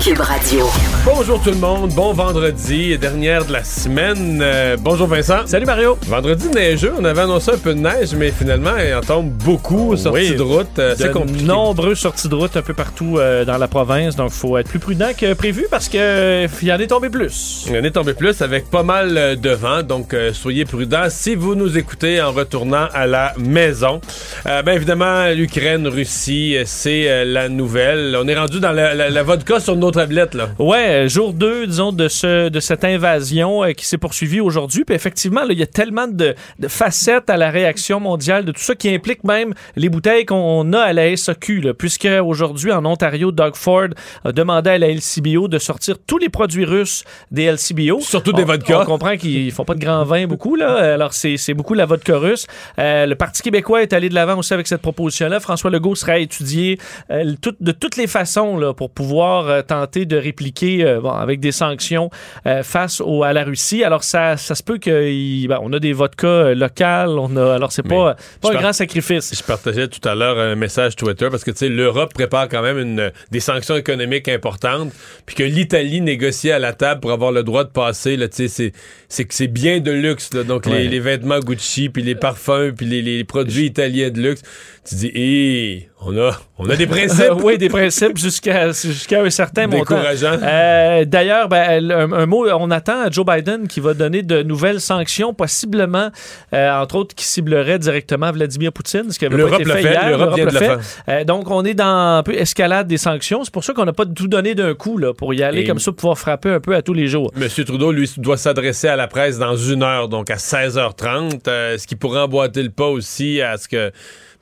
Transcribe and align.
Cube, 0.00 0.14
Cube 0.14 0.20
Radio. 0.20 0.66
Bonjour 1.04 1.40
tout 1.42 1.50
le 1.50 1.56
monde, 1.56 1.90
bon 1.94 2.12
vendredi, 2.12 2.96
dernière 2.98 3.44
de 3.44 3.52
la 3.52 3.64
semaine. 3.64 4.40
Euh, 4.42 4.76
bonjour 4.80 5.06
Vincent. 5.06 5.46
Salut 5.46 5.66
Mario. 5.66 5.98
Vendredi 6.06 6.48
neigeux, 6.48 6.92
on 6.98 7.04
avait 7.04 7.22
annoncé 7.22 7.52
un 7.52 7.58
peu 7.58 7.74
de 7.74 7.78
neige, 7.80 8.14
mais 8.16 8.30
finalement, 8.30 8.76
il 8.76 8.94
en 8.94 9.00
tombe 9.00 9.30
beaucoup 9.30 9.92
aux 9.92 9.96
sorties 9.96 10.34
de 10.34 10.42
route. 10.42 10.78
euh, 10.78 10.94
c'est 10.96 11.08
De 11.08 11.12
compliqué. 11.12 11.44
nombreuses 11.44 11.98
sorties 11.98 12.28
de 12.28 12.34
route 12.34 12.56
un 12.56 12.62
peu 12.62 12.74
partout 12.74 13.16
euh, 13.18 13.44
dans 13.44 13.58
la 13.58 13.68
province, 13.68 14.16
donc 14.16 14.30
faut 14.30 14.56
être 14.58 14.68
plus 14.68 14.78
prudent 14.78 15.10
que 15.18 15.32
prévu 15.34 15.66
parce 15.70 15.88
que 15.88 15.98
euh, 15.98 16.48
il 16.62 16.68
y 16.68 16.72
en 16.72 16.78
est 16.78 16.86
tombé 16.88 17.08
plus. 17.08 17.66
On 17.70 17.74
est 17.84 17.90
tombé 17.90 18.14
plus 18.14 18.42
avec 18.42 18.70
pas 18.70 18.82
mal 18.82 19.40
de 19.40 19.50
vent, 19.50 19.82
donc 19.82 20.14
euh, 20.14 20.32
soyez 20.32 20.64
prudents 20.64 21.06
si 21.08 21.34
vous 21.34 21.54
nous 21.54 21.78
écoutez 21.78 22.20
en 22.20 22.32
retournant 22.32 22.88
à 22.94 23.06
la 23.06 23.32
maison. 23.38 24.00
Euh, 24.46 24.62
ben 24.62 24.72
évidemment, 24.72 25.28
l'Ukraine, 25.34 25.86
Russie, 25.88 26.56
c'est 26.64 27.08
euh, 27.08 27.24
la 27.24 27.48
nouvelle. 27.48 28.16
On 28.20 28.26
est 28.28 28.36
rendu 28.38 28.60
dans 28.60 28.72
la, 28.72 28.94
la- 28.94 29.10
la 29.10 29.22
vodka 29.22 29.58
sur 29.60 29.76
nos 29.76 29.85
tablettes 29.90 30.34
là. 30.34 30.48
Ouais, 30.58 31.04
euh, 31.04 31.08
jour 31.08 31.32
2, 31.32 31.66
disons, 31.66 31.92
de, 31.92 32.08
ce, 32.08 32.48
de 32.48 32.60
cette 32.60 32.84
invasion 32.84 33.64
euh, 33.64 33.72
qui 33.72 33.84
s'est 33.86 33.98
poursuivie 33.98 34.40
aujourd'hui. 34.40 34.84
Puis 34.84 34.94
effectivement, 34.94 35.42
il 35.48 35.58
y 35.58 35.62
a 35.62 35.66
tellement 35.66 36.06
de, 36.06 36.34
de 36.58 36.68
facettes 36.68 37.30
à 37.30 37.36
la 37.36 37.50
réaction 37.50 38.00
mondiale, 38.00 38.44
de 38.44 38.52
tout 38.52 38.60
ça 38.60 38.74
qui 38.74 38.88
implique 38.94 39.24
même 39.24 39.54
les 39.76 39.88
bouteilles 39.88 40.24
qu'on 40.26 40.72
a 40.72 40.80
à 40.80 40.92
la 40.92 41.16
SAQ. 41.16 41.60
Là, 41.60 41.74
puisque 41.74 42.08
aujourd'hui, 42.24 42.72
en 42.72 42.84
Ontario, 42.84 43.32
Doug 43.32 43.54
Ford 43.56 43.88
a 44.24 44.32
demandé 44.32 44.70
à 44.70 44.78
la 44.78 44.88
LCBO 44.88 45.48
de 45.48 45.58
sortir 45.58 45.96
tous 46.06 46.18
les 46.18 46.28
produits 46.28 46.64
russes 46.64 47.04
des 47.30 47.44
LCBO. 47.50 48.00
Surtout 48.00 48.32
des 48.32 48.44
vodkas. 48.44 48.82
On 48.82 48.84
comprend 48.84 49.16
qu'ils 49.16 49.52
font 49.52 49.64
pas 49.64 49.74
de 49.74 49.80
grand 49.80 50.04
vin 50.04 50.26
beaucoup, 50.26 50.56
là. 50.56 50.94
Alors, 50.94 51.12
c'est 51.12 51.36
c'est 51.36 51.54
beaucoup 51.54 51.74
la 51.74 51.86
vodka 51.86 52.16
russe. 52.18 52.46
Euh, 52.78 53.06
le 53.06 53.14
Parti 53.14 53.42
québécois 53.42 53.82
est 53.82 53.92
allé 53.92 54.08
de 54.08 54.14
l'avant 54.14 54.38
aussi 54.38 54.52
avec 54.54 54.66
cette 54.66 54.82
proposition-là. 54.82 55.40
François 55.40 55.70
Legault 55.70 55.94
sera 55.94 56.12
à 56.12 56.18
étudier 56.18 56.78
euh, 57.10 57.34
tout- 57.40 57.54
de 57.60 57.72
toutes 57.72 57.96
les 57.96 58.06
façons 58.06 58.56
là, 58.58 58.72
pour 58.74 58.90
pouvoir 58.90 59.46
euh, 59.48 59.62
tenter 59.62 59.75
de 59.84 60.16
répliquer 60.16 60.84
euh, 60.84 61.00
bon, 61.00 61.10
avec 61.10 61.40
des 61.40 61.52
sanctions 61.52 62.10
euh, 62.46 62.62
face 62.62 63.00
au, 63.00 63.22
à 63.22 63.32
la 63.32 63.44
Russie. 63.44 63.84
Alors, 63.84 64.04
ça, 64.04 64.36
ça 64.36 64.54
se 64.54 64.62
peut 64.62 64.78
qu'on 64.78 65.72
a 65.72 65.78
des 65.78 65.92
vodkas 65.92 66.26
euh, 66.26 66.54
locales. 66.54 67.10
On 67.18 67.36
a, 67.36 67.54
alors, 67.54 67.72
c'est 67.72 67.82
pas, 67.82 68.16
pas 68.40 68.50
un 68.52 68.60
grand 68.60 68.72
sacrifice. 68.72 69.34
Je 69.36 69.42
partageais 69.42 69.88
tout 69.88 70.06
à 70.08 70.14
l'heure 70.14 70.38
un 70.38 70.54
message 70.54 70.96
Twitter 70.96 71.28
parce 71.30 71.44
que 71.44 71.50
tu 71.50 71.58
sais 71.58 71.68
l'Europe 71.68 72.12
prépare 72.14 72.48
quand 72.48 72.62
même 72.62 72.78
une, 72.78 73.12
des 73.30 73.40
sanctions 73.40 73.76
économiques 73.76 74.28
importantes 74.28 74.92
puis 75.24 75.36
que 75.36 75.42
l'Italie 75.42 76.00
négocie 76.00 76.50
à 76.50 76.58
la 76.58 76.72
table 76.72 77.00
pour 77.00 77.12
avoir 77.12 77.32
le 77.32 77.42
droit 77.42 77.64
de 77.64 77.70
passer 77.70 78.16
là 78.16 78.28
tu 78.28 78.48
sais 78.48 78.72
c'est 79.08 79.24
que 79.24 79.34
c'est 79.34 79.46
bien 79.46 79.80
de 79.80 79.90
luxe 79.92 80.32
là. 80.34 80.42
donc 80.42 80.66
Ouais. 80.66 80.80
les, 80.82 80.88
les 80.88 81.00
vêtements 81.00 81.38
Gucci 81.38 81.88
puis 81.88 82.02
les 82.02 82.14
parfums 82.14 82.72
puis 82.76 82.86
les, 82.86 83.02
les 83.02 83.24
produits 83.24 83.66
italiens 83.66 84.10
de 84.10 84.20
luxe 84.20 84.42
tu 84.88 84.94
dis 84.96 85.10
hé 85.14 85.88
on 86.00 86.16
a 86.18 86.40
on 86.58 86.68
a 86.70 86.76
des 86.76 86.86
principes 86.96 87.32
oui, 87.42 87.58
des 87.58 87.68
principes 87.68 88.16
jusqu'à 88.18 88.70
jusqu'à 88.72 89.22
un 89.22 89.30
certain 89.30 89.65
montant. 89.66 89.98
Euh, 90.42 91.04
D'ailleurs, 91.04 91.48
ben, 91.48 91.90
un, 91.90 92.12
un 92.12 92.26
mot, 92.26 92.46
on 92.48 92.70
attend 92.70 93.02
à 93.04 93.10
Joe 93.10 93.24
Biden 93.26 93.68
qui 93.68 93.80
va 93.80 93.94
donner 93.94 94.22
de 94.22 94.42
nouvelles 94.42 94.80
sanctions, 94.80 95.34
possiblement, 95.34 96.10
euh, 96.52 96.70
entre 96.80 96.96
autres, 96.96 97.14
qui 97.14 97.24
ciblerait 97.24 97.78
directement 97.78 98.30
Vladimir 98.32 98.72
Poutine, 98.72 99.10
ce 99.10 99.18
qui 99.18 99.26
avait 99.26 99.42
pas 99.42 99.56
été 99.56 99.64
fait 99.64 99.82
fait, 99.82 99.90
hier. 99.92 100.08
l'Europe 100.18 100.38
le 100.38 100.50
fait. 100.50 100.58
faire. 100.58 100.78
Euh, 101.08 101.24
donc, 101.24 101.50
on 101.50 101.64
est 101.64 101.74
dans 101.74 102.16
un 102.18 102.22
peu 102.22 102.34
escalade 102.34 102.86
des 102.86 102.98
sanctions. 102.98 103.44
C'est 103.44 103.52
pour 103.52 103.64
ça 103.64 103.72
qu'on 103.72 103.84
n'a 103.84 103.92
pas 103.92 104.04
tout 104.06 104.28
donné 104.28 104.54
d'un 104.54 104.74
coup 104.74 104.98
là, 104.98 105.12
pour 105.14 105.34
y 105.34 105.42
aller 105.42 105.60
Et- 105.62 105.64
comme 105.66 105.78
ça, 105.78 105.90
pour 105.92 105.96
pouvoir 105.96 106.18
frapper 106.18 106.50
un 106.50 106.60
peu 106.60 106.74
à 106.74 106.82
tous 106.82 106.94
les 106.94 107.06
jours. 107.06 107.32
Monsieur 107.36 107.64
Trudeau, 107.64 107.92
lui, 107.92 108.10
doit 108.18 108.36
s'adresser 108.36 108.88
à 108.88 108.96
la 108.96 109.06
presse 109.08 109.38
dans 109.38 109.56
une 109.56 109.82
heure, 109.82 110.08
donc 110.08 110.30
à 110.30 110.36
16h30, 110.36 111.48
euh, 111.48 111.78
ce 111.78 111.86
qui 111.86 111.96
pourrait 111.96 112.20
emboîter 112.20 112.62
le 112.62 112.70
pas 112.70 112.86
aussi 112.88 113.40
à 113.40 113.56
ce 113.56 113.68
que... 113.68 113.90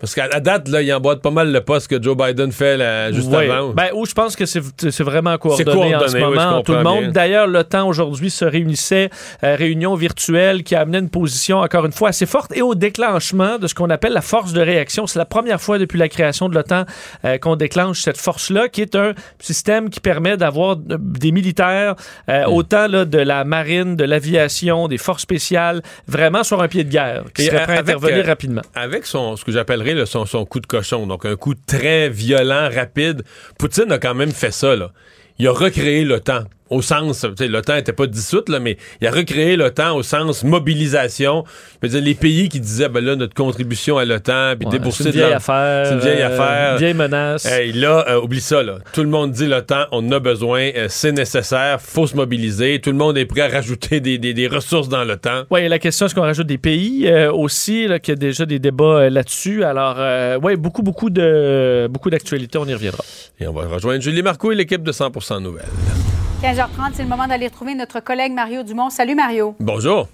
Parce 0.00 0.14
qu'à 0.14 0.28
la 0.28 0.40
date, 0.40 0.68
là, 0.68 0.82
il 0.82 0.92
emboîte 0.92 1.22
pas 1.22 1.30
mal 1.30 1.52
le 1.52 1.60
pas 1.60 1.80
ce 1.80 1.88
que 1.88 2.00
Joe 2.02 2.16
Biden 2.16 2.52
fait 2.52 2.76
là, 2.76 3.10
juste 3.12 3.30
Ouais. 3.30 3.48
avant. 3.50 3.70
Ben, 3.70 3.88
où 3.94 4.04
je 4.06 4.12
pense 4.12 4.36
que 4.36 4.44
c'est 4.46 4.60
vraiment 5.02 5.36
coordonné, 5.38 5.64
coordonné, 5.72 5.96
en 5.96 6.08
ce 6.08 6.14
oui, 6.16 6.22
moment. 6.22 6.62
tout 6.62 6.72
le 6.72 6.82
monde. 6.82 7.12
D'ailleurs, 7.12 7.46
l'OTAN 7.46 7.86
aujourd'hui 7.88 8.30
se 8.30 8.44
réunissait, 8.44 9.10
euh, 9.42 9.56
réunion 9.56 9.94
virtuelle 9.94 10.62
qui 10.62 10.74
a 10.74 10.80
amené 10.80 10.98
une 10.98 11.10
position 11.10 11.58
encore 11.58 11.86
une 11.86 11.92
fois 11.92 12.10
assez 12.10 12.26
forte 12.26 12.56
et 12.56 12.62
au 12.62 12.74
déclenchement 12.74 13.58
de 13.58 13.66
ce 13.66 13.74
qu'on 13.74 13.90
appelle 13.90 14.12
la 14.12 14.20
force 14.20 14.52
de 14.52 14.60
réaction. 14.60 15.06
C'est 15.06 15.18
la 15.18 15.24
première 15.24 15.60
fois 15.60 15.78
depuis 15.78 15.98
la 15.98 16.08
création 16.08 16.48
de 16.48 16.54
l'OTAN 16.54 16.84
euh, 17.24 17.38
qu'on 17.38 17.56
déclenche 17.56 18.00
cette 18.00 18.18
force-là, 18.18 18.68
qui 18.68 18.82
est 18.82 18.94
un 18.94 19.12
système 19.40 19.90
qui 19.90 20.00
permet 20.00 20.36
d'avoir 20.36 20.76
des 20.76 21.32
militaires, 21.32 21.94
euh, 22.28 22.44
Hmm. 22.46 22.52
autant 22.52 22.88
là, 22.88 23.04
de 23.04 23.18
la 23.18 23.44
marine, 23.44 23.96
de 23.96 24.04
l'aviation, 24.04 24.88
des 24.88 24.98
forces 24.98 25.22
spéciales, 25.22 25.82
vraiment 26.08 26.42
sur 26.42 26.60
un 26.62 26.68
pied 26.68 26.84
de 26.84 26.90
guerre, 26.90 27.24
qui 27.34 27.42
Et 27.42 27.46
seraient 27.46 27.62
prêts 27.62 27.76
à 27.76 27.80
intervenir 27.80 28.26
rapidement. 28.26 28.62
Avec 28.74 29.06
son, 29.06 29.36
ce 29.36 29.44
que 29.44 29.52
j'appellerais 29.84 29.94
là, 29.94 30.26
son, 30.26 30.44
coup 30.44 30.60
de 30.60 30.66
cochon, 30.66 31.06
donc 31.06 31.26
un 31.26 31.36
coup 31.36 31.54
très 31.54 32.08
violent, 32.08 32.68
rapide, 32.74 33.22
Poutine 33.58 33.92
a 33.92 33.98
quand 33.98 34.14
même 34.14 34.32
fait 34.32 34.50
ça. 34.50 34.76
Là. 34.76 34.92
Il 35.38 35.46
a 35.46 35.52
recréé 35.52 36.04
l'OTAN. 36.04 36.44
Au 36.70 36.80
sens, 36.80 37.24
l'OTAN 37.40 37.74
n'était 37.74 37.92
pas 37.92 38.06
dissoute, 38.06 38.48
là, 38.48 38.58
mais 38.58 38.78
il 39.00 39.06
a 39.06 39.10
recréé 39.10 39.54
l'OTAN 39.56 39.94
au 39.96 40.02
sens 40.02 40.42
mobilisation. 40.44 41.44
Dire, 41.82 42.00
les 42.00 42.14
pays 42.14 42.48
qui 42.48 42.58
disaient, 42.58 42.88
ben 42.88 43.04
là, 43.04 43.16
notre 43.16 43.34
contribution 43.34 43.98
à 43.98 44.04
l'OTAN, 44.06 44.54
puis 44.58 44.66
Ouais, 44.66 44.72
débourser 44.78 45.02
c'est 45.04 45.08
une 45.10 45.12
de 45.12 45.18
vieille 45.18 45.30
l'argent. 45.30 45.52
affaire. 45.52 45.86
C'est 45.86 45.92
une 45.94 46.00
vieille 46.00 46.22
euh, 46.22 46.26
affaire. 46.26 46.72
Une 46.72 46.78
vieille 46.78 46.94
menace. 46.94 47.44
Hey, 47.44 47.72
là, 47.72 48.04
euh, 48.08 48.20
oublie 48.22 48.40
ça, 48.40 48.62
là. 48.62 48.78
Tout 48.94 49.02
le 49.02 49.10
monde 49.10 49.32
dit 49.32 49.46
l'OTAN, 49.46 49.84
on 49.92 49.98
en 50.08 50.12
a 50.12 50.18
besoin, 50.20 50.70
euh, 50.74 50.86
c'est 50.88 51.12
nécessaire, 51.12 51.80
faut 51.82 52.06
se 52.06 52.16
mobiliser. 52.16 52.80
Tout 52.80 52.90
le 52.90 52.96
monde 52.96 53.18
est 53.18 53.26
prêt 53.26 53.42
à 53.42 53.48
rajouter 53.48 54.00
des, 54.00 54.16
des- 54.16 54.32
des 54.32 54.46
ressources 54.46 54.88
dans 54.88 55.04
l'OTAN. 55.04 55.42
Oui, 55.50 55.68
la 55.68 55.78
question, 55.78 56.06
est-ce 56.06 56.14
qu'on 56.14 56.22
rajoute 56.22 56.46
des 56.46 56.58
pays 56.58 57.06
euh, 57.06 57.30
aussi, 57.30 57.86
là, 57.86 57.98
qu'il 57.98 58.12
y 58.12 58.16
a 58.16 58.18
déjà 58.18 58.46
des 58.46 58.58
débats 58.58 59.10
là-dessus? 59.10 59.64
Alors, 59.64 59.98
oui, 60.42 60.56
beaucoup, 60.56 60.82
beaucoup 60.82 61.10
de 61.10 61.86
beaucoup 61.90 62.08
d'actualités, 62.08 62.56
on 62.58 62.64
y 62.66 62.72
reviendra. 62.74 63.04
Et 63.38 63.46
on 63.46 63.52
va 63.52 63.66
rejoindre 63.66 64.02
Julie 64.02 64.22
Marco 64.22 64.50
et 64.50 64.54
l'équipe 64.54 64.82
de 64.82 64.92
100% 64.92 65.42
Nouvelles. 65.42 65.64
15h30, 66.44 66.92
c'est 66.92 67.02
le 67.02 67.08
moment 67.08 67.26
d'aller 67.26 67.46
retrouver 67.46 67.74
notre 67.74 68.00
collègue 68.00 68.34
Mario 68.34 68.62
Dumont. 68.62 68.90
Salut 68.90 69.14
Mario. 69.14 69.54
Bonjour. 69.60 70.08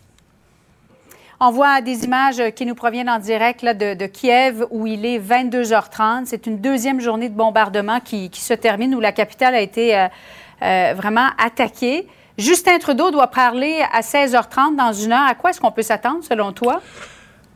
On 1.41 1.51
voit 1.51 1.81
des 1.81 2.05
images 2.05 2.41
qui 2.55 2.67
nous 2.67 2.77
proviennent 2.77 3.11
en 3.11 3.19
direct 3.19 3.63
là, 3.63 3.75
de, 3.75 3.95
de 3.95 4.07
Kiev 4.07 4.65
où 4.71 4.87
il 4.87 5.05
est 5.05 5.19
22h30. 5.19 6.27
C'est 6.27 6.47
une 6.47 6.61
deuxième 6.61 7.01
journée 7.01 7.29
de 7.29 7.35
bombardement 7.35 7.99
qui, 7.99 8.31
qui 8.31 8.43
se 8.43 8.55
termine 8.55 8.95
où 8.95 9.01
la 9.01 9.11
capitale 9.11 9.57
a 9.57 9.61
été 9.61 9.99
euh, 9.99 10.07
euh, 10.63 10.95
vraiment 10.97 11.31
attaquée. 11.37 12.07
Justin 12.39 12.79
Trudeau 12.79 13.11
doit 13.11 13.27
parler 13.27 13.83
à 13.93 14.01
16h30 14.01 14.77
dans 14.77 14.93
une 14.93 15.13
heure. 15.13 15.27
À 15.29 15.35
quoi 15.35 15.51
est-ce 15.51 15.61
qu'on 15.61 15.73
peut 15.73 15.83
s'attendre 15.83 16.23
selon 16.23 16.53
toi? 16.53 16.81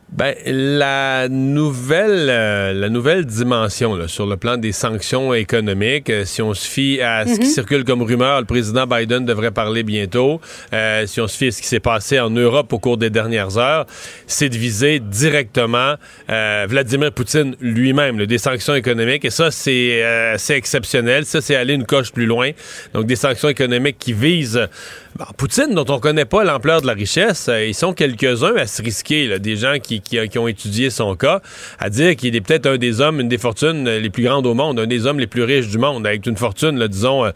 Ben, 0.09 0.35
la 0.45 1.27
nouvelle, 1.29 2.29
euh, 2.29 2.73
la 2.73 2.89
nouvelle 2.89 3.25
dimension 3.25 3.95
là, 3.95 4.07
sur 4.07 4.27
le 4.27 4.37
plan 4.37 4.55
des 4.55 4.71
sanctions 4.71 5.33
économiques, 5.33 6.09
euh, 6.09 6.25
si 6.25 6.41
on 6.43 6.53
se 6.53 6.65
fie 6.65 7.01
à 7.01 7.25
ce 7.25 7.39
qui 7.39 7.47
circule 7.47 7.83
comme 7.83 8.03
rumeur, 8.03 8.39
le 8.39 8.45
président 8.45 8.85
Biden 8.85 9.25
devrait 9.25 9.51
parler 9.51 9.83
bientôt. 9.83 10.39
Euh, 10.73 11.07
si 11.07 11.19
on 11.19 11.27
se 11.27 11.35
fie 11.35 11.47
à 11.47 11.51
ce 11.51 11.61
qui 11.61 11.67
s'est 11.67 11.79
passé 11.79 12.19
en 12.19 12.29
Europe 12.29 12.71
au 12.71 12.79
cours 12.79 12.97
des 12.97 13.09
dernières 13.09 13.57
heures, 13.57 13.87
c'est 14.27 14.47
de 14.47 14.55
viser 14.55 14.99
directement 14.99 15.95
euh, 16.29 16.65
Vladimir 16.69 17.11
Poutine 17.11 17.55
lui-même, 17.59 18.23
des 18.25 18.37
sanctions 18.37 18.75
économiques. 18.75 19.25
Et 19.25 19.31
ça, 19.31 19.49
c'est 19.49 20.03
euh, 20.03 20.35
c'est 20.37 20.55
exceptionnel. 20.55 21.25
Ça, 21.25 21.41
c'est 21.41 21.55
aller 21.55 21.73
une 21.73 21.85
coche 21.85 22.13
plus 22.13 22.27
loin. 22.27 22.51
Donc, 22.93 23.07
des 23.07 23.15
sanctions 23.15 23.49
économiques 23.49 23.97
qui 23.99 24.13
visent 24.13 24.69
Bon, 25.17 25.23
Poutine, 25.37 25.73
dont 25.73 25.85
on 25.87 25.99
connaît 25.99 26.25
pas 26.25 26.43
l'ampleur 26.43 26.81
de 26.81 26.87
la 26.87 26.93
richesse, 26.93 27.47
euh, 27.47 27.65
ils 27.65 27.73
sont 27.73 27.93
quelques-uns 27.93 28.55
à 28.57 28.67
se 28.67 28.81
risquer, 28.81 29.27
là, 29.27 29.39
des 29.39 29.55
gens 29.55 29.75
qui, 29.81 30.01
qui, 30.01 30.19
qui 30.27 30.37
ont 30.37 30.47
étudié 30.49 30.89
son 30.89 31.15
cas, 31.15 31.39
à 31.79 31.89
dire 31.89 32.17
qu'il 32.17 32.35
est 32.35 32.41
peut-être 32.41 32.65
un 32.65 32.77
des 32.77 32.99
hommes, 32.99 33.21
une 33.21 33.29
des 33.29 33.37
fortunes 33.37 33.87
euh, 33.87 33.99
les 34.01 34.09
plus 34.09 34.23
grandes 34.23 34.45
au 34.45 34.53
monde, 34.53 34.77
un 34.77 34.87
des 34.87 35.05
hommes 35.05 35.19
les 35.19 35.27
plus 35.27 35.43
riches 35.43 35.69
du 35.69 35.77
monde, 35.77 36.05
avec 36.05 36.25
une 36.25 36.35
fortune, 36.35 36.77
là, 36.77 36.89
disons, 36.89 37.23
euh, 37.23 37.31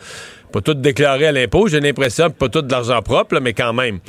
pas 0.52 0.60
toute 0.60 0.82
déclarée 0.82 1.28
à 1.28 1.32
l'impôt, 1.32 1.70
j'ai 1.70 1.80
l'impression, 1.80 2.30
pas 2.30 2.50
toute 2.50 2.68
de 2.68 2.72
l'argent 2.72 3.02
propre, 3.02 3.36
là, 3.36 3.40
mais 3.40 3.54
quand 3.54 3.72
même. 3.72 4.00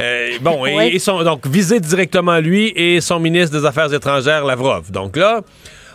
Euh, 0.00 0.30
bon, 0.40 0.64
et 0.64 0.98
son, 0.98 1.22
donc 1.22 1.46
visé 1.46 1.80
directement 1.80 2.38
lui 2.38 2.72
et 2.76 3.02
son 3.02 3.20
ministre 3.20 3.58
des 3.58 3.66
Affaires 3.66 3.92
étrangères, 3.92 4.46
Lavrov. 4.46 4.90
Donc 4.90 5.16
là, 5.16 5.42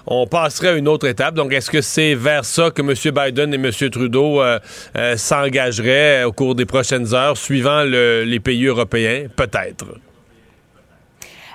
on 0.05 0.27
passerait 0.27 0.69
à 0.69 0.73
une 0.73 0.87
autre 0.87 1.07
étape. 1.07 1.35
Donc, 1.35 1.53
est-ce 1.53 1.71
que 1.71 1.81
c'est 1.81 2.15
vers 2.15 2.45
ça 2.45 2.71
que 2.71 2.81
M. 2.81 2.93
Biden 3.13 3.53
et 3.53 3.57
M. 3.57 3.89
Trudeau 3.89 4.41
euh, 4.41 4.59
euh, 4.97 5.17
s'engageraient 5.17 6.23
au 6.23 6.31
cours 6.31 6.55
des 6.55 6.65
prochaines 6.65 7.13
heures, 7.13 7.37
suivant 7.37 7.83
le- 7.83 8.23
les 8.23 8.39
pays 8.39 8.65
européens? 8.65 9.27
Peut-être. 9.35 9.85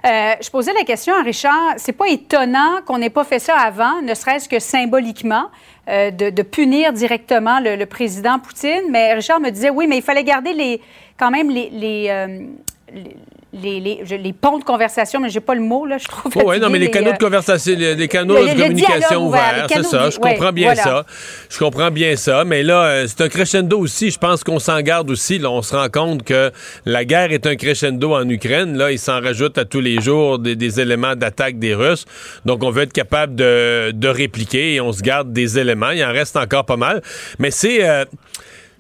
Euh, 0.05 0.35
je 0.41 0.49
posais 0.51 0.73
la 0.73 0.85
question 0.85 1.15
à 1.15 1.23
Richard. 1.23 1.75
C'est 1.77 1.93
pas 1.93 2.09
étonnant 2.09 2.81
qu'on 2.87 2.99
n'ait 2.99 3.11
pas 3.11 3.25
fait 3.25 3.39
ça 3.39 3.57
avant, 3.57 4.01
ne 4.03 4.15
serait-ce 4.15 4.49
que 4.49 4.59
symboliquement, 4.59 5.51
euh, 5.89 6.11
de, 6.11 6.43
punir 6.43 6.93
directement 6.93 7.61
le, 7.61 7.85
président 7.87 8.39
Poutine. 8.39 8.83
Mais 8.91 9.15
Richard 9.15 9.41
me 9.41 9.51
disait 9.51 9.71
oui, 9.71 9.87
mais 9.89 9.99
il 9.99 10.03
fallait 10.03 10.25
garder 10.25 10.53
les, 10.53 10.81
quand 11.19 11.31
même 11.31 11.51
les, 11.51 12.07
euh, 12.09 12.47
les- 12.95 13.17
les, 13.55 13.81
les, 13.81 14.01
je- 14.05 14.15
les 14.15 14.35
ponts 14.35 14.59
de 14.59 14.65
conversation, 14.65 15.21
mais 15.21 15.31
j'ai 15.31 15.41
pas 15.41 15.55
le 15.55 15.63
mot, 15.63 15.87
là, 15.87 15.97
je 15.97 16.07
trouve. 16.07 16.31
Oh, 16.37 16.43
ouais, 16.49 16.59
non, 16.59 16.69
mais 16.69 16.79
les, 16.79 16.91
canaux 16.91 17.09
euh, 17.11 17.13
de 17.15 17.19
conversation, 17.19 17.75
les, 17.77 17.95
les 17.95 18.07
canaux 18.09 18.35
le- 18.37 18.43
de 18.43 18.47
le 18.55 18.63
communication 18.63 19.27
ouverts, 19.27 19.67
c'est 19.71 19.83
ça. 19.85 20.07
du- 20.09 20.15
Je 20.15 20.21
ouais, 20.21 20.35
comprends 20.35 20.53
bien 20.53 20.75
voilà. 20.75 20.83
ça. 20.83 21.07
Je 21.49 21.59
comprends 21.59 21.91
bien 21.91 22.15
ça. 22.17 22.45
Mais 22.45 22.63
là, 22.63 22.85
euh, 22.85 23.07
c'est 23.09 23.23
un 23.23 23.29
crescendo 23.29 23.79
aussi. 23.79 24.11
Je 24.11 24.19
pense 24.19 24.45
qu'on 24.45 24.59
s'en 24.59 24.81
garde 24.83 25.11
aussi. 25.11 25.39
Là, 25.39 25.51
on 25.51 25.63
se 25.63 25.75
rend 25.75 25.89
compte 25.89 26.25
que 26.25 26.53
la 26.85 27.05
guerre 27.07 27.33
est 27.33 27.47
un 27.47 27.57
crescendo 27.57 28.13
en 28.15 28.29
Ukraine. 28.29 28.77
Là, 28.77 28.93
il 28.93 28.99
s'en 28.99 29.21
rajoute 29.21 29.57
à 29.57 29.65
tous 29.65 29.81
les 29.81 29.99
jours 30.01 30.39
des, 30.39 30.55
des 30.55 30.79
éléments 30.81 31.17
d'attaque 31.17 31.59
des 31.59 31.75
Russes. 31.75 32.05
Donc, 32.45 32.63
on 32.63 32.71
veut 32.71 32.83
être 32.83 32.93
capable 32.93 33.35
de, 33.35 33.93
de 33.93 34.09
répliquer 34.09 34.75
et 34.75 34.81
on 34.83 34.93
se 34.93 35.01
garde 35.03 35.33
des 35.33 35.59
éléments. 35.59 35.91
Il 35.91 36.05
en 36.05 36.13
reste 36.13 36.37
encore 36.37 36.67
pas 36.67 36.77
mal. 36.77 37.03
Mais 37.39 37.51
c'est. 37.51 37.89
euh, 37.89 38.05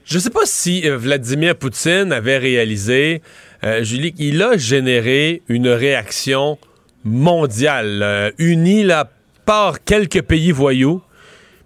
je 0.04 0.18
sais 0.18 0.30
pas 0.30 0.46
si 0.46 0.88
euh, 0.88 0.96
Vladimir 0.96 1.54
Poutine 1.54 2.12
avait 2.12 2.38
réalisé, 2.38 3.20
euh, 3.64 3.82
Julie, 3.82 4.12
qu'il 4.12 4.42
a 4.42 4.56
généré 4.56 5.42
une 5.48 5.68
réaction 5.68 6.58
mondiale, 7.04 8.00
euh, 8.02 8.30
unie 8.38 8.84
là, 8.84 9.10
par 9.44 9.82
quelques 9.84 10.22
pays 10.22 10.50
voyous, 10.52 11.02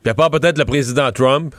puis 0.02 0.10
à 0.10 0.14
part 0.14 0.30
peut-être 0.30 0.58
le 0.58 0.64
président 0.64 1.10
Trump. 1.12 1.54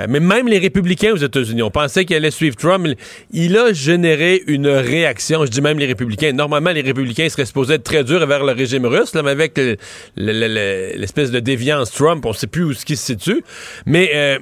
euh, 0.00 0.06
Mais 0.08 0.20
même 0.20 0.48
les 0.48 0.58
républicains 0.58 1.12
aux 1.12 1.16
États-Unis, 1.16 1.62
on 1.62 1.70
pensait 1.70 2.04
qu'il 2.06 2.16
allait 2.16 2.30
suivre 2.30 2.56
Trump. 2.56 2.86
Il- 2.86 2.96
Il 3.32 3.56
a 3.58 3.72
généré 3.72 4.42
une 4.46 4.68
réaction. 4.68 5.44
Je 5.44 5.50
dis 5.50 5.60
même 5.60 5.78
les 5.78 5.86
républicains. 5.86 6.32
Normalement, 6.32 6.70
les 6.70 6.80
républicains 6.80 7.28
seraient 7.28 7.44
supposés 7.44 7.74
être 7.74 7.84
très 7.84 8.02
durs 8.04 8.22
envers 8.22 8.42
le 8.44 8.52
régime 8.52 8.86
russe, 8.86 9.12
mais 9.14 9.30
avec 9.30 9.58
le- 9.58 9.76
le- 10.16 10.32
le- 10.32 10.48
le- 10.48 10.98
l'espèce 10.98 11.30
de 11.30 11.40
déviance 11.40 11.90
Trump, 11.92 12.24
on 12.24 12.30
ne 12.30 12.34
sait 12.34 12.46
plus 12.46 12.64
où 12.64 12.72
ce 12.72 12.84
qui 12.86 12.96
se 12.96 13.04
situe. 13.12 13.42
Mais 13.86 14.38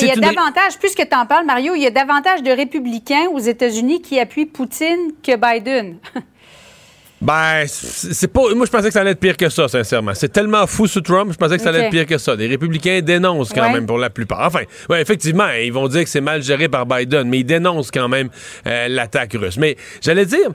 il 0.00 0.06
y 0.06 0.10
a 0.10 0.14
une- 0.14 0.20
davantage, 0.20 0.78
puisque 0.78 1.06
tu 1.08 1.16
en 1.16 1.26
parles, 1.26 1.46
Mario, 1.46 1.74
il 1.74 1.82
y 1.82 1.86
a 1.86 1.90
davantage 1.90 2.42
de 2.42 2.50
républicains 2.50 3.26
aux 3.32 3.38
États-Unis 3.38 4.02
qui 4.02 4.18
appuient 4.20 4.46
Poutine 4.46 5.12
que 5.22 5.36
Biden. 5.36 5.96
Ben, 7.22 7.66
c'est 7.66 8.28
pas. 8.32 8.40
Moi, 8.54 8.64
je 8.64 8.70
pensais 8.70 8.86
que 8.86 8.94
ça 8.94 9.02
allait 9.02 9.10
être 9.10 9.20
pire 9.20 9.36
que 9.36 9.50
ça, 9.50 9.68
sincèrement. 9.68 10.12
C'est 10.14 10.30
tellement 10.32 10.66
fou 10.66 10.86
sous 10.86 11.02
Trump, 11.02 11.30
je 11.30 11.36
pensais 11.36 11.58
que 11.58 11.62
ça 11.62 11.68
allait 11.68 11.80
être 11.80 11.90
pire 11.90 12.06
que 12.06 12.16
ça. 12.16 12.34
Les 12.34 12.46
républicains 12.46 13.00
dénoncent 13.02 13.52
quand 13.52 13.60
Ouais. 13.66 13.74
même 13.74 13.84
pour 13.84 13.98
la 13.98 14.08
plupart. 14.08 14.40
Enfin, 14.46 14.62
ouais, 14.88 15.02
effectivement, 15.02 15.50
ils 15.50 15.70
vont 15.70 15.86
dire 15.86 16.02
que 16.04 16.08
c'est 16.08 16.22
mal 16.22 16.42
géré 16.42 16.70
par 16.70 16.86
Biden, 16.86 17.28
mais 17.28 17.40
ils 17.40 17.44
dénoncent 17.44 17.90
quand 17.90 18.08
même 18.08 18.30
euh, 18.66 18.88
l'attaque 18.88 19.34
russe. 19.38 19.58
Mais 19.58 19.76
j'allais 20.00 20.24
dire, 20.24 20.48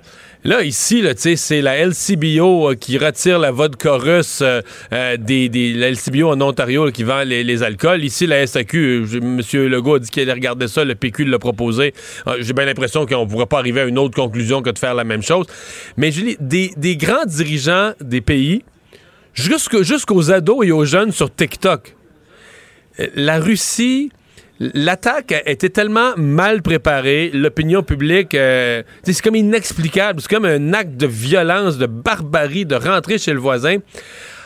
là, 0.45 0.63
ici, 0.63 1.01
là, 1.01 1.11
c'est 1.15 1.61
la 1.61 1.85
LCBO 1.85 2.71
euh, 2.71 2.75
qui 2.75 2.97
retire 2.97 3.39
la 3.39 3.51
vodka 3.51 3.93
russe 3.97 4.39
euh, 4.41 4.61
euh, 4.93 5.17
des. 5.17 5.49
La 5.73 5.89
LCBO 5.91 6.29
en 6.29 6.39
Ontario 6.39 6.89
qui 6.91 7.03
vend 7.03 7.23
les, 7.23 7.63
alcools. 7.63 8.03
Ici, 8.03 8.27
la 8.27 8.45
SAQ, 8.47 9.05
M. 9.21 9.41
Legault 9.53 9.95
a 9.95 9.99
dit 9.99 10.09
qu'il 10.09 10.23
allait 10.23 10.33
regarder 10.33 10.67
ça, 10.67 10.83
le 10.85 10.95
PQ 10.95 11.25
l'a 11.25 11.39
proposé. 11.39 11.93
J'ai 12.39 12.53
bien 12.53 12.65
l'impression 12.65 13.05
qu'on 13.05 13.25
ne 13.25 13.29
pourrait 13.29 13.45
pas 13.45 13.59
arriver 13.59 13.81
à 13.81 13.85
une 13.85 13.97
autre 13.97 14.15
conclusion 14.15 14.61
que 14.61 14.69
de 14.69 14.79
faire 14.79 14.93
la 14.93 15.03
même 15.03 15.21
chose. 15.23 15.45
Mais 15.97 16.11
Julie, 16.11 16.37
des, 16.39 16.71
des 16.77 16.95
grands 16.95 17.25
dirigeants 17.25 17.93
des 17.99 18.21
pays, 18.21 18.63
jusqu'au- 19.33 19.83
jusqu'aux 19.83 20.31
ados 20.31 20.65
et 20.65 20.71
aux 20.71 20.85
jeunes 20.85 21.11
sur 21.11 21.33
TikTok, 21.33 21.95
la 23.15 23.39
Russie, 23.39 24.11
l'attaque 24.59 25.33
été 25.45 25.69
tellement 25.69 26.13
mal 26.17 26.61
préparée, 26.61 27.29
l'opinion 27.33 27.83
publique, 27.83 28.33
euh, 28.35 28.83
c'est 29.03 29.21
comme 29.21 29.35
inexplicable, 29.35 30.21
c'est 30.21 30.29
comme 30.29 30.45
un 30.45 30.73
acte 30.73 30.95
de 30.97 31.07
violence, 31.07 31.77
de 31.77 31.85
barbarie, 31.85 32.65
de 32.65 32.75
rentrer 32.75 33.17
chez 33.17 33.33
le 33.33 33.39
voisin. 33.39 33.77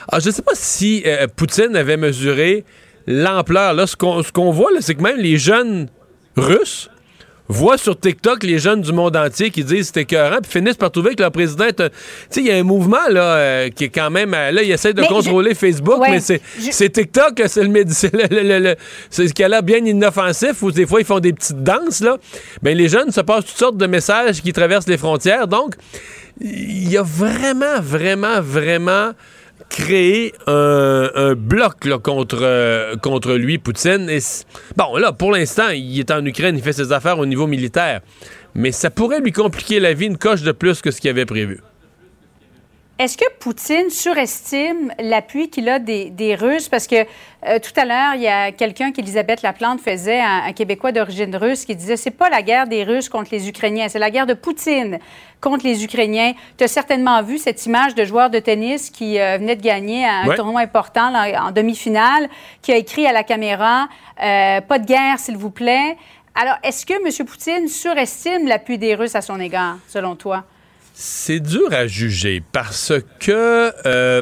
Alors, 0.07 0.21
je 0.21 0.29
ne 0.29 0.33
sais 0.33 0.41
pas 0.41 0.55
si 0.55 1.03
euh, 1.05 1.27
Poutine 1.27 1.75
avait 1.75 1.97
mesuré 1.97 2.65
l'ampleur. 3.05 3.73
Là, 3.73 3.85
ce 3.85 3.95
qu'on 3.95 4.51
voit, 4.51 4.69
c'est 4.79 4.95
que 4.95 5.03
même 5.03 5.17
les 5.17 5.37
jeunes 5.37 5.87
russes 6.35 6.89
voient 7.51 7.79
sur 7.79 7.99
TikTok 7.99 8.43
les 8.43 8.59
jeunes 8.59 8.81
du 8.81 8.91
monde 8.93 9.15
entier 9.17 9.49
qui 9.49 9.63
disent 9.63 9.91
c'est 9.93 10.01
écœurant, 10.01 10.37
puis 10.41 10.51
finissent 10.51 10.77
par 10.77 10.91
trouver 10.91 11.15
que 11.15 11.21
leur 11.23 11.31
président 11.31 11.65
est 11.65 11.81
un... 11.81 11.89
Tu 11.89 11.95
sais, 12.29 12.41
il 12.41 12.45
y 12.47 12.51
a 12.51 12.55
un 12.57 12.63
mouvement 12.63 13.07
là, 13.09 13.23
euh, 13.23 13.69
qui 13.69 13.85
est 13.85 13.89
quand 13.89 14.11
même... 14.11 14.33
euh, 14.35 14.51
là, 14.51 14.61
il 14.61 14.69
essaie 14.71 14.93
de 14.93 15.01
Mais 15.01 15.07
contrôler 15.07 15.55
Facebook, 15.55 15.99
Ouais, 15.99 16.11
mais 16.11 16.19
c'est 16.19 16.41
je- 16.59 16.85
TikTok, 16.87 17.41
c'est 17.47 17.63
le, 17.63 17.69
le, 17.73 18.43
le- 18.43 18.59
le- 18.59 18.75
c'est 19.09 19.27
ce 19.27 19.33
qui 19.33 19.43
a 19.43 19.47
l'air 19.47 19.63
bien 19.63 19.79
inoffensif, 19.79 20.61
où 20.61 20.71
des 20.71 20.85
fois, 20.85 21.01
ils 21.01 21.05
font 21.05 21.19
des 21.19 21.33
petites 21.33 21.63
danses, 21.63 22.01
là. 22.01 22.17
Ben, 22.61 22.77
les 22.77 22.87
jeunes 22.87 23.11
se 23.11 23.21
passent 23.21 23.45
toutes 23.45 23.57
sortes 23.57 23.77
de 23.77 23.87
messages 23.87 24.41
qui 24.43 24.53
traversent 24.53 24.87
les 24.87 24.97
frontières, 24.97 25.47
donc 25.47 25.75
il 26.41 26.89
y 26.89 26.97
a 26.97 27.03
vraiment, 27.03 27.81
vraiment, 27.81 28.41
vraiment 28.41 29.11
créé 29.67 30.33
un, 30.47 31.33
bloc 31.35 31.89
contre, 32.01 33.33
lui, 33.35 33.57
Poutine. 33.57 34.09
Bon, 34.75 34.95
là, 34.97 35.11
pour 35.11 35.31
l'instant, 35.31 35.69
il 35.69 35.99
est 35.99 36.11
en 36.11 36.25
Ukraine, 36.25 36.55
il 36.57 36.63
fait 36.63 36.73
ses 36.73 36.91
affaires 36.91 37.19
au 37.19 37.25
niveau 37.25 37.47
militaire. 37.47 38.01
Mais 38.55 38.71
ça 38.71 38.89
pourrait 38.89 39.19
lui 39.19 39.31
compliquer 39.31 39.79
la 39.79 39.93
vie 39.93 40.07
une 40.07 40.17
coche 40.17 40.41
de 40.41 40.51
plus 40.51 40.81
que 40.81 40.91
ce 40.91 40.99
qu'il 41.01 41.09
avait 41.09 41.25
prévu. 41.25 41.59
Est-ce 42.99 43.17
que 43.17 43.23
Poutine 43.39 43.89
surestime 43.89 44.91
l'appui 44.99 45.49
qu'il 45.49 45.69
a 45.69 45.79
des, 45.79 46.09
des 46.09 46.35
Russes? 46.35 46.67
Parce 46.67 46.85
que 46.85 46.97
euh, 47.47 47.57
tout 47.59 47.71
à 47.79 47.85
l'heure, 47.85 48.15
il 48.15 48.21
y 48.23 48.27
a 48.27 48.51
quelqu'un 48.51 48.91
qu'Elisabeth 48.91 49.41
Laplante 49.41 49.79
faisait, 49.79 50.19
un, 50.19 50.43
un 50.47 50.51
Québécois 50.51 50.91
d'origine 50.91 51.33
russe, 51.37 51.63
qui 51.63 51.77
disait 51.77 51.95
c'est 51.95 52.11
pas 52.11 52.29
la 52.29 52.41
guerre 52.41 52.67
des 52.67 52.83
Russes 52.83 53.07
contre 53.07 53.29
les 53.31 53.47
Ukrainiens, 53.47 53.87
c'est 53.87 53.99
la 53.99 54.11
guerre 54.11 54.25
de 54.25 54.33
Poutine 54.33 54.99
contre 55.39 55.65
les 55.65 55.81
Ukrainiens. 55.85 56.33
Tu 56.57 56.65
as 56.65 56.67
certainement 56.67 57.23
vu 57.23 57.37
cette 57.37 57.65
image 57.65 57.95
de 57.95 58.03
joueur 58.03 58.29
de 58.29 58.39
tennis 58.39 58.89
qui 58.89 59.17
euh, 59.17 59.37
venait 59.37 59.55
de 59.55 59.61
gagner 59.63 60.05
un 60.05 60.27
Ouais. 60.27 60.35
tournoi 60.35 60.59
important 60.59 61.09
là, 61.09 61.45
en 61.45 61.51
demi-finale, 61.51 62.27
qui 62.61 62.73
a 62.73 62.75
écrit 62.75 63.07
à 63.07 63.13
la 63.13 63.23
caméra 63.23 63.87
euh, 64.21 64.59
Pas 64.59 64.77
de 64.77 64.85
guerre, 64.85 65.19
s'il 65.19 65.37
vous 65.37 65.51
plaît. 65.51 65.95
Alors, 66.35 66.55
est-ce 66.63 66.85
que 66.85 66.93
M. 66.95 67.25
Poutine 67.25 67.69
surestime 67.69 68.45
l'appui 68.45 68.77
des 68.77 68.93
Russes 68.93 69.15
à 69.15 69.21
son 69.21 69.39
égard, 69.39 69.77
selon 69.87 70.17
toi? 70.17 70.43
C'est 71.01 71.39
dur 71.39 71.71
à 71.71 71.87
juger 71.87 72.43
parce 72.51 72.91
que. 73.21 73.71
euh, 73.85 74.21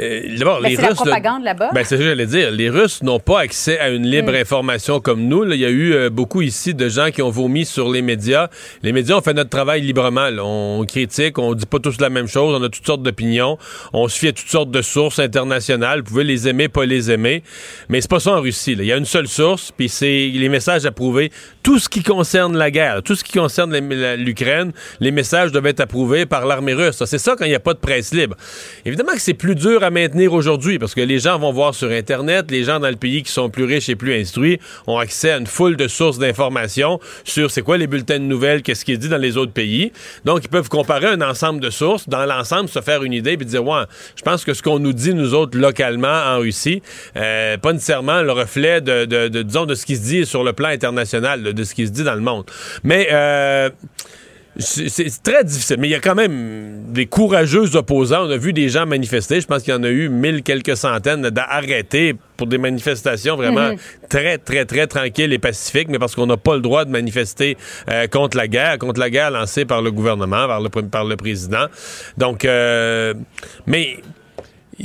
euh, 0.00 0.36
D'abord. 0.38 0.60
Ben, 0.62 0.68
les 0.70 0.76
c'est 0.76 0.82
la 0.82 0.88
Russes. 0.88 0.96
propagande 0.96 1.44
là-bas. 1.44 1.70
Ben, 1.74 1.84
c'est 1.84 1.96
ça 1.96 2.02
que 2.02 2.08
j'allais 2.08 2.26
dire. 2.26 2.50
Les 2.50 2.70
Russes 2.70 3.02
n'ont 3.02 3.20
pas 3.20 3.40
accès 3.40 3.78
à 3.78 3.90
une 3.90 4.06
libre 4.06 4.32
Hmm. 4.32 4.36
information 4.36 5.00
comme 5.00 5.22
nous. 5.26 5.44
là. 5.44 5.54
Il 5.54 5.60
y 5.60 5.64
a 5.64 5.70
eu 5.70 5.92
euh, 5.94 6.10
beaucoup 6.10 6.42
ici 6.42 6.74
de 6.74 6.88
gens 6.88 7.10
qui 7.10 7.22
ont 7.22 7.30
vomi 7.30 7.64
sur 7.64 7.90
les 7.90 8.02
médias. 8.02 8.48
Les 8.82 8.92
médias 8.92 9.16
ont 9.16 9.20
fait 9.22 9.34
notre 9.34 9.50
travail 9.50 9.80
librement. 9.82 10.28
là. 10.30 10.44
On 10.44 10.84
critique, 10.86 11.38
on 11.38 11.54
dit 11.54 11.66
pas 11.66 11.78
tous 11.78 12.00
la 12.00 12.10
même 12.10 12.26
chose, 12.28 12.54
on 12.58 12.62
a 12.64 12.68
toutes 12.68 12.86
sortes 12.86 13.02
d'opinions, 13.02 13.58
on 13.92 14.08
se 14.08 14.18
fie 14.18 14.28
à 14.28 14.32
toutes 14.32 14.48
sortes 14.48 14.70
de 14.70 14.82
sources 14.82 15.18
internationales. 15.18 16.00
Vous 16.00 16.06
pouvez 16.10 16.24
les 16.24 16.48
aimer, 16.48 16.68
pas 16.68 16.84
les 16.84 17.10
aimer. 17.10 17.42
Mais 17.88 18.00
c'est 18.00 18.10
pas 18.10 18.20
ça 18.20 18.32
en 18.32 18.40
Russie. 18.40 18.74
là. 18.74 18.82
Il 18.82 18.86
y 18.88 18.92
a 18.92 18.96
une 18.96 19.04
seule 19.04 19.28
source, 19.28 19.72
puis 19.76 19.88
c'est 19.88 20.30
les 20.32 20.48
messages 20.48 20.86
approuvés. 20.86 21.30
Tout 21.62 21.78
ce 21.78 21.88
qui 21.88 22.02
concerne 22.02 22.56
la 22.56 22.70
guerre, 22.70 23.02
tout 23.02 23.14
ce 23.14 23.24
qui 23.24 23.32
concerne 23.38 23.76
l'Ukraine, 24.16 24.72
les 25.00 25.10
messages 25.10 25.52
doivent 25.52 25.66
être 25.66 25.80
approuvés 25.80 26.26
par 26.26 26.46
l'armée 26.46 26.74
russe. 26.74 27.02
C'est 27.04 27.18
ça 27.18 27.34
quand 27.38 27.44
il 27.44 27.48
n'y 27.50 27.54
a 27.54 27.60
pas 27.60 27.74
de 27.74 27.78
presse 27.78 28.12
libre. 28.14 28.36
Évidemment 28.84 29.12
que 29.12 29.20
c'est 29.20 29.34
plus 29.34 29.54
dur 29.54 29.82
à 29.82 29.89
maintenir 29.90 30.32
aujourd'hui 30.32 30.78
parce 30.78 30.94
que 30.94 31.00
les 31.00 31.18
gens 31.18 31.38
vont 31.38 31.52
voir 31.52 31.74
sur 31.74 31.90
Internet, 31.90 32.50
les 32.50 32.64
gens 32.64 32.80
dans 32.80 32.88
le 32.88 32.96
pays 32.96 33.22
qui 33.22 33.32
sont 33.32 33.50
plus 33.50 33.64
riches 33.64 33.88
et 33.88 33.96
plus 33.96 34.14
instruits 34.14 34.58
ont 34.86 34.98
accès 34.98 35.30
à 35.32 35.38
une 35.38 35.46
foule 35.46 35.76
de 35.76 35.88
sources 35.88 36.18
d'informations 36.18 37.00
sur 37.24 37.50
c'est 37.50 37.62
quoi 37.62 37.76
les 37.78 37.86
bulletins 37.86 38.18
de 38.18 38.24
nouvelles, 38.24 38.62
qu'est-ce 38.62 38.84
qui 38.84 38.92
est 38.92 38.96
dit 38.96 39.08
dans 39.08 39.18
les 39.18 39.36
autres 39.36 39.52
pays. 39.52 39.92
Donc, 40.24 40.40
ils 40.44 40.48
peuvent 40.48 40.68
comparer 40.68 41.06
un 41.06 41.20
ensemble 41.20 41.60
de 41.60 41.70
sources, 41.70 42.08
dans 42.08 42.24
l'ensemble, 42.26 42.68
se 42.68 42.80
faire 42.80 43.02
une 43.02 43.12
idée 43.12 43.36
puis 43.36 43.46
dire, 43.46 43.64
ouais, 43.64 43.82
je 44.16 44.22
pense 44.22 44.44
que 44.44 44.54
ce 44.54 44.62
qu'on 44.62 44.78
nous 44.78 44.92
dit, 44.92 45.14
nous 45.14 45.34
autres, 45.34 45.58
localement, 45.58 46.08
en 46.08 46.38
Russie, 46.38 46.82
euh, 47.16 47.56
pas 47.56 47.72
nécessairement 47.72 48.22
le 48.22 48.32
reflet 48.32 48.80
de, 48.80 49.28
disons, 49.42 49.66
de 49.66 49.74
ce 49.74 49.86
qui 49.86 49.96
se 49.96 50.02
dit 50.02 50.26
sur 50.26 50.44
le 50.44 50.52
plan 50.52 50.68
international, 50.68 51.42
de, 51.42 51.52
de 51.52 51.64
ce 51.64 51.74
qui 51.74 51.86
se 51.86 51.92
dit 51.92 52.04
dans 52.04 52.14
le 52.14 52.20
monde. 52.20 52.44
Mais, 52.84 53.08
euh, 53.12 53.70
c'est 54.60 55.22
très 55.22 55.44
difficile, 55.44 55.76
mais 55.78 55.88
il 55.88 55.90
y 55.90 55.94
a 55.94 56.00
quand 56.00 56.14
même 56.14 56.92
des 56.92 57.06
courageux 57.06 57.76
opposants. 57.76 58.26
On 58.26 58.30
a 58.30 58.36
vu 58.36 58.52
des 58.52 58.68
gens 58.68 58.86
manifester. 58.86 59.40
Je 59.40 59.46
pense 59.46 59.62
qu'il 59.62 59.72
y 59.72 59.76
en 59.76 59.82
a 59.82 59.88
eu 59.88 60.08
mille 60.08 60.42
quelques 60.42 60.76
centaines 60.76 61.30
d'arrêtés 61.30 62.14
pour 62.36 62.46
des 62.46 62.58
manifestations 62.58 63.36
vraiment 63.36 63.74
très, 64.08 64.38
très, 64.38 64.64
très 64.64 64.86
tranquilles 64.86 65.32
et 65.32 65.38
pacifiques, 65.38 65.88
mais 65.88 65.98
parce 65.98 66.14
qu'on 66.14 66.26
n'a 66.26 66.36
pas 66.36 66.54
le 66.54 66.62
droit 66.62 66.84
de 66.84 66.90
manifester 66.90 67.56
euh, 67.90 68.06
contre 68.06 68.36
la 68.36 68.48
guerre, 68.48 68.78
contre 68.78 69.00
la 69.00 69.10
guerre 69.10 69.30
lancée 69.30 69.64
par 69.64 69.82
le 69.82 69.90
gouvernement, 69.90 70.46
par 70.46 70.60
le, 70.60 70.68
par 70.68 71.04
le 71.04 71.16
président. 71.16 71.66
Donc, 72.16 72.44
euh, 72.44 73.14
mais 73.66 73.98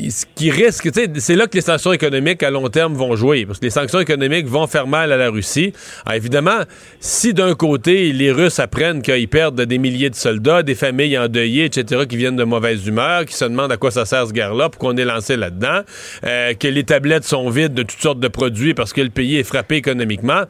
ce 0.10 0.25
qui 0.36 0.52
risque, 0.52 0.90
c'est 1.18 1.36
là 1.36 1.48
que 1.48 1.56
les 1.56 1.62
sanctions 1.62 1.94
économiques 1.94 2.44
à 2.44 2.50
long 2.50 2.68
terme 2.70 2.94
vont 2.94 3.16
jouer, 3.16 3.46
parce 3.46 3.60
que 3.60 3.66
les 3.66 3.72
sanctions 3.72 4.00
économiques 4.00 4.48
vont 4.48 4.68
faire 4.68 4.88
mal 4.88 5.12
à 5.12 5.18
la 5.18 5.30
Russie. 5.30 5.74
Évidemment, 6.12 6.62
si 7.00 7.34
d'un 7.34 7.56
côté, 7.56 8.12
les 8.12 8.32
Russes 8.32 8.60
apprennent 8.60 9.02
qu'ils 9.02 9.28
perdent 9.28 9.62
des 9.62 9.78
milliers 9.78 10.10
de 10.10 10.16
soldats, 10.16 10.64
des 10.64 10.75
familles 10.75 11.18
endeuillées, 11.18 11.66
etc., 11.66 12.04
qui 12.08 12.18
viennent 12.18 12.36
de 12.36 12.44
mauvaise 12.44 12.86
humeur, 12.86 13.25
qui 13.25 13.36
se 13.36 13.46
demandent 13.46 13.72
à 13.72 13.78
quoi 13.78 13.92
ça 13.92 14.06
sert 14.06 14.28
ce 14.28 14.34
guerre-là, 14.34 14.70
pourquoi 14.70 14.92
on 14.92 14.98
est 14.98 15.06
lancé 15.06 15.38
là-dedans, 15.38 15.82
euh, 16.25 16.54
que 16.54 16.68
les 16.68 16.84
tablettes 16.84 17.24
sont 17.24 17.50
vides 17.50 17.74
de 17.74 17.84
toutes 17.84 18.02
sortes 18.02 18.20
de 18.20 18.28
produits 18.28 18.74
parce 18.74 18.94
que 18.94 19.02
le 19.02 19.10
pays 19.10 19.38
est 19.38 19.44
frappé 19.44 19.75
économiquement, 19.75 20.44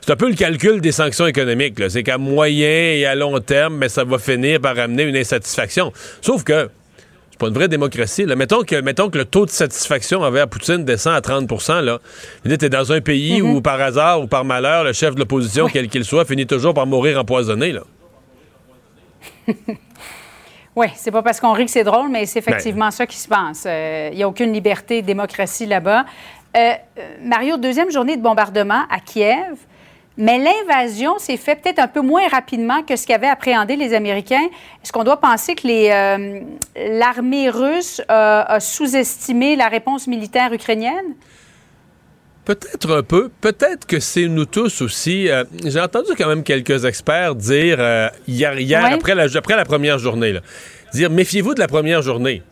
c'est 0.00 0.12
un 0.12 0.16
peu 0.16 0.28
le 0.28 0.34
calcul 0.34 0.80
des 0.80 0.92
sanctions 0.92 1.26
économiques. 1.26 1.78
C'est 1.88 2.02
qu'à 2.02 2.18
moyen 2.18 2.68
et 2.68 3.06
à 3.06 3.14
long 3.14 3.38
terme, 3.40 3.76
mais 3.76 3.88
ça 3.88 4.04
va 4.04 4.18
finir 4.18 4.60
par 4.60 4.78
amener 4.78 5.04
une 5.04 5.16
insatisfaction. 5.16 5.92
Sauf 6.20 6.44
que 6.44 6.68
pas 7.40 7.48
une 7.48 7.54
vraie 7.54 7.68
démocratie. 7.68 8.26
Là. 8.26 8.36
Mettons, 8.36 8.62
que, 8.62 8.80
mettons 8.80 9.10
que 9.10 9.18
le 9.18 9.24
taux 9.24 9.46
de 9.46 9.50
satisfaction 9.50 10.20
envers 10.20 10.46
Poutine 10.46 10.84
descend 10.84 11.14
à 11.14 11.20
30 11.20 11.50
là. 11.82 11.98
Tu 12.44 12.52
es 12.52 12.68
dans 12.68 12.92
un 12.92 13.00
pays 13.00 13.42
où, 13.42 13.60
par 13.60 13.80
hasard 13.80 14.20
ou 14.20 14.26
par 14.26 14.44
malheur, 14.44 14.84
le 14.84 14.92
chef 14.92 15.14
de 15.14 15.20
l'opposition, 15.20 15.66
quel 15.66 15.88
qu'il 15.88 16.04
soit, 16.04 16.24
finit 16.24 16.46
toujours 16.46 16.74
par 16.74 16.86
mourir 16.86 17.18
empoisonné. 17.18 17.72
Là. 17.72 17.82
Oui, 20.76 20.86
c'est 20.94 21.10
pas 21.10 21.20
parce 21.20 21.40
qu'on 21.40 21.52
rit 21.52 21.64
que 21.64 21.70
c'est 21.70 21.82
drôle, 21.82 22.08
mais 22.10 22.26
c'est 22.26 22.38
effectivement 22.38 22.92
ça 22.92 23.04
qui 23.04 23.16
se 23.16 23.26
passe. 23.26 23.66
Il 23.66 24.16
n'y 24.16 24.22
a 24.22 24.28
aucune 24.28 24.52
liberté, 24.52 25.02
démocratie 25.02 25.66
là-bas. 25.66 26.04
Mario, 27.22 27.56
deuxième 27.56 27.90
journée 27.90 28.16
de 28.16 28.22
bombardement 28.22 28.84
à 28.88 29.00
Kiev. 29.00 29.56
Mais 30.16 30.38
l'invasion 30.38 31.18
s'est 31.18 31.36
faite 31.36 31.62
peut-être 31.62 31.78
un 31.78 31.88
peu 31.88 32.00
moins 32.00 32.28
rapidement 32.28 32.82
que 32.82 32.96
ce 32.96 33.06
qu'avaient 33.06 33.28
appréhendé 33.28 33.76
les 33.76 33.94
Américains. 33.94 34.48
Est-ce 34.82 34.92
qu'on 34.92 35.04
doit 35.04 35.20
penser 35.20 35.54
que 35.54 35.66
euh, 35.66 36.40
l'armée 36.76 37.48
russe 37.48 38.02
a, 38.08 38.58
sous-estimé 38.60 39.56
la 39.56 39.68
réponse 39.68 40.06
militaire 40.06 40.52
ukrainienne? 40.52 41.14
Peut-être 42.44 42.96
un 42.96 43.02
peu. 43.02 43.30
Peut-être 43.40 43.86
que 43.86 44.00
c'est 44.00 44.26
nous 44.26 44.46
tous 44.46 44.82
aussi. 44.82 45.28
Euh, 45.28 45.44
j'ai 45.64 45.80
entendu 45.80 46.10
quand 46.18 46.28
même 46.28 46.42
quelques 46.42 46.84
experts 46.84 47.36
dire 47.36 47.76
euh, 47.78 48.08
hier, 48.26 48.52
après, 48.84 49.14
la, 49.14 49.26
après 49.34 49.56
la 49.56 49.64
première 49.64 49.98
journée, 49.98 50.34
dire 50.92 51.10
méfiez-vous 51.10 51.54
de 51.54 51.60
la 51.60 51.68
première 51.68 52.02
journée. 52.02 52.42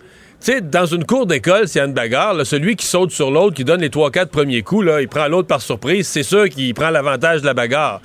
Tu 0.41 0.53
sais, 0.53 0.61
dans 0.61 0.87
une 0.87 1.05
cour 1.05 1.27
d'école, 1.27 1.67
s'il 1.67 1.81
y 1.81 1.83
a 1.83 1.87
une 1.87 1.95
bagarre, 1.95 2.47
celui 2.47 2.77
qui 2.77 2.87
saute 2.87 3.11
sur 3.11 3.33
l'autre, 3.33 3.57
qui 3.57 3.65
donne 3.65 3.81
les 3.81 3.91
trois, 3.91 4.13
quatre 4.13 4.31
premiers 4.31 4.63
coups, 4.63 4.87
là, 4.87 5.01
il 5.01 5.09
prend 5.09 5.27
l'autre 5.27 5.49
par 5.49 5.61
surprise, 5.61 6.07
c'est 6.07 6.23
sûr 6.23 6.49
qu'il 6.49 6.73
prend 6.75 6.91
l'avantage 6.91 7.41
de 7.41 7.47
la 7.47 7.55
bagarre. 7.55 8.01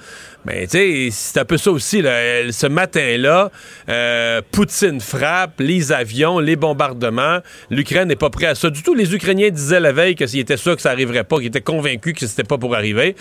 Mais 0.45 0.67
tu 0.67 0.77
sais, 0.77 1.09
c'est 1.11 1.39
un 1.39 1.45
peu 1.45 1.57
ça 1.57 1.71
aussi. 1.71 2.01
Là. 2.01 2.51
Ce 2.51 2.67
matin-là, 2.67 3.51
euh, 3.89 4.41
Poutine 4.51 4.99
frappe, 4.99 5.59
les 5.59 5.91
avions, 5.91 6.39
les 6.39 6.55
bombardements. 6.55 7.39
L'Ukraine 7.69 8.07
n'est 8.07 8.15
pas 8.15 8.29
prêt 8.29 8.47
à 8.47 8.55
ça 8.55 8.69
du 8.69 8.83
tout. 8.83 8.93
Les 8.93 9.13
Ukrainiens 9.13 9.49
disaient 9.49 9.79
la 9.79 9.91
veille 9.91 10.15
que 10.15 10.27
s'ils 10.27 10.39
étaient 10.39 10.57
sûrs 10.57 10.75
que 10.75 10.81
ça 10.81 10.91
arriverait 10.91 11.23
pas, 11.23 11.37
qu'ils 11.37 11.47
étaient 11.47 11.61
convaincus 11.61 12.13
que 12.13 12.27
c'était 12.27 12.43
pas 12.43 12.57
pour 12.57 12.75
arriver. 12.75 13.15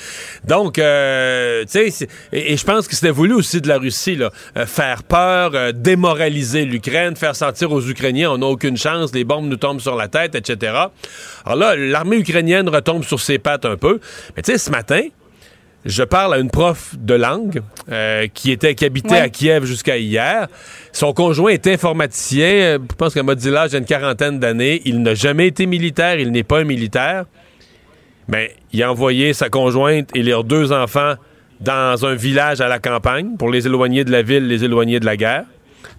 Donc, 0.44 0.78
euh, 0.78 1.64
tu 1.70 1.90
sais, 1.90 2.08
et, 2.32 2.56
je 2.56 2.64
pense 2.64 2.88
que 2.88 2.94
c'était 2.94 3.10
voulu 3.10 3.34
aussi 3.34 3.60
de 3.60 3.68
la 3.68 3.78
Russie, 3.78 4.16
là, 4.16 4.30
euh, 4.56 4.66
faire 4.66 5.02
peur, 5.02 5.72
démoraliser 5.72 6.64
l'Ukraine, 6.64 7.16
faire 7.16 7.36
sentir 7.36 7.72
aux 7.72 7.82
Ukrainiens 7.88 8.12
on 8.30 8.38
n'a 8.38 8.46
aucune 8.46 8.76
chance, 8.76 9.14
les 9.14 9.24
bombes 9.24 9.46
nous 9.46 9.56
tombent 9.56 9.80
sur 9.80 9.96
la 9.96 10.08
tête, 10.08 10.34
etc. 10.34 10.74
Alors 11.44 11.58
là, 11.58 11.76
l'armée 11.76 12.16
ukrainienne 12.16 12.68
retombe 12.68 13.04
sur 13.04 13.20
ses 13.20 13.38
pattes 13.38 13.64
un 13.64 13.76
peu. 13.76 14.00
Mais 14.36 14.42
tu 14.42 14.52
sais, 14.52 14.58
ce 14.58 14.70
matin, 14.70 15.02
je 15.84 16.02
parle 16.02 16.34
à 16.34 16.38
une 16.38 16.50
prof 16.50 16.94
de 16.96 17.14
langue 17.14 17.62
euh, 17.90 18.26
qui 18.32 18.52
était 18.52 18.74
qui 18.74 18.84
habitait 18.84 19.18
à 19.18 19.28
Kiev 19.28 19.64
jusqu'à 19.64 19.98
hier. 19.98 20.46
Son 20.92 21.12
conjoint 21.12 21.50
est 21.50 21.66
informaticien. 21.66 22.78
Je 22.78 22.94
pense 22.96 23.14
qu'elle 23.14 23.24
m'a 23.24 23.34
dit 23.34 23.50
là, 23.50 23.66
j'ai 23.66 23.78
une 23.78 23.84
quarantaine 23.84 24.38
d'années. 24.38 24.80
Il 24.84 25.02
n'a 25.02 25.14
jamais 25.14 25.48
été 25.48 25.66
militaire. 25.66 26.18
Il 26.18 26.30
n'est 26.30 26.44
pas 26.44 26.60
un 26.60 26.64
militaire. 26.64 27.24
Mais 28.28 28.48
ben, 28.48 28.56
il 28.72 28.82
a 28.82 28.90
envoyé 28.90 29.32
sa 29.32 29.48
conjointe 29.48 30.10
et 30.14 30.22
leurs 30.22 30.44
deux 30.44 30.72
enfants 30.72 31.14
dans 31.60 32.06
un 32.06 32.14
village 32.14 32.60
à 32.60 32.68
la 32.68 32.78
campagne 32.78 33.36
pour 33.36 33.50
les 33.50 33.66
éloigner 33.66 34.04
de 34.04 34.12
la 34.12 34.22
ville, 34.22 34.46
les 34.46 34.64
éloigner 34.64 35.00
de 35.00 35.06
la 35.06 35.16
guerre. 35.16 35.44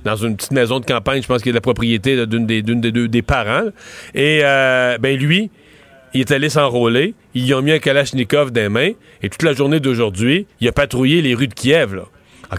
Dans 0.05 0.15
une 0.15 0.35
petite 0.35 0.51
maison 0.51 0.79
de 0.79 0.85
campagne, 0.85 1.21
je 1.21 1.27
pense 1.27 1.41
qu'il 1.41 1.51
est 1.51 1.55
la 1.55 1.61
propriété 1.61 2.25
d'une 2.25 2.45
des, 2.45 2.61
des, 2.61 2.91
deux 2.91 3.07
des 3.07 3.21
parents. 3.21 3.69
Et 4.13 4.41
euh, 4.43 4.97
ben 4.97 5.17
lui, 5.17 5.49
il 6.13 6.22
est 6.22 6.32
allé 6.32 6.50
s'enrôler, 6.50 7.15
ils 7.34 7.46
y 7.46 7.53
ont 7.53 7.62
mis 7.62 7.72
un 7.72 7.79
Kalachnikov 7.79 8.51
des 8.51 8.70
mains, 8.70 8.91
et 9.22 9.29
toute 9.29 9.43
la 9.43 9.53
journée 9.53 9.79
d'aujourd'hui, 9.79 10.48
il 10.62 10.67
a 10.67 10.72
patrouillé 10.72 11.22
les 11.22 11.34
rues 11.34 11.48
de 11.48 11.53
Kiev. 11.53 11.96
Là. 11.96 12.03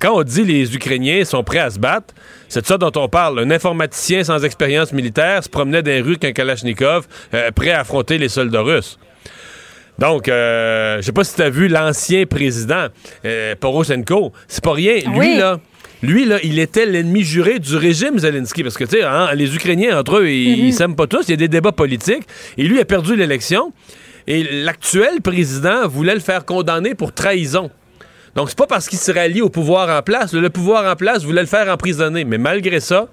quand 0.00 0.12
on 0.12 0.22
dit 0.22 0.44
les 0.44 0.74
Ukrainiens 0.74 1.24
sont 1.24 1.44
prêts 1.44 1.58
à 1.58 1.70
se 1.70 1.78
battre, 1.78 2.14
c'est 2.48 2.62
de 2.62 2.66
ça 2.66 2.78
dont 2.78 2.92
on 2.96 3.08
parle. 3.08 3.38
Un 3.38 3.50
informaticien 3.50 4.24
sans 4.24 4.44
expérience 4.44 4.92
militaire 4.92 5.42
se 5.44 5.48
promenait 5.48 5.82
dans 5.82 5.90
les 5.90 6.00
rues 6.00 6.18
qu'un 6.18 6.32
Kalachnikov, 6.32 7.06
euh, 7.32 7.50
prêt 7.52 7.70
à 7.70 7.80
affronter 7.80 8.18
les 8.18 8.28
soldats 8.28 8.62
russes. 8.62 8.98
Donc, 9.98 10.28
euh, 10.28 10.96
je 10.96 11.02
sais 11.02 11.12
pas 11.12 11.24
si 11.24 11.36
tu 11.36 11.42
as 11.42 11.50
vu 11.50 11.68
l'ancien 11.68 12.26
président, 12.26 12.88
euh, 13.24 13.54
Poroshenko. 13.58 14.32
C'est 14.48 14.64
pas 14.64 14.72
rien. 14.72 14.98
Lui, 15.16 15.36
là, 15.36 15.60
lui, 16.04 16.24
là, 16.24 16.38
il 16.42 16.58
était 16.58 16.86
l'ennemi 16.86 17.22
juré 17.22 17.58
du 17.58 17.76
régime 17.76 18.18
Zelensky. 18.18 18.62
Parce 18.62 18.76
que, 18.76 18.84
tu 18.84 18.98
sais, 18.98 19.02
hein, 19.02 19.30
les 19.34 19.54
Ukrainiens, 19.54 19.98
entre 19.98 20.18
eux, 20.18 20.28
ils 20.28 20.66
mhm. 20.66 20.72
s'aiment 20.72 20.96
pas 20.96 21.06
tous. 21.06 21.24
Il 21.28 21.30
y 21.32 21.34
a 21.34 21.36
des 21.36 21.48
débats 21.48 21.72
politiques. 21.72 22.24
Et 22.56 22.62
lui 22.64 22.80
a 22.80 22.84
perdu 22.84 23.16
l'élection. 23.16 23.72
Et 24.26 24.42
l'actuel 24.64 25.20
président 25.22 25.86
voulait 25.88 26.14
le 26.14 26.20
faire 26.20 26.44
condamner 26.44 26.94
pour 26.94 27.12
trahison. 27.12 27.70
Donc, 28.34 28.48
c'est 28.48 28.58
pas 28.58 28.66
parce 28.66 28.88
qu'il 28.88 28.98
serait 28.98 29.20
allié 29.20 29.40
au 29.40 29.50
pouvoir 29.50 29.96
en 29.96 30.02
place. 30.02 30.32
Le 30.32 30.50
pouvoir 30.50 30.90
en 30.90 30.96
place 30.96 31.24
voulait 31.24 31.42
le 31.42 31.46
faire 31.46 31.68
emprisonner. 31.68 32.24
Mais 32.24 32.38
malgré 32.38 32.80
ça, 32.80 33.08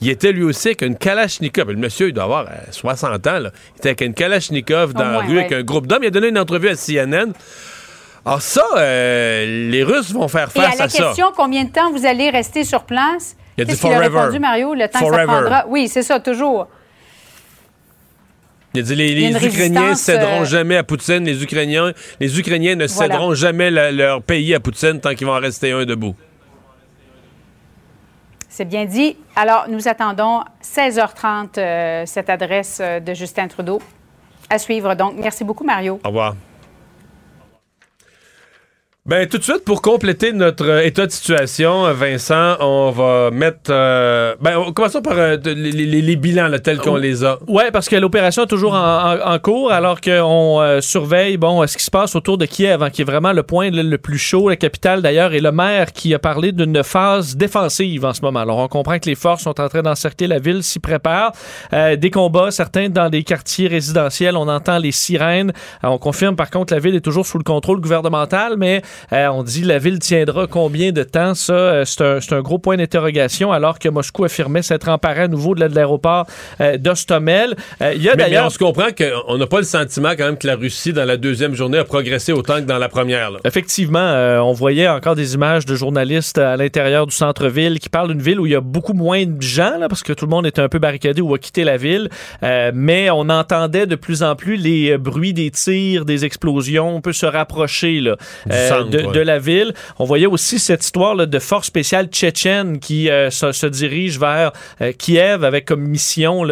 il 0.00 0.08
était 0.10 0.32
lui 0.32 0.42
aussi 0.42 0.68
avec 0.68 0.82
une 0.82 0.96
Kalachnikov. 0.96 1.70
Le 1.70 1.76
monsieur, 1.76 2.08
il 2.08 2.12
doit 2.12 2.24
avoir 2.24 2.48
60 2.70 3.26
euh, 3.26 3.30
ans. 3.30 3.38
Là. 3.38 3.50
Il 3.74 3.78
était 3.78 3.88
avec 3.90 4.00
une 4.02 4.14
Kalachnikov 4.14 4.92
dans 4.92 5.08
la 5.08 5.20
rue 5.20 5.38
avec 5.38 5.52
un 5.52 5.62
groupe 5.62 5.86
d'hommes. 5.86 6.02
Il 6.02 6.08
a 6.08 6.10
donné 6.10 6.28
une 6.28 6.38
entrevue 6.38 6.68
à 6.68 6.74
CNN. 6.74 7.32
Alors 8.26 8.42
ça, 8.42 8.66
euh, 8.76 9.70
les 9.70 9.84
Russes 9.84 10.12
vont 10.12 10.26
faire 10.26 10.50
face 10.50 10.64
à, 10.64 10.70
ça. 10.70 10.98
Et 10.98 11.00
à 11.00 11.04
la 11.04 11.08
question, 11.08 11.32
combien 11.36 11.62
de 11.62 11.70
temps 11.70 11.92
vous 11.92 12.04
allez 12.04 12.28
rester 12.28 12.64
sur 12.64 12.82
place? 12.82 13.36
Il 13.56 13.62
a 13.62 13.64
dit 13.64 13.76
forever. 13.76 14.04
a 14.04 14.22
répondu, 14.22 14.40
Mario? 14.40 14.74
Le 14.74 14.88
temps 14.88 14.98
que 14.98 15.14
ça 15.14 15.24
prendra? 15.24 15.64
Oui, 15.68 15.86
c'est 15.86 16.02
ça, 16.02 16.18
toujours. 16.18 16.66
Il 18.74 18.80
a 18.80 18.82
dit 18.82 18.96
les, 18.96 19.14
les 19.14 19.46
Ukrainiens 19.46 19.90
ne 19.90 19.94
céderont 19.94 20.40
euh, 20.40 20.44
jamais 20.44 20.76
à 20.76 20.82
Poutine. 20.82 21.24
Les 21.24 21.40
Ukrainiens, 21.40 21.92
les 22.18 22.36
Ukrainiens 22.36 22.74
ne 22.74 22.88
céderont 22.88 23.32
jamais 23.34 23.70
leur 23.70 24.20
pays 24.22 24.54
à 24.56 24.60
Poutine 24.60 25.00
tant 25.00 25.14
qu'ils 25.14 25.28
vont 25.28 25.34
en 25.34 25.40
rester 25.40 25.70
un 25.70 25.84
debout. 25.84 26.16
C'est 28.48 28.64
bien 28.64 28.86
dit. 28.86 29.16
Alors, 29.36 29.66
nous 29.68 29.86
attendons 29.86 30.40
16h30 30.64 31.58
euh, 31.58 32.02
cette 32.06 32.28
adresse 32.28 32.80
de 32.80 33.14
Justin 33.14 33.46
Trudeau. 33.46 33.80
À 34.50 34.58
suivre 34.58 34.96
donc. 34.96 35.14
Merci 35.16 35.44
beaucoup, 35.44 35.64
Mario. 35.64 36.00
Au 36.02 36.08
revoir. 36.08 36.34
Ben 39.06 39.28
tout 39.28 39.38
de 39.38 39.44
suite 39.44 39.64
pour 39.64 39.82
compléter 39.82 40.32
notre 40.32 40.68
euh, 40.68 40.84
état 40.84 41.06
de 41.06 41.12
situation, 41.12 41.86
euh, 41.86 41.92
Vincent, 41.92 42.56
on 42.58 42.90
va 42.90 43.30
mettre. 43.30 43.70
Euh, 43.70 44.34
ben 44.40 44.72
commençons 44.74 45.00
par 45.00 45.14
les, 45.14 46.16
bilans 46.16 46.50
tels 46.58 46.78
qu'on 46.78 46.96
les 46.96 47.22
a. 47.22 47.38
Ouais, 47.46 47.70
parce 47.70 47.88
que 47.88 47.94
l'opération 47.94 48.42
est 48.42 48.48
toujours 48.48 48.74
en, 48.74 49.38
cours, 49.38 49.70
alors 49.70 50.00
qu'on 50.00 50.80
surveille 50.80 51.36
bon 51.36 51.64
ce 51.68 51.76
qui 51.76 51.84
se 51.84 51.90
passe 51.90 52.16
autour 52.16 52.36
de 52.36 52.46
Kiev, 52.46 52.82
hein, 52.82 52.90
qui 52.90 53.02
est 53.02 53.04
vraiment 53.04 53.32
le 53.32 53.44
point 53.44 53.70
le, 53.70 53.96
plus 53.96 54.18
chaud, 54.18 54.48
la 54.48 54.56
capitale 54.56 55.02
d'ailleurs, 55.02 55.34
et 55.34 55.40
le 55.40 55.52
maire 55.52 55.92
qui 55.92 56.12
a 56.12 56.18
parlé 56.18 56.50
d'une 56.50 56.82
phase 56.82 57.36
défensive 57.36 58.04
en 58.04 58.12
ce 58.12 58.22
moment. 58.22 58.40
Alors 58.40 58.58
on 58.58 58.66
comprend 58.66 58.98
que 58.98 59.08
les 59.08 59.14
forces 59.14 59.44
sont 59.44 59.60
en 59.60 59.68
train 59.68 59.82
d'encercler 59.82 60.26
la 60.26 60.40
ville, 60.40 60.64
s'y 60.64 60.80
préparent. 60.80 61.30
des 61.72 62.10
combats, 62.10 62.50
certains 62.50 62.88
dans 62.88 63.08
des 63.08 63.22
quartiers 63.22 63.68
résidentiels, 63.68 64.36
on 64.36 64.48
entend 64.48 64.78
les 64.78 64.92
sirènes. 64.92 65.52
on 65.84 65.98
confirme 65.98 66.34
par 66.34 66.50
contre 66.50 66.74
la 66.74 66.80
ville 66.80 66.96
est 66.96 67.00
toujours 67.00 67.24
sous 67.24 67.38
le 67.38 67.44
contrôle 67.44 67.80
gouvernemental, 67.80 68.56
mais 68.56 68.82
euh, 69.12 69.28
on 69.28 69.42
dit 69.42 69.62
la 69.62 69.78
ville 69.78 69.98
tiendra 69.98 70.46
combien 70.46 70.92
de 70.92 71.02
temps? 71.02 71.34
Ça, 71.34 71.52
euh, 71.52 71.84
c'est 71.84 72.32
un, 72.32 72.40
gros 72.40 72.58
point 72.58 72.76
d'interrogation, 72.76 73.52
alors 73.52 73.78
que 73.78 73.88
Moscou 73.88 74.24
affirmait 74.24 74.62
s'être 74.62 74.88
emparé 74.88 75.22
à 75.22 75.28
nouveau 75.28 75.54
de 75.54 75.64
l'aéroport 75.64 76.26
euh, 76.60 76.76
d'Ostomel. 76.78 77.56
Il 77.80 78.02
y 78.02 78.08
a 78.08 78.16
d'ailleurs. 78.16 78.46
on 78.46 78.50
se 78.50 78.58
comprend 78.58 78.88
qu'on 78.96 79.38
n'a 79.38 79.46
pas 79.46 79.58
le 79.58 79.64
sentiment 79.64 80.10
quand 80.10 80.24
même 80.24 80.38
que 80.38 80.46
la 80.46 80.56
Russie, 80.56 80.92
dans 80.92 81.04
la 81.04 81.16
deuxième 81.16 81.54
journée, 81.54 81.78
a 81.78 81.84
progressé 81.84 82.32
autant 82.32 82.56
que 82.56 82.66
dans 82.66 82.78
la 82.78 82.88
première. 82.88 83.32
Effectivement, 83.44 84.40
on 84.42 84.52
voyait 84.52 84.88
encore 84.88 85.14
des 85.14 85.34
images 85.34 85.66
de 85.66 85.74
journalistes 85.74 86.38
à 86.38 86.56
l'intérieur 86.56 87.06
du 87.06 87.14
centre-ville 87.14 87.78
qui 87.78 87.88
parlent 87.88 88.08
d'une 88.08 88.22
ville 88.22 88.40
où 88.40 88.46
il 88.46 88.52
y 88.52 88.56
a 88.56 88.60
beaucoup 88.60 88.92
moins 88.92 89.24
de 89.24 89.40
gens, 89.40 89.72
parce 89.88 90.02
que 90.02 90.12
tout 90.12 90.26
le 90.26 90.30
monde 90.30 90.46
était 90.46 90.62
un 90.62 90.68
peu 90.68 90.78
barricadé 90.78 91.20
ou 91.20 91.34
a 91.34 91.38
quitté 91.38 91.64
la 91.64 91.76
ville. 91.76 92.08
mais 92.42 93.10
on 93.10 93.28
entendait 93.28 93.86
de 93.86 93.96
plus 93.96 94.22
en 94.22 94.36
plus 94.36 94.56
les 94.56 94.96
bruits 94.98 95.32
des 95.32 95.50
tirs, 95.50 96.04
des 96.04 96.24
explosions. 96.24 96.96
On 96.96 97.00
peut 97.00 97.12
se 97.12 97.26
rapprocher 97.26 98.00
là, 98.00 98.16
de, 98.90 99.20
la 99.20 99.38
ville. 99.38 99.72
On 99.98 100.04
voyait 100.04 100.26
aussi 100.26 100.58
cette 100.58 100.84
histoire 100.84 101.16
de 101.16 101.38
force 101.38 101.66
spéciale 101.66 102.06
tchétchène 102.06 102.78
qui 102.78 103.10
euh, 103.10 103.30
se, 103.30 103.66
dirige 103.66 104.18
vers 104.18 104.52
euh, 104.80 104.92
Kiev 104.92 105.44
avec 105.44 105.64
comme 105.64 105.82
mission 105.82 106.44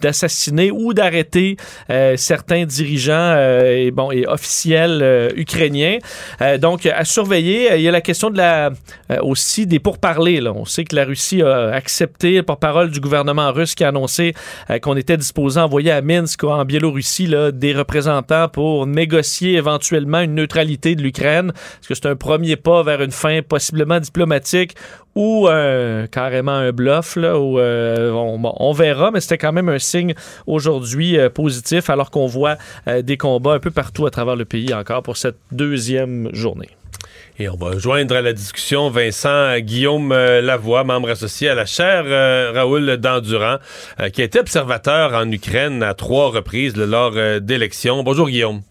d'assassiner 0.00 0.70
ou 0.70 0.94
d'arrêter 0.94 1.56
euh, 1.90 2.16
certains 2.16 2.64
dirigeants 2.64 3.36
et, 3.36 3.90
bon, 3.90 4.10
et 4.10 4.26
officiels 4.26 5.32
ukrainiens. 5.36 5.98
donc, 6.58 6.86
à 6.86 7.04
surveiller. 7.04 7.70
Il 7.74 7.80
y 7.80 7.88
a 7.88 7.92
la 7.92 8.00
question 8.00 8.30
de 8.30 8.36
la, 8.36 8.70
aussi 9.22 9.66
des 9.66 9.78
pourparlers. 9.78 10.40
Là. 10.40 10.52
On 10.54 10.64
sait 10.64 10.84
que 10.84 10.96
la 10.96 11.04
Russie 11.04 11.42
a 11.42 11.70
accepté, 11.72 12.42
par 12.42 12.58
parole 12.58 12.90
du 12.90 13.00
gouvernement 13.00 13.52
russe 13.52 13.74
qui 13.74 13.84
a 13.84 13.88
annoncé 13.88 14.34
qu'on 14.82 14.96
était 14.96 15.16
disposé 15.16 15.60
à 15.60 15.64
envoyer 15.64 15.90
à 15.90 16.02
Minsk, 16.02 16.44
en 16.44 16.64
Biélorussie, 16.64 17.26
là, 17.26 17.50
des 17.50 17.72
représentants 17.72 18.48
pour 18.48 18.86
négocier 18.86 19.54
éventuellement 19.54 20.20
une 20.20 20.34
neutralité 20.34 20.94
de 20.94 21.02
l'Ukraine. 21.02 21.52
Est-ce 21.80 21.88
que 21.88 21.94
c'est 21.94 22.06
un 22.06 22.16
premier 22.16 22.56
pas 22.56 22.82
vers 22.82 23.02
une 23.02 23.10
fin 23.10 23.42
possiblement 23.42 24.00
diplomatique 24.00 24.74
ou 25.14 25.48
euh, 25.48 26.06
carrément 26.06 26.52
un 26.52 26.72
bluff? 26.72 27.16
Là, 27.16 27.34
euh, 27.34 28.10
on, 28.10 28.72
verra, 28.72 29.10
mais 29.10 29.20
c'était 29.20 29.38
quand 29.38 29.52
même 29.52 29.68
un 29.68 29.78
signe 29.78 30.14
aujourd'hui 30.46 31.18
euh, 31.18 31.30
positif 31.30 31.90
alors 31.90 32.10
qu'on 32.10 32.26
voit 32.26 32.56
des 33.02 33.16
combats 33.16 33.54
un 33.54 33.58
peu 33.58 33.70
partout 33.70 34.06
à 34.06 34.10
travers 34.10 34.36
le 34.36 34.44
pays 34.44 34.72
encore 34.74 35.02
pour 35.02 35.16
cette 35.16 35.38
deuxième 35.52 36.30
journée. 36.34 36.68
Et 37.38 37.48
on 37.48 37.56
va 37.56 37.76
joindre 37.78 38.14
à 38.14 38.22
la 38.22 38.32
discussion 38.32 38.90
Vincent 38.90 39.58
Guillaume 39.58 40.12
Lavoie, 40.12 40.84
membre 40.84 41.10
associé 41.10 41.48
à 41.48 41.54
la 41.54 41.66
chaire 41.66 42.04
Raoul 42.54 42.96
Dandurand, 42.96 43.56
qui 44.12 44.22
a 44.22 44.24
été 44.24 44.38
observateur 44.38 45.14
en 45.14 45.30
Ukraine 45.30 45.82
à 45.82 45.94
trois 45.94 46.30
reprises 46.30 46.76
lors 46.76 47.40
d'élections. 47.40 48.02
Bonjour 48.04 48.28
Guillaume. 48.28 48.62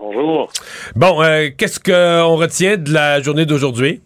Bonjour. 0.00 0.48
Bon, 0.94 1.22
euh, 1.22 1.48
qu'est-ce 1.56 1.80
qu'on 1.80 2.36
retient 2.36 2.76
de 2.76 2.92
la 2.92 3.20
journée 3.20 3.46
d'aujourd'hui? 3.46 4.00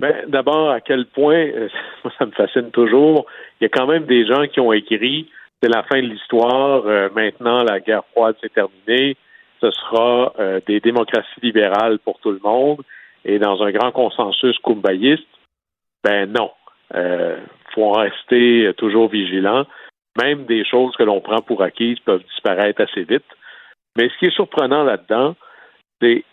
Ben, 0.00 0.14
D'abord, 0.28 0.70
à 0.70 0.80
quel 0.80 1.06
point, 1.06 1.46
euh, 1.46 1.68
ça 2.18 2.24
me 2.24 2.30
fascine 2.32 2.70
toujours, 2.70 3.26
il 3.60 3.64
y 3.64 3.66
a 3.66 3.68
quand 3.68 3.86
même 3.86 4.06
des 4.06 4.26
gens 4.26 4.46
qui 4.46 4.60
ont 4.60 4.72
écrit 4.72 5.28
c'est 5.62 5.68
la 5.70 5.82
fin 5.82 5.96
de 5.96 6.06
l'histoire, 6.06 6.84
euh, 6.86 7.08
maintenant 7.14 7.62
la 7.62 7.80
guerre 7.80 8.04
froide 8.12 8.36
s'est 8.40 8.50
terminée, 8.50 9.16
ce 9.60 9.70
sera 9.70 10.34
des 10.66 10.80
démocraties 10.80 11.40
libérales 11.42 11.98
pour 12.00 12.18
tout 12.20 12.32
le 12.32 12.40
monde, 12.44 12.82
et 13.24 13.38
dans 13.38 13.62
un 13.62 13.70
grand 13.70 13.92
consensus 13.92 14.58
kumbayiste, 14.58 15.26
ben 16.02 16.30
non. 16.30 16.50
Il 16.94 17.38
faut 17.74 17.84
en 17.84 17.92
rester 17.92 18.70
toujours 18.76 19.08
vigilant. 19.08 19.64
Même 20.20 20.44
des 20.44 20.66
choses 20.66 20.94
que 20.96 21.02
l'on 21.02 21.22
prend 21.22 21.40
pour 21.40 21.62
acquises 21.62 21.98
peuvent 22.00 22.22
disparaître 22.24 22.82
assez 22.82 23.04
vite. 23.04 23.24
Mais 23.96 24.08
ce 24.08 24.18
qui 24.18 24.26
est 24.26 24.34
surprenant 24.34 24.84
là-dedans, 24.84 25.36
c'est 26.00 26.24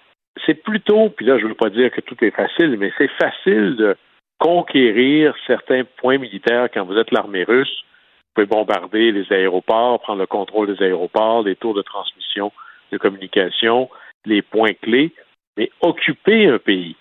c'est 0.45 0.63
plutôt, 0.63 1.09
puis 1.09 1.25
là 1.25 1.37
je 1.37 1.43
ne 1.43 1.49
veux 1.49 1.55
pas 1.55 1.69
dire 1.69 1.91
que 1.91 2.01
tout 2.01 2.15
est 2.23 2.31
facile, 2.31 2.77
mais 2.77 2.91
c'est 2.97 3.11
facile 3.19 3.75
de 3.75 3.95
conquérir 4.39 5.35
certains 5.45 5.83
points 5.97 6.17
militaires 6.17 6.69
quand 6.73 6.85
vous 6.85 6.97
êtes 6.97 7.11
l'armée 7.11 7.43
russe. 7.43 7.83
Vous 8.35 8.45
pouvez 8.45 8.47
bombarder 8.47 9.11
les 9.11 9.31
aéroports, 9.31 9.99
prendre 9.99 10.19
le 10.19 10.25
contrôle 10.25 10.73
des 10.73 10.83
aéroports, 10.83 11.43
les 11.43 11.55
tours 11.55 11.73
de 11.73 11.81
transmission 11.81 12.51
de 12.91 12.97
communication, 12.97 13.89
les 14.25 14.41
points 14.41 14.73
clés, 14.81 15.13
mais 15.57 15.71
occuper 15.81 16.47
un 16.47 16.59
pays, 16.59 16.95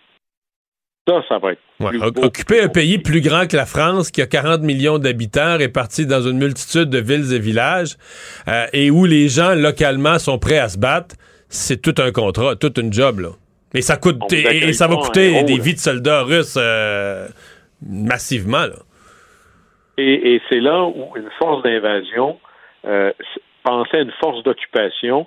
ça, 1.09 1.23
ça 1.29 1.39
va 1.39 1.53
être. 1.53 2.23
occuper 2.23 2.61
un 2.61 2.69
pays 2.69 2.99
plus 2.99 3.21
grand 3.21 3.47
que 3.47 3.57
la 3.57 3.67
France, 3.67 4.11
qui 4.11 4.23
a 4.23 4.27
40 4.27 4.63
millions 4.63 4.99
d'habitants, 4.99 5.57
répartis 5.57 6.07
dans 6.07 6.23
une 6.23 6.39
multitude 6.39 6.91
de 6.91 6.99
villes 6.99 7.35
et 7.35 7.39
villages, 7.39 7.97
euh, 8.49 8.67
et 8.73 8.91
où 8.91 9.07
les 9.07 9.29
gens 9.29 9.55
localement 9.55 10.19
sont 10.19 10.39
prêts 10.39 10.59
à 10.59 10.69
se 10.69 10.79
battre, 10.79 11.17
c'est 11.49 11.81
tout 11.83 11.95
un 12.01 12.13
contrat, 12.13 12.57
tout 12.57 12.79
une 12.79 12.93
job, 12.93 13.21
là. 13.21 13.31
Et 13.75 13.83
ça 13.83 13.97
coûte 13.97 14.33
et, 14.33 14.73
ça 14.73 14.89
va 14.89 14.97
coûter 14.97 15.45
des 15.45 15.59
vies 15.59 15.75
de 15.75 15.79
soldats 15.79 16.23
russes 16.23 16.59
euh, 16.59 17.29
massivement. 17.83 18.67
Là. 18.67 18.77
Et, 19.97 20.41
c'est 20.49 20.61
là 20.61 20.85
où 20.85 21.17
une 21.17 21.31
force 21.39 21.63
d'invasion, 21.63 22.39
euh, 22.87 23.13
penser 23.63 23.99
à 23.99 24.01
une 24.01 24.13
force 24.21 24.43
d'occupation, 24.43 25.27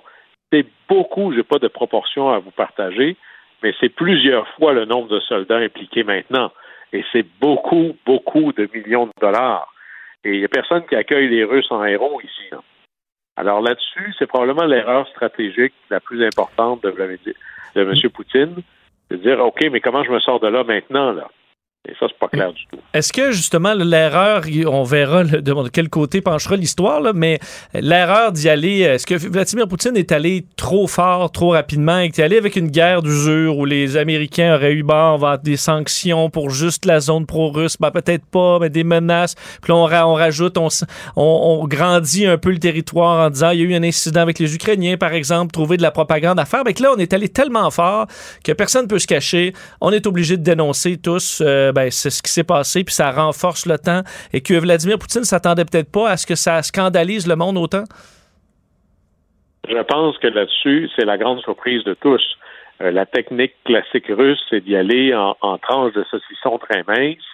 c'est 0.52 0.66
beaucoup, 0.88 1.32
j'ai 1.32 1.42
pas 1.42 1.58
de 1.58 1.68
proportion 1.68 2.30
à 2.30 2.38
vous 2.38 2.50
partager, 2.50 3.16
mais 3.64 3.74
c'est 3.80 3.88
plusieurs 3.88 4.46
fois 4.50 4.74
le 4.74 4.84
nombre 4.84 5.08
de 5.08 5.20
soldats 5.20 5.56
impliqués 5.56 6.04
maintenant. 6.04 6.52
Et 6.92 7.02
c'est 7.10 7.26
beaucoup, 7.40 7.96
beaucoup 8.04 8.52
de 8.52 8.68
millions 8.72 9.06
de 9.06 9.12
dollars. 9.20 9.72
Et 10.22 10.34
il 10.34 10.38
n'y 10.40 10.44
a 10.44 10.48
personne 10.48 10.84
qui 10.86 10.94
accueille 10.94 11.28
les 11.28 11.44
Russes 11.44 11.70
en 11.70 11.82
héros 11.82 12.20
ici. 12.20 12.50
Alors 13.36 13.62
là-dessus, 13.62 14.14
c'est 14.18 14.26
probablement 14.26 14.66
l'erreur 14.66 15.08
stratégique 15.08 15.72
la 15.90 15.98
plus 15.98 16.24
importante 16.24 16.82
de, 16.82 16.90
de 16.90 17.80
M. 17.80 18.10
Poutine, 18.10 18.56
de 19.10 19.16
dire 19.16 19.40
OK, 19.40 19.66
mais 19.72 19.80
comment 19.80 20.04
je 20.04 20.12
me 20.12 20.20
sors 20.20 20.40
de 20.40 20.48
là 20.48 20.62
maintenant 20.62 21.12
là? 21.12 21.28
Et 21.86 21.92
ça, 22.00 22.06
c'est 22.08 22.18
pas 22.18 22.28
clair 22.28 22.50
du 22.50 22.64
tout. 22.70 22.78
Est-ce 22.94 23.12
que, 23.12 23.30
justement, 23.30 23.74
l'erreur, 23.74 24.44
on 24.66 24.84
verra 24.84 25.24
de 25.24 25.68
quel 25.68 25.90
côté 25.90 26.22
penchera 26.22 26.56
l'histoire, 26.56 27.02
mais 27.14 27.40
l'erreur 27.74 28.32
d'y 28.32 28.48
aller, 28.48 28.80
est-ce 28.80 29.06
que 29.06 29.14
Vladimir 29.14 29.68
Poutine 29.68 29.94
est 29.96 30.10
allé 30.10 30.46
trop 30.56 30.86
fort, 30.86 31.30
trop 31.30 31.50
rapidement, 31.50 32.00
et 32.00 32.06
est 32.06 32.18
allé 32.20 32.38
avec 32.38 32.56
une 32.56 32.68
guerre 32.68 33.02
d'usure 33.02 33.58
où 33.58 33.66
les 33.66 33.98
Américains 33.98 34.54
auraient 34.54 34.72
eu, 34.72 34.82
bon, 34.82 35.18
on 35.20 35.36
des 35.42 35.58
sanctions 35.58 36.30
pour 36.30 36.48
juste 36.48 36.86
la 36.86 37.00
zone 37.00 37.26
pro-russe, 37.26 37.76
ben, 37.78 37.90
peut-être 37.90 38.24
pas, 38.24 38.58
mais 38.60 38.70
des 38.70 38.84
menaces, 38.84 39.34
puis 39.60 39.72
on, 39.72 39.84
rajoute, 39.84 40.56
on, 41.16 41.66
grandit 41.66 42.26
un 42.26 42.38
peu 42.38 42.50
le 42.50 42.58
territoire 42.58 43.26
en 43.26 43.30
disant, 43.30 43.50
il 43.50 43.58
y 43.58 43.62
a 43.62 43.64
eu 43.66 43.74
un 43.74 43.82
incident 43.82 44.20
avec 44.20 44.38
les 44.38 44.54
Ukrainiens, 44.54 44.96
par 44.96 45.12
exemple, 45.12 45.52
trouver 45.52 45.76
de 45.76 45.82
la 45.82 45.90
propagande 45.90 46.38
à 46.38 46.46
faire, 46.46 46.62
mais 46.64 46.72
que 46.72 46.82
là, 46.82 46.92
on 46.94 46.98
est 46.98 47.12
allé 47.12 47.28
tellement 47.28 47.70
fort 47.70 48.06
que 48.42 48.52
personne 48.52 48.84
ne 48.84 48.88
peut 48.88 48.98
se 48.98 49.06
cacher, 49.06 49.52
on 49.82 49.90
est 49.90 50.06
obligé 50.06 50.38
de 50.38 50.42
dénoncer 50.42 50.96
tous, 50.96 51.42
euh, 51.44 51.72
ben, 51.74 51.90
c'est 51.90 52.10
ce 52.10 52.22
qui 52.22 52.30
s'est 52.30 52.44
passé, 52.44 52.84
puis 52.84 52.94
ça 52.94 53.10
renforce 53.10 53.66
le 53.66 53.78
temps, 53.78 54.02
et 54.32 54.40
que 54.40 54.54
Vladimir 54.54 54.98
Poutine 54.98 55.24
s'attendait 55.24 55.64
peut-être 55.64 55.92
pas 55.92 56.08
à 56.08 56.16
ce 56.16 56.26
que 56.26 56.34
ça 56.34 56.62
scandalise 56.62 57.26
le 57.26 57.36
monde 57.36 57.58
autant? 57.58 57.84
Je 59.68 59.82
pense 59.82 60.18
que 60.18 60.28
là-dessus, 60.28 60.90
c'est 60.94 61.04
la 61.04 61.18
grande 61.18 61.40
surprise 61.40 61.84
de 61.84 61.94
tous. 61.94 62.22
Euh, 62.82 62.90
la 62.90 63.06
technique 63.06 63.54
classique 63.64 64.06
russe, 64.08 64.40
c'est 64.50 64.60
d'y 64.60 64.76
aller 64.76 65.14
en, 65.14 65.36
en 65.40 65.58
tranches 65.58 65.94
de 65.94 66.04
saucisson 66.10 66.58
très 66.58 66.82
minces, 66.86 67.24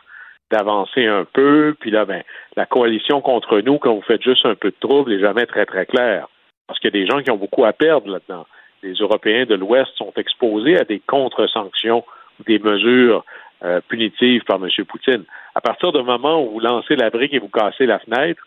d'avancer 0.50 1.07
un 1.07 1.24
peu, 1.24 1.74
puis 1.79 1.90
là, 1.90 2.05
ben, 2.05 2.22
la 2.57 2.66
coalition 2.66 3.20
contre 3.20 3.61
nous, 3.61 3.79
quand 3.79 3.94
vous 3.94 4.03
faites 4.03 4.22
juste 4.22 4.44
un 4.44 4.55
peu 4.55 4.70
de 4.70 4.76
trouble, 4.81 5.12
n'est 5.12 5.20
jamais 5.20 5.46
très, 5.46 5.66
très 5.66 5.87
claire. 5.87 6.29
Parce 6.66 6.79
qu'il 6.79 6.94
y 6.94 6.96
a 6.98 7.00
des 7.03 7.07
gens 7.07 7.22
qui 7.22 7.31
ont 7.31 7.37
beaucoup 7.37 7.64
à 7.64 7.72
perdre 7.72 8.09
là-dedans. 8.09 8.46
Les 8.83 8.94
Européens 8.94 9.44
de 9.44 9.55
l'Ouest 9.55 9.90
sont 9.96 10.12
exposés 10.16 10.79
à 10.79 10.85
des 10.85 11.00
contre-sanctions 11.00 12.05
ou 12.38 12.42
des 12.44 12.59
mesures 12.59 13.24
euh, 13.62 13.83
punitive 13.88 14.42
par 14.44 14.57
M. 14.57 14.70
Poutine. 14.87 15.25
À 15.55 15.61
partir 15.61 15.92
du 15.92 16.03
moment 16.03 16.42
où 16.42 16.53
vous 16.53 16.61
lancez 16.61 16.96
la 16.96 17.11
brique 17.11 17.35
et 17.35 17.38
vous 17.38 17.51
cassez 17.51 17.85
la 17.85 17.99
fenêtre, 17.99 18.42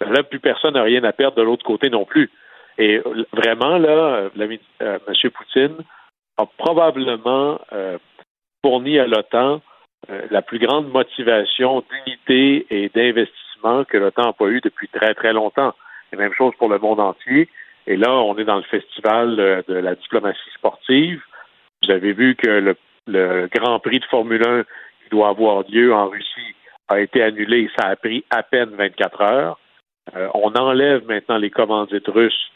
là, 0.00 0.24
plus 0.24 0.40
personne 0.40 0.74
n'a 0.74 0.82
rien 0.82 1.04
à 1.04 1.12
perdre 1.12 1.36
de 1.36 1.42
l'autre 1.42 1.64
côté 1.64 1.88
non 1.88 2.04
plus. 2.04 2.30
Et 2.76 3.00
vraiment, 3.32 3.78
là, 3.78 4.28
euh, 4.36 4.58
M. 4.80 5.30
Poutine 5.30 5.76
a 6.36 6.46
probablement 6.58 7.60
euh, 7.72 7.96
fourni 8.64 8.98
à 8.98 9.06
l'OTAN 9.06 9.62
la 10.30 10.42
plus 10.42 10.58
grande 10.58 10.88
motivation 10.92 11.82
d'unité 11.90 12.66
et 12.70 12.88
d'investissement 12.90 13.84
que 13.84 13.96
l'OTAN 13.96 14.26
n'a 14.26 14.32
pas 14.32 14.46
eu 14.46 14.60
depuis 14.60 14.88
très, 14.88 15.14
très 15.14 15.32
longtemps. 15.32 15.74
la 16.12 16.18
même 16.18 16.32
chose 16.34 16.54
pour 16.58 16.68
le 16.68 16.78
monde 16.78 17.00
entier. 17.00 17.48
Et 17.86 17.96
là, 17.96 18.12
on 18.12 18.36
est 18.36 18.44
dans 18.44 18.56
le 18.56 18.62
festival 18.62 19.36
de 19.36 19.74
la 19.74 19.94
diplomatie 19.94 20.50
sportive. 20.54 21.22
Vous 21.82 21.90
avez 21.90 22.12
vu 22.12 22.34
que 22.36 22.48
le 22.48 22.76
le 23.06 23.48
Grand 23.52 23.78
Prix 23.80 24.00
de 24.00 24.04
Formule 24.06 24.46
1 24.46 24.62
qui 24.62 25.10
doit 25.10 25.28
avoir 25.28 25.64
lieu 25.68 25.94
en 25.94 26.08
Russie 26.08 26.54
a 26.88 27.00
été 27.00 27.22
annulé. 27.22 27.70
Ça 27.78 27.88
a 27.88 27.96
pris 27.96 28.24
à 28.30 28.42
peine 28.42 28.70
24 28.70 29.20
heures. 29.22 29.58
Euh, 30.14 30.28
on 30.34 30.54
enlève 30.54 31.06
maintenant 31.06 31.38
les 31.38 31.50
commandites 31.50 32.08
russes 32.08 32.50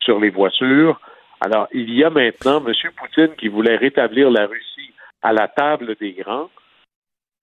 sur 0.00 0.18
les 0.18 0.30
voitures. 0.30 1.00
Alors, 1.40 1.68
il 1.72 1.92
y 1.92 2.02
a 2.02 2.10
maintenant 2.10 2.64
M. 2.64 2.72
Poutine 2.96 3.34
qui 3.36 3.48
voulait 3.48 3.76
rétablir 3.76 4.30
la 4.30 4.46
Russie 4.46 4.92
à 5.22 5.32
la 5.32 5.48
table 5.48 5.96
des 6.00 6.12
grands, 6.12 6.50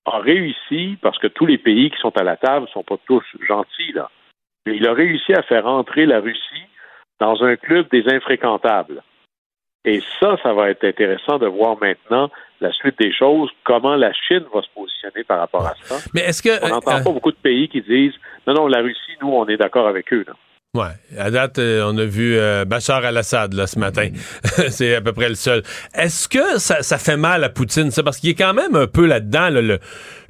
a 0.06 0.19
réussi, 0.19 0.97
parce 1.02 1.17
que 1.19 1.28
tous 1.28 1.45
les 1.45 1.58
pays 1.58 1.89
qui 1.91 1.97
sont 1.99 2.15
à 2.17 2.23
la 2.23 2.36
table 2.36 2.65
ne 2.65 2.71
sont 2.71 2.84
pas 2.84 2.97
tous 3.06 3.23
gentils, 3.47 3.93
là, 3.93 4.10
mais 4.65 4.76
il 4.76 4.88
a 4.88 4.93
réussi 4.93 5.34
à 5.34 5.43
faire 5.43 5.65
entrer 5.65 6.06
la 6.06 6.19
Russie 6.19 6.67
dans 7.19 7.43
un 7.43 7.56
club 7.56 7.88
des 7.89 8.08
infréquentables. 8.10 9.02
Et 9.86 10.02
ça, 10.19 10.38
ça 10.41 10.54
va 10.54 10.69
être 10.69 10.86
intéressant 10.86 11.38
de 11.39 11.48
voir 11.48 11.78
maintenant 11.82 12.30
la 12.62 12.72
suite 12.72 12.98
des 12.98 13.13
choses, 13.13 13.50
comment 13.65 13.96
la 13.96 14.13
Chine 14.13 14.43
va 14.54 14.62
se 14.62 14.69
positionner 14.74 15.24
par 15.26 15.39
rapport 15.39 15.65
à 15.65 15.74
ça. 15.76 15.98
Mais 16.13 16.22
est-ce 16.22 16.41
que 16.41 16.65
on 16.65 16.69
n'entend 16.69 16.91
euh, 16.91 17.04
pas 17.04 17.12
beaucoup 17.12 17.32
de 17.32 17.38
pays 17.38 17.67
qui 17.67 17.82
disent 17.82 18.13
non, 18.48 18.54
non, 18.54 18.67
la 18.67 18.80
Russie, 18.80 19.17
nous, 19.22 19.30
on 19.30 19.46
est 19.48 19.58
d'accord 19.58 19.88
avec 19.88 20.13
eux. 20.13 20.24
Là. 20.26 20.34
Ouais, 20.76 20.88
à 21.20 21.30
date, 21.30 21.60
euh, 21.60 21.84
on 21.86 21.96
a 22.00 22.06
vu 22.06 22.36
euh, 22.36 22.66
Bachar 22.66 23.06
al-Assad 23.06 23.54
là 23.54 23.68
ce 23.68 23.78
matin. 23.78 24.10
c'est 24.72 24.96
à 24.96 25.02
peu 25.02 25.14
près 25.14 25.30
le 25.30 25.36
seul. 25.36 25.62
Est-ce 25.94 26.28
que 26.28 26.58
ça, 26.58 26.82
ça, 26.82 26.98
fait 26.98 27.16
mal 27.16 27.44
à 27.44 27.50
Poutine 27.50 27.92
ça? 27.92 28.02
Parce 28.02 28.18
qu'il 28.18 28.32
est 28.32 28.34
quand 28.34 28.56
même 28.56 28.76
un 28.76 28.88
peu 28.88 29.06
là-dedans 29.06 29.52
le, 29.52 29.78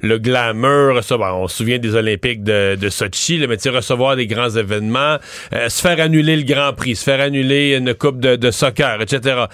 le 0.02 0.18
glamour, 0.18 1.02
ça, 1.02 1.16
on 1.16 1.48
se 1.48 1.56
souvient 1.56 1.78
des 1.78 1.94
Olympiques 1.94 2.44
de, 2.44 2.76
de 2.78 2.88
Sochi, 2.90 3.38
là, 3.38 3.46
mais 3.46 3.56
recevoir 3.70 4.16
des 4.16 4.26
grands 4.26 4.50
événements, 4.50 5.16
euh, 5.54 5.70
se 5.70 5.80
faire 5.80 5.98
annuler 5.98 6.36
le 6.36 6.42
Grand 6.42 6.74
Prix, 6.74 6.96
se 6.96 7.04
faire 7.04 7.22
annuler 7.22 7.76
une 7.76 7.94
coupe 7.94 8.20
de, 8.20 8.36
de 8.36 8.50
soccer, 8.50 9.00
etc. 9.00 9.46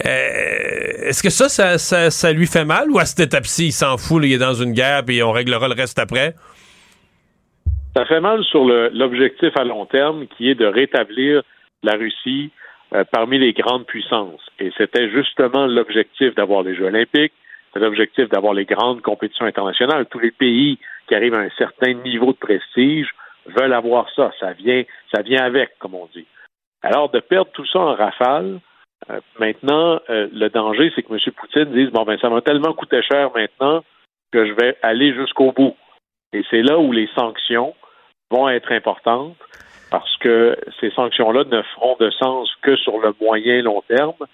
Est-ce 0.00 1.22
que 1.22 1.30
ça 1.30 1.48
ça, 1.48 1.78
ça 1.78 2.10
ça, 2.10 2.32
lui 2.32 2.48
fait 2.48 2.64
mal 2.64 2.90
ou 2.90 2.98
à 2.98 3.06
cette 3.06 3.20
étape-ci, 3.20 3.66
il 3.66 3.72
s'en 3.72 3.96
fout, 3.96 4.20
il 4.24 4.32
est 4.32 4.38
dans 4.38 4.54
une 4.54 4.72
guerre 4.72 5.04
et 5.06 5.22
on 5.22 5.30
réglera 5.30 5.68
le 5.68 5.74
reste 5.74 6.00
après? 6.00 6.34
Ça 7.94 8.06
fait 8.06 8.20
mal 8.20 8.42
sur 8.44 8.64
l'objectif 8.64 9.54
à 9.56 9.64
long 9.64 9.84
terme 9.84 10.26
qui 10.26 10.48
est 10.48 10.54
de 10.54 10.64
rétablir 10.64 11.42
la 11.82 11.92
Russie 11.92 12.50
euh, 12.94 13.04
parmi 13.10 13.38
les 13.38 13.52
grandes 13.52 13.86
puissances. 13.86 14.46
Et 14.58 14.72
c'était 14.78 15.10
justement 15.10 15.66
l'objectif 15.66 16.34
d'avoir 16.34 16.62
les 16.62 16.74
Jeux 16.74 16.86
olympiques, 16.86 17.34
l'objectif 17.74 18.28
d'avoir 18.30 18.54
les 18.54 18.64
grandes 18.64 19.02
compétitions 19.02 19.46
internationales. 19.46 20.06
Tous 20.06 20.18
les 20.18 20.30
pays 20.30 20.78
qui 21.06 21.14
arrivent 21.14 21.34
à 21.34 21.40
un 21.40 21.50
certain 21.58 21.92
niveau 21.92 22.32
de 22.32 22.38
prestige 22.38 23.10
veulent 23.46 23.72
avoir 23.72 24.08
ça. 24.14 24.30
Ça 24.40 24.52
vient, 24.52 24.84
ça 25.14 25.22
vient 25.22 25.44
avec, 25.44 25.78
comme 25.78 25.94
on 25.94 26.08
dit. 26.14 26.26
Alors, 26.82 27.10
de 27.10 27.20
perdre 27.20 27.50
tout 27.52 27.66
ça 27.66 27.78
en 27.78 27.94
rafale, 27.94 28.60
euh, 29.10 29.20
maintenant, 29.38 30.00
euh, 30.10 30.28
le 30.32 30.48
danger, 30.48 30.92
c'est 30.94 31.02
que 31.02 31.12
M. 31.12 31.18
Poutine 31.36 31.72
dise, 31.72 31.90
bon, 31.90 32.04
ben, 32.04 32.18
ça 32.18 32.30
m'a 32.30 32.40
tellement 32.40 32.72
coûté 32.72 33.02
cher 33.02 33.30
maintenant 33.34 33.84
que 34.32 34.46
je 34.46 34.52
vais 34.52 34.76
aller 34.82 35.12
jusqu'au 35.14 35.52
bout. 35.52 35.76
Et 36.32 36.42
c'est 36.50 36.62
là 36.62 36.78
où 36.78 36.92
les 36.92 37.08
sanctions 37.14 37.74
vont 38.32 38.48
être 38.48 38.72
importantes 38.72 39.36
parce 39.90 40.16
que 40.16 40.56
ces 40.80 40.90
sanctions-là 40.90 41.44
ne 41.44 41.62
feront 41.74 41.96
de 42.00 42.10
sens 42.10 42.50
que 42.62 42.76
sur 42.76 42.98
le 42.98 43.14
moyen 43.20 43.62
long 43.62 43.82
terme 43.82 44.26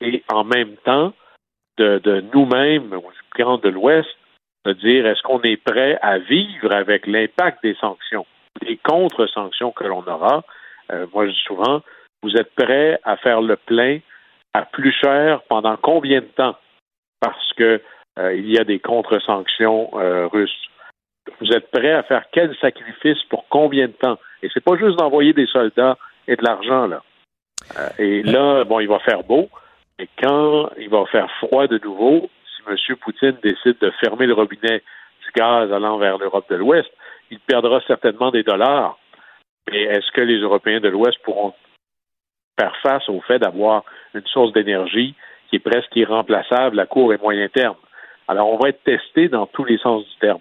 et 0.00 0.22
en 0.30 0.44
même 0.44 0.76
temps 0.84 1.12
de, 1.78 2.24
nous-mêmes, 2.34 2.92
aux 2.92 3.12
grands 3.34 3.58
de 3.58 3.68
l'Ouest, 3.68 4.08
de 4.66 4.72
dire 4.74 5.06
est-ce 5.06 5.22
qu'on 5.22 5.40
est 5.42 5.56
prêt 5.56 5.98
à 6.02 6.18
vivre 6.18 6.72
avec 6.72 7.06
l'impact 7.06 7.62
des 7.62 7.74
sanctions, 7.76 8.26
des 8.60 8.76
contre-sanctions 8.76 9.72
que 9.72 9.84
l'on 9.84 10.06
aura? 10.06 10.44
Euh, 10.92 11.06
moi, 11.14 11.26
je 11.26 11.30
dis 11.30 11.42
souvent, 11.46 11.80
vous 12.22 12.36
êtes 12.36 12.52
prêt 12.54 12.98
à 13.04 13.16
faire 13.16 13.40
le 13.40 13.56
plein 13.56 14.00
à 14.52 14.62
plus 14.62 14.92
cher 14.92 15.40
pendant 15.48 15.76
combien 15.76 16.20
de 16.20 16.26
temps? 16.26 16.56
Parce 17.20 17.52
que 17.54 17.80
euh, 18.18 18.34
il 18.34 18.50
y 18.50 18.58
a 18.58 18.64
des 18.64 18.80
contre-sanctions 18.80 19.90
euh, 19.94 20.26
russes. 20.26 20.68
Vous 21.40 21.52
êtes 21.52 21.70
prêt 21.70 21.92
à 21.92 22.02
faire 22.02 22.24
quel 22.32 22.54
sacrifice 22.56 23.22
pour 23.24 23.46
combien 23.48 23.86
de 23.86 23.92
temps? 23.92 24.18
Et 24.42 24.48
c'est 24.52 24.64
pas 24.64 24.76
juste 24.76 24.98
d'envoyer 24.98 25.32
des 25.32 25.46
soldats 25.46 25.96
et 26.26 26.36
de 26.36 26.42
l'argent, 26.42 26.86
là. 26.86 27.02
Euh, 27.76 27.88
et 27.98 28.22
là, 28.22 28.64
bon, 28.64 28.80
il 28.80 28.88
va 28.88 28.98
faire 29.00 29.22
beau, 29.22 29.48
mais 29.98 30.08
quand 30.20 30.70
il 30.78 30.88
va 30.88 31.04
faire 31.06 31.30
froid 31.38 31.66
de 31.66 31.78
nouveau, 31.78 32.30
si 32.56 32.62
M. 32.68 32.96
Poutine 32.96 33.36
décide 33.42 33.78
de 33.80 33.90
fermer 34.00 34.26
le 34.26 34.34
robinet 34.34 34.82
du 35.24 35.30
gaz 35.34 35.72
allant 35.72 35.98
vers 35.98 36.18
l'Europe 36.18 36.48
de 36.50 36.56
l'Ouest, 36.56 36.90
il 37.30 37.40
perdra 37.40 37.80
certainement 37.86 38.30
des 38.30 38.42
dollars. 38.42 38.98
Mais 39.70 39.82
est-ce 39.82 40.10
que 40.12 40.20
les 40.20 40.38
Européens 40.38 40.80
de 40.80 40.88
l'Ouest 40.88 41.18
pourront 41.22 41.52
faire 42.58 42.74
face 42.82 43.08
au 43.08 43.20
fait 43.20 43.38
d'avoir 43.38 43.84
une 44.14 44.26
source 44.26 44.52
d'énergie 44.52 45.14
qui 45.50 45.56
est 45.56 45.60
presque 45.60 45.94
irremplaçable 45.94 46.80
à 46.80 46.86
court 46.86 47.12
et 47.12 47.18
moyen 47.18 47.48
terme? 47.48 47.76
Alors, 48.28 48.48
on 48.48 48.58
va 48.58 48.68
être 48.68 48.82
testé 48.84 49.28
dans 49.28 49.46
tous 49.46 49.64
les 49.64 49.78
sens 49.78 50.04
du 50.04 50.16
terme. 50.20 50.40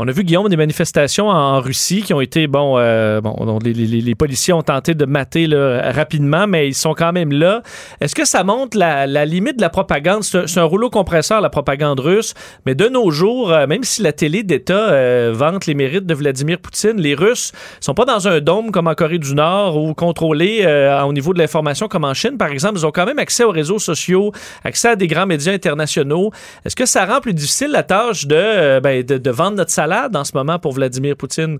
On 0.00 0.06
a 0.06 0.12
vu, 0.12 0.22
Guillaume, 0.22 0.48
des 0.48 0.56
manifestations 0.56 1.28
en 1.28 1.60
Russie 1.60 2.02
qui 2.02 2.14
ont 2.14 2.20
été, 2.20 2.46
bon, 2.46 2.74
euh, 2.78 3.20
bon 3.20 3.58
les, 3.64 3.72
les, 3.72 4.14
policiers 4.14 4.52
ont 4.52 4.62
tenté 4.62 4.94
de 4.94 5.04
mater 5.04 5.48
là, 5.48 5.90
rapidement, 5.90 6.46
mais 6.46 6.68
ils 6.68 6.74
sont 6.76 6.94
quand 6.94 7.12
même 7.12 7.32
là. 7.32 7.62
Est-ce 8.00 8.14
que 8.14 8.24
ça 8.24 8.44
montre 8.44 8.78
la, 8.78 9.08
la 9.08 9.24
limite 9.24 9.56
de 9.56 9.60
la 9.60 9.70
propagande? 9.70 10.22
C'est 10.22 10.58
un, 10.58 10.62
rouleau 10.62 10.88
compresseur, 10.88 11.40
la 11.40 11.50
propagande 11.50 11.98
russe, 11.98 12.34
mais 12.64 12.76
de 12.76 12.88
nos 12.88 13.10
jours, 13.10 13.50
euh, 13.50 13.66
même 13.66 13.82
si 13.82 14.00
la 14.02 14.12
télé 14.12 14.44
d'État 14.44 14.88
euh, 14.92 15.32
vante 15.34 15.66
les 15.66 15.74
mérites 15.74 16.06
de 16.06 16.14
Vladimir 16.14 16.60
Poutine, 16.60 17.00
les 17.00 17.16
Russes 17.16 17.50
sont 17.80 17.94
pas 17.94 18.04
dans 18.04 18.28
un 18.28 18.38
dôme 18.38 18.70
comme 18.70 18.86
en 18.86 18.94
Corée 18.94 19.18
du 19.18 19.34
Nord 19.34 19.76
ou 19.76 19.94
contrôlés 19.94 20.60
euh, 20.62 21.02
au 21.02 21.12
niveau 21.12 21.34
de 21.34 21.40
l'information 21.40 21.88
comme 21.88 22.04
en 22.04 22.14
Chine, 22.14 22.38
par 22.38 22.52
exemple. 22.52 22.78
Ils 22.78 22.86
ont 22.86 22.92
quand 22.92 23.06
même 23.06 23.18
accès 23.18 23.42
aux 23.42 23.50
réseaux 23.50 23.80
sociaux, 23.80 24.30
accès 24.62 24.90
à 24.90 24.96
des 24.96 25.08
grands 25.08 25.26
médias 25.26 25.52
internationaux. 25.52 26.30
Est-ce 26.64 26.76
que 26.76 26.86
ça 26.86 27.04
rend 27.04 27.20
plus 27.20 27.34
difficile 27.34 27.72
la 27.72 27.82
tâche 27.82 28.28
de, 28.28 28.78
ben, 28.78 29.02
de, 29.02 29.18
de 29.18 29.30
vendre 29.32 29.56
notre 29.56 29.72
salaire 29.72 29.87
en 29.92 30.24
ce 30.24 30.36
moment 30.36 30.58
pour 30.58 30.72
Vladimir 30.72 31.16
Poutine? 31.16 31.58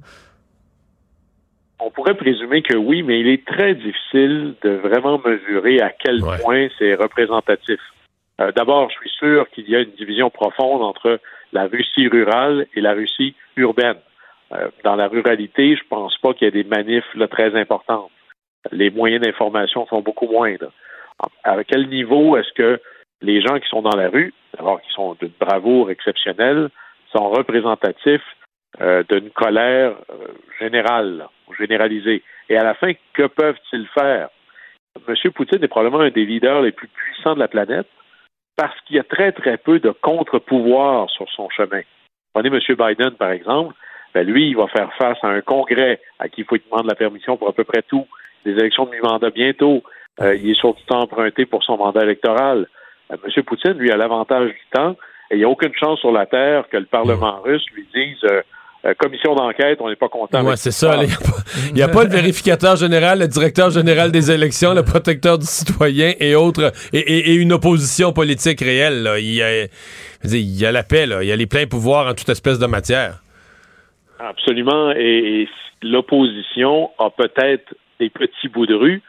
On 1.80 1.90
pourrait 1.90 2.16
présumer 2.16 2.62
que 2.62 2.76
oui, 2.76 3.02
mais 3.02 3.20
il 3.20 3.28
est 3.28 3.46
très 3.46 3.74
difficile 3.74 4.54
de 4.62 4.70
vraiment 4.70 5.20
mesurer 5.24 5.80
à 5.80 5.90
quel 5.90 6.20
point 6.42 6.68
c'est 6.78 6.94
représentatif. 6.94 7.80
Euh, 8.40 8.52
d'abord, 8.52 8.90
je 8.90 8.96
suis 8.96 9.10
sûr 9.10 9.48
qu'il 9.50 9.68
y 9.68 9.76
a 9.76 9.80
une 9.80 9.92
division 9.92 10.30
profonde 10.30 10.82
entre 10.82 11.20
la 11.52 11.66
Russie 11.66 12.08
rurale 12.08 12.66
et 12.74 12.80
la 12.80 12.92
Russie 12.92 13.34
urbaine. 13.56 13.98
Euh, 14.52 14.68
dans 14.84 14.96
la 14.96 15.08
ruralité, 15.08 15.76
je 15.76 15.82
pense 15.88 16.16
pas 16.18 16.32
qu'il 16.34 16.46
y 16.46 16.48
ait 16.48 16.62
des 16.62 16.68
manifs 16.68 17.16
très 17.30 17.54
importantes. 17.58 18.10
Les 18.72 18.90
moyens 18.90 19.24
d'information 19.24 19.86
sont 19.86 20.00
beaucoup 20.00 20.26
moindres. 20.26 20.72
À 21.44 21.62
quel 21.64 21.88
niveau 21.88 22.36
est-ce 22.36 22.52
que 22.54 22.80
les 23.22 23.40
gens 23.40 23.58
qui 23.58 23.68
sont 23.68 23.82
dans 23.82 23.96
la 23.96 24.08
rue, 24.08 24.32
d'abord 24.56 24.80
qui 24.80 24.92
sont 24.92 25.16
d'une 25.20 25.32
bravoure 25.40 25.90
exceptionnelle, 25.90 26.70
sont 27.12 27.30
représentatifs 27.30 28.22
euh, 28.80 29.02
d'une 29.08 29.30
colère 29.30 29.96
euh, 30.10 30.28
générale 30.60 31.26
généralisée. 31.58 32.22
Et 32.48 32.56
à 32.56 32.64
la 32.64 32.74
fin, 32.74 32.92
que 33.14 33.26
peuvent-ils 33.26 33.86
faire? 33.88 34.28
M. 35.08 35.14
Poutine 35.32 35.62
est 35.62 35.68
probablement 35.68 36.02
un 36.02 36.10
des 36.10 36.24
leaders 36.24 36.62
les 36.62 36.72
plus 36.72 36.88
puissants 36.88 37.34
de 37.34 37.40
la 37.40 37.48
planète 37.48 37.88
parce 38.56 38.78
qu'il 38.82 38.96
y 38.96 38.98
a 38.98 39.04
très, 39.04 39.32
très 39.32 39.56
peu 39.56 39.78
de 39.78 39.90
contre-pouvoir 39.90 41.08
sur 41.10 41.28
son 41.30 41.48
chemin. 41.50 41.80
Prenez 42.34 42.48
M. 42.48 42.60
Biden, 42.76 43.12
par 43.12 43.30
exemple. 43.30 43.74
Ben 44.14 44.26
lui, 44.26 44.48
il 44.48 44.56
va 44.56 44.66
faire 44.68 44.92
face 44.94 45.18
à 45.22 45.28
un 45.28 45.40
congrès 45.40 46.00
à 46.18 46.28
qui 46.28 46.40
il 46.40 46.44
faut 46.44 46.56
qu'il 46.56 46.68
demande 46.70 46.86
la 46.86 46.94
permission 46.94 47.36
pour 47.36 47.48
à 47.48 47.52
peu 47.52 47.64
près 47.64 47.82
tout. 47.82 48.06
Des 48.44 48.52
élections 48.52 48.86
de 48.86 48.90
mi-mandat 48.90 49.30
bientôt. 49.30 49.82
Euh, 50.20 50.34
il 50.34 50.50
est 50.50 50.58
sur 50.58 50.74
du 50.74 50.82
temps 50.84 51.00
emprunté 51.00 51.46
pour 51.46 51.62
son 51.62 51.76
mandat 51.76 52.02
électoral. 52.02 52.66
M. 53.10 53.42
Poutine, 53.44 53.78
lui, 53.78 53.90
a 53.90 53.96
l'avantage 53.96 54.50
du 54.50 54.66
temps 54.72 54.96
et 55.30 55.34
il 55.34 55.38
n'y 55.38 55.44
a 55.44 55.48
aucune 55.48 55.74
chance 55.74 56.00
sur 56.00 56.12
la 56.12 56.26
Terre 56.26 56.68
que 56.70 56.76
le 56.76 56.86
Parlement 56.86 57.40
russe 57.42 57.64
lui 57.74 57.86
dise 57.94 58.24
euh, 58.24 58.40
euh, 58.84 58.94
commission 58.94 59.34
d'enquête, 59.34 59.78
on 59.80 59.88
n'est 59.88 59.96
pas 59.96 60.08
content. 60.08 60.44
Oui, 60.44 60.52
c'est 60.56 60.70
ça. 60.70 60.94
Il 61.68 61.74
n'y 61.74 61.82
a, 61.82 61.88
pas 61.88 62.04
le 62.04 62.10
vérificateur 62.10 62.76
général, 62.76 63.18
le 63.18 63.26
directeur 63.26 63.70
général 63.70 64.12
des 64.12 64.30
élections, 64.30 64.72
le 64.72 64.84
protecteur 64.84 65.36
du 65.36 65.46
citoyen 65.46 66.12
et 66.20 66.36
autres, 66.36 66.72
et, 66.92 67.34
une 67.34 67.52
opposition 67.52 68.12
politique 68.12 68.60
réelle. 68.60 69.08
Il, 69.18 69.34
y 69.34 69.42
a, 69.42 69.64
il 70.24 70.60
y 70.60 70.64
a 70.64 70.70
la 70.70 70.84
paix, 70.84 71.06
il 71.20 71.26
y 71.26 71.32
a 71.32 71.36
les 71.36 71.46
pleins 71.46 71.66
pouvoirs 71.66 72.06
en 72.06 72.14
toute 72.14 72.28
espèce 72.28 72.60
de 72.60 72.66
matière. 72.66 73.20
Absolument. 74.20 74.92
Et, 74.92 75.48
l'opposition 75.82 76.90
a 76.98 77.10
peut-être 77.10 77.74
des 78.00 78.10
petits 78.10 78.48
bouts 78.48 78.66
de 78.66 78.74
rue, 78.74 79.02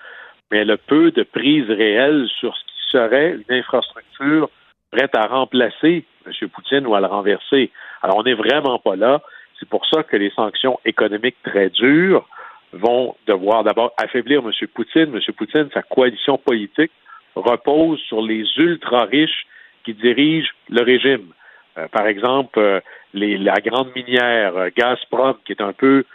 mais 0.52 0.60
elle 0.60 0.72
a 0.72 0.78
peu 0.78 1.12
de 1.12 1.24
prise 1.24 1.70
réelle 1.70 2.28
sur 2.40 2.56
ce 2.56 2.62
qui 2.62 2.92
serait 2.92 3.32
une 3.32 3.56
infrastructure 3.56 4.50
prête 4.92 5.16
à 5.16 5.28
remplacer 5.28 6.06
M. 6.26 6.50
Poutine 6.50 6.88
ou 6.88 6.96
à 6.96 7.00
le 7.00 7.08
renverser. 7.08 7.72
Alors, 8.02 8.18
on 8.18 8.24
n'est 8.24 8.34
vraiment 8.34 8.80
pas 8.80 8.96
là. 8.96 9.22
C'est 9.60 9.70
pour 9.70 9.86
ça 9.88 10.04
que 10.04 10.16
les 10.16 10.32
sanctions 10.32 10.80
économiques 10.86 11.38
très 11.44 11.70
dures 11.70 12.28
vont 12.72 13.16
devoir 13.28 13.64
d'abord 13.64 13.94
affaiblir 13.98 14.42
M. 14.46 14.52
Poutine. 14.74 15.14
M. 15.14 15.20
Poutine, 15.36 15.70
sa 15.74 15.82
coalition 15.82 16.38
politique 16.38 16.92
repose 17.36 18.00
sur 18.02 18.22
les 18.22 18.46
ultra-riches 18.58 19.48
qui 19.84 19.94
dirigent 19.94 20.52
le 20.70 20.84
régime. 20.84 21.34
Euh, 21.78 21.88
par 21.88 22.08
exemple, 22.08 22.60
euh, 22.60 22.80
les, 23.14 23.38
la 23.38 23.56
grande 23.56 23.90
minière 23.96 24.56
euh, 24.56 24.70
Gazprom, 24.76 25.36
qui 25.46 25.54
est 25.54 25.62
un 25.62 25.74
peu, 25.74 26.06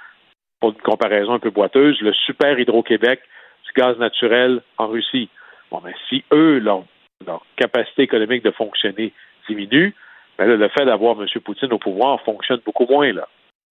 pour 0.61 0.71
une 0.71 0.81
comparaison 0.81 1.35
un 1.35 1.39
peu 1.39 1.51
boiteuse, 1.51 2.01
le 2.01 2.13
super 2.13 2.59
Hydro-Québec 2.59 3.21
du 3.67 3.81
gaz 3.81 3.99
naturel 3.99 4.61
en 4.79 4.89
Russie. 4.89 5.29
Bon, 5.71 5.81
mais 5.85 5.95
si 6.09 6.25
eux, 6.33 6.59
leur 6.59 6.85
leur 7.27 7.45
capacité 7.57 8.03
économique 8.03 8.45
de 8.45 8.51
fonctionner 8.51 9.13
diminue, 9.49 9.95
mais 10.39 10.47
ben 10.47 10.59
le 10.59 10.69
fait 10.69 10.85
d'avoir 10.85 11.21
M. 11.21 11.27
Poutine 11.45 11.73
au 11.73 11.79
pouvoir 11.79 12.21
fonctionne 12.23 12.61
beaucoup 12.65 12.87
moins 12.87 13.13
là. 13.13 13.29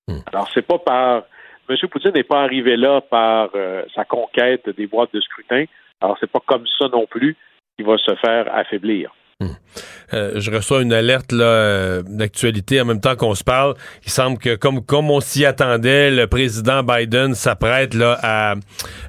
Hmm. 0.08 0.20
Alors 0.32 0.50
c'est 0.54 0.66
pas 0.66 0.80
par 0.80 1.24
M. 1.70 1.76
Poutine 1.90 2.12
n'est 2.12 2.24
pas 2.24 2.44
arrivé 2.44 2.78
là 2.78 3.02
par 3.02 3.50
euh, 3.56 3.84
sa 3.96 4.06
conquête 4.06 4.70
des 4.70 4.88
boîtes 4.88 5.14
de 5.14 5.22
scrutin. 5.22 5.66
Alors 6.02 6.18
c'est 6.20 6.32
pas 6.32 6.42
comme 6.46 6.66
ça 6.80 6.88
non 6.90 7.06
plus 7.06 7.36
qu'il 7.76 7.86
va 7.86 7.98
se 7.98 8.16
faire 8.16 8.54
affaiblir. 8.54 9.14
Hmm. 9.44 9.56
Euh, 10.14 10.34
je 10.36 10.52
reçois 10.52 10.82
une 10.82 10.94
alerte 10.94 11.34
euh, 11.34 12.04
d'actualité 12.06 12.80
en 12.80 12.86
même 12.86 13.00
temps 13.00 13.16
qu'on 13.16 13.34
se 13.34 13.44
parle. 13.44 13.74
Il 14.06 14.12
semble 14.12 14.38
que 14.38 14.56
comme, 14.56 15.10
on 15.10 15.22
s'y 15.22 15.46
attendait, 15.46 16.12
le 16.12 16.28
président 16.28 16.84
Biden 16.84 17.34
s'apprête 17.34 17.96
à 18.02 18.56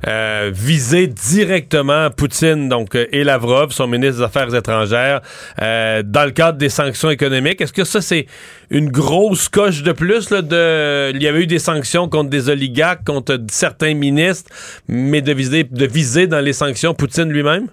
euh, 0.07 0.51
viser 0.55 1.07
directement 1.07 2.11
Poutine 2.11 2.69
donc 2.69 2.95
et 2.95 3.25
Lavrov, 3.25 3.73
son 3.73 3.87
ministre 3.87 4.19
des 4.19 4.23
Affaires 4.23 4.55
étrangères, 4.55 5.21
dans 5.59 6.25
le 6.25 6.31
cadre 6.31 6.59
des 6.59 6.69
sanctions 6.69 7.11
économiques. 7.11 7.61
Est-ce 7.61 7.73
que 7.73 7.85
ça 7.85 8.01
c'est 8.01 8.27
une 8.71 8.91
grosse 8.91 9.49
coche 9.49 9.83
de 9.83 9.93
plus 9.93 10.29
de 10.29 11.11
il 11.15 11.23
y 11.23 11.29
avait 11.29 11.43
eu 11.43 11.47
des 11.47 11.59
sanctions 11.59 12.09
contre 12.09 12.31
des 12.31 12.49
oligarques, 12.49 13.05
contre 13.05 13.39
certains 13.51 13.95
ministres, 13.95 14.51
mais 14.89 15.21
de 15.21 15.33
viser 15.33 15.65
de 15.65 15.87
viser 15.87 16.27
dans 16.27 16.41
les 16.41 16.53
sanctions 16.53 16.95
Poutine 16.95 17.31
lui-même? 17.31 17.69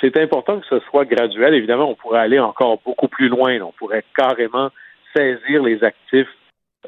C'est 0.00 0.18
important 0.18 0.60
que 0.60 0.66
ce 0.66 0.80
soit 0.90 1.04
graduel. 1.04 1.54
Évidemment, 1.54 1.90
on 1.90 1.94
pourrait 1.94 2.20
aller 2.20 2.38
encore 2.38 2.80
beaucoup 2.84 3.08
plus 3.08 3.28
loin. 3.28 3.60
On 3.60 3.72
pourrait 3.72 4.04
carrément 4.16 4.70
saisir 5.16 5.62
les 5.62 5.82
actifs 5.84 6.28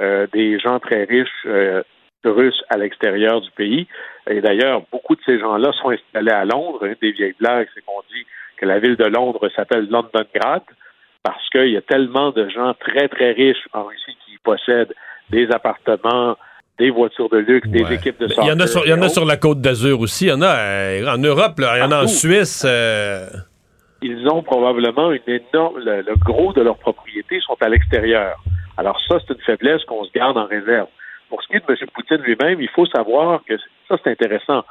euh, 0.01 0.27
des 0.33 0.59
gens 0.59 0.79
très 0.79 1.05
riches 1.05 1.29
euh, 1.47 1.83
russes 2.25 2.63
à 2.69 2.77
l'extérieur 2.77 3.41
du 3.41 3.51
pays. 3.53 3.87
Et 4.29 4.41
d'ailleurs, 4.41 4.83
beaucoup 4.93 5.15
de 5.15 5.21
ces 5.25 5.39
gens-là 5.39 5.73
sont 5.73 5.91
installés 5.91 6.33
à 6.33 6.45
Londres. 6.45 6.85
Une 6.85 6.97
des 7.01 7.13
vieilles 7.13 7.37
blagues, 7.39 7.69
c'est 7.75 7.85
qu'on 7.85 8.03
dit 8.13 8.27
que 8.57 8.67
la 8.67 8.79
ville 8.79 8.97
de 8.97 9.07
Londres 9.07 9.49
s'appelle 9.55 9.89
Londongrad 9.89 10.63
parce 11.23 11.49
qu'il 11.51 11.69
y 11.71 11.77
a 11.77 11.83
tellement 11.83 12.31
de 12.31 12.49
gens 12.49 12.75
très, 12.75 13.09
très 13.09 13.33
riches 13.33 13.67
en 13.73 13.85
Russie 13.85 14.17
qui 14.27 14.39
possèdent 14.39 14.95
des 15.31 15.51
appartements, 15.51 16.37
des 16.81 16.91
voitures 16.91 17.29
de 17.29 17.37
luxe, 17.37 17.69
des 17.69 17.93
équipes 17.93 18.19
de 18.19 18.29
santé. 18.29 18.41
Il 18.43 18.49
y 18.49 18.53
en 18.53 18.59
a 18.59 18.67
sur, 18.67 18.87
il 18.87 18.91
y 18.91 18.95
en 18.95 19.03
a 19.03 19.11
sur 19.11 19.27
la 19.27 19.37
côte 19.37 19.61
d'Azur 19.61 20.01
aussi. 20.01 20.27
Il 20.27 20.31
y 20.31 20.33
en 20.33 20.41
a 20.41 20.57
euh, 20.57 21.15
en 21.15 21.19
Europe, 21.19 21.53
il 21.59 21.65
y 21.79 21.83
en 21.83 21.93
a 21.93 22.05
en 22.05 22.09
Suisse. 22.09 22.65
Euh. 22.67 23.27
Ils 24.01 24.27
ont 24.29 24.43
probablement 24.43 25.13
une 25.13 25.21
énorme. 25.27 25.79
Le, 25.79 26.17
gros 26.25 26.55
de 26.55 26.63
leurs 26.63 26.79
propriétés 26.79 27.39
sont 27.41 27.57
à 27.61 27.69
l'extérieur. 27.69 28.43
Alors, 28.79 28.99
ça, 29.07 29.19
c'est 29.21 29.35
une 29.35 29.43
faiblesse 29.43 29.85
qu'on 29.85 30.05
se 30.05 30.13
garde 30.13 30.39
en 30.39 30.47
réserve. 30.47 30.89
Pour 31.29 31.43
ce 31.43 31.49
qui 31.49 31.57
est 31.57 31.61
de 31.61 31.71
M. 31.71 31.77
Poutine 31.95 32.23
lui-même, 32.23 32.63
il 32.63 32.71
faut 32.71 32.87
savoir 32.87 33.43
que 33.47 33.59
ça, 33.89 33.97
c'est 34.03 34.11
intéressant. 34.11 34.65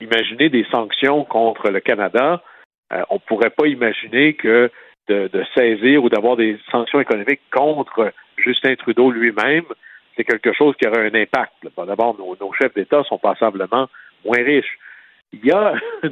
Imaginez 0.00 0.48
des 0.48 0.64
sanctions 0.70 1.24
contre 1.24 1.70
le 1.70 1.80
Canada. 1.80 2.40
Euh, 2.92 3.02
on 3.10 3.16
ne 3.16 3.26
pourrait 3.26 3.50
pas 3.50 3.66
imaginer 3.66 4.34
que 4.34 4.70
de, 5.08 5.28
de 5.32 5.44
saisir 5.56 6.04
ou 6.04 6.08
d'avoir 6.08 6.36
des 6.36 6.56
sanctions 6.70 7.00
économiques 7.00 7.40
contre 7.50 8.12
Justin 8.36 8.76
Trudeau 8.76 9.10
lui-même, 9.10 9.64
c'est 10.16 10.24
quelque 10.24 10.52
chose 10.52 10.74
qui 10.80 10.86
aurait 10.86 11.10
un 11.10 11.14
impact. 11.14 11.52
D'abord, 11.76 12.16
nos, 12.18 12.52
chefs 12.52 12.74
d'État 12.74 13.02
sont 13.08 13.18
passablement 13.18 13.88
moins 14.24 14.42
riches. 14.42 14.78
Il 15.32 15.44
y 15.44 15.50
a, 15.50 15.74
je 16.02 16.08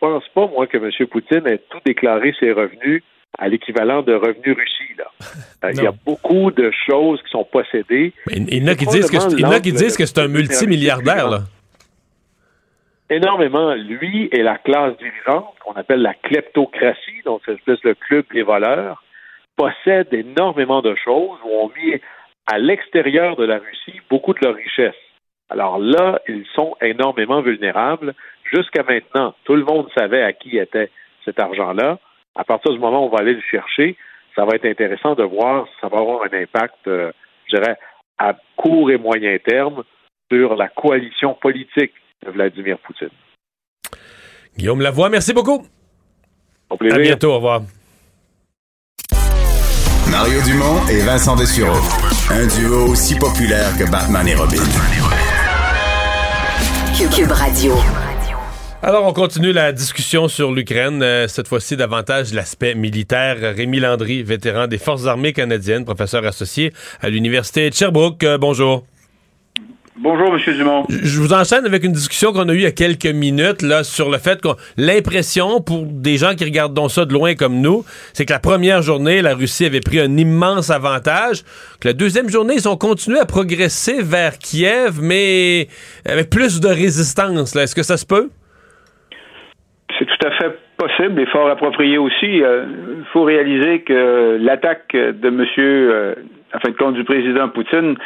pense 0.00 0.26
pas, 0.34 0.46
moi, 0.46 0.66
que 0.66 0.78
M. 0.78 0.90
Poutine 1.08 1.46
ait 1.46 1.62
tout 1.70 1.80
déclaré 1.84 2.34
ses 2.38 2.52
revenus 2.52 3.02
à 3.38 3.48
l'équivalent 3.48 4.02
de 4.02 4.14
revenus 4.14 4.56
Russie. 4.56 4.94
Là. 4.96 5.04
Euh, 5.64 5.72
il 5.72 5.82
y 5.82 5.86
a 5.86 5.92
beaucoup 6.04 6.50
de 6.50 6.70
choses 6.86 7.20
qui 7.22 7.30
sont 7.30 7.44
possédées. 7.44 8.12
il 8.30 8.62
y 8.62 8.64
en 8.64 8.68
a 8.68 8.74
qui 8.74 8.86
disent 8.86 9.96
que, 9.96 10.06
c'est 10.06 10.18
un 10.18 10.28
multimilliardaire. 10.28 11.28
Là. 11.28 11.40
énormément, 13.10 13.74
lui 13.74 14.28
et 14.32 14.42
la 14.42 14.56
classe 14.58 14.96
dirigeante, 14.98 15.54
qu'on 15.64 15.72
appelle 15.72 16.02
la 16.02 16.14
kleptocratie, 16.14 17.22
donc 17.24 17.42
c'est 17.44 17.54
espèce 17.54 17.82
le 17.82 17.94
club 17.94 18.24
des 18.32 18.42
voleurs, 18.42 19.02
possèdent 19.56 20.12
énormément 20.12 20.82
de 20.82 20.94
choses 21.04 21.38
ou 21.44 21.64
ont 21.64 21.70
mis 21.76 22.00
à 22.46 22.58
l'extérieur 22.58 23.36
de 23.36 23.44
la 23.44 23.58
Russie 23.58 24.00
beaucoup 24.10 24.34
de 24.34 24.40
leur 24.42 24.54
richesse. 24.54 24.94
Alors 25.50 25.78
là, 25.78 26.20
ils 26.28 26.46
sont 26.54 26.76
énormément 26.80 27.40
vulnérables. 27.42 28.14
Jusqu'à 28.52 28.82
maintenant, 28.82 29.34
tout 29.44 29.54
le 29.54 29.64
monde 29.64 29.88
savait 29.96 30.22
à 30.22 30.32
qui 30.32 30.58
était 30.58 30.90
cet 31.24 31.38
argent-là. 31.38 31.98
À 32.34 32.44
partir 32.44 32.72
du 32.72 32.78
moment 32.78 33.04
où 33.04 33.06
on 33.06 33.10
va 33.10 33.20
aller 33.20 33.34
le 33.34 33.42
chercher, 33.50 33.96
ça 34.34 34.44
va 34.44 34.56
être 34.56 34.66
intéressant 34.66 35.14
de 35.14 35.22
voir 35.22 35.66
si 35.66 35.74
ça 35.80 35.88
va 35.88 35.98
avoir 35.98 36.22
un 36.22 36.36
impact, 36.36 36.88
euh, 36.88 37.12
je 37.46 37.56
dirais, 37.56 37.76
à 38.18 38.34
court 38.56 38.90
et 38.90 38.98
moyen 38.98 39.36
terme 39.38 39.84
sur 40.30 40.56
la 40.56 40.68
coalition 40.68 41.34
politique 41.34 41.92
de 42.24 42.30
Vladimir 42.30 42.78
Poutine. 42.78 43.10
Guillaume 44.56 44.80
Lavoie, 44.80 45.08
merci 45.08 45.32
beaucoup. 45.32 45.66
Au 46.70 46.76
plaisir. 46.76 46.98
À 46.98 47.02
bientôt, 47.02 47.30
au 47.32 47.36
revoir. 47.36 47.60
Mario 50.10 50.40
Dumont 50.42 50.86
et 50.88 51.04
Vincent 51.04 51.36
Dessureau. 51.36 52.13
Un 52.30 52.46
duo 52.46 52.88
aussi 52.88 53.14
populaire 53.16 53.76
que 53.76 53.84
Batman 53.90 54.26
et 54.26 54.34
Robin. 54.34 54.62
Cube 57.14 57.30
Radio. 57.30 57.74
Alors, 58.82 59.06
on 59.06 59.12
continue 59.12 59.52
la 59.52 59.72
discussion 59.72 60.28
sur 60.28 60.50
l'Ukraine, 60.50 61.02
euh, 61.02 61.28
cette 61.28 61.48
fois-ci 61.48 61.76
davantage 61.76 62.32
l'aspect 62.32 62.74
militaire. 62.74 63.36
Rémi 63.54 63.78
Landry, 63.78 64.22
vétéran 64.22 64.66
des 64.66 64.78
Forces 64.78 65.06
armées 65.06 65.32
canadiennes, 65.32 65.84
professeur 65.84 66.24
associé 66.26 66.72
à 67.00 67.10
l'Université 67.10 67.68
de 67.68 67.74
Sherbrooke. 67.74 68.24
Euh, 68.24 68.38
bonjour. 68.38 68.84
Bonjour, 69.96 70.34
M. 70.34 70.40
Dumont. 70.56 70.84
Je 70.88 71.20
vous 71.20 71.32
enchaîne 71.32 71.64
avec 71.66 71.84
une 71.84 71.92
discussion 71.92 72.32
qu'on 72.32 72.48
a 72.48 72.52
eue 72.52 72.56
il 72.56 72.62
y 72.62 72.66
a 72.66 72.72
quelques 72.72 73.06
minutes 73.06 73.62
là, 73.62 73.84
sur 73.84 74.10
le 74.10 74.18
fait 74.18 74.40
que 74.40 74.48
l'impression 74.76 75.60
pour 75.60 75.84
des 75.84 76.16
gens 76.16 76.34
qui 76.34 76.44
regardent 76.44 76.76
ça 76.88 77.04
de 77.04 77.12
loin 77.12 77.36
comme 77.36 77.60
nous, 77.60 77.84
c'est 78.12 78.26
que 78.26 78.32
la 78.32 78.40
première 78.40 78.82
journée, 78.82 79.22
la 79.22 79.36
Russie 79.36 79.64
avait 79.64 79.78
pris 79.78 80.00
un 80.00 80.16
immense 80.16 80.70
avantage, 80.70 81.44
que 81.80 81.86
la 81.86 81.94
deuxième 81.94 82.28
journée, 82.28 82.54
ils 82.54 82.68
ont 82.68 82.76
continué 82.76 83.20
à 83.20 83.24
progresser 83.24 84.02
vers 84.02 84.36
Kiev, 84.38 84.98
mais 85.00 85.68
avec 86.04 86.28
plus 86.28 86.60
de 86.60 86.68
résistance. 86.68 87.54
Est-ce 87.54 87.76
que 87.76 87.84
ça 87.84 87.96
se 87.96 88.04
peut? 88.04 88.30
C'est 89.96 90.06
tout 90.06 90.26
à 90.26 90.32
fait 90.32 90.58
possible 90.76 91.20
et 91.20 91.26
fort 91.26 91.48
approprié 91.48 91.98
aussi. 91.98 92.26
Il 92.26 92.42
euh, 92.42 92.64
faut 93.12 93.22
réaliser 93.22 93.82
que 93.82 94.38
l'attaque 94.40 94.90
de 94.92 95.28
M 95.28 95.44
en 96.54 96.60
fin 96.60 96.70
de 96.70 96.76
compte, 96.76 96.94
du 96.94 97.04
président 97.04 97.48
Poutine 97.48 97.96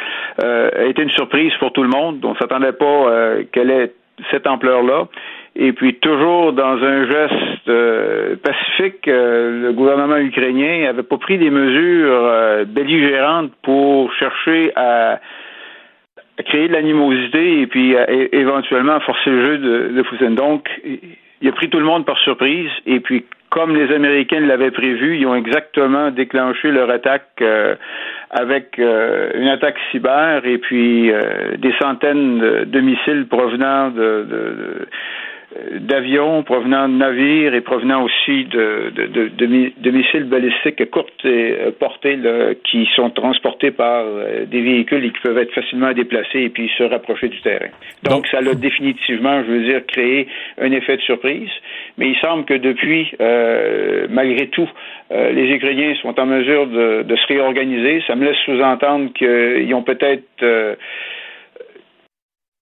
euh, 0.43 0.69
a 0.75 0.83
été 0.85 1.03
une 1.03 1.11
surprise 1.11 1.51
pour 1.59 1.71
tout 1.71 1.83
le 1.83 1.89
monde. 1.89 2.23
On 2.23 2.31
ne 2.31 2.37
s'attendait 2.37 2.73
pas 2.73 2.85
euh, 2.85 3.43
qu'elle 3.51 3.69
ait 3.69 3.93
cette 4.31 4.47
ampleur-là. 4.47 5.07
Et 5.55 5.71
puis, 5.73 5.95
toujours 5.95 6.53
dans 6.53 6.77
un 6.83 7.09
geste 7.09 7.67
euh, 7.67 8.35
pacifique, 8.37 9.05
le 9.05 9.71
gouvernement 9.71 10.17
ukrainien 10.17 10.83
n'avait 10.83 11.03
pas 11.03 11.17
pris 11.17 11.37
des 11.37 11.49
mesures 11.49 12.65
belligérantes 12.67 13.51
pour 13.61 14.11
chercher 14.13 14.71
à, 14.75 15.19
créer 16.45 16.69
de 16.69 16.73
l'animosité 16.73 17.61
et 17.61 17.67
puis 17.67 17.95
éventuellement 18.31 18.93
à 18.93 18.99
forcer 19.01 19.29
le 19.29 19.41
jeu 19.45 19.57
de, 19.57 19.95
de 19.95 20.01
Poutine. 20.03 20.35
Donc, 20.35 20.69
il 21.41 21.47
a 21.47 21.51
pris 21.51 21.69
tout 21.69 21.79
le 21.79 21.85
monde 21.85 22.05
par 22.05 22.17
surprise. 22.19 22.69
Et 22.85 22.99
puis, 22.99 23.25
comme 23.49 23.75
les 23.75 23.93
Américains 23.93 24.41
l'avaient 24.41 24.71
prévu, 24.71 25.17
ils 25.17 25.25
ont 25.25 25.35
exactement 25.35 26.11
déclenché 26.11 26.71
leur 26.71 26.89
attaque 26.89 27.29
euh, 27.41 27.75
avec 28.29 28.77
euh, 28.77 29.31
une 29.35 29.47
attaque 29.47 29.77
cyber 29.91 30.45
et 30.45 30.59
puis 30.59 31.11
euh, 31.11 31.57
des 31.57 31.73
centaines 31.81 32.39
de, 32.65 32.79
missiles 32.79 33.27
provenant 33.27 33.89
de, 33.89 34.25
de 34.29 34.87
d'avions 35.79 36.43
provenant 36.43 36.87
de 36.87 36.93
navires 36.93 37.55
et 37.55 37.61
provenant 37.61 38.03
aussi 38.03 38.45
de, 38.45 38.91
de, 38.95 39.27
de, 39.29 39.91
missiles 39.91 40.25
balistiques 40.25 40.79
à 40.79 40.85
courte 40.85 41.25
euh, 41.25 41.71
portée 41.71 42.19
qui 42.69 42.87
sont 42.95 43.09
transportés 43.09 43.71
par 43.71 44.03
euh, 44.05 44.45
des 44.45 44.61
véhicules 44.61 45.03
et 45.05 45.09
qui 45.09 45.19
peuvent 45.23 45.37
être 45.39 45.53
facilement 45.53 45.91
déplacés 45.93 46.41
et 46.41 46.49
puis 46.49 46.69
se 46.77 46.83
rapprocher 46.83 47.29
du 47.29 47.41
terrain. 47.41 47.69
Donc, 48.03 48.27
ça 48.27 48.37
a 48.37 48.53
définitivement, 48.53 49.43
je 49.43 49.51
veux 49.51 49.63
dire, 49.65 49.85
créé 49.87 50.27
un 50.61 50.71
effet 50.71 50.97
de 50.97 51.01
surprise. 51.01 51.49
Mais 51.97 52.09
il 52.09 52.17
semble 52.17 52.45
que 52.45 52.53
depuis, 52.53 53.11
euh, 53.19 54.05
malgré 54.09 54.47
tout, 54.47 54.69
les 55.11 55.49
Ukrainiens 55.55 55.95
sont 56.03 56.19
en 56.19 56.27
mesure 56.27 56.67
de, 56.67 57.01
de, 57.01 57.15
se 57.15 57.25
réorganiser. 57.27 58.03
Ça 58.05 58.15
me 58.15 58.25
laisse 58.25 58.37
sous-entendre 58.45 59.11
qu'ils 59.13 59.73
ont 59.73 59.81
peut-être 59.81 60.77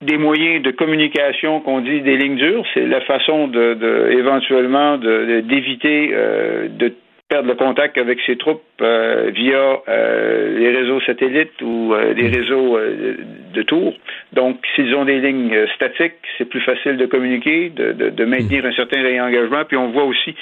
des 0.02 0.18
moyens 0.18 0.62
de 0.62 0.72
communication 0.72 1.60
qu'on 1.62 1.82
dit 1.82 2.02
des 2.02 2.18
lignes 2.18 2.36
dures, 2.36 2.64
c'est 2.74 2.86
la 2.86 3.02
façon 3.02 3.48
de, 3.48 3.74
de 3.74 4.12
éventuellement 4.12 4.98
d'éviter 4.98 6.08
de, 6.08 6.14
euh, 6.14 6.68
de 6.70 6.94
perdre 7.28 7.50
le 7.50 7.56
contact 7.56 7.98
avec 7.98 8.20
ses 8.26 8.38
troupes 8.38 8.64
euh, 8.80 9.32
via 9.34 9.82
euh, 9.90 10.60
les 10.60 10.70
réseaux 10.70 11.02
satellites 11.02 11.62
ou 11.62 11.94
les 12.16 12.30
réseaux 12.30 12.80
de 12.80 13.62
tours. 13.64 13.96
Donc, 14.34 14.60
s'ils 14.76 14.96
ont 14.96 15.04
des 15.04 15.20
lignes 15.20 15.66
statiques, 15.76 16.14
c'est 16.38 16.48
plus 16.48 16.62
facile 16.62 16.98
de 16.98 17.06
communiquer, 17.08 17.70
de, 17.70 17.92
de, 17.92 18.10
de 18.12 18.26
maintenir 18.26 18.66
un 18.66 18.74
certain 18.74 19.02
réengagement. 19.02 19.66
Puis 19.66 19.78
on 19.78 19.90
voit 19.90 20.06
aussi 20.06 20.36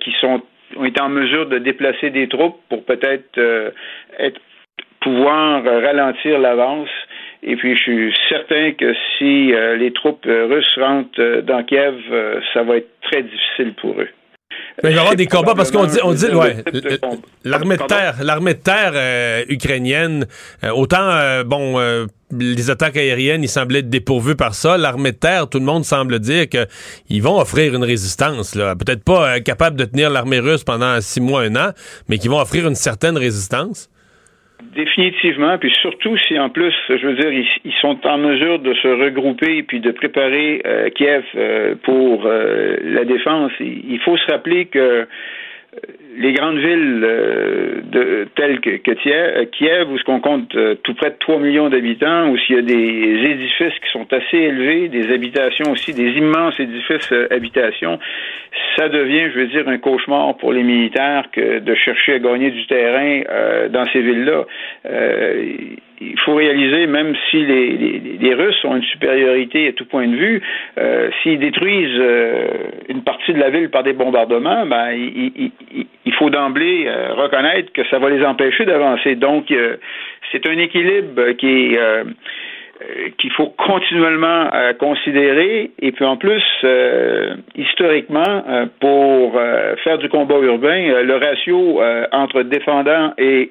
qu'ils 0.00 0.14
sont 0.20 0.42
ont 0.76 0.84
été 0.84 1.00
en 1.00 1.08
mesure 1.08 1.46
de 1.46 1.58
déplacer 1.58 2.10
des 2.10 2.28
troupes 2.28 2.60
pour 2.68 2.84
peut-être 2.84 3.40
être 4.18 4.40
pouvoir 5.00 5.64
ralentir 5.64 6.38
l'avance 6.38 6.88
et 7.42 7.56
puis, 7.56 7.74
je 7.74 7.80
suis 7.80 8.14
certain 8.28 8.72
que 8.72 8.92
si 9.16 9.52
euh, 9.52 9.76
les 9.76 9.92
troupes 9.92 10.26
euh, 10.26 10.46
russes 10.46 10.76
rentrent 10.76 11.08
euh, 11.18 11.40
dans 11.40 11.64
Kiev, 11.64 11.94
ça 12.52 12.62
va 12.62 12.76
être 12.76 12.90
très 13.02 13.22
difficile 13.22 13.74
pour 13.80 13.98
eux. 13.98 14.08
Mais 14.82 14.90
il 14.90 14.94
va 14.94 14.96
y 14.96 15.00
avoir 15.00 15.16
des 15.16 15.26
combats 15.26 15.54
parce 15.54 15.70
qu'on 15.70 15.84
dit, 15.84 15.98
on 16.02 16.12
dit 16.12 16.26
ouais, 16.26 16.56
l'armée 17.44 17.76
de 17.76 17.82
terre, 17.82 18.16
l'armée 18.22 18.54
de 18.54 18.60
terre 18.60 19.44
ukrainienne, 19.48 20.26
autant 20.74 21.42
bon, 21.44 21.78
les 22.32 22.70
attaques 22.70 22.96
aériennes, 22.96 23.42
ils 23.42 23.48
semblaient 23.48 23.80
être 23.80 23.90
dépourvus 23.90 24.36
par 24.36 24.54
ça. 24.54 24.76
L'armée 24.78 25.12
de 25.12 25.16
terre, 25.16 25.48
tout 25.48 25.58
le 25.58 25.64
monde 25.64 25.84
semble 25.84 26.18
dire 26.18 26.46
qu'ils 26.48 27.22
vont 27.22 27.38
offrir 27.38 27.74
une 27.74 27.84
résistance. 27.84 28.52
Peut-être 28.52 29.04
pas 29.04 29.40
capable 29.40 29.76
de 29.76 29.84
tenir 29.84 30.10
l'armée 30.10 30.40
russe 30.40 30.64
pendant 30.64 31.00
six 31.00 31.20
mois, 31.20 31.42
un 31.42 31.56
an, 31.56 31.70
mais 32.08 32.18
qu'ils 32.18 32.30
vont 32.30 32.40
offrir 32.40 32.66
une 32.66 32.74
certaine 32.74 33.18
résistance. 33.18 33.88
Définitivement, 34.74 35.58
puis 35.58 35.72
surtout 35.80 36.16
si 36.16 36.38
en 36.38 36.50
plus, 36.50 36.74
je 36.88 37.06
veux 37.06 37.14
dire, 37.14 37.32
ils, 37.32 37.72
sont 37.80 37.98
en 38.06 38.18
mesure 38.18 38.58
de 38.58 38.74
se 38.74 38.88
regrouper 38.88 39.62
puis 39.62 39.80
de 39.80 39.90
préparer 39.90 40.62
euh, 40.66 40.90
Kiev 40.90 41.24
euh, 41.34 41.74
pour 41.82 42.26
euh, 42.26 42.76
la 42.82 43.04
défense. 43.04 43.52
Il, 43.60 43.98
faut 44.00 44.16
se 44.16 44.30
rappeler 44.30 44.66
que 44.66 45.06
les 46.16 46.32
grandes 46.32 46.58
villes 46.58 47.00
de, 47.00 48.28
telles 48.34 48.60
que, 48.60 48.76
Kiev, 49.44 49.90
où 49.90 49.98
ce 49.98 50.04
qu'on 50.04 50.20
compte 50.20 50.56
tout 50.82 50.94
près 50.94 51.10
de 51.10 51.16
3 51.20 51.38
millions 51.38 51.68
d'habitants, 51.68 52.28
où 52.28 52.36
s'il 52.38 52.56
y 52.56 52.58
a 52.58 52.62
des 52.62 53.30
édifices 53.30 53.78
qui 53.78 53.90
sont 53.92 54.12
assez 54.12 54.36
élevés, 54.36 54.88
des 54.88 55.12
habitations 55.12 55.70
aussi, 55.70 55.94
des 55.94 56.10
immenses 56.10 56.58
édifices 56.58 57.12
habitations, 57.30 57.98
ça 58.76 58.88
devient, 58.88 59.30
je 59.32 59.38
veux 59.40 59.46
dire, 59.46 59.68
un 59.68 59.78
cauchemar 59.78 60.36
pour 60.36 60.52
les 60.52 60.62
militaires 60.62 61.24
que 61.32 61.60
de 61.60 61.74
chercher 61.74 62.14
à 62.14 62.18
gagner 62.18 62.50
du 62.50 62.66
terrain 62.66 63.22
euh, 63.28 63.68
dans 63.68 63.86
ces 63.92 64.00
villes-là. 64.00 64.44
Euh, 66.00 66.06
il 66.12 66.18
faut 66.20 66.34
réaliser, 66.34 66.86
même 66.86 67.14
si 67.30 67.44
les, 67.44 68.00
les, 68.20 68.34
Russes 68.34 68.64
ont 68.64 68.76
une 68.76 68.84
supériorité 68.84 69.68
à 69.68 69.72
tout 69.72 69.84
point 69.84 70.06
de 70.06 70.16
vue, 70.16 70.42
euh, 70.78 71.10
s'ils 71.22 71.38
détruisent 71.38 72.02
une 72.88 73.02
partie 73.02 73.32
de 73.32 73.38
la 73.38 73.50
ville 73.50 73.70
par 73.70 73.82
des 73.82 73.92
bombardements, 73.92 74.66
ben, 74.66 74.90
il, 74.92 75.52
il 76.04 76.14
faut 76.14 76.30
d'emblée 76.30 76.90
reconnaître 77.16 77.72
que 77.72 77.84
ça 77.88 77.98
va 77.98 78.10
les 78.10 78.24
empêcher 78.24 78.64
d'avancer. 78.64 79.14
Donc, 79.14 79.52
c'est 80.32 80.46
un 80.46 80.58
équilibre 80.58 81.32
qui 81.32 81.74
est 81.74 81.78
euh, 82.80 83.10
qu'il 83.18 83.30
faut 83.32 83.48
continuellement 83.58 84.48
euh, 84.54 84.72
considérer. 84.72 85.70
Et 85.80 85.92
puis 85.92 86.04
en 86.06 86.16
plus, 86.16 86.42
euh, 86.64 87.34
historiquement, 87.54 88.42
pour 88.80 89.38
faire 89.84 89.98
du 89.98 90.08
combat 90.08 90.38
urbain, 90.38 91.02
le 91.02 91.16
ratio 91.16 91.80
entre 92.12 92.42
défendants 92.42 93.12
et 93.18 93.50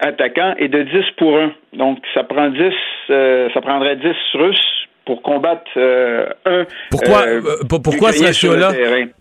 attaquants 0.00 0.54
est 0.58 0.68
de 0.68 0.82
10 0.82 0.90
pour 1.16 1.36
1. 1.36 1.52
Donc 1.74 1.98
ça 2.14 2.24
prend 2.24 2.48
10, 2.50 2.60
ça 3.08 3.60
prendrait 3.60 3.96
10 3.96 4.04
Russes 4.34 4.88
pour 5.04 5.22
combattre 5.22 5.70
un. 6.46 6.64
Pourquoi, 6.90 7.22
pourquoi 7.82 8.12
ce 8.12 8.24
ratio-là? 8.24 8.70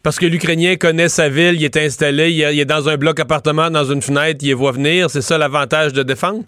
Parce 0.04 0.20
que 0.20 0.26
l'Ukrainien 0.26 0.76
connaît 0.76 1.08
sa 1.08 1.30
ville, 1.30 1.56
il 1.56 1.66
est 1.66 1.78
installé, 1.78 2.30
il 2.30 2.60
est 2.60 2.66
dans 2.66 2.88
un 2.88 2.98
bloc 2.98 3.20
appartement, 3.20 3.70
dans 3.70 3.86
une 3.86 4.02
fenêtre, 4.02 4.40
il 4.44 4.54
voit 4.56 4.74
venir. 4.74 5.10
C'est 5.10 5.22
ça 5.22 5.38
l'avantage 5.38 5.94
de 5.94 6.04
défendre? 6.04 6.44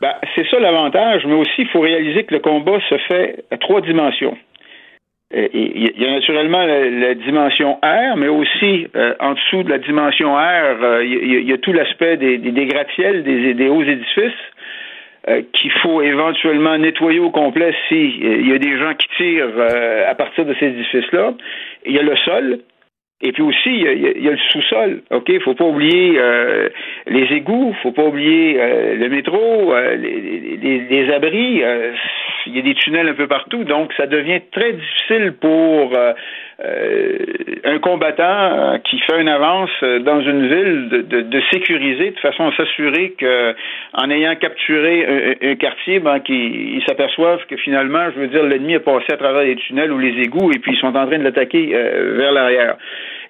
Ben, 0.00 0.14
c'est 0.36 0.46
ça 0.48 0.60
l'avantage, 0.60 1.22
mais 1.26 1.34
aussi 1.34 1.62
il 1.62 1.68
faut 1.68 1.80
réaliser 1.80 2.22
que 2.22 2.32
le 2.32 2.40
combat 2.40 2.78
se 2.88 2.96
fait 3.08 3.44
à 3.50 3.56
trois 3.56 3.80
dimensions. 3.80 4.36
Euh, 5.34 5.46
il 5.52 5.92
y 6.00 6.06
a 6.06 6.10
naturellement 6.10 6.64
la, 6.64 7.14
dimension 7.14 7.78
air, 7.82 8.16
mais 8.16 8.28
aussi 8.28 8.86
euh, 8.96 9.14
en 9.20 9.34
dessous 9.34 9.62
de 9.62 9.70
la 9.70 9.78
dimension 9.78 10.38
air, 10.40 10.78
euh, 10.82 11.04
il, 11.04 11.46
y 11.46 11.52
a, 11.52 11.58
tout 11.58 11.72
l'aspect 11.74 12.16
des, 12.16 12.38
des, 12.38 12.66
gratte-ciels, 12.66 13.24
des, 13.24 13.52
des, 13.52 13.68
hauts 13.68 13.82
édifices. 13.82 14.32
euh, 15.28 15.42
qu'il 15.52 15.70
faut 15.82 16.00
éventuellement 16.00 16.78
nettoyer 16.78 17.18
au 17.18 17.30
complet 17.30 17.74
s'il 17.88 18.24
il 18.24 18.48
y 18.48 18.54
a 18.54 18.58
des 18.58 18.78
gens 18.78 18.94
qui 18.94 19.08
tirent 19.16 19.52
euh, 19.58 20.10
à 20.10 20.14
partir 20.14 20.46
de 20.46 20.54
ces 20.54 20.66
édifices-là. 20.66 21.34
Il 21.84 21.92
y 21.92 21.98
a 21.98 22.02
le 22.02 22.16
sol, 22.16 22.60
et 23.20 23.32
puis 23.32 23.42
aussi, 23.42 23.70
il 23.70 24.22
y 24.22 24.28
a, 24.28 24.30
le 24.30 24.38
sous-sol. 24.52 25.02
OK? 25.10 25.28
Il 25.28 25.40
faut 25.40 25.54
pas 25.54 25.64
oublier 25.64 26.14
euh, 26.18 26.68
les 27.08 27.24
égouts, 27.34 27.74
faut 27.82 27.90
pas 27.90 28.04
oublier 28.04 28.60
euh, 28.60 28.94
le 28.94 29.08
métro, 29.08 29.74
euh, 29.74 29.96
les, 29.96 30.86
les, 30.88 31.12
abris. 31.12 31.62
il 32.46 32.56
y 32.56 32.58
a 32.60 32.62
des 32.62 32.74
tunnels 32.74 33.08
un 33.08 33.14
peu 33.14 33.26
partout. 33.26 33.64
Donc, 33.64 33.92
ça 33.96 34.06
devient 34.06 34.40
très 34.52 34.72
difficile 34.72 35.34
pour 35.40 35.98
un 36.60 37.78
combattant 37.78 38.78
qui 38.84 38.98
fait 39.00 39.20
une 39.20 39.28
avance 39.28 39.70
dans 39.80 40.20
une 40.20 40.48
ville 40.48 40.88
de, 40.88 41.20
de, 41.20 41.42
sécuriser 41.52 42.10
de 42.10 42.18
façon 42.18 42.48
à 42.48 42.56
s'assurer 42.56 43.14
que 43.16 43.54
en 43.92 44.10
ayant 44.10 44.34
capturé 44.34 45.36
un, 45.40 45.54
quartier, 45.54 46.00
ben, 46.00 46.18
qu'ils 46.18 46.82
s'aperçoivent 46.86 47.44
que 47.48 47.56
finalement, 47.56 48.10
je 48.14 48.20
veux 48.20 48.26
dire, 48.26 48.42
l'ennemi 48.42 48.74
est 48.74 48.80
passé 48.80 49.06
à 49.12 49.16
travers 49.16 49.42
les 49.42 49.56
tunnels 49.56 49.92
ou 49.92 49.98
les 49.98 50.20
égouts 50.20 50.50
et 50.50 50.58
puis 50.58 50.72
ils 50.72 50.80
sont 50.80 50.88
en 50.96 51.06
train 51.06 51.18
de 51.18 51.24
l'attaquer 51.24 51.66
vers 51.66 52.32
l'arrière. 52.32 52.76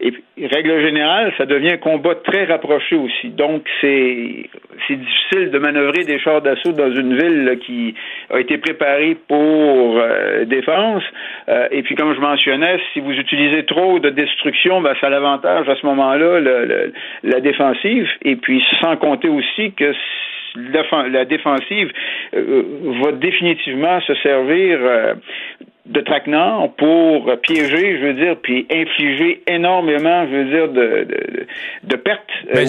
Et 0.00 0.12
règle 0.46 0.80
générale, 0.80 1.32
ça 1.36 1.44
devient 1.44 1.72
un 1.72 1.76
combat 1.76 2.14
très 2.14 2.44
rapproché 2.44 2.94
aussi. 2.94 3.30
Donc, 3.30 3.64
c'est 3.80 4.48
c'est 4.86 4.94
difficile 4.94 5.50
de 5.50 5.58
manœuvrer 5.58 6.04
des 6.04 6.20
chars 6.20 6.40
d'assaut 6.40 6.70
dans 6.70 6.92
une 6.94 7.16
ville 7.16 7.58
qui 7.66 7.94
a 8.30 8.38
été 8.38 8.58
préparée 8.58 9.16
pour 9.26 9.98
euh, 9.98 10.44
défense. 10.44 11.02
Euh, 11.48 11.66
et 11.72 11.82
puis, 11.82 11.96
comme 11.96 12.14
je 12.14 12.20
mentionnais, 12.20 12.78
si 12.92 13.00
vous 13.00 13.12
utilisez 13.12 13.64
trop 13.64 13.98
de 13.98 14.10
destruction, 14.10 14.80
ben, 14.80 14.94
ça 15.00 15.08
a 15.08 15.10
l'avantage 15.10 15.68
à 15.68 15.74
ce 15.74 15.84
moment-là 15.86 16.40
la 17.24 17.40
défensive. 17.40 18.08
Et 18.22 18.36
puis, 18.36 18.62
sans 18.80 18.96
compter 18.96 19.28
aussi 19.28 19.72
que 19.72 19.92
la 20.54 21.24
défensive 21.24 21.90
euh, 22.34 22.62
va 23.02 23.12
définitivement 23.12 24.00
se 24.02 24.14
servir 24.16 24.78
de 25.88 26.00
traquenard 26.02 26.70
pour 26.76 27.32
piéger, 27.40 27.98
je 27.98 28.06
veux 28.06 28.14
dire, 28.14 28.36
puis 28.42 28.66
infliger 28.70 29.42
énormément, 29.46 30.26
je 30.30 30.36
veux 30.36 30.44
dire, 30.44 30.68
de, 30.68 31.04
de, 31.04 31.46
de 31.84 31.96
pertes. 31.96 32.20
Euh, 32.54 32.64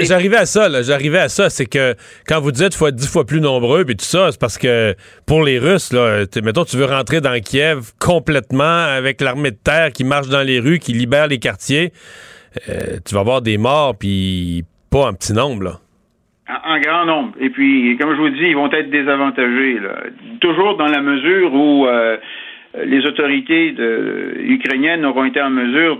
j'arrivais 0.00 0.38
à 0.38 0.46
ça, 0.46 0.68
là. 0.68 0.82
J'arrivais 0.82 1.18
à 1.18 1.28
ça. 1.28 1.50
C'est 1.50 1.66
que 1.66 1.94
quand 2.26 2.40
vous 2.40 2.52
dites 2.52 2.74
faut 2.74 2.88
être 2.88 2.94
dix 2.94 3.10
fois 3.10 3.26
plus 3.26 3.40
nombreux, 3.40 3.84
puis 3.84 3.96
tout 3.96 4.04
ça, 4.04 4.30
c'est 4.30 4.40
parce 4.40 4.56
que 4.56 4.94
pour 5.26 5.42
les 5.42 5.58
Russes, 5.58 5.92
là, 5.92 6.24
mettons, 6.42 6.64
tu 6.64 6.76
veux 6.76 6.86
rentrer 6.86 7.20
dans 7.20 7.38
Kiev 7.40 7.92
complètement 8.00 8.84
avec 8.96 9.20
l'armée 9.20 9.50
de 9.50 9.58
terre 9.62 9.92
qui 9.92 10.04
marche 10.04 10.28
dans 10.28 10.42
les 10.42 10.58
rues, 10.58 10.78
qui 10.78 10.92
libère 10.92 11.26
les 11.26 11.38
quartiers. 11.38 11.92
Euh, 12.68 12.98
tu 13.06 13.14
vas 13.14 13.20
avoir 13.20 13.42
des 13.42 13.58
morts, 13.58 13.94
puis 13.98 14.64
pas 14.90 15.08
un 15.08 15.12
petit 15.12 15.34
nombre, 15.34 15.64
là. 15.64 15.80
En, 16.46 16.78
grand 16.78 17.06
nombre. 17.06 17.32
Et 17.40 17.48
puis, 17.48 17.96
comme 17.98 18.10
je 18.10 18.20
vous 18.20 18.28
dis, 18.28 18.48
ils 18.48 18.56
vont 18.56 18.70
être 18.70 18.90
désavantagés. 18.90 19.78
Là. 19.80 20.10
Toujours 20.40 20.76
dans 20.76 20.88
la 20.88 21.00
mesure 21.00 21.54
où 21.54 21.86
euh, 21.86 22.18
les 22.84 23.06
autorités 23.06 23.72
de, 23.72 24.34
ukrainiennes 24.40 25.06
auront 25.06 25.24
été 25.24 25.40
en 25.40 25.48
mesure 25.48 25.98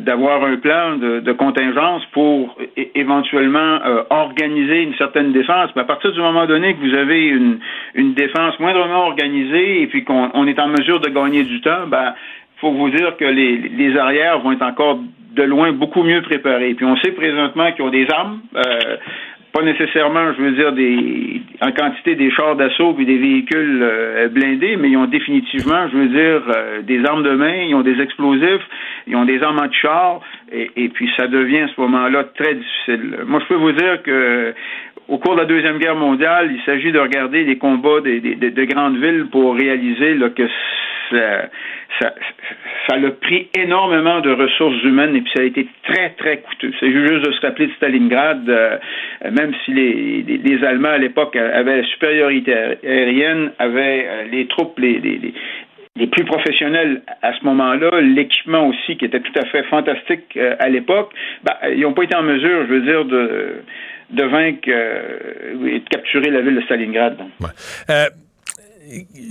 d'avoir 0.00 0.44
un 0.44 0.56
plan 0.56 0.96
de, 0.96 1.32
contingence 1.32 2.04
pour 2.12 2.56
éventuellement 2.94 3.80
euh, 3.84 4.04
organiser 4.10 4.82
une 4.82 4.94
certaine 4.94 5.32
défense. 5.32 5.70
Mais 5.74 5.82
à 5.82 5.86
partir 5.86 6.12
du 6.12 6.20
moment 6.20 6.46
donné 6.46 6.74
que 6.74 6.80
vous 6.80 6.94
avez 6.94 7.26
une, 7.26 7.58
une 7.94 8.14
défense 8.14 8.58
moindrement 8.60 9.06
organisée 9.06 9.82
et 9.82 9.86
puis 9.88 10.04
qu'on 10.04 10.46
est 10.46 10.58
en 10.60 10.68
mesure 10.68 11.00
de 11.00 11.08
gagner 11.08 11.42
du 11.42 11.60
temps, 11.62 11.88
ben 11.88 12.14
faut 12.58 12.70
vous 12.70 12.90
dire 12.90 13.16
que 13.16 13.24
les, 13.24 13.56
les 13.56 13.96
arrières 13.96 14.38
vont 14.38 14.52
être 14.52 14.62
encore 14.62 15.00
de 15.34 15.42
loin 15.42 15.72
beaucoup 15.72 16.02
mieux 16.02 16.22
préparés. 16.22 16.74
Puis 16.74 16.86
on 16.86 16.96
sait 16.98 17.12
présentement 17.12 17.72
qu'ils 17.72 17.84
ont 17.84 17.90
des 17.90 18.06
armes. 18.10 18.40
Euh, 18.56 18.96
pas 19.54 19.62
nécessairement, 19.62 20.32
je 20.36 20.42
veux 20.42 20.50
dire, 20.50 20.72
des 20.72 21.40
en 21.60 21.70
quantité 21.70 22.16
des 22.16 22.28
chars 22.32 22.56
d'assaut 22.56 22.96
et 22.98 23.04
des 23.04 23.18
véhicules 23.18 23.80
euh, 23.82 24.28
blindés, 24.28 24.76
mais 24.76 24.90
ils 24.90 24.96
ont 24.96 25.06
définitivement, 25.06 25.88
je 25.92 25.96
veux 25.96 26.08
dire, 26.08 26.42
euh, 26.48 26.82
des 26.82 27.04
armes 27.04 27.22
de 27.22 27.30
main, 27.30 27.62
ils 27.68 27.74
ont 27.76 27.82
des 27.82 28.00
explosifs, 28.00 28.66
ils 29.06 29.14
ont 29.14 29.24
des 29.24 29.40
armes 29.44 29.60
anti-chars, 29.60 30.20
et, 30.50 30.72
et 30.76 30.88
puis 30.88 31.08
ça 31.16 31.28
devient 31.28 31.60
à 31.60 31.68
ce 31.68 31.80
moment-là 31.82 32.24
très 32.36 32.54
difficile. 32.56 33.18
Moi, 33.26 33.40
je 33.42 33.46
peux 33.46 33.60
vous 33.60 33.72
dire 33.72 34.02
que 34.02 34.52
au 35.08 35.18
cours 35.18 35.34
de 35.34 35.40
la 35.40 35.46
Deuxième 35.46 35.78
Guerre 35.78 35.96
mondiale, 35.96 36.50
il 36.54 36.62
s'agit 36.64 36.92
de 36.92 36.98
regarder 36.98 37.44
les 37.44 37.58
combats 37.58 38.00
des, 38.00 38.20
de 38.20 38.64
grandes 38.64 38.96
villes 38.96 39.26
pour 39.30 39.54
réaliser 39.54 40.14
là, 40.14 40.30
que 40.30 40.48
ça, 41.10 41.48
ça, 42.00 42.14
ça 42.88 42.96
a 42.96 43.10
pris 43.10 43.48
énormément 43.56 44.20
de 44.20 44.30
ressources 44.30 44.82
humaines 44.82 45.14
et 45.16 45.20
puis 45.20 45.32
ça 45.34 45.42
a 45.42 45.44
été 45.44 45.66
très, 45.82 46.10
très 46.10 46.38
coûteux. 46.38 46.72
C'est 46.80 46.90
juste 46.90 47.26
de 47.26 47.32
se 47.32 47.40
rappeler 47.40 47.66
de 47.66 47.72
Stalingrad, 47.72 48.48
euh, 48.48 48.78
même 49.30 49.52
si 49.64 49.72
les, 49.72 50.22
les, 50.22 50.64
Allemands 50.64 50.88
à 50.88 50.98
l'époque 50.98 51.36
avaient 51.36 51.82
la 51.82 51.86
supériorité 51.88 52.54
aérienne, 52.82 53.52
avaient 53.58 54.06
euh, 54.08 54.24
les 54.30 54.46
troupes 54.46 54.78
les, 54.78 54.98
les, 54.98 55.34
les 55.96 56.06
plus 56.08 56.24
professionnels 56.24 57.02
à 57.22 57.32
ce 57.38 57.44
moment-là, 57.44 58.00
l'équipement 58.00 58.66
aussi 58.68 58.96
qui 58.96 59.04
était 59.04 59.20
tout 59.20 59.38
à 59.38 59.46
fait 59.46 59.62
fantastique 59.64 60.36
euh, 60.36 60.56
à 60.58 60.68
l'époque, 60.68 61.12
ben, 61.44 61.54
ils 61.70 61.80
n'ont 61.80 61.92
pas 61.92 62.02
été 62.02 62.16
en 62.16 62.22
mesure, 62.22 62.66
je 62.66 62.72
veux 62.72 62.80
dire, 62.80 63.04
de 63.04 63.62
de 64.14 64.24
vaincre 64.24 64.68
euh, 64.68 65.66
et 65.66 65.80
de 65.80 65.88
capturer 65.88 66.30
la 66.30 66.40
ville 66.40 66.56
de 66.56 66.60
Stalingrad. 66.62 67.16
Euh, 67.90 68.08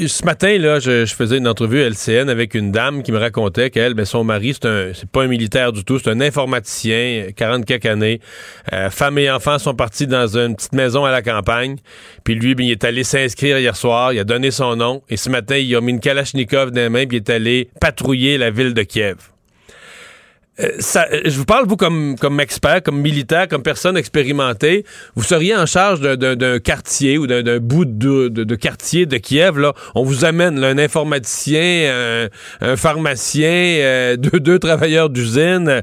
ce 0.08 0.26
matin, 0.26 0.58
là, 0.58 0.80
je, 0.80 1.06
faisais 1.06 1.38
une 1.38 1.48
entrevue 1.48 1.82
à 1.84 1.90
LCN 1.90 2.30
avec 2.30 2.56
une 2.56 2.72
dame 2.72 3.04
qui 3.04 3.12
me 3.12 3.18
racontait 3.18 3.70
qu'elle, 3.70 3.94
ben, 3.94 4.06
son 4.06 4.24
mari, 4.24 4.54
c'est 4.54 4.68
un, 4.68 4.92
pas 5.12 5.24
un 5.24 5.28
militaire 5.28 5.72
du 5.72 5.84
tout, 5.84 6.00
c'est 6.00 6.10
un 6.10 6.22
informaticien, 6.22 7.28
40 7.36 7.66
quelques 7.66 7.86
années. 7.86 8.20
Euh, 8.74 8.90
femme 8.90 9.18
et 9.20 9.30
enfants 9.30 9.60
sont 9.60 9.76
partis 9.76 10.08
dans 10.08 10.38
une 10.38 10.56
petite 10.56 10.74
maison 10.74 11.06
à 11.06 11.12
la 11.12 11.22
campagne. 11.22 11.78
Puis 12.24 12.36
lui, 12.36 12.56
ben, 12.56 12.66
il 12.66 12.72
est 12.72 12.84
allé 12.84 13.04
s'inscrire 13.04 13.60
hier 13.60 13.76
soir, 13.76 14.14
il 14.14 14.20
a 14.20 14.24
donné 14.24 14.52
son 14.52 14.76
nom. 14.76 15.02
Et 15.10 15.18
ce 15.18 15.30
matin, 15.30 15.58
il 15.58 15.76
a 15.76 15.82
mis 15.82 15.92
une 15.92 16.00
Kalachnikov 16.00 16.72
dans 16.72 16.82
les 16.82 16.90
mains, 16.90 17.06
puis 17.06 17.18
il 17.18 17.22
est 17.22 17.30
allé 17.30 17.70
patrouiller 17.80 18.38
la 18.38 18.50
ville 18.50 18.74
de 18.74 18.84
Kiev. 18.84 19.33
Euh, 20.60 20.70
euh, 20.96 21.22
je 21.26 21.38
vous 21.38 21.46
parle, 21.46 21.66
vous, 21.68 21.78
comme, 21.78 22.16
comme 22.20 22.40
expert, 22.40 22.84
comme 22.84 23.02
militaire, 23.02 23.48
comme 23.48 23.64
personne 23.64 23.98
expérimentée. 23.98 24.86
Vous 25.16 25.24
seriez 25.24 25.56
en 25.56 25.66
charge 25.66 26.02
d'un 26.02 26.60
quartier 26.60 27.18
ou 27.18 27.26
d'un 27.26 27.58
bout 27.60 27.86
de, 27.86 28.28
de, 28.28 28.56
quartier 28.56 29.06
de 29.06 29.18
Kiev. 29.18 29.58
Là. 29.58 29.74
On 29.96 30.04
vous 30.04 30.26
amène 30.26 30.64
un 30.64 30.78
informaticien, 30.78 32.30
un, 32.62 32.76
pharmacien, 32.76 33.50
euh, 33.50 34.16
deux, 34.18 34.40
deux 34.40 34.60
travailleurs 34.60 35.10
d'usine. 35.10 35.82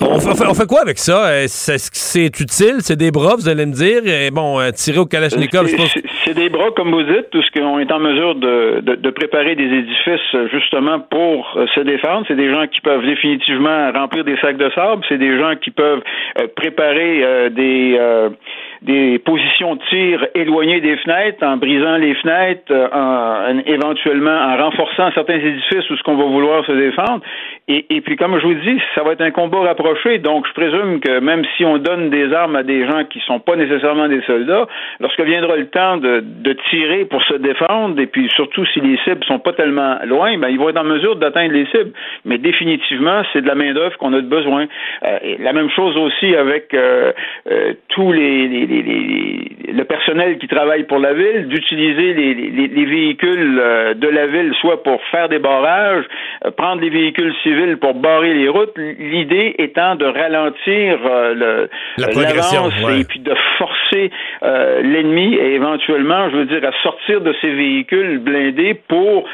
On 0.00 0.54
fait, 0.54 0.66
quoi 0.66 0.80
avec 0.82 0.98
ça? 0.98 1.42
Est-ce 1.42 1.90
que 1.90 1.96
c'est 1.96 2.26
utile? 2.26 2.76
C'est 2.80 2.96
des 2.96 3.10
bras, 3.10 3.34
vous 3.36 3.48
allez 3.48 3.66
me 3.66 3.72
dire? 3.72 4.02
Et 4.06 4.30
bon, 4.30 4.58
tirer 4.74 4.98
au 4.98 5.06
Kalachnikov, 5.06 5.66
je 5.68 5.76
pense... 5.76 5.98
C'est 6.24 6.34
des 6.34 6.48
bras, 6.48 6.70
comme 6.76 6.90
vous 6.92 7.02
dites, 7.02 7.30
tout 7.30 7.42
ce 7.42 7.50
qu'on 7.50 7.78
est 7.78 7.90
en 7.90 7.98
mesure 7.98 8.34
de, 8.34 8.80
de, 8.82 8.94
de, 8.94 9.10
préparer 9.10 9.56
des 9.56 9.64
édifices 9.64 10.50
justement 10.52 11.00
pour 11.00 11.56
se 11.74 11.80
défendre. 11.80 12.24
C'est 12.28 12.36
des 12.36 12.50
gens 12.50 12.66
qui 12.66 12.80
peuvent 12.80 13.04
définitivement 13.04 13.90
remplir 13.92 14.24
des 14.24 14.36
sacs 14.38 14.56
de 14.56 14.70
sable. 14.74 15.02
C'est 15.08 15.18
des 15.18 15.38
gens 15.38 15.54
qui 15.56 15.70
peuvent 15.70 16.02
euh, 16.40 16.46
préparer 16.54 17.24
euh, 17.24 17.48
des 17.50 17.96
euh, 17.98 18.30
des 18.82 19.18
positions 19.18 19.74
de 19.76 19.80
tir 19.90 20.26
éloignées 20.34 20.80
des 20.80 20.96
fenêtres, 20.96 21.44
en 21.44 21.58
brisant 21.58 21.96
les 21.96 22.14
fenêtres, 22.14 22.72
en, 22.72 23.58
éventuellement 23.66 24.30
en 24.30 24.56
renforçant 24.56 25.10
certains 25.12 25.38
édifices 25.38 25.90
où 25.90 25.96
ce 25.96 26.02
qu'on 26.02 26.16
va 26.16 26.24
vouloir 26.24 26.64
se 26.64 26.72
défendre. 26.72 27.20
Et, 27.72 28.00
puis, 28.00 28.16
comme 28.16 28.36
je 28.40 28.46
vous 28.46 28.54
dis, 28.54 28.80
ça 28.96 29.04
va 29.04 29.12
être 29.12 29.20
un 29.20 29.30
combat 29.30 29.60
rapproché. 29.60 30.18
Donc, 30.18 30.44
je 30.48 30.52
présume 30.54 30.98
que 30.98 31.20
même 31.20 31.44
si 31.56 31.64
on 31.64 31.78
donne 31.78 32.10
des 32.10 32.32
armes 32.32 32.56
à 32.56 32.64
des 32.64 32.84
gens 32.84 33.04
qui 33.04 33.20
sont 33.20 33.38
pas 33.38 33.54
nécessairement 33.54 34.08
des 34.08 34.22
soldats, 34.22 34.66
lorsque 34.98 35.20
viendra 35.20 35.54
le 35.56 35.68
temps 35.68 35.96
de, 35.96 36.20
de 36.20 36.52
tirer 36.68 37.04
pour 37.04 37.22
se 37.22 37.34
défendre, 37.34 38.00
et 38.00 38.06
puis 38.06 38.28
surtout 38.34 38.66
si 38.66 38.80
les 38.80 38.98
cibles 39.04 39.22
sont 39.24 39.38
pas 39.38 39.52
tellement 39.52 39.98
loin, 40.04 40.36
ben, 40.38 40.48
ils 40.48 40.58
vont 40.58 40.68
être 40.68 40.80
en 40.80 40.84
mesure 40.84 41.14
d'atteindre 41.14 41.52
les 41.52 41.66
cibles. 41.66 41.92
Mais 42.24 42.38
définitivement, 42.38 43.22
c'est 43.32 43.42
de 43.42 43.46
la 43.46 43.54
main-d'œuvre 43.54 43.96
qu'on 43.98 44.14
a 44.14 44.20
besoin. 44.20 44.66
Euh, 45.04 45.18
la 45.38 45.52
même 45.52 45.70
chose 45.70 45.96
aussi 45.96 46.34
avec 46.34 46.74
euh, 46.74 47.12
euh, 47.52 47.74
les, 47.98 48.48
les, 48.48 48.66
les, 48.66 49.72
le 49.72 49.84
personnel 49.84 50.38
qui 50.38 50.48
travaille 50.48 50.84
pour 50.84 50.98
la 50.98 51.12
ville, 51.12 51.46
d'utiliser 51.46 52.14
les, 52.14 52.34
les, 52.34 52.84
véhicules 52.84 53.62
de 53.94 54.08
la 54.08 54.26
ville, 54.26 54.52
soit 54.60 54.82
pour 54.82 55.00
faire 55.12 55.28
des 55.28 55.38
barrages, 55.38 56.04
prendre 56.56 56.80
des 56.80 56.90
véhicules 56.90 57.32
civils 57.44 57.59
pour 57.76 57.94
barrer 57.94 58.34
les 58.34 58.48
routes. 58.48 58.76
L'idée 58.76 59.54
étant 59.58 59.94
de 59.96 60.04
ralentir 60.04 60.98
le, 61.34 61.68
l'avance 61.98 62.72
et 62.98 63.04
puis 63.04 63.20
de 63.20 63.34
forcer 63.58 64.10
l'ennemi 64.42 65.34
et 65.34 65.54
éventuellement, 65.54 66.30
je 66.30 66.36
veux 66.36 66.44
dire, 66.46 66.64
à 66.64 66.72
sortir 66.82 67.20
de 67.20 67.34
ces 67.40 67.50
véhicules 67.50 68.18
blindés 68.18 68.74
pour 68.88 69.24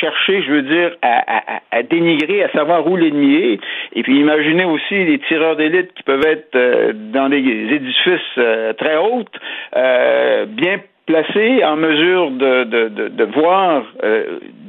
chercher, 0.00 0.42
je 0.42 0.52
veux 0.52 0.62
dire, 0.62 0.92
à, 1.02 1.22
à, 1.26 1.42
à 1.70 1.82
dénigrer, 1.82 2.42
à 2.44 2.50
savoir 2.50 2.86
où 2.86 2.96
l'ennemi 2.96 3.34
est. 3.34 3.60
Et 3.94 4.02
puis 4.02 4.18
imaginez 4.18 4.64
aussi 4.64 5.04
les 5.04 5.18
tireurs 5.20 5.56
d'élite 5.56 5.92
qui 5.94 6.02
peuvent 6.02 6.26
être 6.26 6.54
euh, 6.54 6.92
dans 6.94 7.28
des 7.28 7.38
édifices 7.38 8.20
euh, 8.38 8.72
très 8.74 8.96
hautes, 8.96 9.34
euh, 9.76 10.46
bien 10.46 10.78
placés, 11.06 11.64
en 11.64 11.76
mesure 11.76 12.30
de, 12.30 12.64
de, 12.64 13.08
de, 13.08 13.24
voir 13.24 13.82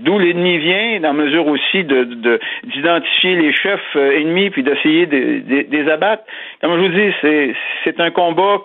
d'où 0.03 0.19
l'ennemi 0.19 0.57
vient, 0.57 0.99
dans 0.99 1.13
mesure 1.13 1.47
aussi 1.47 1.83
de 1.83 2.39
d'identifier 2.63 3.35
les 3.35 3.53
chefs 3.53 3.95
ennemis 3.95 4.49
puis 4.49 4.63
d'essayer 4.63 5.05
de, 5.05 5.39
de, 5.39 5.65
les 5.69 5.89
abattre. 5.89 6.23
Comme 6.61 6.75
je 6.75 6.81
vous 6.81 6.89
dis, 6.89 7.13
c'est 7.83 7.99
un 7.99 8.11
combat 8.11 8.61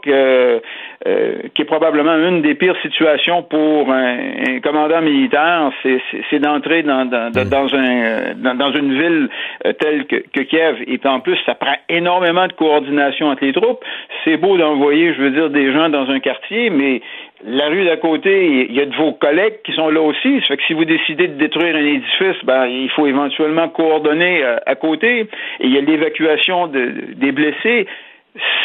euh, 1.06 1.42
qui 1.54 1.62
est 1.62 1.64
probablement 1.64 2.16
une 2.16 2.42
des 2.42 2.56
pires 2.56 2.74
situations 2.82 3.44
pour 3.44 3.92
un, 3.92 4.58
commandant 4.64 5.00
militaire, 5.00 5.70
c'est 5.82 6.40
d'entrer 6.40 6.82
dans, 6.82 7.00
une 7.00 9.00
ville 9.00 9.28
euh, 9.64 9.72
telle 9.74 10.06
que, 10.06 10.16
que, 10.16 10.40
Kiev. 10.40 10.82
Et 10.88 10.98
en 11.04 11.20
plus, 11.20 11.38
ça 11.46 11.54
prend 11.54 11.76
énormément 11.88 12.48
de 12.48 12.52
coordination 12.52 13.28
entre 13.28 13.44
les 13.44 13.52
troupes. 13.52 13.84
C'est 14.24 14.38
beau 14.38 14.56
d'envoyer, 14.56 15.14
je 15.14 15.22
veux 15.22 15.30
dire, 15.30 15.50
des 15.50 15.72
gens 15.72 15.88
dans 15.88 16.10
un 16.10 16.18
quartier, 16.18 16.70
mais 16.70 17.00
la 17.44 17.68
rue 17.68 17.84
d'à 17.84 17.96
côté, 17.96 18.66
il 18.68 18.74
y 18.74 18.80
a 18.80 18.86
de 18.86 18.96
vos 18.96 19.12
collègues 19.12 19.62
qui 19.64 19.72
sont 19.72 19.90
là 19.90 20.00
aussi. 20.00 20.40
Ça 20.40 20.48
fait 20.48 20.56
que 20.56 20.62
si 20.66 20.72
vous 20.72 20.84
décidez 20.84 21.28
de 21.28 21.34
détruire 21.34 21.76
un 21.76 21.84
édifice, 21.84 22.44
ben, 22.44 22.66
il 22.66 22.90
faut 22.90 23.06
éventuellement 23.06 23.68
coordonner 23.68 24.42
euh, 24.42 24.56
à 24.66 24.74
côté. 24.74 25.20
Et 25.20 25.26
il 25.60 25.72
y 25.72 25.78
a 25.78 25.80
l'évacuation 25.80 26.66
de, 26.66 27.14
des 27.14 27.32
blessés 27.32 27.86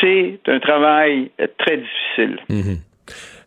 c'est 0.01 0.39
un 0.47 0.59
travail 0.59 1.31
très 1.57 1.77
difficile. 1.77 2.37
Mhm. 2.49 2.77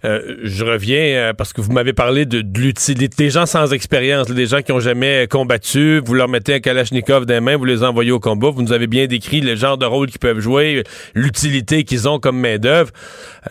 Euh, 0.05 0.37
je 0.43 0.65
reviens 0.65 0.99
euh, 0.99 1.33
parce 1.33 1.53
que 1.53 1.61
vous 1.61 1.73
m'avez 1.73 1.93
parlé 1.93 2.27
de, 2.27 2.45
l'utilité 2.59 3.25
des 3.25 3.31
gens 3.31 3.47
sans 3.47 3.73
expérience, 3.73 4.29
des 4.29 4.47
gens 4.47 4.63
qui 4.63 4.73
n'ont 4.73 4.81
jamais 4.81 5.27
combattu. 5.29 6.01
Vous 6.05 6.15
leur 6.15 6.29
mettez 6.29 6.55
un 6.55 6.61
Kalachnikov 6.61 7.27
dans 7.27 7.35
les 7.35 7.41
mains, 7.41 7.57
vous 7.57 7.65
les 7.65 7.83
envoyez 7.83 8.13
au 8.13 8.21
combat. 8.21 8.51
Vous 8.51 8.63
nous 8.63 8.73
avez 8.73 8.87
bien 8.87 9.07
décrit 9.07 9.41
le 9.41 9.55
genre 9.57 9.79
de 9.79 9.87
rôle 9.87 10.09
qu'ils 10.09 10.19
peuvent 10.19 10.41
jouer, 10.41 10.85
l'utilité 11.15 11.85
qu'ils 11.85 12.09
ont 12.09 12.19
comme 12.19 12.39
main-d'œuvre. 12.39 12.91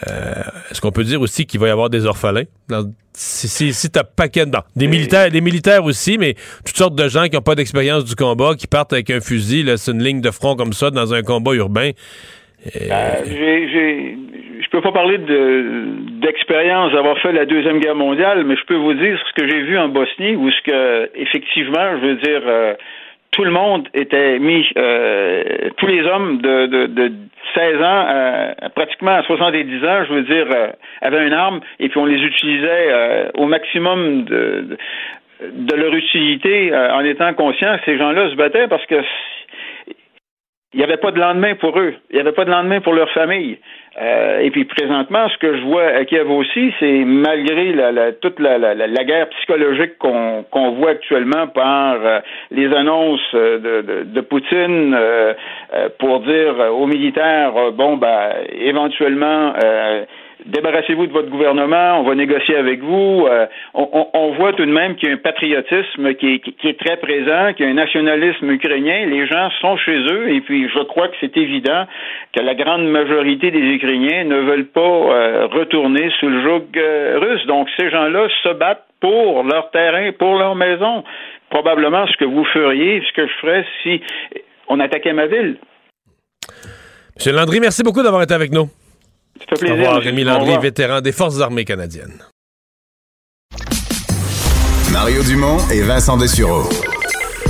Euh, 0.08 0.34
est-ce 0.72 0.82
qu'on 0.82 0.92
peut 0.92 1.04
dire 1.04 1.22
aussi 1.22 1.46
qu'il 1.46 1.60
va 1.60 1.68
y 1.68 1.72
avoir 1.72 1.90
des 1.90 2.06
orphelins? 2.06 2.46
si 3.14 3.48
si, 3.48 3.74
si 3.74 3.90
t'as 3.90 4.04
paquet 4.04 4.46
dedans. 4.46 4.64
Des 4.76 4.88
militaires, 4.88 5.32
des 5.32 5.40
militaires 5.40 5.86
aussi, 5.86 6.18
mais 6.18 6.36
toutes 6.66 6.76
sortes 6.76 6.96
de 6.96 7.08
gens 7.08 7.26
qui 7.26 7.36
n'ont 7.36 7.42
pas 7.42 7.56
d'expérience 7.56 8.04
du 8.04 8.16
combat, 8.16 8.56
qui 8.56 8.68
partent 8.68 8.92
avec 8.92 9.10
un 9.10 9.22
fusil, 9.22 9.72
c'est 9.78 9.92
une 9.92 10.04
ligne 10.04 10.20
de 10.20 10.32
front 10.32 10.56
comme 10.56 10.74
ça 10.74 10.92
dans 10.92 11.14
un 11.14 11.22
combat 11.22 11.54
urbain. 11.54 11.92
Euh, 12.76 13.16
j'ai, 13.26 14.18
peux 14.76 14.82
pas 14.82 14.92
parler 14.92 15.18
de, 15.18 15.86
d'expérience 16.20 16.92
d'avoir 16.92 17.18
fait 17.20 17.32
la 17.32 17.46
deuxième 17.46 17.80
guerre 17.80 17.96
mondiale, 17.96 18.44
mais 18.44 18.58
je 18.58 18.66
peux 18.66 18.76
vous 18.76 18.94
dire 18.94 19.18
ce 19.26 19.42
que 19.42 19.50
j'ai 19.50 19.62
vu 19.62 19.78
en 19.78 19.88
Bosnie, 19.88 20.36
où 20.36 20.52
ce 20.52 20.62
que 20.64 21.10
effectivement, 21.16 21.98
je 22.02 22.08
veux 22.08 22.16
dire, 22.16 22.42
euh, 22.46 22.74
tout 23.32 23.46
le 23.46 23.52
monde 23.52 23.88
était 23.94 24.38
mis, 24.38 24.68
euh, 24.78 25.70
tous 25.78 25.88
les 25.88 26.04
hommes 26.04 26.42
de, 26.42 26.66
de, 26.66 26.86
de 26.88 27.12
16 27.54 27.82
ans, 27.82 28.06
euh, 28.10 28.54
pratiquement 28.76 29.16
à 29.16 29.24
70 29.24 29.86
ans, 29.86 30.06
je 30.10 30.14
veux 30.14 30.24
dire, 30.24 30.48
avaient 31.02 31.26
une 31.26 31.34
arme 31.34 31.62
et 31.80 31.88
puis 31.88 31.98
on 31.98 32.06
les 32.06 32.22
utilisait 32.22 33.32
au 33.36 33.46
maximum 33.46 34.26
de, 34.26 34.78
de 35.42 35.76
leur 35.76 35.94
utilité 35.94 36.76
en 36.76 37.04
étant 37.06 37.34
conscients. 37.34 37.78
Ces 37.86 37.98
gens-là 37.98 38.30
se 38.30 38.36
battaient 38.36 38.68
parce 38.68 38.86
que 38.88 39.02
il 40.76 40.80
n'y 40.80 40.84
avait 40.84 40.98
pas 40.98 41.12
de 41.12 41.20
lendemain 41.20 41.56
pour 41.56 41.80
eux. 41.80 41.96
Il 42.10 42.16
n'y 42.16 42.20
avait 42.20 42.34
pas 42.34 42.44
de 42.44 42.52
lendemain 42.52 42.82
pour 42.82 42.94
leur 42.94 43.10
famille. 43.12 43.58
Euh, 44.02 44.40
et 44.40 44.52
puis 44.52 44.66
présentement, 44.66 45.30
ce 45.30 45.38
que 45.38 45.56
je 45.56 45.62
vois 45.64 45.86
à 45.86 46.04
Kiev 46.04 46.30
aussi, 46.30 46.74
c'est 46.80 47.06
malgré 47.06 47.72
la, 47.72 48.12
toute 48.12 48.40
la, 48.40 48.58
la, 48.58 49.04
guerre 49.06 49.30
psychologique 49.30 49.98
qu'on 49.98 50.72
voit 50.72 50.92
actuellement 50.92 51.48
par 51.48 51.96
euh, 52.04 52.20
les 52.52 52.74
annonces 52.76 53.22
euh, 53.34 53.58
de, 53.60 53.82
de, 53.82 54.04
de 54.04 54.22
Poutine 54.22 54.98
pour 56.00 56.22
dire 56.22 56.56
aux 56.74 56.88
militaires, 56.88 57.54
bon, 57.74 57.98
ben, 57.98 58.32
éventuellement, 58.52 59.54
débarrassez-vous 60.46 61.08
de 61.08 61.12
votre 61.12 61.30
gouvernement, 61.30 62.00
on 62.00 62.04
va 62.04 62.16
négocier 62.16 62.56
avec 62.56 62.82
vous. 62.82 63.26
Euh, 63.28 63.46
on, 63.74 64.34
voit 64.38 64.54
tout 64.54 64.66
de 64.66 64.72
même 64.72 64.96
qu'il 64.96 65.10
y 65.10 65.12
a 65.12 65.16
un 65.16 65.18
patriotisme 65.18 66.14
qui 66.16 66.42
est, 66.64 66.80
très 66.80 66.98
présent, 66.98 67.54
qu'il 67.54 67.66
y 67.66 67.70
a 67.70 67.72
un 67.72 67.76
nationalisme 67.76 68.50
ukrainien. 68.50 69.06
Les 69.08 69.28
gens 69.28 69.50
sont 69.62 69.78
chez 69.78 69.98
eux 69.98 70.30
et 70.30 70.42
puis 70.42 70.70
je 70.70 70.84
crois 70.84 71.08
que 71.08 71.16
c'est 71.20 71.36
évident 71.38 71.86
que 72.34 72.42
la 72.42 72.56
grande 72.56 72.88
majorité 72.88 73.52
des 73.52 73.60
Ukrainiens 73.60 74.26
ne 74.26 74.38
veulent 74.38 74.68
pas 74.68 74.82
euh, 74.82 75.48
retourner 75.48 76.12
sous 76.20 76.28
le 76.28 76.44
joug 76.44 76.66
euh, 76.78 77.20
russe. 77.20 77.46
Donc 77.48 77.68
ces 77.78 77.90
gens-là 77.90 78.28
se 78.44 78.54
battent 78.54 78.86
pour 79.00 79.44
leur 79.44 79.72
terrain, 79.72 80.12
pour 80.18 80.38
leur 80.38 80.56
maison. 80.56 81.04
Probablement 81.50 82.06
ce 82.08 82.18
que 82.18 82.26
vous 82.26 82.46
feriez, 82.46 83.02
ce 83.08 83.14
que 83.14 83.28
je 83.28 83.34
ferais 83.42 83.66
si 83.84 84.02
on 84.68 84.80
attaquait 84.80 85.14
ma 85.14 85.28
ville. 85.28 85.58
Monsieur 87.16 87.32
Landry, 87.32 87.60
merci 87.60 87.82
beaucoup 87.84 88.04
d'avoir 88.04 88.24
été 88.24 88.34
avec 88.34 88.52
nous. 88.52 88.70
Ça 89.40 89.46
fait 89.50 89.56
plaisir. 89.66 89.76
Au 89.76 89.78
revoir, 89.78 90.02
Rémi 90.02 90.24
Landry, 90.24 90.58
vétéran 90.60 91.02
des 91.02 91.12
Forces 91.12 91.40
armées 91.42 91.66
canadiennes. 91.66 92.24
Mario 94.92 95.24
Dumont 95.24 95.58
et 95.72 95.82
Vincent 95.82 96.18
Dessureau. 96.18 96.70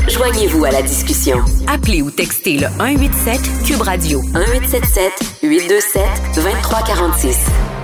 Joignez-vous 0.09 0.65
à 0.65 0.71
la 0.71 0.81
discussion. 0.81 1.37
Appelez 1.67 2.01
ou 2.01 2.11
textez 2.11 2.57
le 2.57 2.67
187 2.67 3.39
Cube 3.65 3.81
Radio 3.81 4.21
1877 4.21 5.41
827 5.43 6.03
2346. 6.35 7.74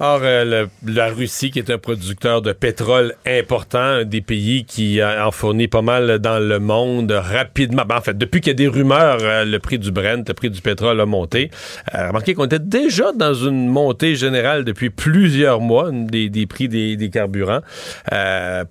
Or, 0.00 0.20
euh, 0.22 0.66
la 0.86 1.08
Russie, 1.08 1.50
qui 1.50 1.58
est 1.58 1.70
un 1.70 1.78
producteur 1.78 2.40
de 2.40 2.52
pétrole 2.52 3.16
important, 3.26 3.80
un 3.80 4.04
des 4.04 4.20
pays 4.20 4.64
qui 4.64 5.02
en 5.02 5.32
fournit 5.32 5.66
pas 5.66 5.82
mal 5.82 6.20
dans 6.20 6.38
le 6.38 6.60
monde 6.60 7.10
rapidement. 7.10 7.82
Ben, 7.84 7.96
en 7.96 8.00
fait, 8.00 8.16
depuis 8.16 8.40
qu'il 8.40 8.50
y 8.50 8.54
a 8.54 8.54
des 8.54 8.68
rumeurs, 8.68 9.18
euh, 9.22 9.44
le 9.44 9.58
prix 9.58 9.76
du 9.76 9.90
Brent, 9.90 10.22
le 10.28 10.34
prix 10.34 10.50
du 10.50 10.60
pétrole 10.60 11.00
a 11.00 11.06
monté. 11.06 11.50
Euh, 11.96 12.08
remarquez 12.08 12.34
qu'on 12.34 12.44
était 12.44 12.60
déjà 12.60 13.10
dans 13.10 13.34
une 13.34 13.66
montée 13.66 14.14
générale 14.14 14.64
depuis 14.64 14.90
plusieurs 14.90 15.60
mois 15.60 15.90
des, 15.90 16.46
prix 16.46 16.68
des, 16.68 16.96
des 16.96 17.10
carburants. 17.10 17.62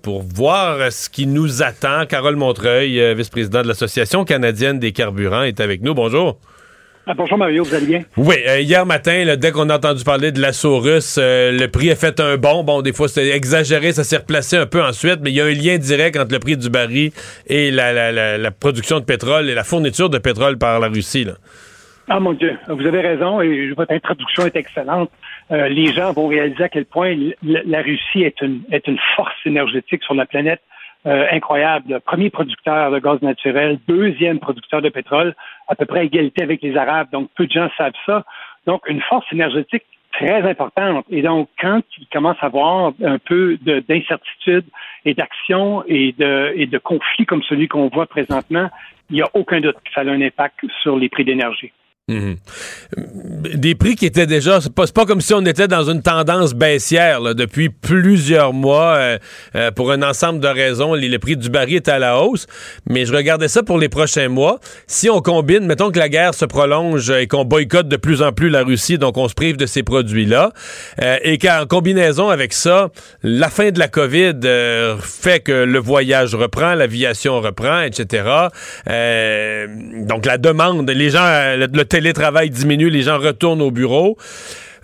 pour 0.00 0.22
voir 0.22 0.90
ce 0.90 1.10
qui 1.10 1.26
nous 1.26 1.62
attend, 1.62 2.06
Carole 2.06 2.36
Montreuil, 2.36 3.14
vice-présidente 3.14 3.64
de 3.64 3.68
l'Association 3.68 4.24
canadienne 4.24 4.78
des 4.78 4.92
carburants, 4.92 5.42
est 5.42 5.60
avec 5.60 5.82
nous. 5.82 5.92
Bonjour. 5.92 6.38
Ah, 7.10 7.14
bonjour 7.16 7.38
Mario, 7.38 7.64
vous 7.64 7.74
allez 7.74 7.86
bien? 7.86 8.02
Oui, 8.18 8.34
euh, 8.46 8.60
hier 8.60 8.84
matin, 8.84 9.34
dès 9.38 9.50
qu'on 9.50 9.70
a 9.70 9.76
entendu 9.76 10.04
parler 10.04 10.30
de 10.30 10.42
l'assaut 10.42 10.78
russe, 10.78 11.16
euh, 11.18 11.50
le 11.58 11.66
prix 11.68 11.90
a 11.90 11.96
fait 11.96 12.20
un 12.20 12.36
bond. 12.36 12.64
Bon, 12.64 12.82
des 12.82 12.92
fois 12.92 13.08
c'est 13.08 13.28
exagéré, 13.28 13.92
ça 13.92 14.04
s'est 14.04 14.18
replacé 14.18 14.58
un 14.58 14.66
peu 14.66 14.82
ensuite, 14.82 15.20
mais 15.22 15.30
il 15.30 15.36
y 15.36 15.40
a 15.40 15.46
un 15.46 15.54
lien 15.54 15.78
direct 15.78 16.18
entre 16.18 16.34
le 16.34 16.38
prix 16.38 16.58
du 16.58 16.68
baril 16.68 17.12
et 17.46 17.70
la, 17.70 18.50
production 18.50 19.00
de 19.00 19.06
pétrole 19.06 19.48
et 19.48 19.54
la 19.54 19.64
fourniture 19.64 20.10
de 20.10 20.18
pétrole 20.18 20.58
par 20.58 20.80
la 20.80 20.88
Russie. 20.88 21.26
Ah 22.10 22.20
mon 22.20 22.34
Dieu, 22.34 22.58
vous 22.68 22.86
avez 22.86 23.00
raison 23.00 23.40
et 23.40 23.72
votre 23.74 23.94
introduction 23.94 24.44
est 24.44 24.56
excellente. 24.56 25.10
Euh, 25.50 25.66
les 25.68 25.94
gens 25.94 26.12
vont 26.12 26.26
réaliser 26.26 26.64
à 26.64 26.68
quel 26.68 26.84
point 26.84 27.16
la 27.42 27.80
Russie 27.80 28.22
est 28.22 28.38
une, 28.42 28.60
est 28.70 28.86
une 28.86 28.98
force 29.16 29.32
énergétique 29.46 30.02
sur 30.04 30.12
la 30.12 30.26
planète. 30.26 30.60
Incroyable. 31.08 32.00
Premier 32.00 32.30
producteur 32.30 32.90
de 32.90 32.98
gaz 32.98 33.20
naturel, 33.22 33.78
deuxième 33.88 34.38
producteur 34.38 34.82
de 34.82 34.88
pétrole 34.88 35.34
à 35.68 35.74
peu 35.74 35.86
près 35.86 36.06
égalité 36.06 36.42
avec 36.42 36.62
les 36.62 36.76
Arabes. 36.76 37.08
Donc, 37.12 37.30
peu 37.36 37.46
de 37.46 37.52
gens 37.52 37.68
savent 37.76 37.92
ça. 38.06 38.24
Donc, 38.66 38.88
une 38.88 39.00
force 39.02 39.26
énergétique 39.32 39.84
très 40.12 40.42
importante. 40.48 41.04
Et 41.10 41.22
donc, 41.22 41.48
quand 41.60 41.80
il 41.98 42.06
commence 42.08 42.36
à 42.40 42.46
avoir 42.46 42.92
un 43.02 43.18
peu 43.18 43.58
d'incertitude 43.88 44.64
et 45.04 45.14
d'action 45.14 45.84
et 45.86 46.14
de, 46.18 46.52
et 46.56 46.66
de 46.66 46.78
conflits 46.78 47.26
comme 47.26 47.42
celui 47.42 47.68
qu'on 47.68 47.88
voit 47.88 48.06
présentement, 48.06 48.68
il 49.10 49.14
n'y 49.14 49.22
a 49.22 49.28
aucun 49.34 49.60
doute 49.60 49.76
que 49.76 49.92
ça 49.94 50.00
a 50.00 50.04
un 50.04 50.20
impact 50.20 50.60
sur 50.82 50.96
les 50.96 51.08
prix 51.08 51.24
d'énergie. 51.24 51.72
Mhm. 52.08 52.36
Des 53.54 53.74
prix 53.74 53.94
qui 53.94 54.06
étaient 54.06 54.26
déjà, 54.26 54.60
c'est 54.62 54.72
pas, 54.72 55.04
comme 55.04 55.20
si 55.20 55.34
on 55.34 55.44
était 55.44 55.68
dans 55.68 55.90
une 55.90 56.00
tendance 56.00 56.54
baissière 56.54 57.34
depuis 57.34 57.68
plusieurs 57.68 58.54
mois 58.54 58.94
euh, 58.96 59.18
euh, 59.54 59.70
pour 59.70 59.92
un 59.92 60.02
ensemble 60.02 60.40
de 60.40 60.48
raisons. 60.48 60.94
Le, 60.94 61.18
prix 61.18 61.36
du 61.36 61.50
baril 61.50 61.76
est 61.76 61.88
à 61.88 61.98
la 61.98 62.18
hausse, 62.18 62.46
mais 62.88 63.04
je 63.04 63.14
regardais 63.14 63.48
ça 63.48 63.62
pour 63.62 63.76
les 63.76 63.90
prochains 63.90 64.28
mois. 64.28 64.58
Si 64.86 65.10
on 65.10 65.20
combine, 65.20 65.66
mettons 65.66 65.90
que 65.90 65.98
la 65.98 66.08
guerre 66.08 66.32
se 66.32 66.46
prolonge 66.46 67.10
et 67.10 67.26
qu'on 67.26 67.44
boycotte 67.44 67.88
de 67.88 67.96
plus 67.96 68.22
en 68.22 68.32
plus 68.32 68.48
la 68.48 68.62
Russie, 68.62 68.96
donc 68.96 69.18
on 69.18 69.28
se 69.28 69.34
prive 69.34 69.58
de 69.58 69.66
ces 69.66 69.82
produits-là, 69.82 70.52
euh, 71.02 71.18
et 71.22 71.36
qu'en 71.36 71.66
combinaison 71.68 72.30
avec 72.30 72.54
ça, 72.54 72.88
la 73.22 73.50
fin 73.50 73.70
de 73.70 73.78
la 73.78 73.88
COVID 73.88 74.40
fait 75.02 75.40
que 75.40 75.52
le 75.52 75.78
voyage 75.78 76.34
reprend, 76.34 76.74
l'aviation 76.74 77.40
reprend, 77.40 77.82
etc. 77.82 78.24
donc 78.86 80.24
la 80.24 80.38
demande, 80.38 80.88
les 80.88 81.10
gens, 81.10 81.56
le, 81.56 81.66
le 81.70 81.84
télétravail 81.98 82.50
diminue, 82.50 82.90
les 82.90 83.02
gens 83.02 83.18
retournent 83.18 83.62
au 83.62 83.70
bureau. 83.70 84.16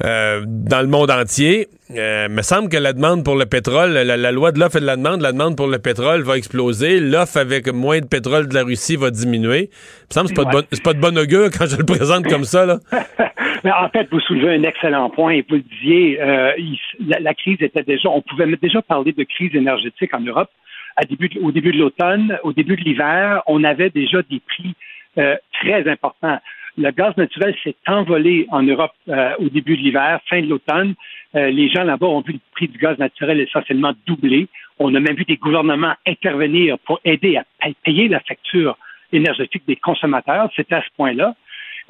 Euh, 0.03 0.43
dans 0.45 0.81
le 0.81 0.89
monde 0.89 1.11
entier. 1.11 1.69
Euh, 1.97 2.29
me 2.29 2.43
semble 2.43 2.69
que 2.69 2.77
la 2.77 2.93
demande 2.93 3.25
pour 3.25 3.37
le 3.37 3.47
pétrole, 3.47 3.93
la, 3.93 4.33
loi 4.33 4.51
de 4.51 4.59
l'offre 4.59 4.79
et 4.79 4.81
de 4.81 4.87
la 4.87 4.97
demande, 4.97 5.21
la 5.21 5.31
demande 5.31 5.57
pour 5.57 5.69
le 5.69 5.79
pétrole 5.79 6.23
va 6.23 6.37
exploser. 6.37 6.99
L'offre 6.99 7.37
avec 7.37 7.73
moins 7.73 8.01
de 8.01 8.07
pétrole 8.07 8.49
de 8.49 8.55
la 8.55 8.65
Russie 8.65 8.97
va 8.97 9.13
diminuer. 9.13 9.71
me 10.11 10.13
semble 10.13 10.31
que 10.31 10.35
c'est 10.35 10.51
pas, 10.51 10.63
de 10.63 10.83
pas 10.83 10.93
de 10.95 11.01
bon 11.01 11.17
augure 11.17 11.49
quand 11.57 11.67
je 11.67 11.77
le 11.77 11.85
présente 11.85 12.27
comme 12.27 12.43
ça. 12.43 12.67
Là. 12.67 12.79
Mais 13.65 13.71
en 13.71 13.89
fait, 13.91 14.09
vous 14.11 14.19
soulevez 14.21 14.57
un 14.57 14.65
excellent 14.65 15.11
point. 15.11 15.41
Vous 15.49 15.57
le 15.57 15.63
disiez, 15.63 16.21
euh, 16.21 16.51
la, 17.07 17.35
crise 17.35 17.59
était 17.61 17.85
déjà, 17.85 18.09
on 18.09 18.23
pouvait 18.23 18.47
déjà 18.61 18.83
parler 18.83 19.13
de 19.13 19.23
crise 19.23 19.55
énergétique 19.55 20.13
en 20.13 20.21
Europe. 20.21 20.51
À 20.97 21.05
début 21.05 21.31
au 21.41 21.53
début 21.53 21.71
de 21.71 21.79
l'automne, 21.79 22.37
au 22.43 22.53
début 22.53 22.75
de 22.75 22.83
l'hiver, 22.83 23.43
on 23.47 23.63
avait 23.63 23.91
déjà 23.91 24.19
des 24.29 24.41
prix 24.41 24.75
très 25.17 25.89
importants. 25.89 26.41
Le 26.77 26.91
gaz 26.91 27.17
naturel 27.17 27.55
s'est 27.63 27.77
envolé 27.87 28.47
en 28.51 28.63
Europe 28.63 28.93
au 29.39 29.49
début 29.49 29.77
de 29.77 29.83
l'hiver, 29.83 30.21
fin 30.29 30.41
de 30.41 30.49
l'automne. 30.49 30.95
les 31.35 31.69
gens 31.69 31.85
là-bas 31.85 32.07
ont 32.07 32.21
vu 32.21 32.33
le 32.33 32.41
prix 32.53 32.69
du 32.69 32.79
gaz 32.79 32.99
naturel 32.99 33.41
essentiellement 33.41 33.93
doubler. 34.07 34.49
On 34.79 34.95
a 34.95 35.01
même 35.01 35.15
vu 35.15 35.25
des 35.25 35.37
gouvernements 35.37 35.95
intervenir 36.05 36.79
pour 36.81 37.01
aider 37.05 37.37
à 37.37 37.45
payer 37.85 38.09
la 38.09 38.21
facture 38.21 38.77
énergétique 39.13 39.63
des 39.67 39.77
consommateurs. 39.77 40.51
C'était 40.57 40.75
à 40.75 40.83
ce 40.83 40.89
point-là. 40.97 41.35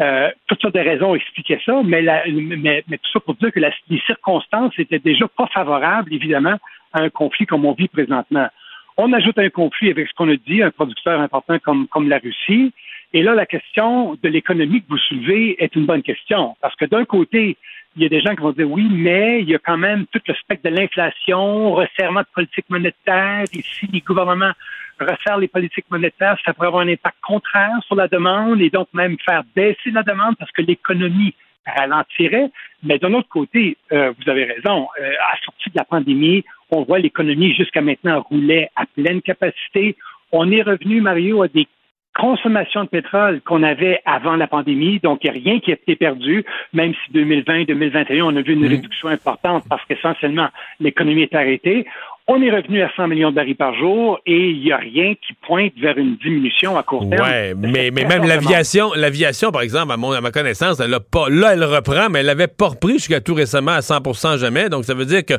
Euh, 0.01 0.28
toutes 0.49 0.61
sortes 0.61 0.74
de 0.74 0.80
raisons 0.80 1.14
expliquaient 1.14 1.61
ça, 1.64 1.80
mais, 1.85 2.03
mais, 2.26 2.82
tout 2.89 3.11
ça 3.12 3.20
pour 3.20 3.35
dire 3.37 3.53
que 3.53 3.61
les 3.61 4.01
circonstances 4.07 4.72
étaient 4.78 4.99
déjà 4.99 5.28
pas 5.28 5.47
favorables, 5.53 6.12
évidemment, 6.12 6.57
à 6.93 7.03
un 7.03 7.11
conflit 7.11 7.47
comme 7.47 7.64
on 7.64 7.72
vit 7.72 7.89
présentement. 7.89 8.49
On 8.97 9.12
ajoute 9.12 9.39
un 9.39 9.51
conflit 9.51 9.91
avec 9.91 10.09
ce 10.09 10.14
qu'on 10.14 10.30
a 10.30 10.37
dit, 10.37 10.62
un 10.62 10.70
producteur 10.70 11.20
important 11.20 11.59
comme, 11.61 11.87
comme 11.89 12.09
la 12.09 12.18
Russie. 12.18 12.72
Et 13.15 13.23
là, 13.23 13.33
la 13.37 13.47
question 13.47 14.19
de 14.21 14.29
l'économie 14.29 14.83
que 14.83 14.89
vous 14.89 14.99
soulevez 14.99 15.62
est 15.62 15.77
une 15.77 15.87
bonne 15.87 16.03
question. 16.03 16.57
Parce 16.61 16.75
que 16.75 16.85
d'un 16.85 17.05
côté, 17.05 17.57
il 17.95 18.03
y 18.03 18.07
a 18.07 18.09
des 18.09 18.21
gens 18.21 18.35
qui 18.35 18.43
vont 18.43 18.51
dire 18.51 18.69
oui, 18.69 18.89
mais 18.91 19.41
il 19.41 19.49
y 19.49 19.55
a 19.55 19.61
quand 19.61 19.79
même 19.79 20.05
tout 20.07 20.21
le 20.27 20.35
spectre 20.35 20.69
de 20.69 20.75
l'inflation, 20.75 21.75
resserrement 21.75 22.23
de 22.23 22.27
politique 22.35 22.69
monétaire, 22.69 23.45
et 23.53 23.62
si 23.62 23.87
les 23.87 24.01
gouvernements 24.01 24.51
resserrent 24.99 25.39
les 25.39 25.47
politiques 25.47 25.89
monétaires, 25.91 26.37
ça 26.45 26.53
pourrait 26.53 26.67
avoir 26.67 26.83
un 26.83 26.89
impact 26.89 27.17
contraire 27.23 27.79
sur 27.87 27.95
la 27.95 28.09
demande 28.09 28.61
et 28.61 28.71
donc 28.71 28.89
même 28.93 29.17
faire 29.25 29.45
baisser 29.55 29.93
la 29.93 30.03
demande 30.03 30.35
parce 30.37 30.51
que 30.51 30.62
l'économie 30.62 31.35
ralentirait. 31.65 32.51
Mais 32.83 32.99
d'un 32.99 33.15
autre 33.15 33.29
côté, 33.29 33.77
euh, 33.93 34.12
vous 34.19 34.29
avez 34.29 34.45
raison, 34.45 34.89
euh, 35.01 35.05
à 35.05 35.35
la 35.35 35.41
sortie 35.45 35.71
de 35.71 35.77
la 35.77 35.85
pandémie, 35.85 36.45
on 36.73 36.83
voit 36.83 36.99
l'économie 36.99 37.55
jusqu'à 37.55 37.81
maintenant 37.81 38.23
rouler 38.23 38.69
à 38.75 38.87
pleine 38.87 39.23
capacité. 39.23 39.97
On 40.33 40.51
est 40.51 40.62
revenu, 40.62 41.01
Mario, 41.01 41.43
à 41.43 41.49
des 41.49 41.69
consommation 42.15 42.85
de 42.85 42.89
pétrole 42.89 43.41
qu'on 43.43 43.62
avait 43.62 44.01
avant 44.05 44.37
la 44.37 44.47
pandémie, 44.47 45.01
donc 45.01 45.21
il 45.23 45.31
n'y 45.31 45.37
a 45.37 45.43
rien 45.43 45.61
qui 45.61 45.71
a 45.73 45.75
été 45.75 45.97
perdu, 45.97 46.45
même 46.73 46.95
si 46.95 47.12
2020, 47.12 47.65
2021, 47.65 48.25
on 48.25 48.37
a 48.37 48.41
vu 48.43 48.55
une 48.55 48.67
réduction 48.67 49.09
importante 49.09 49.65
parce 49.69 49.85
qu'essentiellement 49.87 50.49
l'économie 50.81 51.23
est 51.23 51.35
arrêtée. 51.35 51.87
On 52.27 52.41
est 52.41 52.51
revenu 52.51 52.83
à 52.83 52.91
100 52.97 53.09
millions 53.09 53.31
de 53.31 53.35
barils 53.35 53.55
par 53.55 53.75
jour 53.75 54.18
et 54.25 54.49
il 54.49 54.62
n'y 54.62 54.72
a 54.72 54.79
rien 54.79 55.12
qui 55.14 55.35
pointe 55.47 55.75
vers 55.79 55.99
une 55.99 56.16
diminution 56.16 56.75
à 56.79 56.83
court 56.83 57.07
terme. 57.11 57.22
Ouais, 57.22 57.53
mais, 57.55 57.91
mais 57.91 58.07
même 58.07 58.25
l'aviation, 58.25 58.93
l'aviation, 58.95 59.53
par 59.53 59.61
exemple, 59.61 59.93
à, 59.93 59.99
mon, 59.99 60.11
à 60.12 60.22
ma 60.22 60.31
connaissance, 60.31 60.81
elle 60.81 60.95
a 60.95 61.01
pas, 61.01 61.29
là, 61.29 61.53
elle 61.53 61.64
reprend, 61.64 62.09
mais 62.09 62.20
elle 62.20 62.27
n'avait 62.27 62.47
pas 62.47 62.68
repris 62.68 62.95
jusqu'à 62.95 63.20
tout 63.20 63.35
récemment 63.35 63.72
à 63.72 63.81
100% 63.81 64.39
jamais. 64.39 64.70
Donc, 64.70 64.87
ça 64.87 64.95
veut 64.95 65.05
dire 65.05 65.22
que, 65.27 65.35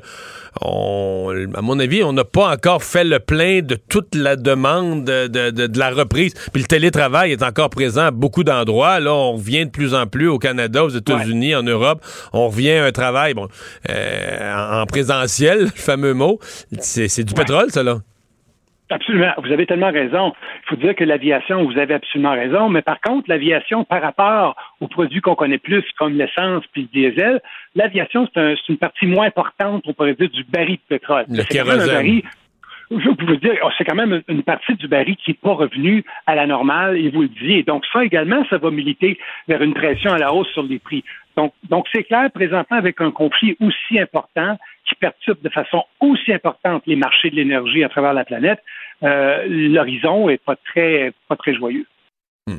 on, 0.62 1.34
à 1.56 1.62
mon 1.64 1.80
avis, 1.80 2.04
on 2.04 2.14
n'a 2.14 2.24
pas 2.24 2.54
encore 2.54 2.84
fait 2.84 3.04
le 3.04 3.18
plein 3.18 3.62
de 3.62 3.76
toute 3.76 4.14
la 4.14 4.36
demande 4.36 5.06
de, 5.06 5.26
de, 5.26 5.50
de, 5.50 5.80
la 5.80 5.90
reprise. 5.90 6.36
Puis 6.54 6.62
le 6.62 6.68
télétravail 6.68 7.32
est 7.32 7.42
encore 7.42 7.72
présent 7.72 8.06
à 8.06 8.12
beaucoup 8.12 8.44
d'endroits. 8.44 9.00
Là, 9.00 9.12
on 9.12 9.34
revient 9.34 9.66
de 9.66 9.72
plus 9.72 9.96
en 9.96 10.06
plus 10.06 10.28
au 10.28 10.38
Canada, 10.38 10.86
aux 10.86 10.90
États-Unis, 10.90 11.56
en 11.56 11.64
Europe. 11.64 12.06
On 12.32 12.48
revient 12.50 12.74
à 12.74 12.86
un 12.86 12.92
travail, 12.92 13.34
bon, 13.34 13.48
euh, 13.90 14.82
en 14.82 14.86
présentiel, 14.86 15.62
le 15.64 15.68
fameux 15.70 16.14
mot. 16.14 16.40
C'est 16.82 17.24
du 17.24 17.34
pétrole, 17.34 17.70
ça, 17.70 17.84
là? 17.84 17.98
Absolument. 18.92 19.32
Vous 19.44 19.52
avez 19.52 19.66
tellement 19.66 19.92
raison. 19.92 20.34
Il 20.64 20.70
faut 20.70 20.76
dire 20.76 20.96
que 20.96 21.04
l'aviation, 21.04 21.66
vous 21.66 21.78
avez 21.80 21.96
absolument 21.96 22.34
raison. 22.34 22.70
Mais 22.70 22.84
par 22.84 23.02
contre, 23.02 23.28
l'aviation, 23.30 23.84
par 23.84 24.02
rapport 24.02 24.56
aux 24.80 24.88
produits 24.88 25.22
qu'on 25.22 25.34
connaît 25.34 25.58
plus, 25.58 25.84
comme 25.98 26.14
l'essence 26.14 26.64
puis 26.72 26.88
le 26.94 27.10
diesel, 27.10 27.42
l'aviation, 27.74 28.30
c'est 28.34 28.56
une 28.70 28.78
partie 28.78 29.08
moins 29.08 29.26
importante, 29.26 29.84
on 29.88 29.94
pourrait 29.94 30.14
dire, 30.14 30.30
du 30.30 30.44
baril 30.44 30.76
de 30.76 30.98
pétrole. 30.98 31.26
Le 31.30 31.44
kérosène. 31.44 32.22
Je 32.92 33.10
vous 33.10 33.36
dire, 33.38 33.58
oh, 33.64 33.70
c'est 33.78 33.84
quand 33.84 33.96
même 33.96 34.22
une 34.28 34.44
partie 34.44 34.76
du 34.76 34.88
baril 34.88 35.16
qui 35.18 35.32
n'est 35.32 35.38
pas 35.42 35.54
revenue 35.54 36.04
à 36.28 36.36
la 36.36 36.46
normale, 36.46 36.98
et 36.98 37.10
vous 37.10 37.24
le 37.24 37.28
disiez. 37.28 37.64
Donc, 37.64 37.84
ça 37.92 38.04
également, 38.06 38.46
ça 38.50 38.58
va 38.58 38.70
militer 38.70 39.18
vers 39.48 39.62
une 39.62 39.74
pression 39.74 40.12
à 40.12 40.18
la 40.18 40.34
hausse 40.34 40.50
sur 40.50 40.64
les 40.64 40.80
prix. 40.80 41.04
Donc, 41.36 41.54
donc 41.70 41.88
c'est 41.92 42.04
clair, 42.04 42.30
présentement, 42.32 42.78
avec 42.78 43.02
un 43.02 43.12
conflit 43.12 43.58
aussi 43.60 44.00
important, 44.00 44.58
qui 44.86 44.96
perturbe 44.96 45.42
de 45.42 45.50
façon 45.50 45.84
aussi 46.00 46.32
importante 46.32 46.84
les 46.86 46.96
marchés 46.96 47.30
de 47.30 47.36
l'énergie 47.36 47.84
à 47.84 47.90
travers 47.90 48.14
la 48.14 48.24
planète, 48.24 48.60
euh, 49.04 49.46
l'horizon 49.48 50.30
est 50.30 50.44
pas 50.44 50.56
très, 50.56 51.12
pas 51.28 51.36
très 51.36 51.54
joyeux. 51.56 51.86
Hmm. 52.48 52.58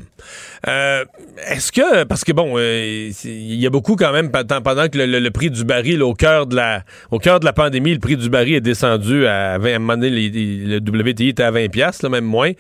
Euh, 0.67 1.05
est-ce 1.49 1.71
que 1.71 2.03
parce 2.03 2.25
que 2.25 2.33
bon, 2.33 2.55
euh, 2.57 3.13
il 3.23 3.55
y 3.55 3.69
a 3.69 3.71
beaucoup 3.71 3.95
quand 3.95 4.11
même 4.11 4.33
pendant 4.33 4.89
que 4.89 4.99
le, 4.99 5.31
prix 5.31 5.49
du 5.49 5.65
baril 5.65 6.03
au 6.03 6.13
cœur 6.13 6.49
de 6.49 6.57
la 6.57 6.83
au 7.13 7.21
cœur 7.21 7.39
de 7.39 7.45
la 7.45 7.53
pandémie, 7.53 7.95
le 7.95 8.01
prix 8.01 8.17
du 8.17 8.29
baril 8.29 8.55
est 8.57 8.61
descendu 8.61 9.29
à 9.29 9.59
20 9.59 9.73
à 9.73 9.77
un 9.77 9.79
moment 9.79 9.97
donné, 9.97 10.11
le 10.11 10.79
WTI 10.79 11.29
était 11.29 11.45
à 11.45 11.53
20 11.53 11.69
pièces, 11.69 12.03
même 12.03 12.25
moins. 12.25 12.51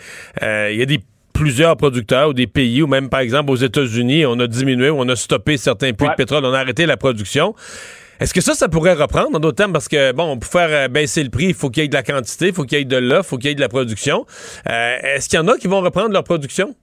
Il 0.40 0.76
y 0.76 0.82
a 0.82 0.86
des 0.86 1.00
plusieurs 1.32 1.76
producteurs 1.76 2.28
ou 2.28 2.32
des 2.32 2.46
pays 2.46 2.80
ou 2.80 2.86
même 2.86 3.08
par 3.08 3.18
exemple 3.18 3.50
aux 3.50 3.56
États-Unis, 3.56 4.24
on 4.24 4.38
a 4.38 4.46
diminué, 4.46 4.90
on 4.90 5.08
a 5.08 5.16
stoppé 5.16 5.56
certains 5.56 5.94
puits 5.94 6.08
de 6.08 6.14
pétrole, 6.14 6.44
on 6.44 6.52
a 6.52 6.60
arrêté 6.60 6.86
la 6.86 6.96
production. 6.96 7.56
Est-ce 8.20 8.32
que 8.32 8.40
ça, 8.40 8.54
ça 8.54 8.68
pourrait 8.68 8.94
reprendre 8.94 9.36
en 9.36 9.40
d'autres 9.40 9.56
termes? 9.56 9.72
Parce 9.72 9.88
que, 9.88 10.12
bon, 10.12 10.38
pour 10.38 10.50
faire 10.50 10.68
euh, 10.70 10.88
baisser 10.88 11.22
le 11.22 11.28
prix, 11.28 11.48
il 11.48 11.54
faut 11.54 11.68
qu'il 11.68 11.82
y 11.82 11.86
ait 11.86 11.88
de 11.88 11.94
la 11.94 12.02
quantité, 12.02 12.46
il 12.46 12.54
faut 12.54 12.64
qu'il 12.64 12.78
y 12.78 12.80
ait 12.80 12.84
de 12.84 12.96
l'offre, 12.96 13.24
il 13.24 13.28
faut 13.28 13.36
qu'il 13.36 13.48
y 13.48 13.52
ait 13.52 13.56
de 13.56 13.60
la 13.60 13.68
production. 13.68 14.24
Euh, 14.70 14.96
est-ce 15.02 15.28
qu'il 15.28 15.38
y 15.38 15.42
en 15.42 15.48
a 15.48 15.58
qui 15.58 15.66
vont 15.66 15.82
reprendre 15.82 16.12
leur 16.12 16.24
production? 16.24 16.74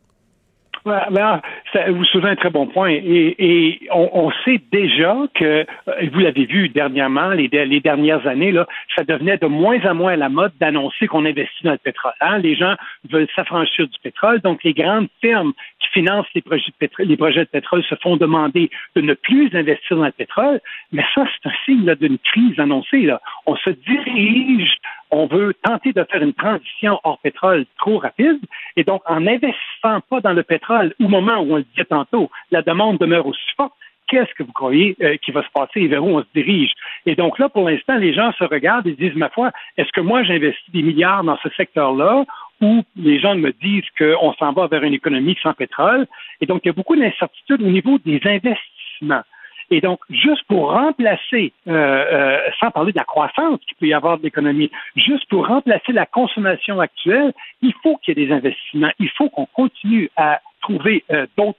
Ben, 0.86 1.42
vous 1.90 2.04
soulevez 2.06 2.30
un 2.30 2.36
très 2.36 2.50
bon 2.50 2.68
point. 2.68 2.90
Et, 2.92 3.80
on, 3.92 4.32
sait 4.44 4.62
déjà 4.72 5.16
que, 5.34 5.46
euh, 5.46 5.66
vous 6.12 6.20
l'avez 6.20 6.46
vu 6.46 6.68
dernièrement, 6.68 7.30
les, 7.30 7.48
dernières 7.48 8.28
années, 8.28 8.52
là, 8.52 8.68
ça 8.96 9.04
devenait 9.04 9.38
de 9.38 9.46
moins 9.46 9.80
en 9.86 9.96
moins 9.96 10.16
la 10.16 10.30
mode 10.30 10.52
d'annoncer 10.60 11.08
qu'on 11.08 11.26
investit 11.26 11.64
dans 11.64 11.72
le 11.72 11.78
pétrole. 11.78 12.14
Hein. 12.20 12.40
Les 12.40 12.56
gens 12.56 12.76
veulent 13.10 13.28
s'affranchir 13.36 13.88
du 13.88 13.98
pétrole, 14.04 14.42
donc 14.42 14.64
les 14.64 14.74
grandes 14.74 15.08
firmes 15.22 15.54
qui 15.80 15.88
financent 15.90 16.28
les 16.36 16.42
projets, 16.42 16.68
de 16.68 16.76
pétrole, 16.78 17.06
les 17.06 17.18
projets 17.18 17.46
de 17.46 17.50
pétrole 17.50 17.84
se 17.84 17.96
font 17.96 18.18
demander 18.18 18.70
de 18.96 19.02
ne 19.02 19.14
plus 19.14 19.56
investir 19.56 19.98
dans 19.98 20.06
le 20.06 20.12
pétrole. 20.12 20.60
Mais 20.92 21.04
ça, 21.16 21.26
c'est 21.26 21.50
un 21.50 21.54
signe 21.66 21.96
d'une 21.96 22.18
crise 22.18 22.60
annoncée. 22.60 23.04
Là. 23.04 23.22
On 23.46 23.56
se 23.56 23.70
dirige 23.70 24.78
on 25.14 25.28
veut 25.28 25.54
tenter 25.62 25.94
de 25.94 26.04
faire 26.12 26.24
une 26.24 26.34
transition 26.34 27.00
hors 27.04 27.20
pétrole 27.20 27.66
trop 27.78 28.00
rapide. 28.00 28.40
Et 28.76 28.84
donc, 28.84 29.04
en 29.06 29.20
n'investissant 29.20 30.02
pas 30.10 30.22
dans 30.22 30.34
le 30.34 30.42
pétrole 30.42 30.94
au 31.00 31.08
moment 31.08 31.38
où 31.38 31.54
on 31.54 31.58
le 31.58 31.64
disait 31.64 31.86
tantôt, 31.86 32.32
la 32.50 32.64
demande 32.64 32.98
demeure 32.98 33.28
aussi 33.28 33.52
forte. 33.56 33.74
Qu'est-ce 34.08 34.34
que 34.34 34.44
vous 34.44 34.52
croyez 34.52 34.96
euh, 35.02 35.16
qui 35.18 35.32
va 35.32 35.44
se 35.44 35.52
passer? 35.54 35.82
Et 35.82 35.88
vers 35.88 36.04
où 36.04 36.18
on 36.18 36.22
se 36.22 36.28
dirige? 36.34 36.72
Et 37.06 37.16
donc 37.16 37.38
là, 37.38 37.48
pour 37.48 37.70
l'instant, 37.70 37.96
les 37.96 38.14
gens 38.14 38.32
se 38.34 38.44
regardent 38.44 38.88
et 38.88 38.94
disent, 38.94 39.16
ma 39.16 39.30
foi, 39.30 39.52
est-ce 39.78 39.92
que 39.92 40.02
moi 40.02 40.24
j'investis 40.24 40.74
des 40.74 40.82
milliards 40.82 41.24
dans 41.24 41.38
ce 41.44 41.50
secteur-là? 41.50 42.26
Ou 42.62 42.84
les 42.96 43.20
gens 43.20 43.36
me 43.36 43.52
disent 43.52 43.90
qu'on 43.98 44.34
s'en 44.34 44.52
va 44.52 44.68
vers 44.68 44.84
une 44.84 44.94
économie 44.94 45.38
sans 45.44 45.54
pétrole? 45.54 46.08
Et 46.42 46.48
donc, 46.48 46.62
il 46.64 46.70
y 46.70 46.72
a 46.72 46.74
beaucoup 46.74 46.96
d'incertitudes 46.96 47.62
au 47.62 47.70
niveau 47.70 48.00
des 48.00 48.20
investissements. 48.26 49.24
Et 49.70 49.82
donc, 49.82 50.00
juste 50.10 50.44
pour 50.48 50.72
remplacer, 50.72 51.54
euh, 51.68 51.72
euh, 51.72 52.40
sans 52.60 52.72
parler 52.72 52.92
de 52.92 52.98
la 52.98 53.04
croissance 53.04 53.60
qu'il 53.68 53.76
peut 53.78 53.88
y 53.88 53.94
avoir 53.94 54.18
de 54.18 54.24
l'économie, 54.24 54.72
juste 54.96 55.28
pour 55.30 55.48
remplacer 55.48 55.92
la 55.92 56.06
consommation 56.06 56.80
actuelle, 56.80 57.34
il 57.62 57.74
faut 57.82 57.98
qu'il 57.98 58.18
y 58.18 58.22
ait 58.22 58.26
des 58.26 58.34
investissements. 58.34 58.92
Il 59.00 59.10
faut 59.10 59.30
qu'on 59.30 59.46
continue 59.48 60.10
à 60.16 60.42
trouver 60.62 61.04
euh, 61.12 61.26
d'autres 61.38 61.58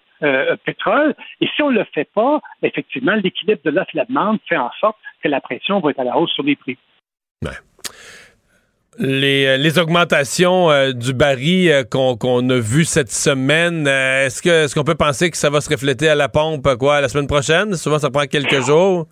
pétroles. 0.65 1.15
Et 1.43 1.49
si 1.55 1.63
on 1.63 1.71
ne 1.71 1.81
le 1.81 1.85
fait 1.93 2.09
pas, 2.15 2.41
effectivement, 2.63 3.15
l'équilibre 3.15 3.61
de 3.63 3.71
l'offre 3.71 3.91
et 3.93 3.99
la 3.99 4.05
demande 4.07 4.39
fait 4.49 4.57
en 4.57 4.71
sorte 4.81 4.97
que 5.23 5.29
la 5.29 5.43
pression 5.43 5.81
va 5.81 5.91
être 5.91 5.99
à 5.99 6.05
la 6.05 6.17
hausse 6.17 6.33
sur 6.33 6.45
les 6.45 6.57
prix. 6.57 6.79
Les, 8.99 9.59
les, 9.59 9.79
augmentations 9.79 10.69
du 10.93 11.13
baril 11.15 11.85
qu'on 11.91 12.49
a 12.51 12.59
vu 12.59 12.85
cette 12.85 13.11
semaine, 13.11 13.87
est-ce 13.87 14.75
qu'on 14.75 14.85
peut 14.85 14.95
penser 14.95 15.31
que 15.31 15.37
ça 15.37 15.51
va 15.51 15.61
se 15.61 15.69
refléter 15.69 16.09
à 16.09 16.15
la 16.15 16.29
pompe 16.29 16.77
quoi 16.79 17.01
la 17.01 17.09
semaine 17.09 17.27
prochaine? 17.27 17.75
Souvent, 17.75 17.99
ça 17.99 18.11
prend 18.11 18.27
quelques 18.27 18.61
jours. 18.65 19.07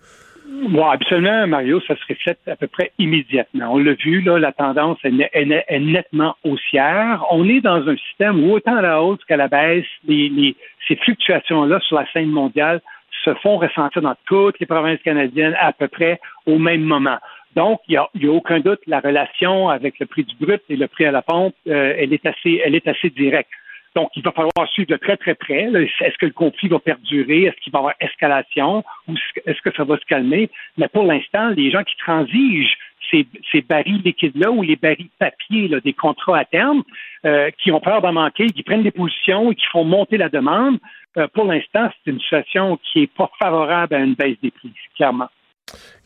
Bon, 0.69 0.89
absolument, 0.89 1.47
Mario, 1.47 1.81
ça 1.81 1.95
se 1.95 2.01
reflète 2.07 2.39
à 2.47 2.55
peu 2.55 2.67
près 2.67 2.91
immédiatement. 2.97 3.73
On 3.73 3.79
l'a 3.79 3.93
vu, 3.93 4.21
là, 4.21 4.39
la 4.39 4.51
tendance 4.51 4.97
est, 5.03 5.79
nettement 5.79 6.35
haussière. 6.43 7.25
On 7.31 7.47
est 7.49 7.59
dans 7.59 7.87
un 7.87 7.97
système 7.97 8.43
où 8.43 8.53
autant 8.53 8.77
à 8.77 8.81
la 8.81 9.01
hausse 9.01 9.19
qu'à 9.27 9.35
la 9.35 9.47
baisse, 9.47 9.85
ces 10.07 10.95
fluctuations-là 10.95 11.79
sur 11.81 11.97
la 11.97 12.05
scène 12.13 12.29
mondiale 12.29 12.81
se 13.25 13.33
font 13.35 13.57
ressentir 13.57 14.01
dans 14.01 14.15
toutes 14.25 14.59
les 14.59 14.65
provinces 14.65 15.01
canadiennes 15.03 15.55
à 15.59 15.73
peu 15.73 15.87
près 15.87 16.19
au 16.45 16.57
même 16.59 16.81
moment. 16.81 17.17
Donc, 17.55 17.81
il 17.87 17.99
n'y 18.15 18.27
a, 18.27 18.31
aucun 18.31 18.59
doute, 18.59 18.79
la 18.87 18.99
relation 18.99 19.69
avec 19.69 19.99
le 19.99 20.05
prix 20.05 20.23
du 20.23 20.35
brut 20.35 20.61
et 20.69 20.75
le 20.75 20.87
prix 20.87 21.05
à 21.05 21.11
la 21.11 21.21
pompe, 21.21 21.55
euh, 21.67 21.95
elle 21.97 22.13
est 22.13 22.25
assez, 22.25 22.61
elle 22.63 22.75
est 22.75 22.87
assez 22.87 23.09
directe. 23.09 23.49
Donc, 23.95 24.09
il 24.15 24.23
va 24.23 24.31
falloir 24.31 24.67
suivre 24.71 24.89
de 24.89 24.97
très, 24.97 25.17
très 25.17 25.35
près. 25.35 25.65
Est-ce 25.65 26.17
que 26.17 26.25
le 26.25 26.31
conflit 26.31 26.67
va 26.67 26.79
perdurer? 26.79 27.43
Est-ce 27.43 27.57
qu'il 27.61 27.71
va 27.71 27.77
y 27.77 27.81
avoir 27.81 27.93
escalation? 27.99 28.83
Ou 29.07 29.13
est-ce 29.45 29.61
que 29.61 29.75
ça 29.75 29.83
va 29.83 29.97
se 29.97 30.05
calmer? 30.05 30.49
Mais 30.77 30.87
pour 30.87 31.03
l'instant, 31.03 31.49
les 31.49 31.69
gens 31.69 31.83
qui 31.83 31.95
transigent 31.97 32.75
ces, 33.11 33.61
barils 33.61 34.01
liquides-là 34.03 34.49
ou 34.49 34.63
les 34.63 34.75
barils 34.75 35.09
papier 35.19 35.69
des 35.83 35.93
contrats 35.93 36.39
à 36.39 36.45
terme, 36.45 36.81
euh, 37.25 37.51
qui 37.61 37.71
ont 37.71 37.79
peur 37.79 38.01
d'en 38.01 38.13
manquer, 38.13 38.47
qui 38.47 38.63
prennent 38.63 38.81
des 38.81 38.91
positions 38.91 39.51
et 39.51 39.55
qui 39.55 39.65
font 39.71 39.83
monter 39.83 40.17
la 40.17 40.29
demande, 40.29 40.79
euh, 41.17 41.27
pour 41.27 41.45
l'instant, 41.45 41.89
c'est 42.03 42.11
une 42.11 42.19
situation 42.19 42.77
qui 42.77 43.01
n'est 43.01 43.07
pas 43.07 43.29
favorable 43.39 43.93
à 43.93 43.99
une 43.99 44.15
baisse 44.15 44.37
des 44.41 44.49
prix, 44.49 44.71
clairement. 44.95 45.29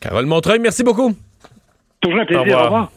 Carole 0.02 0.26
Montreuil, 0.26 0.60
merci 0.60 0.84
beaucoup. 0.84 1.14
Toujours 2.08 2.22
un 2.22 2.26
plaisir. 2.26 2.58
Au 2.58 2.64
revoir. 2.64 2.92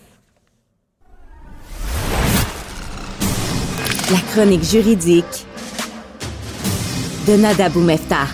La 4.12 4.20
chronique 4.32 4.62
juridique 4.62 5.46
de 7.26 7.36
Nada 7.36 7.68
Boumefta. 7.70 8.26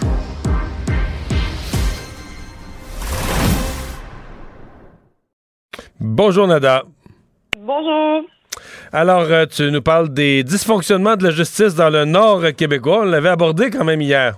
Bonjour 5.98 6.46
Nada. 6.46 6.84
Bonjour. 7.58 8.24
Alors, 8.92 9.22
euh, 9.22 9.46
tu 9.46 9.70
nous 9.70 9.80
parles 9.80 10.10
des 10.10 10.44
dysfonctionnements 10.44 11.16
de 11.16 11.24
la 11.24 11.30
justice 11.30 11.74
dans 11.74 11.88
le 11.88 12.04
nord 12.04 12.42
québécois. 12.54 13.00
On 13.00 13.04
l'avait 13.04 13.30
abordé 13.30 13.70
quand 13.70 13.84
même 13.84 14.02
hier. 14.02 14.36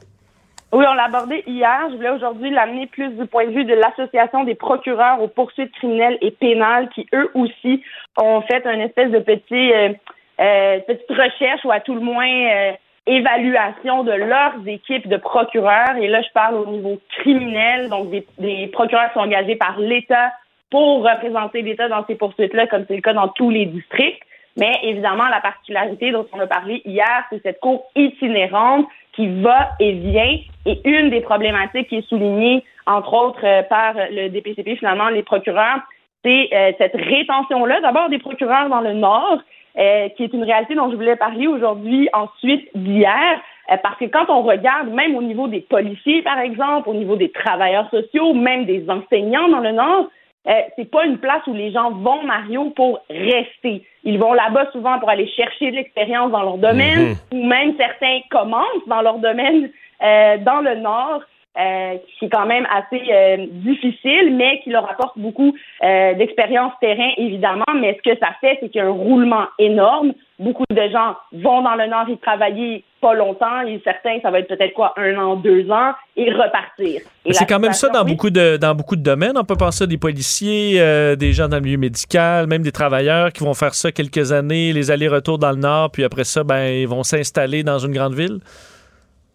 Oui, 0.70 0.84
on 0.86 0.94
l'a 0.94 1.04
abordé 1.04 1.42
hier. 1.46 1.88
Je 1.90 1.96
voulais 1.96 2.10
aujourd'hui 2.10 2.50
l'amener 2.50 2.86
plus 2.86 3.08
du 3.08 3.26
point 3.26 3.46
de 3.46 3.52
vue 3.52 3.64
de 3.64 3.74
l'Association 3.74 4.44
des 4.44 4.54
procureurs 4.54 5.22
aux 5.22 5.28
poursuites 5.28 5.72
criminelles 5.72 6.18
et 6.20 6.30
pénales 6.30 6.90
qui, 6.90 7.06
eux 7.14 7.30
aussi, 7.34 7.82
ont 8.20 8.42
fait 8.42 8.66
une 8.66 8.82
espèce 8.82 9.10
de 9.10 9.18
petit, 9.18 9.72
euh, 9.72 9.92
euh, 10.40 10.78
petite 10.80 11.10
recherche 11.10 11.64
ou 11.64 11.70
à 11.70 11.80
tout 11.80 11.94
le 11.94 12.00
moins 12.00 12.74
évaluation 13.06 14.04
de 14.04 14.12
leurs 14.12 14.56
équipes 14.66 15.08
de 15.08 15.16
procureurs. 15.16 15.96
Et 15.96 16.06
là, 16.06 16.20
je 16.20 16.28
parle 16.34 16.56
au 16.56 16.66
niveau 16.66 17.00
criminel, 17.18 17.88
donc 17.88 18.10
des, 18.10 18.26
des 18.38 18.66
procureurs 18.66 19.10
sont 19.14 19.20
engagés 19.20 19.56
par 19.56 19.78
l'État 19.78 20.32
pour 20.70 21.02
représenter 21.02 21.62
l'État 21.62 21.88
dans 21.88 22.04
ces 22.06 22.14
poursuites-là, 22.14 22.66
comme 22.66 22.84
c'est 22.86 22.96
le 22.96 23.00
cas 23.00 23.14
dans 23.14 23.28
tous 23.28 23.48
les 23.48 23.64
districts. 23.64 24.22
Mais 24.58 24.80
évidemment, 24.82 25.28
la 25.28 25.40
particularité 25.40 26.10
dont 26.10 26.26
on 26.32 26.40
a 26.40 26.46
parlé 26.46 26.82
hier, 26.84 27.24
c'est 27.30 27.40
cette 27.42 27.60
cour 27.60 27.84
itinérante 27.94 28.86
qui 29.12 29.28
va 29.40 29.70
et 29.78 29.92
vient. 29.92 30.38
Et 30.66 30.80
une 30.84 31.10
des 31.10 31.20
problématiques 31.20 31.88
qui 31.88 31.98
est 31.98 32.08
soulignée, 32.08 32.64
entre 32.86 33.14
autres, 33.14 33.44
euh, 33.44 33.62
par 33.62 33.94
le 33.94 34.28
DPCP, 34.28 34.76
finalement, 34.76 35.08
les 35.08 35.22
procureurs, 35.22 35.78
c'est 36.24 36.48
euh, 36.52 36.72
cette 36.76 36.96
rétention-là, 36.96 37.80
d'abord 37.80 38.08
des 38.08 38.18
procureurs 38.18 38.68
dans 38.68 38.80
le 38.80 38.94
Nord, 38.94 39.38
euh, 39.78 40.08
qui 40.10 40.24
est 40.24 40.32
une 40.32 40.42
réalité 40.42 40.74
dont 40.74 40.90
je 40.90 40.96
voulais 40.96 41.14
parler 41.14 41.46
aujourd'hui, 41.46 42.08
ensuite 42.12 42.68
d'hier, 42.74 43.40
parce 43.82 43.98
que 43.98 44.06
quand 44.06 44.30
on 44.30 44.42
regarde, 44.42 44.88
même 44.88 45.14
au 45.14 45.22
niveau 45.22 45.46
des 45.46 45.60
policiers, 45.60 46.22
par 46.22 46.38
exemple, 46.38 46.88
au 46.88 46.94
niveau 46.94 47.16
des 47.16 47.30
travailleurs 47.30 47.88
sociaux, 47.90 48.32
même 48.32 48.64
des 48.64 48.88
enseignants 48.88 49.48
dans 49.48 49.60
le 49.60 49.72
Nord, 49.72 50.08
euh, 50.48 50.52
c'est 50.76 50.90
pas 50.90 51.04
une 51.04 51.18
place 51.18 51.46
où 51.46 51.54
les 51.54 51.70
gens 51.72 51.90
vont, 51.90 52.22
Mario, 52.22 52.70
pour 52.70 53.00
rester. 53.10 53.84
Ils 54.04 54.18
vont 54.18 54.32
là-bas 54.32 54.70
souvent 54.72 54.98
pour 54.98 55.10
aller 55.10 55.28
chercher 55.28 55.70
de 55.70 55.76
l'expérience 55.76 56.30
dans 56.30 56.42
leur 56.42 56.58
domaine, 56.58 57.10
mhm. 57.10 57.16
ou 57.32 57.46
même 57.46 57.74
certains 57.76 58.20
commencent 58.30 58.86
dans 58.86 59.02
leur 59.02 59.18
domaine 59.18 59.70
euh, 60.02 60.38
dans 60.38 60.60
le 60.60 60.76
Nord. 60.76 61.22
Euh, 61.58 61.96
qui 62.16 62.26
est 62.26 62.28
quand 62.28 62.46
même 62.46 62.68
assez 62.70 63.02
euh, 63.10 63.46
difficile, 63.50 64.36
mais 64.36 64.60
qui 64.60 64.70
leur 64.70 64.88
apporte 64.88 65.18
beaucoup 65.18 65.56
euh, 65.82 66.14
d'expérience 66.14 66.72
terrain, 66.80 67.10
évidemment. 67.16 67.64
Mais 67.74 67.98
ce 67.98 68.12
que 68.12 68.16
ça 68.20 68.28
fait, 68.40 68.58
c'est 68.60 68.68
qu'il 68.68 68.80
y 68.80 68.84
a 68.84 68.86
un 68.86 68.92
roulement 68.92 69.46
énorme. 69.58 70.12
Beaucoup 70.38 70.64
de 70.70 70.88
gens 70.92 71.16
vont 71.32 71.62
dans 71.62 71.74
le 71.74 71.86
Nord 71.86 72.08
y 72.08 72.16
travailler 72.18 72.84
pas 73.00 73.14
longtemps, 73.14 73.60
et 73.62 73.80
certains, 73.82 74.20
ça 74.22 74.30
va 74.30 74.38
être 74.38 74.48
peut-être 74.48 74.72
quoi, 74.72 74.92
un 74.96 75.16
an, 75.18 75.36
deux 75.36 75.70
ans, 75.70 75.92
et 76.16 76.30
repartir. 76.32 77.00
c'est 77.30 77.46
quand 77.46 77.58
même 77.58 77.72
ça 77.72 77.88
dans 77.88 78.04
beaucoup 78.04 78.30
de 78.30 78.56
dans 78.56 78.74
beaucoup 78.74 78.96
de 78.96 79.02
domaines. 79.02 79.36
On 79.36 79.44
peut 79.44 79.56
penser 79.56 79.84
à 79.84 79.86
des 79.86 79.98
policiers, 79.98 80.80
des 81.16 81.32
gens 81.32 81.48
dans 81.48 81.56
le 81.56 81.62
milieu 81.62 81.78
médical, 81.78 82.46
même 82.46 82.62
des 82.62 82.72
travailleurs 82.72 83.32
qui 83.32 83.42
vont 83.42 83.54
faire 83.54 83.74
ça 83.74 83.90
quelques 83.92 84.32
années, 84.32 84.72
les 84.72 84.90
allers-retours 84.90 85.38
dans 85.38 85.50
le 85.50 85.56
Nord, 85.58 85.90
puis 85.90 86.04
après 86.04 86.24
ça, 86.24 86.44
ben 86.44 86.66
ils 86.66 86.88
vont 86.88 87.02
s'installer 87.02 87.62
dans 87.62 87.78
une 87.78 87.92
grande 87.92 88.14
ville. 88.14 88.38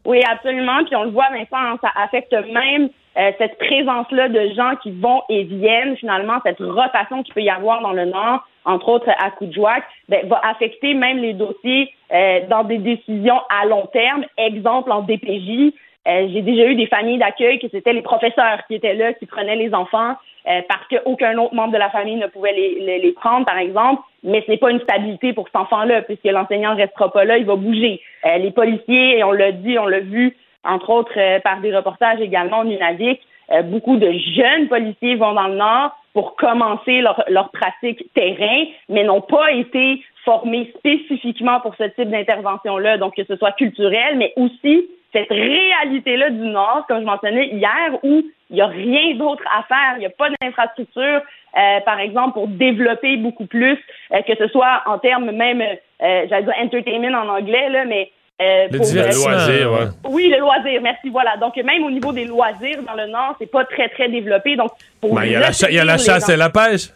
Oui, 0.06 0.22
absolument. 0.30 0.84
Puis 0.86 0.96
on 0.96 1.04
le 1.04 1.12
voit 1.12 1.30
maintenant, 1.30 1.78
ça 1.82 1.90
affecte 1.96 2.34
même 2.34 2.90
euh, 3.18 3.32
cette 3.38 3.58
présence-là 3.58 4.30
de 4.30 4.54
gens 4.56 4.76
qui 4.82 4.92
vont 4.92 5.22
et 5.30 5.44
viennent, 5.44 5.96
finalement, 5.98 6.40
cette 6.44 6.60
rotation 6.60 7.24
qu'il 7.24 7.34
peut 7.34 7.42
y 7.42 7.50
avoir 7.50 7.82
dans 7.82 7.94
le 7.94 8.06
Nord, 8.06 8.48
entre 8.66 8.90
autres 8.90 9.10
à 9.10 9.32
Coudjouac, 9.32 9.84
ben, 10.10 10.28
va 10.28 10.42
affecter 10.44 10.94
même 10.94 11.18
les 11.18 11.34
dossiers 11.34 11.94
euh, 12.14 12.42
dans 12.50 12.64
des 12.64 12.78
décisions 12.78 13.40
à 13.50 13.66
long 13.66 13.88
terme. 13.88 14.26
Exemple 14.38 14.92
en 14.92 15.02
DPJ, 15.02 15.74
euh, 16.06 16.28
j'ai 16.34 16.42
déjà 16.42 16.66
eu 16.66 16.76
des 16.76 16.88
familles 16.88 17.18
d'accueil 17.18 17.60
que 17.60 17.68
c'était 17.72 17.94
les 17.94 18.02
professeurs 18.02 18.60
qui 18.68 18.76
étaient 18.76 18.94
là, 18.94 19.14
qui 19.14 19.26
prenaient 19.26 19.56
les 19.56 19.74
enfants 19.74 20.16
euh, 20.48 20.62
parce 20.68 20.86
qu'aucun 20.90 21.38
autre 21.38 21.56
membre 21.56 21.72
de 21.72 21.78
la 21.78 21.90
famille 21.90 22.18
ne 22.18 22.28
pouvait 22.28 22.52
les, 22.52 23.00
les, 23.00 23.12
prendre, 23.14 23.46
par 23.46 23.58
exemple. 23.58 24.02
Mais 24.24 24.44
ce 24.46 24.52
n'est 24.52 24.58
pas 24.58 24.72
une 24.72 24.82
stabilité 24.82 25.32
pour 25.32 25.48
cet 25.48 25.56
enfant-là, 25.56 26.02
puisque 26.02 26.26
l'enseignant 26.26 26.74
ne 26.74 26.82
restera 26.82 27.12
pas 27.12 27.24
là, 27.24 27.38
il 27.38 27.46
va 27.46 27.56
bouger. 27.56 28.02
Euh, 28.26 28.38
les 28.38 28.52
policiers, 28.52 29.18
et 29.18 29.24
on 29.24 29.32
l'a 29.32 29.54
dit, 29.54 29.80
on 29.80 29.86
l'a 29.86 30.02
vu, 30.02 30.36
entre 30.64 30.90
autres 30.90 31.40
par 31.42 31.60
des 31.62 31.76
reportages 31.76 32.22
également 32.22 32.60
au 32.60 32.64
Nunavik, 32.64 33.22
beaucoup 33.66 33.98
de 33.98 34.12
jeunes 34.36 34.68
policiers 34.68 35.16
vont 35.16 35.34
dans 35.34 35.48
le 35.48 35.56
Nord 35.56 35.96
pour 36.14 36.36
commencer 36.36 37.02
leur, 37.02 37.24
leur 37.28 37.50
pratique 37.50 38.12
terrain, 38.14 38.66
mais 38.90 39.04
n'ont 39.04 39.22
pas 39.22 39.52
été 39.52 40.02
formés 40.24 40.72
spécifiquement 40.78 41.60
pour 41.60 41.76
ce 41.76 41.84
type 41.84 42.10
d'intervention-là, 42.10 42.98
donc 42.98 43.16
que 43.16 43.24
ce 43.26 43.36
soit 43.36 43.52
culturel, 43.54 44.18
mais 44.18 44.34
aussi 44.38 44.88
cette 45.14 45.30
réalité-là 45.30 46.32
du 46.32 46.48
Nord, 46.48 46.86
comme 46.88 47.02
je 47.02 47.06
mentionnais 47.06 47.48
hier, 47.48 48.00
où 48.04 48.24
il 48.50 48.56
n'y 48.56 48.62
a 48.62 48.68
rien 48.68 49.16
d'autre 49.16 49.44
à 49.56 49.64
faire, 49.64 49.96
il 49.98 50.00
n'y 50.00 50.06
a 50.06 50.10
pas 50.10 50.30
d'infrastructure, 50.42 51.22
euh, 51.58 51.80
par 51.86 52.00
exemple, 52.00 52.34
pour 52.34 52.48
développer 52.48 53.18
beaucoup 53.18 53.46
plus, 53.46 53.78
euh, 54.12 54.22
que 54.22 54.36
ce 54.36 54.48
soit 54.48 54.82
en 54.86 54.98
termes 54.98 55.32
même, 55.32 55.62
euh, 55.62 56.26
j'allais 56.30 56.44
dire 56.44 56.54
entertainment 56.60 57.18
en 57.20 57.30
anglais, 57.30 57.70
là, 57.70 57.86
mais 57.86 58.12
euh, 58.42 58.68
le 58.72 58.78
loisir, 58.78 59.72
ouais. 59.72 59.88
Oui, 60.10 60.30
le 60.30 60.40
loisir, 60.40 60.82
merci. 60.82 61.10
Voilà. 61.10 61.38
Donc, 61.38 61.56
même 61.58 61.84
au 61.84 61.92
niveau 61.92 62.12
des 62.12 62.26
loisirs 62.26 62.82
dans 62.86 62.96
le 62.96 63.08
Nord, 63.08 63.36
c'est 63.40 63.52
pas 63.52 63.64
très, 63.66 63.90
très 63.90 64.10
développé. 64.10 64.56
Donc, 64.56 64.72
ben, 65.02 65.24
il 65.24 65.32
y, 65.32 65.36
a 65.36 65.86
la 65.86 65.98
chasse 65.98 66.30
et 66.30 66.36
la 66.36 66.50
pêche. 66.50 66.90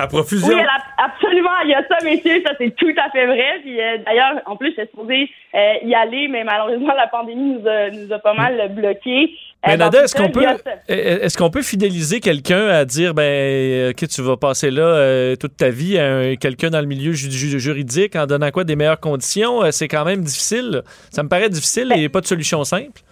À 0.00 0.06
profusion. 0.06 0.54
Oui, 0.54 0.62
absolument. 0.96 1.58
Il 1.64 1.70
y 1.70 1.74
a 1.74 1.82
ça, 1.88 1.96
messieurs. 2.04 2.40
Ça, 2.46 2.52
c'est 2.56 2.74
tout 2.76 2.94
à 2.96 3.10
fait 3.10 3.26
vrai. 3.26 3.58
Puis, 3.62 3.80
euh, 3.80 3.98
d'ailleurs, 4.06 4.40
en 4.46 4.54
plus, 4.54 4.70
j'étais 4.70 4.86
supposé 4.86 5.28
euh, 5.56 5.74
y 5.82 5.92
aller, 5.92 6.28
mais 6.28 6.44
malheureusement, 6.44 6.94
la 6.94 7.08
pandémie 7.08 7.54
nous 7.54 7.68
a, 7.68 7.90
nous 7.90 8.12
a 8.12 8.18
pas 8.20 8.34
mal 8.34 8.72
bloqués. 8.72 9.36
Mais 9.66 9.74
euh, 9.74 9.76
Nada, 9.76 10.04
est-ce 10.04 10.14
qu'on 10.14 10.30
peut, 10.30 10.44
est-ce 10.88 11.36
qu'on 11.36 11.50
peut 11.50 11.62
fidéliser 11.62 12.20
quelqu'un 12.20 12.68
à 12.68 12.84
dire, 12.84 13.12
ben, 13.12 13.92
que 13.92 14.06
tu 14.06 14.22
vas 14.22 14.36
passer 14.36 14.70
là 14.70 15.36
toute 15.36 15.56
ta 15.56 15.70
vie, 15.70 15.98
à 15.98 16.36
quelqu'un 16.36 16.70
dans 16.70 16.80
le 16.80 16.86
milieu 16.86 17.12
juridique 17.12 18.16
en 18.16 18.26
donnant 18.26 18.50
quoi 18.50 18.64
des 18.64 18.76
meilleures 18.76 19.00
conditions? 19.00 19.70
C'est 19.72 19.88
quand 19.88 20.04
même 20.04 20.22
difficile. 20.22 20.82
Ça 21.10 21.22
me 21.22 21.28
paraît 21.28 21.48
difficile 21.48 21.92
et 21.96 22.08
pas 22.08 22.20
de 22.20 22.26
solution 22.26 22.62
simple. 22.64 23.02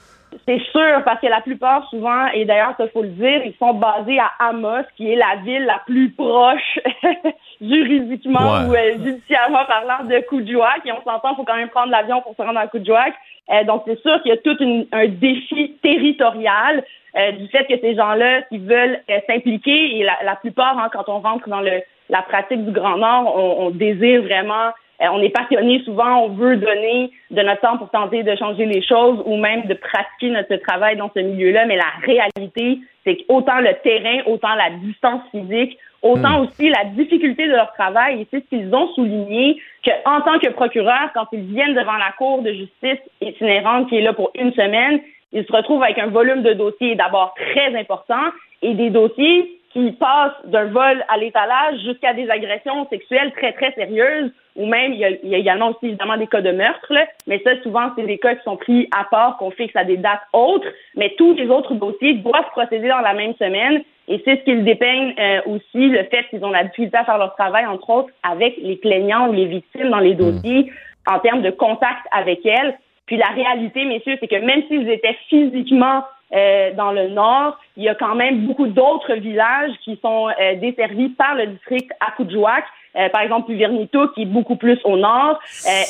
C'est 0.47 0.61
sûr, 0.71 1.03
parce 1.05 1.21
que 1.21 1.27
la 1.27 1.41
plupart, 1.41 1.89
souvent, 1.89 2.27
et 2.29 2.45
d'ailleurs, 2.45 2.75
il 2.79 2.89
faut 2.91 3.03
le 3.03 3.09
dire, 3.09 3.43
ils 3.45 3.55
sont 3.59 3.75
basés 3.75 4.19
à 4.19 4.31
Amos, 4.39 4.85
qui 4.97 5.11
est 5.11 5.17
la 5.17 5.37
ville 5.45 5.65
la 5.65 5.81
plus 5.87 6.11
proche 6.11 6.79
juridiquement 7.61 8.67
ou 8.67 8.75
euh, 8.75 8.93
judiciairement 9.05 9.65
parlant 9.67 10.05
de 10.05 10.21
Coudjouac. 10.29 10.83
Et 10.85 10.93
on 10.93 11.03
s'entend, 11.03 11.33
il 11.33 11.37
faut 11.37 11.45
quand 11.45 11.57
même 11.57 11.71
prendre 11.71 11.91
l'avion 11.91 12.21
pour 12.23 12.35
se 12.37 12.43
rendre 12.43 12.59
à 12.59 12.67
Coudjouac. 12.67 13.15
Euh, 13.53 13.65
donc, 13.65 13.83
c'est 13.87 14.01
sûr 14.01 14.21
qu'il 14.23 14.31
y 14.31 14.35
a 14.35 14.39
tout 14.39 14.57
un 14.93 15.07
défi 15.07 15.77
territorial 15.83 16.85
euh, 17.17 17.33
du 17.33 17.47
fait 17.49 17.65
que 17.67 17.79
ces 17.81 17.95
gens-là 17.95 18.43
qui 18.43 18.59
veulent 18.59 19.01
s'impliquer, 19.29 19.99
et 19.99 20.05
la, 20.05 20.37
plupart, 20.37 20.79
hein, 20.79 20.91
quand 20.93 21.09
on 21.09 21.21
rentre 21.21 21.49
dans 21.49 21.61
le, 21.61 21.81
la 22.11 22.23
pratique 22.23 22.65
du 22.65 22.73
Grand 22.73 22.99
Nord, 22.99 23.37
on 23.37 23.71
désire 23.71 24.23
vraiment 24.23 24.73
euh, 25.03 25.07
on 25.13 25.21
est 25.21 25.31
passionné 25.31 25.83
souvent, 25.85 26.25
on 26.25 26.29
veut 26.29 26.57
donner 26.57 27.11
de 27.31 27.43
notre 27.43 27.61
temps 27.61 27.77
pour 27.77 27.91
tenter 27.91 28.23
de 28.23 28.35
changer 28.37 28.65
les 28.65 28.83
choses 28.83 29.23
ou 29.27 29.37
même 29.37 29.67
de 29.67 29.75
pratiquer 29.75 30.31
notre 30.31 30.57
travail 30.57 30.97
dans 30.97 31.11
ce 31.15 31.21
milieu-là. 31.21 31.67
Mais 31.67 31.77
la 31.77 31.93
réalité, 32.03 32.81
c'est 33.05 33.17
qu'autant 33.17 33.61
le 33.61 33.75
terrain, 33.83 34.23
autant 34.27 34.55
la 34.55 34.71
distance 34.71 35.23
physique, 35.31 35.77
autant 36.07 36.41
hmm. 36.41 36.43
aussi 36.43 36.69
la 36.69 36.85
difficulté 36.85 37.47
de 37.47 37.53
leur 37.53 37.73
travail. 37.73 38.23
Et 38.23 38.27
c'est 38.31 38.41
ce 38.41 38.49
qu'ils 38.49 38.75
ont 38.75 38.89
souligné 38.95 39.61
qu'en 39.85 40.21
tant 40.23 40.39
que 40.39 40.51
procureur, 40.51 41.11
quand 41.15 41.27
ils 41.33 41.45
viennent 41.45 41.75
devant 41.75 41.97
la 41.97 42.13
Cour 42.17 42.43
de 42.43 42.53
justice 42.53 43.01
itinérante 43.21 43.89
qui 43.89 43.97
est 43.97 44.03
là 44.03 44.13
pour 44.13 44.31
une 44.35 44.53
semaine, 44.53 45.01
ils 45.33 45.45
se 45.45 45.53
retrouvent 45.53 45.83
avec 45.83 45.99
un 45.99 46.07
volume 46.07 46.43
de 46.43 46.53
dossiers 46.53 46.95
d'abord 46.95 47.35
très 47.35 47.77
important 47.79 48.33
et 48.63 48.75
des 48.75 48.91
dossiers 48.91 49.53
qui 49.77 49.93
passent 49.93 50.47
d'un 50.47 50.67
vol 50.67 51.05
à 51.09 51.19
l'étalage 51.19 51.81
jusqu'à 51.85 52.15
des 52.15 52.31
agressions 52.31 52.89
sexuelles 52.89 53.33
très, 53.37 53.53
très 53.53 53.73
sérieuses, 53.73 54.33
ou 54.57 54.65
même, 54.65 54.95
il 54.95 55.01
y, 55.01 55.05
a, 55.05 55.11
il 55.11 55.29
y 55.29 55.35
a 55.35 55.39
également 55.39 55.69
aussi 55.69 55.89
évidemment 55.89 56.17
des 56.17 56.27
cas 56.27 56.41
de 56.41 56.51
meurtre, 56.51 56.91
mais 57.27 57.43
ça, 57.45 57.61
souvent, 57.63 57.91
c'est 57.95 58.07
des 58.07 58.17
cas 58.17 58.37
qui 58.37 58.43
sont 58.45 58.57
pris 58.57 58.89
à 58.97 59.05
part, 59.05 59.37
qu'on 59.37 59.51
fixe 59.51 59.77
à 59.77 59.85
des 59.85 59.99
dates 59.99 60.23
autres, 60.33 60.67
mais 60.95 61.15
tous 61.19 61.35
les 61.35 61.49
autres 61.49 61.75
dossiers 61.75 62.15
doivent 62.15 62.51
procéder 62.53 62.89
dans 62.89 63.01
la 63.01 63.13
même 63.13 63.35
semaine, 63.35 63.83
et 64.09 64.23
c'est 64.25 64.37
ce 64.37 64.45
qu'ils 64.45 64.65
dépeignent 64.65 65.15
euh, 65.19 65.41
aussi, 65.47 65.89
le 65.89 66.05
fait 66.05 66.25
qu'ils 66.31 66.45
ont 66.45 66.51
la 66.51 66.65
difficulté 66.65 66.97
à 66.97 67.05
faire 67.05 67.19
leur 67.19 67.35
travail, 67.35 67.67
entre 67.67 67.91
autres, 67.91 68.11
avec 68.23 68.57
les 68.59 68.77
plaignants 68.77 69.29
ou 69.29 69.33
les 69.33 69.47
victimes 69.47 69.91
dans 69.91 69.99
les 69.99 70.15
hmm. 70.15 70.19
dossiers, 70.19 70.73
en 71.07 71.19
termes 71.19 71.43
de 71.43 71.51
contact 71.51 72.07
avec 72.13 72.45
elles. 72.47 72.79
Puis 73.07 73.17
la 73.17 73.29
réalité, 73.29 73.85
messieurs, 73.85 74.17
c'est 74.21 74.29
que 74.29 74.37
même 74.37 74.63
s'ils 74.69 74.89
étaient 74.89 75.17
physiquement 75.29 76.03
euh, 76.35 76.73
dans 76.75 76.91
le 76.91 77.09
nord, 77.09 77.57
il 77.77 77.85
y 77.85 77.89
a 77.89 77.95
quand 77.95 78.17
même 78.17 78.47
beaucoup 78.47 78.67
d'autres 78.67 79.15
villages 79.15 79.71
qui 79.85 79.99
sont 80.03 80.29
euh, 80.29 80.57
desservis 80.57 81.11
par 81.11 81.37
le 81.37 81.47
district 81.47 81.93
Akujouak. 82.01 82.65
Euh, 82.97 83.09
par 83.11 83.21
exemple, 83.21 83.53
Vernito, 83.53 84.09
qui 84.09 84.23
est 84.23 84.27
beaucoup 84.27 84.57
plus 84.57 84.79
au 84.85 84.97
nord. 84.97 85.39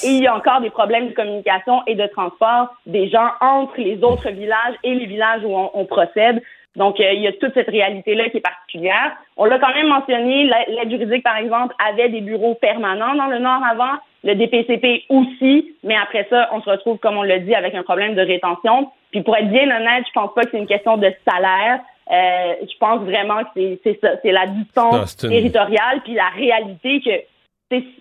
et 0.05 0.09
il 0.09 0.23
y 0.23 0.27
a 0.27 0.37
encore 0.37 0.61
des 0.61 0.71
problèmes 0.71 1.09
de 1.09 1.15
communication 1.15 1.83
et 1.87 1.95
de 1.95 2.07
transport 2.09 2.75
des 2.85 3.09
gens 3.09 3.31
entre 3.41 3.79
les 3.79 4.03
autres 4.03 4.29
villages 4.31 4.75
et 4.83 4.95
les 4.95 5.07
villages 5.07 5.43
où 5.45 5.57
on, 5.57 5.85
procède. 5.85 6.43
Donc, 6.77 6.97
il 6.99 7.21
y 7.21 7.27
a 7.27 7.33
toute 7.33 7.55
cette 7.55 7.69
réalité-là 7.69 8.29
qui 8.29 8.37
est 8.37 8.41
particulière. 8.41 9.17
On 9.37 9.47
l'a 9.47 9.59
quand 9.59 9.75
même 9.75 9.89
mentionné, 9.89 10.45
l'aide 10.45 10.91
juridique, 10.91 11.23
par 11.23 11.37
exemple, 11.37 11.75
avait 11.79 12.11
des 12.11 12.21
bureaux 12.21 12.55
permanents 12.55 13.15
dans 13.15 13.27
le 13.27 13.39
Nord 13.39 13.63
avant, 13.71 13.99
le 14.25 14.35
DPCP 14.35 15.05
aussi, 15.09 15.75
mais 15.83 15.97
après 15.97 16.27
ça, 16.29 16.51
on 16.53 16.61
se 16.61 16.69
retrouve, 16.69 16.99
comme 16.99 17.17
on 17.17 17.23
l'a 17.23 17.39
dit, 17.39 17.55
avec 17.55 17.75
un 17.75 17.83
problème 17.83 18.15
de 18.15 18.21
rétention. 18.21 18.91
Puis 19.11 19.23
pour 19.23 19.37
être 19.37 19.49
bien 19.49 19.65
honnête, 19.65 20.05
je 20.07 20.13
pense 20.13 20.35
pas 20.35 20.43
que 20.43 20.51
c'est 20.51 20.59
une 20.59 20.67
question 20.67 20.97
de 20.99 21.11
salaire. 21.27 21.81
Euh, 22.11 22.55
je 22.61 22.79
pense 22.79 23.01
vraiment 23.01 23.43
que 23.43 23.79
c'est 23.83 23.99
ça, 24.01 24.11
c'est 24.23 24.33
la 24.33 24.47
distance 24.47 25.17
territoriale, 25.17 26.01
puis 26.05 26.15
la 26.15 26.29
réalité 26.29 27.01
que 27.01 27.11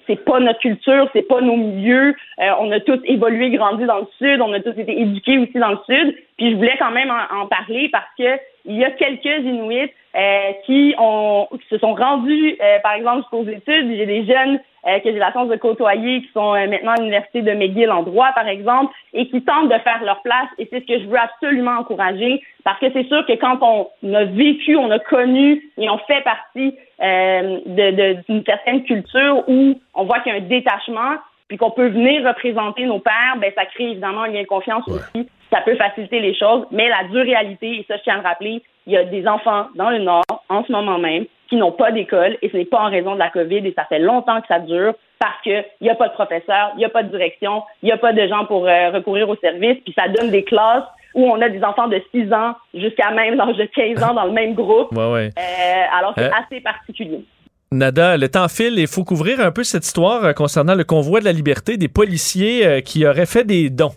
c'est 0.07 0.23
pas 0.23 0.39
notre 0.39 0.59
culture, 0.59 1.09
c'est 1.13 1.28
pas 1.28 1.41
nos 1.41 1.57
milieux. 1.57 2.15
Euh, 2.39 2.51
on 2.59 2.71
a 2.71 2.80
tous 2.80 2.99
évolué, 3.05 3.49
grandi 3.51 3.86
dans 3.86 3.99
le 3.99 4.07
sud, 4.19 4.41
on 4.41 4.53
a 4.53 4.59
tous 4.59 4.78
été 4.80 4.99
éduqués 4.99 5.39
aussi 5.39 5.57
dans 5.57 5.71
le 5.71 5.80
sud. 5.89 6.15
Puis 6.38 6.51
je 6.51 6.55
voulais 6.55 6.76
quand 6.78 6.91
même 6.91 7.09
en, 7.09 7.47
parler 7.47 7.89
parce 7.91 8.05
que 8.17 8.39
il 8.66 8.78
y 8.78 8.84
a 8.84 8.91
quelques 8.91 9.26
Inuits 9.26 9.91
euh, 10.16 10.51
qui 10.66 10.95
ont 10.97 11.47
qui 11.51 11.68
se 11.70 11.78
sont 11.78 11.93
rendus, 11.93 12.57
euh, 12.61 12.80
par 12.82 12.93
exemple, 12.93 13.18
jusqu'aux 13.20 13.43
études. 13.43 13.95
J'ai 13.95 14.05
des 14.05 14.26
jeunes 14.26 14.59
euh, 14.88 14.99
que 14.99 15.11
j'ai 15.11 15.20
la 15.20 15.32
chance 15.34 15.49
de 15.49 15.55
côtoyer 15.55 16.22
qui 16.22 16.30
sont 16.34 16.53
maintenant 16.53 16.93
à 16.93 16.95
l'université 16.95 17.41
de 17.41 17.51
McGill 17.51 17.91
en 17.91 18.03
droit, 18.03 18.32
par 18.34 18.47
exemple, 18.47 18.93
et 19.13 19.28
qui 19.28 19.41
tentent 19.41 19.70
de 19.70 19.78
faire 19.80 20.03
leur 20.03 20.22
place. 20.22 20.47
Et 20.57 20.68
c'est 20.72 20.80
ce 20.82 20.86
que 20.86 20.99
je 20.99 21.05
veux 21.07 21.20
absolument 21.20 21.80
encourager 21.80 22.41
parce 22.63 22.80
que 22.80 22.91
c'est 22.93 23.07
sûr 23.07 23.26
que 23.26 23.34
quand 23.34 23.59
on 23.61 24.13
a 24.13 24.24
vécu, 24.26 24.76
on 24.76 24.89
a 24.89 24.99
connu 24.99 25.61
et 25.78 25.89
on 25.89 25.97
fait 25.99 26.24
partie 26.24 26.76
d'une 26.99 28.43
certaine 28.45 28.84
culture 28.84 29.43
où 29.47 29.80
on 29.93 30.03
voit 30.05 30.20
qu'il 30.22 30.34
y 30.34 30.36
a 30.36 30.39
un 30.39 30.47
détachement, 30.47 31.18
puis 31.47 31.57
qu'on 31.57 31.72
peut 31.72 31.88
venir 31.88 32.26
représenter 32.26 32.86
nos 32.86 32.99
pères, 32.99 33.36
ben 33.38 33.51
ça 33.55 33.66
crée 33.66 33.91
évidemment 33.91 34.24
un 34.24 34.30
lien 34.30 34.41
de 34.41 34.47
confiance 34.47 34.88
aussi. 34.88 35.28
Ça 35.51 35.61
peut 35.61 35.75
faciliter 35.75 36.19
les 36.19 36.35
choses, 36.35 36.65
mais 36.71 36.89
la 36.89 37.03
dure 37.09 37.23
réalité, 37.23 37.77
et 37.77 37.85
ça 37.87 37.97
je 37.97 38.03
tiens 38.03 38.15
à 38.15 38.17
le 38.17 38.23
rappeler, 38.23 38.63
il 38.87 38.93
y 38.93 38.97
a 38.97 39.03
des 39.03 39.27
enfants 39.27 39.67
dans 39.75 39.89
le 39.89 39.99
Nord 39.99 40.23
en 40.49 40.63
ce 40.63 40.71
moment 40.71 40.97
même 40.97 41.25
qui 41.49 41.55
n'ont 41.55 41.71
pas 41.71 41.91
d'école 41.91 42.37
et 42.41 42.49
ce 42.49 42.57
n'est 42.57 42.65
pas 42.65 42.81
en 42.81 42.89
raison 42.89 43.13
de 43.13 43.19
la 43.19 43.29
COVID 43.29 43.57
et 43.57 43.73
ça 43.75 43.85
fait 43.85 43.99
longtemps 43.99 44.41
que 44.41 44.47
ça 44.47 44.59
dure 44.59 44.93
parce 45.19 45.41
qu'il 45.43 45.63
n'y 45.81 45.89
a 45.89 45.95
pas 45.95 46.09
de 46.09 46.13
professeurs, 46.13 46.71
il 46.75 46.79
n'y 46.79 46.85
a 46.85 46.89
pas 46.89 47.03
de 47.03 47.09
direction, 47.09 47.63
il 47.81 47.87
n'y 47.87 47.91
a 47.91 47.97
pas 47.97 48.13
de 48.13 48.27
gens 48.27 48.45
pour 48.45 48.67
euh, 48.67 48.89
recourir 48.91 49.29
au 49.29 49.35
service, 49.37 49.77
puis 49.83 49.93
ça 49.95 50.07
donne 50.07 50.31
des 50.31 50.43
classes 50.43 50.83
où 51.13 51.25
on 51.25 51.41
a 51.41 51.47
des 51.47 51.63
enfants 51.63 51.87
de 51.87 52.01
6 52.13 52.33
ans 52.33 52.55
jusqu'à 52.73 53.11
même 53.11 53.35
l'âge 53.35 53.55
de 53.55 53.65
15 53.65 54.03
ans 54.03 54.13
dans 54.13 54.25
le 54.25 54.31
même 54.31 54.53
groupe. 54.53 54.91
Ouais, 54.91 55.29
euh, 55.37 55.97
alors 55.97 56.13
c'est 56.17 56.25
euh, 56.25 56.43
assez 56.43 56.61
particulier. 56.61 57.23
Nada, 57.71 58.17
le 58.17 58.29
temps 58.29 58.47
file 58.47 58.77
et 58.77 58.83
il 58.83 58.87
faut 58.87 59.03
couvrir 59.03 59.39
un 59.39 59.51
peu 59.51 59.63
cette 59.63 59.85
histoire 59.85 60.33
concernant 60.35 60.75
le 60.75 60.83
convoi 60.83 61.19
de 61.19 61.25
la 61.25 61.31
liberté 61.31 61.77
des 61.77 61.87
policiers 61.87 62.81
qui 62.83 63.05
auraient 63.05 63.25
fait 63.25 63.43
des 63.43 63.69
dons. 63.69 63.91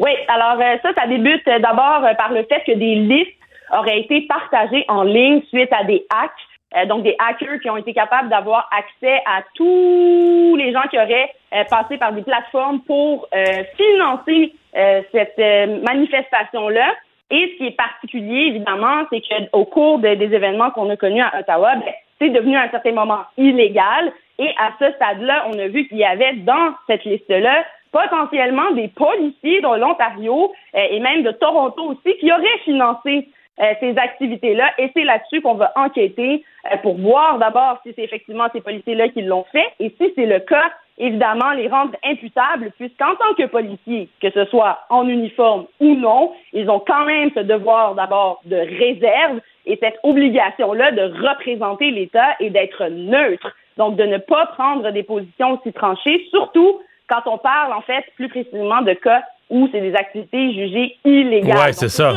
Oui, 0.00 0.10
alors 0.28 0.60
euh, 0.60 0.76
ça, 0.82 0.92
ça 0.94 1.06
débute 1.06 1.44
d'abord 1.46 2.02
par 2.18 2.32
le 2.32 2.42
fait 2.44 2.62
que 2.66 2.72
des 2.72 2.96
listes 2.96 3.30
auraient 3.72 4.00
été 4.00 4.22
partagées 4.22 4.84
en 4.88 5.02
ligne 5.04 5.42
suite 5.48 5.72
à 5.72 5.84
des 5.84 6.04
hacks. 6.10 6.86
donc 6.88 7.04
des 7.04 7.16
hackers 7.18 7.60
qui 7.60 7.70
ont 7.70 7.76
été 7.76 7.94
capables 7.94 8.28
d'avoir 8.28 8.68
accès 8.76 9.22
à 9.26 9.42
tous 9.54 10.56
les 10.56 10.72
gens 10.72 10.82
qui 10.90 10.98
auraient 10.98 11.32
passé 11.70 11.96
par 11.96 12.12
des 12.12 12.22
plateformes 12.22 12.80
pour 12.80 13.28
financer 13.76 14.52
cette 15.12 15.38
manifestation-là. 15.82 16.94
Et 17.30 17.52
ce 17.52 17.56
qui 17.56 17.66
est 17.68 17.76
particulier, 17.76 18.48
évidemment, 18.48 19.04
c'est 19.10 19.22
qu'au 19.22 19.64
cours 19.64 19.98
des 19.98 20.22
événements 20.22 20.70
qu'on 20.70 20.90
a 20.90 20.96
connus 20.96 21.22
à 21.22 21.40
Ottawa, 21.40 21.76
ben, 21.76 21.92
c'est 22.20 22.30
devenu 22.30 22.56
à 22.56 22.62
un 22.62 22.70
certain 22.70 22.92
moment 22.92 23.22
illégal. 23.36 24.12
Et 24.38 24.48
à 24.58 24.72
ce 24.78 24.92
stade-là, 24.92 25.46
on 25.48 25.58
a 25.58 25.68
vu 25.68 25.86
qu'il 25.86 25.98
y 25.98 26.04
avait 26.04 26.34
dans 26.34 26.74
cette 26.86 27.04
liste-là 27.04 27.64
potentiellement 27.94 28.72
des 28.72 28.88
policiers 28.88 29.60
de 29.60 29.78
l'Ontario 29.78 30.52
euh, 30.74 30.78
et 30.90 30.98
même 30.98 31.22
de 31.22 31.30
Toronto 31.30 31.92
aussi 31.92 32.16
qui 32.18 32.30
auraient 32.32 32.58
financé 32.64 33.28
euh, 33.60 33.72
ces 33.78 33.96
activités-là. 33.96 34.68
Et 34.78 34.90
c'est 34.94 35.04
là-dessus 35.04 35.40
qu'on 35.40 35.54
va 35.54 35.72
enquêter 35.76 36.44
euh, 36.72 36.76
pour 36.78 36.96
voir 36.96 37.38
d'abord 37.38 37.78
si 37.86 37.92
c'est 37.94 38.02
effectivement 38.02 38.48
ces 38.52 38.60
policiers-là 38.60 39.10
qui 39.10 39.22
l'ont 39.22 39.44
fait. 39.52 39.68
Et 39.78 39.94
si 40.00 40.12
c'est 40.16 40.26
le 40.26 40.40
cas, 40.40 40.72
évidemment, 40.98 41.52
les 41.52 41.68
rendre 41.68 41.94
imputables, 42.04 42.72
puisqu'en 42.76 43.14
tant 43.14 43.32
que 43.38 43.46
policiers, 43.46 44.08
que 44.20 44.30
ce 44.30 44.44
soit 44.46 44.80
en 44.90 45.08
uniforme 45.08 45.66
ou 45.78 45.94
non, 45.94 46.32
ils 46.52 46.68
ont 46.68 46.80
quand 46.80 47.04
même 47.04 47.30
ce 47.32 47.40
devoir 47.40 47.94
d'abord 47.94 48.40
de 48.44 48.56
réserve 48.56 49.40
et 49.66 49.78
cette 49.80 50.00
obligation-là 50.02 50.90
de 50.90 51.02
représenter 51.02 51.92
l'État 51.92 52.34
et 52.40 52.50
d'être 52.50 52.88
neutre. 52.88 53.54
Donc, 53.76 53.94
de 53.94 54.04
ne 54.04 54.18
pas 54.18 54.46
prendre 54.46 54.90
des 54.90 55.04
positions 55.04 55.60
aussi 55.60 55.72
tranchées, 55.72 56.26
surtout 56.30 56.80
quand 57.08 57.22
on 57.26 57.38
parle, 57.38 57.72
en 57.72 57.82
fait, 57.82 58.04
plus 58.16 58.28
précisément 58.28 58.82
de 58.82 58.94
cas 58.94 59.22
où 59.50 59.68
c'est 59.72 59.80
des 59.80 59.94
activités 59.94 60.52
jugées 60.54 60.96
illégales. 61.04 61.66
Oui, 61.66 61.72
c'est 61.72 61.88
ça. 61.88 62.12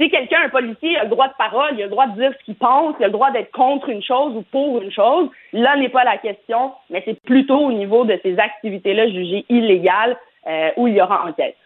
si 0.00 0.10
quelqu'un, 0.10 0.42
un 0.46 0.48
policier, 0.48 0.98
a 0.98 1.04
le 1.04 1.10
droit 1.10 1.28
de 1.28 1.34
parole, 1.38 1.70
il 1.74 1.82
a 1.82 1.84
le 1.84 1.90
droit 1.90 2.06
de 2.08 2.20
dire 2.20 2.32
ce 2.38 2.44
qu'il 2.44 2.56
pense, 2.56 2.94
il 2.98 3.04
a 3.04 3.06
le 3.06 3.12
droit 3.12 3.30
d'être 3.30 3.52
contre 3.52 3.88
une 3.88 4.02
chose 4.02 4.34
ou 4.36 4.42
pour 4.50 4.82
une 4.82 4.90
chose, 4.90 5.28
là 5.52 5.76
n'est 5.76 5.88
pas 5.88 6.04
la 6.04 6.18
question, 6.18 6.72
mais 6.90 7.02
c'est 7.04 7.20
plutôt 7.22 7.58
au 7.58 7.72
niveau 7.72 8.04
de 8.04 8.18
ces 8.22 8.38
activités-là 8.38 9.08
jugées 9.08 9.44
illégales 9.48 10.16
euh, 10.46 10.70
où 10.76 10.88
il 10.88 10.94
y 10.94 11.02
aura 11.02 11.26
enquête. 11.26 11.56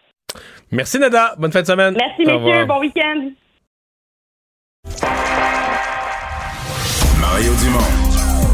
Merci 0.71 0.99
Nada, 0.99 1.33
bonne 1.37 1.51
fin 1.51 1.61
de 1.61 1.67
semaine. 1.67 1.95
Merci 1.97 2.25
messieurs, 2.25 2.65
bon 2.65 2.79
week-end. 2.79 3.31
Mario 7.19 7.51
Dumont. 7.55 8.06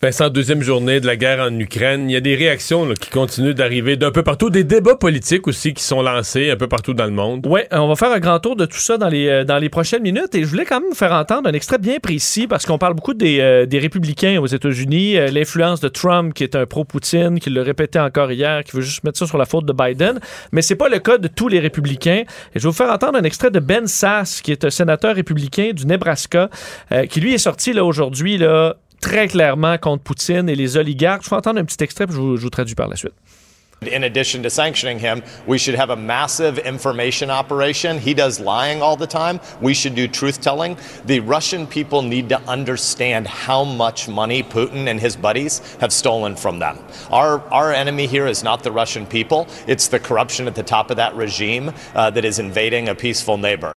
Vincent, 0.00 0.30
deuxième 0.30 0.62
journée 0.62 1.00
de 1.00 1.06
la 1.06 1.16
guerre 1.16 1.40
en 1.40 1.58
Ukraine. 1.58 2.08
Il 2.08 2.12
y 2.12 2.16
a 2.16 2.20
des 2.20 2.36
réactions 2.36 2.86
qui 2.94 3.10
continuent 3.10 3.52
d'arriver 3.52 3.96
d'un 3.96 4.12
peu 4.12 4.22
partout, 4.22 4.48
des 4.48 4.62
débats 4.62 4.94
politiques 4.94 5.48
aussi 5.48 5.74
qui 5.74 5.82
sont 5.82 6.02
lancés 6.02 6.52
un 6.52 6.56
peu 6.56 6.68
partout 6.68 6.94
dans 6.94 7.06
le 7.06 7.10
monde. 7.10 7.44
Oui, 7.50 7.62
on 7.72 7.88
va 7.88 7.96
faire 7.96 8.12
un 8.12 8.20
grand 8.20 8.38
tour 8.38 8.54
de 8.54 8.64
tout 8.64 8.78
ça 8.78 8.96
dans 8.96 9.08
les, 9.08 9.26
euh, 9.26 9.44
dans 9.44 9.58
les 9.58 9.68
prochaines 9.68 10.04
minutes 10.04 10.36
et 10.36 10.44
je 10.44 10.46
voulais 10.46 10.66
quand 10.66 10.80
même 10.80 10.94
faire 10.94 11.10
entendre 11.10 11.48
un 11.48 11.52
extrait 11.52 11.78
bien 11.78 11.98
précis 11.98 12.46
parce 12.46 12.64
qu'on 12.64 12.78
parle 12.78 12.94
beaucoup 12.94 13.12
des, 13.12 13.40
euh, 13.40 13.66
des 13.66 13.80
républicains 13.80 14.38
aux 14.40 14.46
États-Unis, 14.46 15.16
euh, 15.16 15.32
l'influence 15.32 15.80
de 15.80 15.88
Trump 15.88 16.32
qui 16.32 16.44
est 16.44 16.54
un 16.54 16.64
pro-Poutine, 16.64 17.40
qui 17.40 17.50
le 17.50 17.62
répétait 17.62 17.98
encore 17.98 18.30
hier, 18.30 18.62
qui 18.62 18.76
veut 18.76 18.82
juste 18.82 19.02
mettre 19.02 19.18
ça 19.18 19.26
sur 19.26 19.36
la 19.36 19.46
faute 19.46 19.64
de 19.64 19.72
Biden, 19.72 20.20
mais 20.52 20.62
c'est 20.62 20.76
pas 20.76 20.88
le 20.88 21.00
cas 21.00 21.18
de 21.18 21.26
tous 21.26 21.48
les 21.48 21.58
républicains. 21.58 22.22
Et 22.54 22.60
je 22.60 22.60
vais 22.60 22.68
vous 22.68 22.72
faire 22.72 22.92
entendre 22.92 23.18
un 23.18 23.24
extrait 23.24 23.50
de 23.50 23.58
Ben 23.58 23.88
Sass, 23.88 24.42
qui 24.42 24.52
est 24.52 24.64
un 24.64 24.70
sénateur 24.70 25.16
républicain 25.16 25.72
du 25.74 25.86
Nebraska, 25.86 26.50
qui 27.10 27.20
lui 27.20 27.34
est 27.34 27.38
sorti 27.38 27.72
là 27.72 27.84
aujourd'hui 27.84 28.38
là 28.38 28.76
très 29.00 29.28
clairement 29.28 29.78
contre 29.78 30.02
Poutine 30.02 30.48
et 30.48 30.54
les 30.54 30.76
oligarques. 30.76 31.24
Je 31.24 31.30
vais 31.30 31.36
entendre 31.36 31.60
un 31.60 31.64
petit 31.64 31.82
extrait, 31.82 32.06
puis 32.06 32.14
je 32.14 32.20
vous, 32.20 32.36
je 32.36 32.42
vous 32.42 32.50
traduis 32.50 32.74
par 32.74 32.88
la 32.88 32.96
suite. 32.96 33.14
In 33.80 34.02
addition 34.02 34.42
to 34.42 34.50
sanctioning 34.50 34.98
him, 34.98 35.22
we 35.46 35.56
should 35.56 35.76
have 35.76 35.90
a 35.90 35.96
massive 35.96 36.58
information 36.58 37.30
operation. 37.30 37.98
He 37.98 38.12
does 38.12 38.40
lying 38.40 38.82
all 38.82 38.96
the 38.96 39.06
time. 39.06 39.38
We 39.60 39.72
should 39.72 39.94
do 39.94 40.08
truth 40.08 40.40
telling. 40.40 40.76
The 41.06 41.20
Russian 41.20 41.64
people 41.64 42.02
need 42.02 42.28
to 42.30 42.40
understand 42.48 43.28
how 43.28 43.62
much 43.62 44.08
money 44.08 44.42
Putin 44.42 44.88
and 44.88 44.98
his 44.98 45.14
buddies 45.14 45.60
have 45.80 45.92
stolen 45.92 46.34
from 46.34 46.58
them. 46.58 46.78
Our, 47.10 47.40
our 47.52 47.72
enemy 47.72 48.08
here 48.08 48.26
is 48.26 48.42
not 48.42 48.64
the 48.64 48.72
Russian 48.72 49.06
people, 49.06 49.46
it's 49.68 49.86
the 49.86 50.00
corruption 50.00 50.48
at 50.48 50.56
the 50.56 50.64
top 50.64 50.90
of 50.90 50.96
that 50.96 51.14
regime 51.14 51.72
uh, 51.94 52.10
that 52.10 52.24
is 52.24 52.40
invading 52.40 52.88
a 52.88 52.96
peaceful 52.96 53.36
neighbor. 53.36 53.72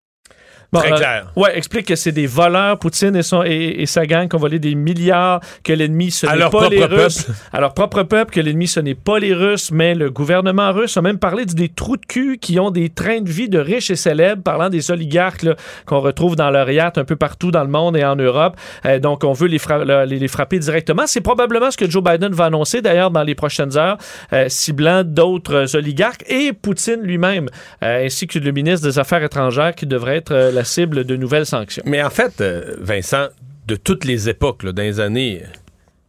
Très 0.72 0.92
euh, 0.92 0.96
clair. 0.96 1.32
ouais, 1.34 1.56
explique 1.58 1.86
que 1.86 1.96
c'est 1.96 2.12
des 2.12 2.26
voleurs, 2.26 2.78
Poutine 2.78 3.16
et, 3.16 3.22
son, 3.22 3.42
et, 3.42 3.84
sa 3.86 4.06
gang, 4.06 4.28
qui 4.28 4.36
ont 4.36 4.38
volé 4.38 4.60
des 4.60 4.76
milliards, 4.76 5.40
que 5.64 5.72
l'ennemi, 5.72 6.12
ce 6.12 6.26
n'est 6.26 6.48
pas 6.48 6.68
les 6.68 6.84
Russes. 6.84 7.26
À 7.52 7.60
leur 7.60 7.74
propre 7.74 8.04
peuple, 8.04 8.32
que 8.32 8.40
l'ennemi, 8.40 8.68
ce 8.68 8.78
n'est 8.78 8.94
pas 8.94 9.18
les 9.18 9.34
Russes, 9.34 9.72
mais 9.72 9.94
le 9.94 10.10
gouvernement 10.10 10.72
russe 10.72 10.96
a 10.96 11.02
même 11.02 11.18
parlé 11.18 11.44
des 11.44 11.68
trous 11.68 11.96
de 11.96 12.06
cul 12.06 12.38
qui 12.38 12.60
ont 12.60 12.70
des 12.70 12.88
trains 12.88 13.20
de 13.20 13.30
vie 13.30 13.48
de 13.48 13.58
riches 13.58 13.90
et 13.90 13.96
célèbres, 13.96 14.42
parlant 14.42 14.68
des 14.68 14.90
oligarques 14.90 15.44
qu'on 15.86 16.00
retrouve 16.00 16.36
dans 16.36 16.50
leur 16.50 16.70
yacht 16.70 16.98
un 16.98 17.04
peu 17.04 17.16
partout 17.16 17.50
dans 17.50 17.64
le 17.64 17.70
monde 17.70 17.96
et 17.96 18.04
en 18.04 18.16
Europe. 18.16 18.56
Euh, 18.86 19.00
donc, 19.00 19.24
on 19.24 19.32
veut 19.32 19.48
les, 19.48 19.58
les, 20.06 20.28
frapper 20.28 20.60
directement. 20.60 21.02
C'est 21.06 21.20
probablement 21.20 21.70
ce 21.70 21.76
que 21.76 21.90
Joe 21.90 22.02
Biden 22.02 22.32
va 22.32 22.44
annoncer, 22.44 22.80
d'ailleurs, 22.80 23.10
dans 23.10 23.24
les 23.24 23.34
prochaines 23.34 23.76
heures, 23.76 23.98
euh, 24.32 24.48
ciblant 24.48 25.02
d'autres 25.02 25.74
oligarques 25.74 26.24
et 26.28 26.52
Poutine 26.52 27.00
lui-même, 27.02 27.48
ainsi 27.82 28.28
que 28.28 28.38
le 28.38 28.52
ministre 28.52 28.86
des 28.86 28.98
Affaires 28.98 29.22
étrangères 29.22 29.74
qui 29.74 29.86
devrait 29.86 30.16
être 30.16 30.34
la 30.34 30.59
cible 30.64 31.04
de 31.04 31.16
nouvelles 31.16 31.46
sanctions. 31.46 31.82
Mais 31.86 32.02
en 32.02 32.10
fait, 32.10 32.40
euh, 32.40 32.76
Vincent, 32.80 33.28
de 33.66 33.76
toutes 33.76 34.04
les 34.04 34.28
époques, 34.28 34.64
dans 34.64 34.82
les 34.82 35.00
années 35.00 35.42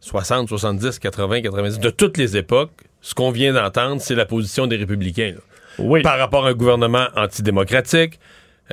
60, 0.00 0.48
70, 0.48 0.98
80, 0.98 1.42
90, 1.42 1.78
de 1.78 1.90
toutes 1.90 2.16
les 2.18 2.36
époques, 2.36 2.72
ce 3.00 3.14
qu'on 3.14 3.30
vient 3.30 3.52
d'entendre, 3.52 4.00
c'est 4.00 4.14
la 4.14 4.26
position 4.26 4.66
des 4.66 4.76
républicains. 4.76 5.34
Oui. 5.78 6.02
Par 6.02 6.18
rapport 6.18 6.46
à 6.46 6.50
un 6.50 6.54
gouvernement 6.54 7.06
antidémocratique, 7.16 8.18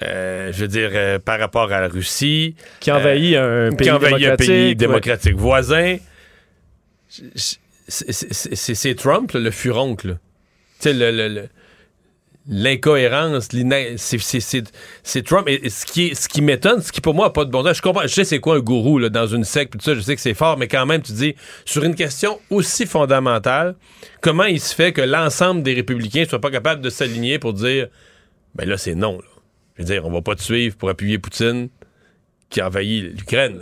euh, 0.04 0.52
je 0.54 0.62
veux 0.62 0.68
dire, 0.68 0.92
euh, 0.94 1.20
par 1.20 1.40
rapport 1.40 1.72
à 1.72 1.82
la 1.82 1.88
Russie. 1.88 2.56
Qui 2.80 2.92
envahit 2.92 3.36
un 3.36 3.72
pays 3.72 3.90
un 3.90 4.36
pays 4.36 4.76
démocratique 4.76 5.36
voisin. 5.36 5.98
C'est 7.88 8.96
Trump, 8.96 9.32
le 9.34 9.52
furoncle. 9.52 10.18
Tu 10.80 10.90
sais, 10.90 10.94
le, 10.94 11.12
le, 11.12 11.50
l'incohérence, 12.48 13.50
c'est 15.04 15.24
Trump. 15.24 15.48
Et 15.48 15.70
ce 15.70 15.86
qui, 15.86 16.16
ce 16.16 16.28
qui 16.28 16.42
m'étonne, 16.42 16.82
ce 16.82 16.92
qui 16.92 17.02
pour 17.02 17.14
moi 17.14 17.26
n'a 17.26 17.32
pas 17.32 17.46
de 17.46 17.52
bon 17.52 17.64
sens, 17.64 17.78
je 17.78 17.82
comprends, 17.82 18.04
je 18.04 18.08
sais 18.08 18.24
c'est 18.24 18.40
quoi 18.40 18.56
un 18.56 18.60
gourou 18.60 18.98
là, 18.98 19.10
dans 19.10 19.28
une 19.28 19.44
secte, 19.44 19.74
tout 19.74 19.80
ça, 19.82 19.96
je 19.96 20.02
sais 20.02 20.16
que 20.16 20.22
c'est 20.22 20.34
fort, 20.34 20.58
mais 20.58 20.68
quand 20.68 20.86
même, 20.86 21.02
tu 21.02 21.14
dis, 21.14 21.36
sur 21.66 21.84
une 21.84 21.96
question 21.96 22.40
aussi 22.50 22.86
fondamentale, 22.86 23.76
comment 24.22 24.46
il 24.46 24.60
se 24.60 24.74
fait 24.74 24.94
que 24.94 25.02
l'ensemble 25.02 25.64
des 25.64 25.74
républicains 25.74 26.22
ne 26.22 26.26
soient 26.26 26.42
pas 26.42 26.52
capables 26.52 26.82
de 26.82 26.90
s'aligner 26.90 27.40
pour 27.40 27.54
dire, 27.54 27.88
ben 28.56 28.68
là, 28.68 28.78
c'est 28.78 28.96
non. 28.96 29.20
Je 29.76 29.84
veux 29.84 29.88
dire, 29.88 30.06
on 30.06 30.12
va 30.12 30.22
pas 30.22 30.36
te 30.36 30.42
suivre 30.42 30.76
pour 30.76 30.90
appuyer 30.90 31.20
Poutine 31.20 31.70
qui 32.50 32.62
envahit 32.62 33.04
l'Ukraine. 33.18 33.62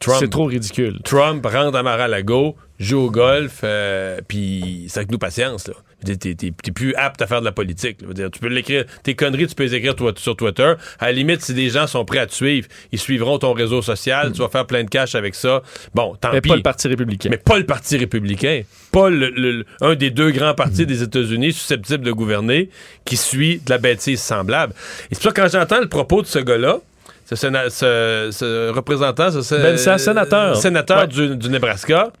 C'est 0.00 0.30
trop 0.30 0.44
ridicule. 0.44 1.00
Trump 1.02 1.44
rentre 1.46 1.78
à 1.78 1.82
Mar-a-Lago, 1.82 2.56
joue 2.78 2.98
au 2.98 3.10
golf, 3.10 3.60
euh, 3.64 4.20
puis 4.26 4.86
c'est 4.88 4.98
avec 4.98 5.10
nous 5.10 5.18
patience. 5.18 5.68
Là. 5.68 5.74
T'es 6.04 6.72
plus 6.72 6.94
apte 6.94 7.20
à 7.22 7.26
faire 7.26 7.40
de 7.40 7.44
la 7.46 7.52
politique. 7.52 8.06
Dire, 8.12 8.30
tu 8.30 8.38
peux 8.38 8.48
l'écrire, 8.48 8.84
tes 9.02 9.14
conneries, 9.14 9.46
tu 9.46 9.54
peux 9.54 9.64
les 9.64 9.74
écrire 9.74 9.94
toi, 9.96 10.12
sur 10.16 10.36
Twitter. 10.36 10.74
À 10.98 11.06
la 11.06 11.12
limite, 11.12 11.42
si 11.42 11.54
des 11.54 11.70
gens 11.70 11.86
sont 11.86 12.04
prêts 12.04 12.18
à 12.18 12.26
te 12.26 12.34
suivre, 12.34 12.68
ils 12.92 12.98
suivront 12.98 13.38
ton 13.38 13.52
réseau 13.52 13.82
social, 13.82 14.32
tu 14.32 14.38
vas 14.40 14.48
faire 14.48 14.66
plein 14.66 14.84
de 14.84 14.88
cash 14.90 15.14
avec 15.14 15.34
ça. 15.34 15.62
Bon, 15.94 16.14
tant 16.20 16.32
Mais 16.32 16.40
pis. 16.40 16.48
pas 16.50 16.56
le 16.56 16.62
Parti 16.62 16.88
républicain. 16.88 17.28
Mais 17.30 17.38
pas 17.38 17.58
le 17.58 17.66
Parti 17.66 17.96
républicain. 17.96 18.62
Pas 18.92 19.10
le, 19.10 19.30
le- 19.30 19.64
un 19.80 19.94
des 19.94 20.10
deux 20.10 20.30
grands 20.30 20.54
partis 20.54 20.86
des 20.86 21.02
États-Unis 21.02 21.52
susceptibles 21.52 22.04
de 22.04 22.12
gouverner 22.12 22.68
qui 23.04 23.16
suit 23.16 23.58
de 23.64 23.70
la 23.70 23.78
bêtise 23.78 24.20
semblable. 24.20 24.72
Et 25.10 25.14
c'est 25.14 25.22
pour 25.22 25.24
ça 25.24 25.30
que 25.32 25.40
quand 25.40 25.48
j'entends 25.58 25.80
le 25.80 25.88
propos 25.88 26.22
de 26.22 26.26
ce 26.26 26.38
gars-là, 26.38 26.78
ce, 27.26 27.34
séna- 27.36 27.70
ce- 27.70 28.28
ce 28.32 28.70
représentant, 28.70 29.30
ce, 29.30 29.54
Ben, 29.54 29.76
c'est 29.78 29.90
un 29.90 29.98
sénateur. 29.98 30.56
sénateur 30.56 30.98
Ouais. 31.00 31.06
du, 31.08 31.36
du 31.36 31.48
Nebraska, 31.48 32.12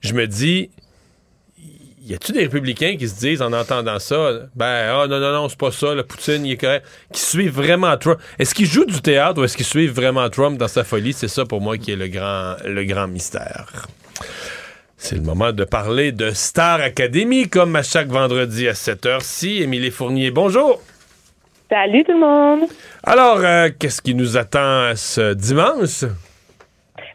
je 0.00 0.12
me 0.12 0.26
dis, 0.26 0.70
y 2.06 2.14
a-tu 2.14 2.32
des 2.32 2.42
républicains 2.42 2.96
qui 2.96 3.08
se 3.08 3.18
disent 3.18 3.42
en 3.42 3.52
entendant 3.52 3.98
ça, 3.98 4.30
ben, 4.54 4.94
ah 4.94 5.06
non, 5.08 5.18
non, 5.18 5.32
non, 5.32 5.48
c'est 5.48 5.58
pas 5.58 5.72
ça, 5.72 5.92
le 5.92 6.04
Poutine, 6.04 6.46
il 6.46 6.52
est 6.52 6.56
correct, 6.56 6.86
qui 7.12 7.20
suivent 7.20 7.54
vraiment 7.54 7.96
Trump? 7.96 8.18
Est-ce 8.38 8.54
qu'ils 8.54 8.66
jouent 8.66 8.84
du 8.84 9.02
théâtre 9.02 9.40
ou 9.40 9.44
est-ce 9.44 9.56
qu'ils 9.56 9.66
suivent 9.66 9.92
vraiment 9.92 10.28
Trump 10.30 10.56
dans 10.56 10.68
sa 10.68 10.84
folie? 10.84 11.12
C'est 11.12 11.28
ça 11.28 11.44
pour 11.44 11.60
moi 11.60 11.78
qui 11.78 11.90
est 11.90 11.96
le 11.96 12.06
grand, 12.06 12.54
le 12.64 12.84
grand 12.84 13.08
mystère. 13.08 13.86
C'est 14.96 15.16
le 15.16 15.22
moment 15.22 15.52
de 15.52 15.64
parler 15.64 16.12
de 16.12 16.30
Star 16.30 16.80
Academy, 16.80 17.48
comme 17.48 17.74
à 17.74 17.82
chaque 17.82 18.08
vendredi 18.08 18.68
à 18.68 18.74
cette 18.74 19.04
heure-ci. 19.04 19.62
Émilie 19.62 19.90
Fournier, 19.90 20.30
bonjour. 20.30 20.80
Salut 21.68 22.04
tout 22.04 22.12
le 22.12 22.20
monde. 22.20 22.68
Alors, 23.02 23.38
euh, 23.40 23.68
qu'est-ce 23.76 24.00
qui 24.00 24.14
nous 24.14 24.36
attend 24.36 24.92
ce 24.94 25.34
dimanche? 25.34 26.04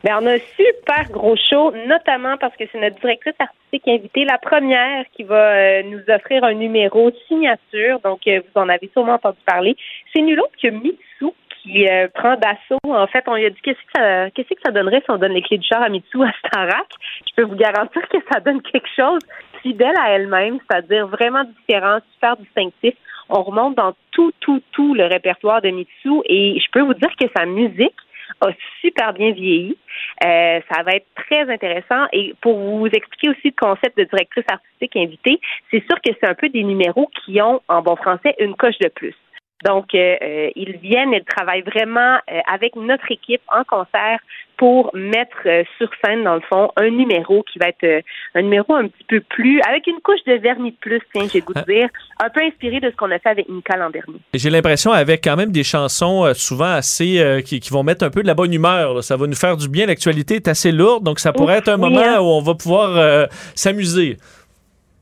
Ben, 0.03 0.17
on 0.19 0.25
a 0.25 0.33
un 0.33 0.39
super 0.55 1.11
gros 1.11 1.35
show, 1.35 1.71
notamment 1.87 2.35
parce 2.37 2.55
que 2.55 2.63
c'est 2.71 2.79
notre 2.79 2.99
directrice 3.01 3.35
artistique 3.37 3.87
invitée, 3.87 4.25
la 4.25 4.39
première 4.39 5.05
qui 5.15 5.23
va 5.23 5.53
euh, 5.53 5.83
nous 5.83 6.01
offrir 6.09 6.43
un 6.43 6.53
numéro 6.53 7.11
signature. 7.27 7.99
Donc, 8.03 8.25
euh, 8.27 8.39
vous 8.39 8.61
en 8.61 8.67
avez 8.67 8.89
sûrement 8.93 9.13
entendu 9.13 9.37
parler. 9.45 9.75
C'est 10.13 10.21
nul 10.21 10.39
autre 10.39 10.55
que 10.61 10.69
Mitsu 10.69 11.31
qui 11.61 11.87
euh, 11.87 12.07
prend 12.13 12.35
d'assaut. 12.35 12.79
En 12.83 13.05
fait, 13.05 13.23
on 13.27 13.35
lui 13.35 13.45
a 13.45 13.51
dit 13.51 13.61
qu'est-ce 13.61 13.77
que 13.77 13.91
ça, 13.95 14.31
qu'est-ce 14.31 14.49
que 14.49 14.61
ça 14.65 14.71
donnerait 14.71 15.01
si 15.05 15.11
on 15.11 15.17
donne 15.17 15.33
les 15.33 15.43
clés 15.43 15.59
du 15.59 15.67
char 15.67 15.83
à 15.83 15.89
Mitsu 15.89 16.23
à 16.23 16.31
Starak. 16.47 16.87
Je 17.29 17.35
peux 17.35 17.43
vous 17.43 17.55
garantir 17.55 18.01
que 18.09 18.17
ça 18.31 18.39
donne 18.39 18.61
quelque 18.63 18.89
chose 18.95 19.19
fidèle 19.61 19.93
à 19.99 20.11
elle-même, 20.11 20.57
c'est-à-dire 20.67 21.05
vraiment 21.05 21.43
différent, 21.43 21.99
super 22.13 22.37
distinctif. 22.37 22.95
On 23.29 23.43
remonte 23.43 23.75
dans 23.75 23.93
tout, 24.11 24.31
tout, 24.39 24.61
tout 24.71 24.95
le 24.95 25.05
répertoire 25.05 25.61
de 25.61 25.69
Mitsu 25.69 26.21
et 26.25 26.59
je 26.59 26.71
peux 26.71 26.81
vous 26.81 26.95
dire 26.95 27.11
que 27.19 27.27
sa 27.35 27.45
musique 27.45 27.95
a 28.41 28.49
super 28.81 29.13
bien 29.13 29.31
vieilli. 29.31 29.77
Euh, 30.23 30.59
ça 30.71 30.83
va 30.83 30.93
être 30.93 31.07
très 31.15 31.51
intéressant. 31.51 32.05
Et 32.13 32.33
pour 32.41 32.57
vous 32.57 32.87
expliquer 32.87 33.29
aussi 33.29 33.53
le 33.55 33.67
concept 33.67 33.97
de 33.97 34.03
directrice 34.05 34.45
artistique 34.49 34.95
invitée, 34.95 35.39
c'est 35.69 35.83
sûr 35.85 35.99
que 36.01 36.11
c'est 36.19 36.27
un 36.27 36.35
peu 36.35 36.49
des 36.49 36.63
numéros 36.63 37.09
qui 37.23 37.41
ont, 37.41 37.61
en 37.67 37.81
bon 37.81 37.95
français, 37.95 38.35
une 38.39 38.55
coche 38.55 38.77
de 38.79 38.89
plus. 38.89 39.15
Donc, 39.63 39.93
euh, 39.93 40.15
euh, 40.21 40.49
ils 40.55 40.77
viennent 40.77 41.13
et 41.13 41.23
travaillent 41.23 41.61
vraiment 41.61 42.15
euh, 42.31 42.39
avec 42.51 42.75
notre 42.75 43.11
équipe 43.11 43.41
en 43.47 43.63
concert 43.63 44.19
pour 44.57 44.91
mettre 44.93 45.37
euh, 45.47 45.63
sur 45.79 45.89
scène, 46.05 46.23
dans 46.23 46.35
le 46.35 46.41
fond, 46.41 46.71
un 46.77 46.89
numéro 46.91 47.43
qui 47.51 47.57
va 47.57 47.69
être 47.69 47.83
euh, 47.83 48.01
un 48.35 48.43
numéro 48.43 48.75
un 48.75 48.87
petit 48.87 49.03
peu 49.07 49.19
plus, 49.19 49.59
avec 49.67 49.87
une 49.87 49.99
couche 50.03 50.23
de 50.27 50.33
vernis 50.33 50.69
de 50.71 50.77
plus, 50.77 51.01
tiens, 51.13 51.25
j'ai 51.33 51.41
goût 51.41 51.53
de 51.53 51.61
dire, 51.61 51.89
un 52.23 52.29
peu 52.29 52.41
inspiré 52.43 52.79
de 52.79 52.91
ce 52.91 52.95
qu'on 52.95 53.09
a 53.09 53.17
fait 53.17 53.29
avec 53.29 53.49
Nika 53.49 53.75
l'an 53.75 53.89
dernier. 53.89 54.19
J'ai 54.35 54.51
l'impression 54.51 54.91
avec 54.91 55.23
quand 55.23 55.35
même 55.35 55.51
des 55.51 55.63
chansons 55.63 56.25
euh, 56.25 56.33
souvent 56.35 56.73
assez 56.73 57.19
euh, 57.19 57.41
qui, 57.41 57.59
qui 57.59 57.71
vont 57.71 57.81
mettre 57.81 58.05
un 58.05 58.11
peu 58.11 58.21
de 58.21 58.27
la 58.27 58.35
bonne 58.35 58.53
humeur. 58.53 58.93
là. 58.93 59.01
Ça 59.01 59.17
va 59.17 59.25
nous 59.25 59.35
faire 59.35 59.57
du 59.57 59.67
bien. 59.67 59.87
L'actualité 59.87 60.35
est 60.35 60.47
assez 60.47 60.71
lourde, 60.71 61.03
donc 61.03 61.19
ça 61.19 61.33
pourrait 61.33 61.55
Ouf, 61.55 61.61
être 61.61 61.69
un 61.69 61.81
oui, 61.81 61.89
moment 61.89 62.05
hein. 62.05 62.19
où 62.19 62.25
on 62.25 62.41
va 62.41 62.53
pouvoir 62.53 62.95
euh, 62.97 63.25
s'amuser. 63.55 64.17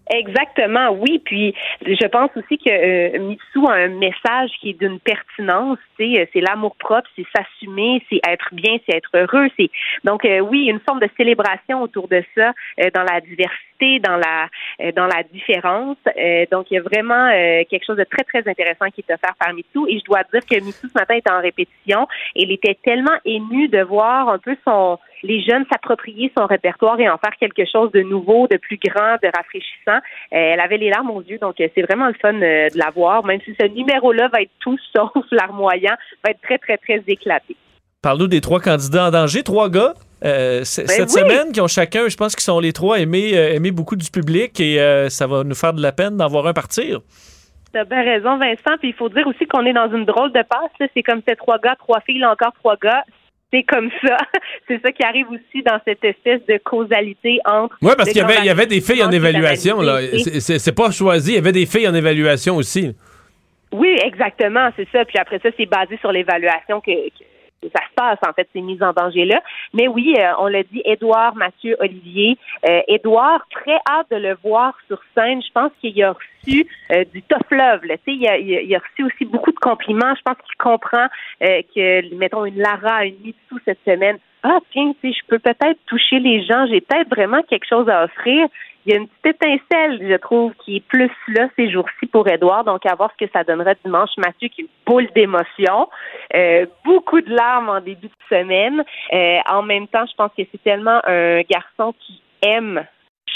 Exactement, 0.09 0.89
oui. 0.89 1.21
Puis 1.23 1.53
je 1.85 2.07
pense 2.07 2.31
aussi 2.35 2.57
que 2.57 2.69
euh, 2.69 3.19
Mitsu 3.19 3.59
a 3.67 3.73
un 3.73 3.89
message 3.89 4.49
qui 4.59 4.71
est 4.71 4.79
d'une 4.79 4.99
pertinence. 4.99 5.77
C'est 5.97 6.29
l'amour 6.35 6.75
propre, 6.77 7.07
c'est 7.15 7.25
s'assumer, 7.35 8.01
c'est 8.09 8.19
être 8.27 8.49
bien, 8.53 8.77
c'est 8.87 8.95
être 8.95 9.09
heureux. 9.13 9.49
C'est 9.57 9.69
donc 10.03 10.25
euh, 10.25 10.39
oui, 10.39 10.65
une 10.65 10.79
forme 10.79 10.99
de 10.99 11.09
célébration 11.15 11.83
autour 11.83 12.07
de 12.07 12.23
ça, 12.35 12.53
euh, 12.79 12.89
dans 12.93 13.03
la 13.03 13.21
diversité, 13.21 13.99
dans 13.99 14.17
la 14.17 14.47
euh, 14.81 14.91
dans 14.93 15.05
la 15.05 15.21
différence. 15.31 15.97
Euh, 16.17 16.45
donc 16.51 16.71
il 16.71 16.75
y 16.75 16.77
a 16.77 16.81
vraiment 16.81 17.27
euh, 17.27 17.63
quelque 17.69 17.85
chose 17.85 17.97
de 17.97 18.05
très 18.05 18.23
très 18.23 18.49
intéressant 18.49 18.89
qui 18.89 19.03
est 19.07 19.13
offert 19.13 19.35
par 19.37 19.53
Mitsu. 19.53 19.79
Et 19.89 19.99
je 19.99 20.05
dois 20.05 20.23
dire 20.33 20.41
que 20.49 20.55
Mitsu 20.55 20.87
ce 20.87 20.97
matin 20.97 21.15
était 21.15 21.31
en 21.31 21.41
répétition. 21.41 22.07
Et 22.35 22.43
il 22.43 22.51
était 22.51 22.77
tellement 22.83 23.17
ému 23.25 23.67
de 23.67 23.81
voir 23.81 24.29
un 24.29 24.39
peu 24.39 24.55
son 24.65 24.97
les 25.23 25.41
jeunes 25.43 25.65
s'approprier 25.71 26.31
son 26.37 26.45
répertoire 26.45 26.99
et 26.99 27.09
en 27.09 27.17
faire 27.17 27.35
quelque 27.39 27.63
chose 27.71 27.91
de 27.91 28.01
nouveau, 28.01 28.47
de 28.47 28.57
plus 28.57 28.77
grand, 28.77 29.15
de 29.21 29.29
rafraîchissant. 29.35 29.97
Euh, 29.97 30.53
elle 30.53 30.59
avait 30.59 30.77
les 30.77 30.89
larmes 30.89 31.11
aux 31.11 31.21
yeux, 31.21 31.37
donc 31.39 31.59
euh, 31.59 31.67
c'est 31.75 31.81
vraiment 31.81 32.07
le 32.07 32.15
fun 32.21 32.33
euh, 32.33 32.69
de 32.69 32.77
la 32.77 32.89
voir, 32.91 33.25
même 33.25 33.39
si 33.45 33.55
ce 33.59 33.67
numéro-là 33.67 34.29
va 34.29 34.41
être 34.41 34.51
tout 34.59 34.77
sauf 34.95 35.11
larmoyant, 35.31 35.95
va 36.23 36.31
être 36.31 36.41
très, 36.41 36.57
très, 36.57 36.77
très 36.77 37.03
éclaté. 37.07 37.55
Parle-nous 38.01 38.27
des 38.27 38.39
trois 38.41 38.61
candidats 38.61 39.07
en 39.07 39.11
danger, 39.11 39.43
trois 39.43 39.69
gars. 39.69 39.93
euh, 40.23 40.59
Ben 40.59 40.65
cette 40.65 41.09
oui. 41.09 41.21
semaine, 41.21 41.51
qui 41.51 41.59
ont 41.59 41.67
chacun, 41.67 42.07
je 42.07 42.15
pense 42.15 42.33
qu'ils 42.35 42.43
sont 42.45 42.59
les 42.61 42.71
trois 42.71 42.99
aimés, 42.99 43.37
euh, 43.37 43.55
aimés 43.55 43.71
beaucoup 43.71 43.97
du 43.97 44.09
public 44.09 44.57
et 44.61 44.79
euh, 44.79 45.09
ça 45.09 45.27
va 45.27 45.43
nous 45.43 45.55
faire 45.55 45.73
de 45.73 45.81
la 45.81 45.91
peine 45.91 46.15
d'en 46.15 46.27
voir 46.27 46.47
un 46.47 46.53
partir. 46.53 46.99
T'as 47.73 47.83
bien 47.83 48.01
raison, 48.01 48.37
Vincent. 48.37 48.77
Puis 48.79 48.89
il 48.89 48.93
faut 48.93 49.09
dire 49.09 49.27
aussi 49.27 49.45
qu'on 49.45 49.65
est 49.65 49.73
dans 49.73 49.91
une 49.93 50.05
drôle 50.05 50.31
de 50.31 50.41
passe. 50.41 50.89
C'est 50.93 51.03
comme 51.03 51.21
c'est 51.27 51.35
trois 51.35 51.59
gars, 51.59 51.75
trois 51.77 51.99
filles, 51.99 52.19
là 52.19 52.31
encore 52.31 52.53
trois 52.53 52.77
gars. 52.81 53.03
C'est 53.51 53.63
comme 53.63 53.89
ça. 54.05 54.17
C'est 54.67 54.81
ça 54.81 54.91
qui 54.91 55.03
arrive 55.03 55.27
aussi 55.29 55.63
dans 55.63 55.79
cette 55.85 56.03
espèce 56.03 56.45
de 56.47 56.57
causalité 56.63 57.39
entre. 57.45 57.75
Oui, 57.81 57.91
parce 57.97 58.09
qu'il 58.11 58.21
y 58.23 58.45
y 58.45 58.49
avait 58.49 58.67
des 58.67 58.81
filles 58.81 59.03
en 59.03 59.11
évaluation. 59.11 59.81
là. 59.81 59.99
C'est- 60.39 60.75
pas 60.75 60.91
choisi, 60.91 61.31
il 61.31 61.35
y 61.35 61.39
avait 61.39 61.51
des 61.51 61.65
filles 61.65 61.87
en 61.87 61.95
évaluation 61.95 62.55
aussi. 62.55 62.95
Oui, 63.71 63.95
exactement, 64.03 64.69
c'est 64.75 64.87
ça. 64.91 65.05
Puis 65.05 65.17
après 65.19 65.39
ça, 65.39 65.49
c'est 65.57 65.65
basé 65.65 65.97
sur 65.97 66.11
l'évaluation 66.11 66.79
que 66.81 66.91
ça 67.63 67.81
se 67.89 67.93
passe, 67.95 68.19
en 68.27 68.33
fait, 68.33 68.47
ces 68.53 68.61
mises 68.61 68.81
en 68.81 68.93
danger-là. 68.93 69.41
Mais 69.73 69.87
oui, 69.87 70.15
euh, 70.17 70.31
on 70.39 70.47
l'a 70.47 70.63
dit, 70.63 70.81
Édouard, 70.85 71.35
Mathieu, 71.35 71.75
Olivier. 71.79 72.37
Euh, 72.67 72.81
Édouard, 72.87 73.45
très 73.51 73.77
hâte 73.89 74.07
de 74.11 74.17
le 74.17 74.37
voir 74.43 74.73
sur 74.87 74.99
scène. 75.15 75.41
Je 75.41 75.51
pense 75.53 75.71
qu'il 75.81 76.01
a 76.03 76.13
reçu 76.13 76.65
euh, 76.91 77.03
du 77.13 77.21
tough 77.23 77.51
love. 77.51 77.85
Là. 77.85 77.95
Il, 78.07 78.27
a, 78.27 78.37
il, 78.37 78.75
a, 78.75 78.79
reçu 78.79 79.03
aussi 79.03 79.25
beaucoup 79.25 79.51
de 79.51 79.59
compliments. 79.59 80.13
Je 80.15 80.21
pense 80.23 80.37
qu'il 80.45 80.57
comprend 80.57 81.07
euh, 81.43 81.61
que, 81.75 82.15
mettons, 82.15 82.45
une 82.45 82.57
Lara, 82.57 83.05
une 83.05 83.19
Mitsu 83.23 83.55
cette 83.65 83.83
semaine. 83.85 84.17
Ah, 84.41 84.59
tiens, 84.71 84.93
je 85.03 85.09
peux 85.27 85.39
peut-être 85.39 85.79
toucher 85.85 86.19
les 86.19 86.45
gens. 86.45 86.65
J'ai 86.67 86.79
peut-être 86.79 87.09
vraiment 87.09 87.41
quelque 87.43 87.67
chose 87.67 87.89
à 87.89 88.05
offrir 88.05 88.47
il 88.89 88.93
y 88.93 88.97
a 88.97 89.01
une 89.01 89.07
petite 89.07 89.37
étincelle, 89.43 89.99
je 90.09 90.15
trouve, 90.17 90.51
qui 90.65 90.77
est 90.77 90.83
plus 90.87 91.11
là 91.27 91.47
ces 91.55 91.69
jours-ci 91.71 92.07
pour 92.07 92.27
Edouard. 92.27 92.63
Donc, 92.63 92.85
à 92.85 92.95
voir 92.95 93.11
ce 93.19 93.23
que 93.25 93.31
ça 93.31 93.43
donnerait 93.43 93.77
dimanche. 93.85 94.09
Mathieu, 94.17 94.47
qui 94.49 94.61
est 94.61 94.63
une 94.63 94.69
boule 94.85 95.07
d'émotion. 95.15 95.87
Euh, 96.35 96.65
beaucoup 96.83 97.21
de 97.21 97.29
larmes 97.33 97.69
en 97.69 97.81
début 97.81 98.07
de 98.07 98.35
semaine. 98.35 98.83
Euh, 99.13 99.37
en 99.51 99.61
même 99.61 99.87
temps, 99.87 100.05
je 100.09 100.15
pense 100.15 100.31
que 100.37 100.43
c'est 100.51 100.63
tellement 100.63 100.99
un 101.07 101.41
garçon 101.41 101.93
qui 102.05 102.21
aime 102.41 102.83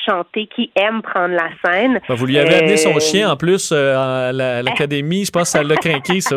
chanter, 0.05 0.47
qui 0.47 0.71
aime 0.75 1.01
prendre 1.01 1.35
la 1.35 1.49
scène. 1.63 1.99
Ben, 2.09 2.15
vous 2.15 2.25
lui 2.25 2.39
avez 2.39 2.55
amené 2.55 2.77
son 2.77 2.95
Euh, 2.95 2.99
chien 2.99 3.29
en 3.31 3.37
plus 3.37 3.71
à 3.71 4.31
la- 4.33 4.57
à 4.57 4.61
l'académie. 4.63 5.25
Je 5.25 5.31
pense 5.31 5.43
que 5.53 5.59
ça 5.59 5.63
l'a 5.63 5.75
craqué, 5.75 6.19
ça. 6.19 6.35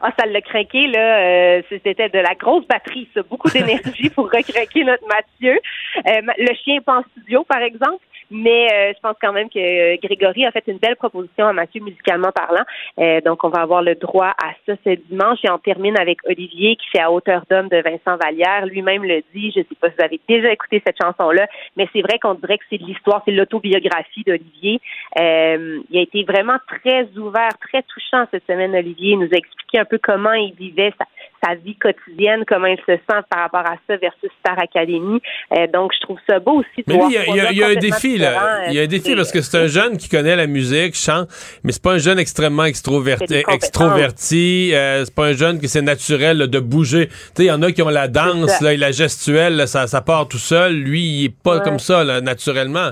Ah, 0.00 0.10
ça 0.18 0.24
l'a 0.24 0.40
craqué, 0.40 0.86
là. 0.86 1.18
Euh, 1.58 1.62
C'était 1.68 2.08
de 2.08 2.18
la 2.18 2.34
grosse 2.34 2.66
batterie, 2.66 3.08
ça. 3.14 3.20
Beaucoup 3.28 3.50
d'énergie 3.50 4.08
pour 4.08 4.24
recraquer 4.24 4.84
notre 4.84 5.06
Mathieu. 5.06 5.60
Euh, 6.08 6.22
ma- 6.22 6.32
le 6.38 6.54
chien 6.64 6.80
pas 6.80 7.00
en 7.00 7.02
studio, 7.10 7.44
par 7.44 7.60
exemple. 7.60 8.02
Mais 8.32 8.66
euh, 8.72 8.92
je 8.96 9.00
pense 9.00 9.16
quand 9.20 9.32
même 9.32 9.48
que 9.50 9.58
euh, 9.58 9.96
Grégory 10.02 10.46
a 10.46 10.50
fait 10.50 10.64
une 10.66 10.78
belle 10.78 10.96
proposition 10.96 11.46
à 11.46 11.52
Mathieu 11.52 11.82
musicalement 11.82 12.32
parlant. 12.32 12.64
Euh, 12.98 13.20
donc, 13.20 13.44
on 13.44 13.50
va 13.50 13.60
avoir 13.60 13.82
le 13.82 13.94
droit 13.94 14.28
à 14.42 14.52
ça 14.66 14.74
ce 14.84 14.90
dimanche. 15.10 15.38
Et 15.44 15.50
on 15.50 15.58
termine 15.58 15.98
avec 15.98 16.18
Olivier 16.26 16.76
qui 16.76 16.86
fait 16.88 17.02
à 17.02 17.10
hauteur 17.12 17.44
d'homme 17.50 17.68
de 17.68 17.76
Vincent 17.82 18.16
Vallière. 18.22 18.66
Lui-même 18.66 19.04
le 19.04 19.22
dit. 19.34 19.52
Je 19.54 19.60
ne 19.60 19.64
sais 19.64 19.74
pas 19.80 19.88
si 19.90 19.94
vous 19.98 20.04
avez 20.04 20.20
déjà 20.28 20.50
écouté 20.50 20.82
cette 20.86 20.96
chanson-là, 21.02 21.46
mais 21.76 21.86
c'est 21.92 22.00
vrai 22.02 22.18
qu'on 22.18 22.34
dirait 22.34 22.58
que 22.58 22.64
c'est 22.70 22.78
de 22.78 22.84
l'histoire, 22.86 23.22
c'est 23.24 23.32
l'autobiographie 23.32 24.22
d'Olivier. 24.26 24.80
Euh, 25.20 25.80
il 25.90 25.98
a 25.98 26.02
été 26.02 26.24
vraiment 26.24 26.56
très 26.66 27.06
ouvert, 27.18 27.50
très 27.60 27.82
touchant 27.82 28.24
cette 28.30 28.46
semaine, 28.46 28.74
Olivier. 28.74 29.12
Il 29.12 29.18
nous 29.18 29.28
a 29.32 29.36
expliqué 29.36 29.78
un 29.78 29.84
peu 29.84 29.98
comment 30.02 30.32
il 30.32 30.54
vivait 30.54 30.92
sa, 30.98 31.04
sa 31.44 31.54
vie 31.56 31.76
quotidienne, 31.76 32.44
comment 32.46 32.66
il 32.66 32.78
se 32.78 32.92
sent 32.96 33.20
par 33.30 33.40
rapport 33.40 33.60
à 33.66 33.76
ça 33.86 33.96
versus 33.96 34.30
Star 34.40 34.58
Academy. 34.58 35.20
Euh, 35.56 35.66
donc, 35.66 35.92
je 35.94 36.00
trouve 36.00 36.18
ça 36.28 36.38
beau 36.38 36.60
aussi 36.60 36.68
de 36.78 36.84
Mais 36.88 36.94
voir 36.94 37.08
lui, 37.08 37.16
il 37.16 37.18
y 37.18 37.18
a, 37.18 37.24
il 37.26 37.36
y 37.36 37.40
a- 37.40 37.44
gars 37.44 37.50
il 37.52 37.58
y 37.58 37.62
a 37.62 37.66
un 37.68 37.74
défi, 37.74 38.18
là. 38.22 38.62
Il 38.68 38.74
y 38.74 38.78
a 38.80 38.82
un 38.82 38.86
défi 38.86 39.14
parce 39.14 39.30
que 39.32 39.40
c'est 39.40 39.58
un 39.58 39.66
jeune 39.66 39.96
qui 39.98 40.08
connaît 40.08 40.36
la 40.36 40.46
musique, 40.46 40.94
chante, 40.96 41.28
mais 41.64 41.72
c'est 41.72 41.82
pas 41.82 41.92
un 41.92 41.98
jeune 41.98 42.18
extrêmement 42.18 42.64
extroverti. 42.64 43.42
Extroverti 43.48 44.70
euh, 44.74 45.04
c'est 45.04 45.14
pas 45.14 45.26
un 45.26 45.32
jeune 45.32 45.60
qui 45.60 45.68
c'est 45.68 45.82
naturel 45.82 46.38
là, 46.38 46.46
de 46.46 46.58
bouger. 46.58 47.08
Tu 47.08 47.14
sais, 47.36 47.44
il 47.44 47.46
y 47.46 47.50
en 47.50 47.62
a 47.62 47.72
qui 47.72 47.82
ont 47.82 47.88
la 47.88 48.08
danse, 48.08 48.60
là, 48.60 48.72
et 48.72 48.76
la 48.76 48.92
gestuelle, 48.92 49.66
ça, 49.68 49.86
ça 49.86 50.00
part 50.00 50.28
tout 50.28 50.38
seul. 50.38 50.74
Lui, 50.74 51.02
il 51.02 51.24
est 51.26 51.28
pas 51.42 51.56
Ouais. 51.56 51.62
comme 51.64 51.78
ça, 51.78 52.04
là, 52.04 52.20
naturellement. 52.20 52.90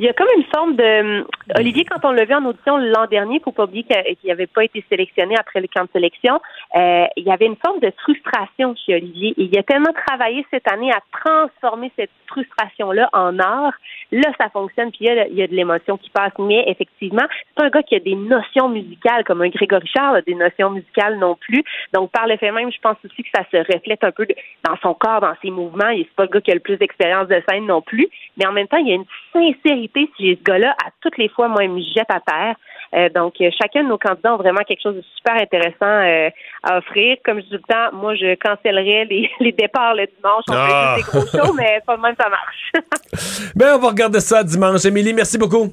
Il 0.00 0.06
y 0.06 0.08
a 0.08 0.12
comme 0.12 0.28
une 0.36 0.44
forme 0.44 0.76
de 0.76 1.26
Olivier, 1.58 1.84
quand 1.84 2.06
on 2.06 2.12
l'a 2.12 2.24
vu 2.24 2.32
en 2.32 2.44
audition 2.44 2.76
l'an 2.76 3.06
dernier, 3.06 3.40
faut 3.40 3.50
pas 3.50 3.64
oublier 3.64 3.82
qu'il 3.82 4.28
n'avait 4.28 4.46
pas 4.46 4.62
été 4.62 4.84
sélectionné 4.88 5.34
après 5.36 5.60
le 5.60 5.66
camp 5.66 5.84
de 5.84 5.90
sélection, 5.92 6.40
euh, 6.76 7.06
il 7.16 7.24
y 7.24 7.32
avait 7.32 7.46
une 7.46 7.56
forme 7.56 7.80
de 7.80 7.90
frustration 8.02 8.76
chez 8.76 8.94
Olivier. 8.94 9.34
Et 9.38 9.44
il 9.50 9.58
a 9.58 9.64
tellement 9.64 9.92
travaillé 10.06 10.46
cette 10.52 10.70
année 10.70 10.92
à 10.92 11.00
transformer 11.10 11.90
cette 11.96 12.10
frustration-là 12.28 13.08
en 13.12 13.40
art. 13.40 13.72
Là, 14.12 14.30
ça 14.38 14.50
fonctionne, 14.50 14.90
puis 14.90 15.00
il 15.00 15.06
y 15.06 15.10
a, 15.10 15.26
il 15.26 15.34
y 15.34 15.42
a 15.42 15.48
de 15.48 15.54
l'émotion 15.54 15.96
qui 15.96 16.10
passe. 16.10 16.32
Mais 16.38 16.64
effectivement, 16.68 17.26
c'est 17.56 17.64
un 17.64 17.70
gars 17.70 17.82
qui 17.82 17.96
a 17.96 18.00
des 18.00 18.14
notions 18.14 18.68
musicales, 18.68 19.24
comme 19.24 19.42
un 19.42 19.48
Grégory 19.48 19.88
Charles 19.92 20.18
a 20.18 20.22
des 20.22 20.34
notions 20.34 20.70
musicales 20.70 21.18
non 21.18 21.34
plus. 21.34 21.64
Donc, 21.92 22.12
par 22.12 22.28
le 22.28 22.36
fait 22.36 22.52
même, 22.52 22.70
je 22.70 22.78
pense 22.80 22.98
aussi 23.04 23.22
que 23.22 23.30
ça 23.34 23.44
se 23.50 23.56
reflète 23.56 24.04
un 24.04 24.12
peu 24.12 24.26
dans 24.64 24.76
son 24.82 24.94
corps, 24.94 25.22
dans 25.22 25.34
ses 25.42 25.50
mouvements. 25.50 25.88
Il 25.88 26.00
n'est 26.00 26.08
pas 26.14 26.24
le 26.24 26.28
gars 26.28 26.40
qui 26.40 26.52
a 26.52 26.54
le 26.54 26.60
plus 26.60 26.76
d'expérience 26.76 27.26
de 27.26 27.42
scène 27.48 27.66
non 27.66 27.80
plus. 27.80 28.06
Mais 28.36 28.46
en 28.46 28.52
même 28.52 28.68
temps, 28.68 28.76
il 28.76 28.88
y 28.88 28.92
a 28.92 28.96
une 28.96 29.04
sincérité 29.32 29.87
si 29.94 30.10
j'ai 30.18 30.36
ce 30.36 30.42
gars-là, 30.42 30.70
à 30.84 30.90
toutes 31.00 31.18
les 31.18 31.28
fois, 31.28 31.48
moi, 31.48 31.64
il 31.64 31.70
me 31.70 31.80
jette 31.80 32.10
à 32.10 32.20
terre. 32.20 32.54
Euh, 32.94 33.08
donc, 33.10 33.34
euh, 33.40 33.50
chacun 33.60 33.84
de 33.84 33.88
nos 33.88 33.98
candidats 33.98 34.34
ont 34.34 34.38
vraiment 34.38 34.62
quelque 34.66 34.82
chose 34.82 34.96
de 34.96 35.04
super 35.16 35.34
intéressant 35.34 35.74
euh, 35.82 36.30
à 36.62 36.78
offrir. 36.78 37.16
Comme 37.24 37.38
je 37.38 37.44
dis 37.44 37.50
tout 37.50 37.60
le 37.68 37.74
temps, 37.74 37.96
moi, 37.96 38.14
je 38.14 38.34
cancellerais 38.36 39.04
les, 39.04 39.30
les 39.40 39.52
départs 39.52 39.94
le 39.94 40.06
dimanche. 40.06 40.44
On 40.48 40.54
ah. 40.54 40.96
fait 40.96 41.02
des 41.02 41.08
gros 41.08 41.26
shows, 41.26 41.52
mais 41.54 41.80
pas 41.86 41.96
de 41.96 42.02
même, 42.02 42.14
ça 42.18 42.28
marche. 42.28 43.52
ben, 43.56 43.74
on 43.76 43.78
va 43.78 43.88
regarder 43.88 44.20
ça 44.20 44.42
dimanche. 44.42 44.84
Émilie, 44.84 45.12
merci 45.12 45.36
beaucoup. 45.36 45.72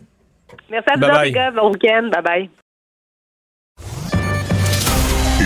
Merci 0.70 0.90
à 0.90 0.98
vous, 0.98 1.24
les 1.24 1.32
gars. 1.32 1.52
Bon 1.52 1.72
week-end. 1.72 2.10
Bye-bye. 2.12 2.50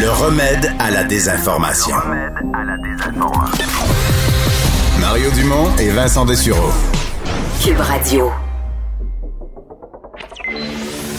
Le 0.01 0.09
remède 0.09 0.72
à 0.80 0.91
la 0.91 1.03
désinformation. 1.03 1.95
Le 1.95 2.09
remède 2.09 2.55
à 2.55 2.63
la 2.63 2.78
désinformation. 2.78 3.65
Mario 5.01 5.30
Dumont 5.32 5.76
et 5.78 5.89
Vincent 5.89 6.26
Dessureau. 6.26 6.72
Cube 7.63 7.80
Radio. 7.80 8.32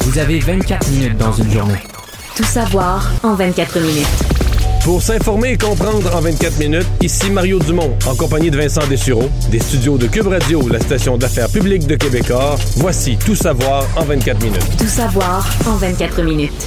Vous 0.00 0.18
avez 0.18 0.40
24 0.40 0.90
minutes 0.90 1.16
dans 1.16 1.32
une 1.32 1.50
journée. 1.50 1.80
Tout 2.34 2.44
savoir 2.44 3.10
en 3.22 3.34
24 3.34 3.78
minutes. 3.78 4.06
Pour 4.82 5.02
s'informer 5.02 5.52
et 5.52 5.58
comprendre 5.58 6.14
en 6.16 6.20
24 6.20 6.58
minutes, 6.58 6.86
ici 7.00 7.30
Mario 7.30 7.58
Dumont, 7.58 7.96
en 8.08 8.16
compagnie 8.16 8.50
de 8.50 8.56
Vincent 8.56 8.86
Dessureau, 8.88 9.30
des 9.50 9.60
studios 9.60 9.98
de 9.98 10.06
Cube 10.06 10.26
Radio, 10.26 10.68
la 10.68 10.80
station 10.80 11.16
d'affaires 11.16 11.50
publique 11.50 11.86
de 11.86 11.96
Québecor. 11.96 12.58
Voici 12.76 13.16
Tout 13.18 13.36
savoir 13.36 13.84
en 13.96 14.04
24 14.04 14.42
minutes. 14.42 14.76
Tout 14.78 14.86
savoir 14.86 15.46
en 15.66 15.76
24 15.76 16.22
minutes. 16.22 16.66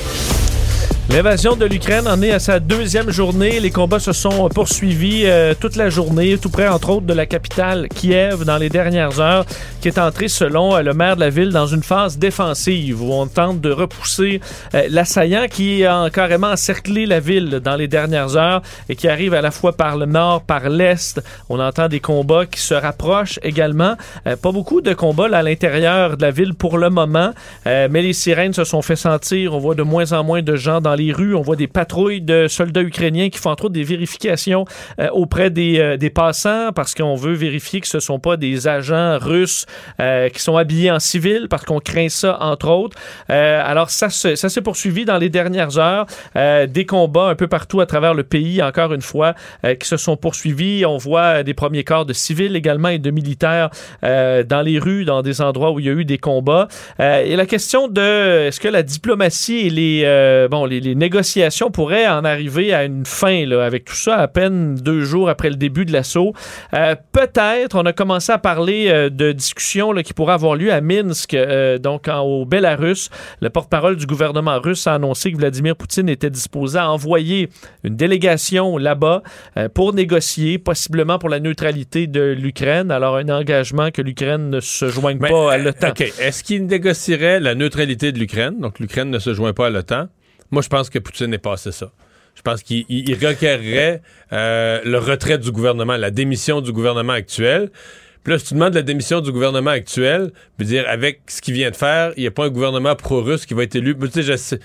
L'invasion 1.09 1.55
de 1.55 1.65
l'Ukraine 1.65 2.07
en 2.07 2.21
est 2.21 2.31
à 2.31 2.39
sa 2.39 2.59
deuxième 2.59 3.11
journée. 3.11 3.59
Les 3.59 3.71
combats 3.71 3.99
se 3.99 4.13
sont 4.13 4.47
poursuivis 4.49 5.23
euh, 5.25 5.53
toute 5.53 5.75
la 5.75 5.89
journée, 5.89 6.37
tout 6.37 6.49
près 6.49 6.67
entre 6.67 6.89
autres 6.89 7.05
de 7.05 7.13
la 7.13 7.25
capitale 7.25 7.87
Kiev 7.93 8.45
dans 8.45 8.57
les 8.57 8.69
dernières 8.69 9.19
heures, 9.19 9.45
qui 9.83 9.89
est 9.89 9.99
entrée 9.99 10.29
selon 10.29 10.77
euh, 10.77 10.81
le 10.81 10.93
maire 10.93 11.15
de 11.15 11.19
la 11.19 11.29
ville 11.29 11.49
dans 11.49 11.67
une 11.67 11.83
phase 11.83 12.17
défensive 12.17 13.03
où 13.03 13.11
on 13.11 13.27
tente 13.27 13.59
de 13.59 13.69
repousser 13.69 14.39
euh, 14.73 14.83
l'assaillant 14.89 15.47
qui 15.49 15.85
a 15.85 16.09
carrément 16.09 16.51
encerclé 16.51 17.05
la 17.05 17.19
ville 17.19 17.59
dans 17.59 17.75
les 17.75 17.89
dernières 17.89 18.37
heures 18.37 18.61
et 18.87 18.95
qui 18.95 19.09
arrive 19.09 19.33
à 19.33 19.41
la 19.41 19.51
fois 19.51 19.73
par 19.73 19.97
le 19.97 20.05
nord, 20.05 20.43
par 20.43 20.69
l'est. 20.69 21.21
On 21.49 21.59
entend 21.59 21.89
des 21.89 21.99
combats 21.99 22.45
qui 22.45 22.61
se 22.61 22.73
rapprochent 22.73 23.39
également. 23.43 23.97
pas 24.23 24.51
beaucoup 24.53 24.79
de 24.79 24.93
combats 24.93 25.27
à 25.33 25.43
l'intérieur 25.43 26.15
de 26.15 26.21
la 26.21 26.31
ville 26.31 26.53
pour 26.53 26.77
le 26.77 26.89
moment, 26.89 27.31
mais 27.65 28.01
les 28.01 28.13
sirènes 28.13 28.53
se 28.53 28.63
sont 28.63 28.81
fait 28.81 28.95
sentir. 28.95 29.53
On 29.53 29.59
voit 29.59 29.75
de 29.75 29.83
moins 29.83 30.13
en 30.13 30.23
moins 30.23 30.41
de 30.41 30.55
gens 30.55 30.79
dans 30.79 30.95
les 30.95 31.11
rues. 31.11 31.35
On 31.35 31.41
voit 31.41 31.57
des 31.57 31.67
patrouilles 31.67 32.21
de 32.21 32.47
soldats 32.47 32.81
ukrainiens 32.81 33.29
qui 33.29 33.39
font 33.39 33.49
entre 33.49 33.65
autres 33.65 33.73
des 33.73 33.83
vérifications 33.83 34.65
euh, 34.99 35.09
auprès 35.11 35.49
des, 35.49 35.79
euh, 35.79 35.97
des, 35.97 36.09
passants 36.09 36.71
parce 36.73 36.93
qu'on 36.93 37.15
veut 37.15 37.33
vérifier 37.33 37.81
que 37.81 37.87
ce 37.87 37.97
ne 37.97 38.01
sont 38.01 38.19
pas 38.19 38.37
des 38.37 38.67
agents 38.67 39.17
russes 39.19 39.65
euh, 39.99 40.29
qui 40.29 40.41
sont 40.41 40.57
habillés 40.57 40.91
en 40.91 40.99
civil 40.99 41.47
parce 41.49 41.65
qu'on 41.65 41.79
craint 41.79 42.09
ça 42.09 42.37
entre 42.39 42.69
autres. 42.69 42.97
alors 43.29 43.89
ça, 43.89 44.09
ça 44.09 44.35
s'est 44.35 44.61
poursuivi 44.61 45.05
dans 45.05 45.17
les 45.17 45.29
dernières 45.29 45.77
heures. 45.77 46.05
des 46.35 46.85
combats 46.85 47.29
un 47.29 47.35
peu 47.35 47.47
partout 47.47 47.81
à 47.81 47.85
travers 47.85 48.13
le 48.13 48.23
pays, 48.23 48.61
encore 48.61 48.93
une 48.93 49.01
fois, 49.01 49.33
qui 49.79 49.87
se 49.87 49.97
sont 49.97 50.17
poursuivis. 50.17 50.85
On 50.85 50.97
voit 50.97 51.43
des 51.43 51.53
premiers 51.53 51.83
corps 51.83 52.05
de 52.05 52.13
civils 52.13 52.55
également 52.55 52.89
et 52.89 52.99
de 52.99 53.11
militaires 53.11 53.69
dans 54.01 54.63
les 54.63 54.79
rues, 54.79 55.05
dans 55.05 55.21
des 55.21 55.41
endroits 55.41 55.71
où 55.71 55.79
il 55.79 55.85
y 55.85 55.89
a 55.89 55.93
eu 55.93 56.05
des 56.05 56.17
combats. 56.17 56.67
et 56.99 57.35
la 57.35 57.45
question 57.45 57.87
de 57.87 58.47
est-ce 58.47 58.59
que 58.59 58.67
la 58.67 58.83
diplomatie 58.83 59.67
et 59.67 59.69
les, 59.69 60.47
bon, 60.49 60.65
les 60.65 60.83
les 60.83 60.95
négociations 60.95 61.71
pourraient 61.71 62.07
en 62.07 62.23
arriver 62.25 62.73
à 62.73 62.83
une 62.83 63.05
fin 63.05 63.45
là, 63.45 63.63
avec 63.65 63.85
tout 63.85 63.95
ça 63.95 64.17
à 64.17 64.27
peine 64.27 64.75
deux 64.75 65.01
jours 65.01 65.29
après 65.29 65.49
le 65.49 65.55
début 65.55 65.85
de 65.85 65.93
l'assaut? 65.93 66.33
Euh, 66.73 66.95
peut-être, 67.11 67.75
on 67.75 67.85
a 67.85 67.93
commencé 67.93 68.31
à 68.31 68.37
parler 68.37 68.89
euh, 68.89 69.09
de 69.09 69.31
discussions 69.31 69.62
qui 70.03 70.13
pourraient 70.13 70.33
avoir 70.33 70.55
lieu 70.55 70.71
à 70.71 70.81
Minsk, 70.81 71.33
euh, 71.33 71.77
donc 71.77 72.07
en, 72.07 72.21
au 72.21 72.45
Bélarus. 72.45 73.09
Le 73.41 73.49
porte-parole 73.49 73.95
du 73.95 74.05
gouvernement 74.05 74.59
russe 74.59 74.87
a 74.87 74.95
annoncé 74.95 75.31
que 75.31 75.37
Vladimir 75.37 75.75
Poutine 75.75 76.09
était 76.09 76.29
disposé 76.29 76.77
à 76.77 76.89
envoyer 76.89 77.49
une 77.83 77.95
délégation 77.95 78.77
là-bas 78.77 79.23
pour 79.73 79.93
négocier, 79.93 80.57
possiblement 80.57 81.19
pour 81.19 81.29
la 81.29 81.39
neutralité 81.39 82.07
de 82.07 82.21
l'Ukraine. 82.21 82.91
Alors, 82.91 83.17
un 83.17 83.29
engagement 83.29 83.91
que 83.91 84.01
l'Ukraine 84.01 84.49
ne 84.49 84.59
se 84.59 84.89
joigne 84.89 85.19
pas 85.19 85.53
à 85.53 85.57
l'OTAN. 85.57 85.93
Est-ce 86.19 86.43
qu'il 86.43 86.65
négocierait 86.65 87.39
la 87.39 87.55
neutralité 87.55 88.11
de 88.11 88.19
l'Ukraine? 88.19 88.59
Donc, 88.59 88.79
l'Ukraine 88.79 89.09
ne 89.09 89.19
se 89.19 89.33
joint 89.33 89.53
pas 89.53 89.67
à 89.67 89.69
l'OTAN. 89.69 90.07
Moi, 90.51 90.61
je 90.61 90.69
pense 90.69 90.89
que 90.89 90.99
Poutine 90.99 91.27
n'est 91.27 91.37
passé 91.37 91.71
ça. 91.71 91.91
Je 92.35 92.41
pense 92.41 92.63
qu'il 92.63 92.85
requerrait 93.23 94.01
euh, 94.31 94.81
le 94.83 94.97
retrait 94.97 95.37
du 95.37 95.51
gouvernement, 95.51 95.97
la 95.97 96.11
démission 96.11 96.61
du 96.61 96.71
gouvernement 96.71 97.13
actuel. 97.13 97.69
Puis 98.23 98.33
là, 98.33 98.39
si 98.39 98.45
tu 98.45 98.53
demandes 98.53 98.73
la 98.73 98.81
démission 98.81 99.21
du 99.21 99.31
gouvernement 99.31 99.71
actuel, 99.71 100.31
veux 100.57 100.65
dire, 100.65 100.85
avec 100.87 101.21
ce 101.27 101.41
qu'il 101.41 101.53
vient 101.53 101.71
de 101.71 101.75
faire, 101.75 102.13
il 102.15 102.21
n'y 102.21 102.27
a 102.27 102.31
pas 102.31 102.45
un 102.45 102.49
gouvernement 102.49 102.95
pro-russe 102.95 103.45
qui 103.45 103.53
va 103.53 103.63
être 103.63 103.75
élu. 103.75 103.95
Tu 104.11 104.23
sais, 104.23 104.59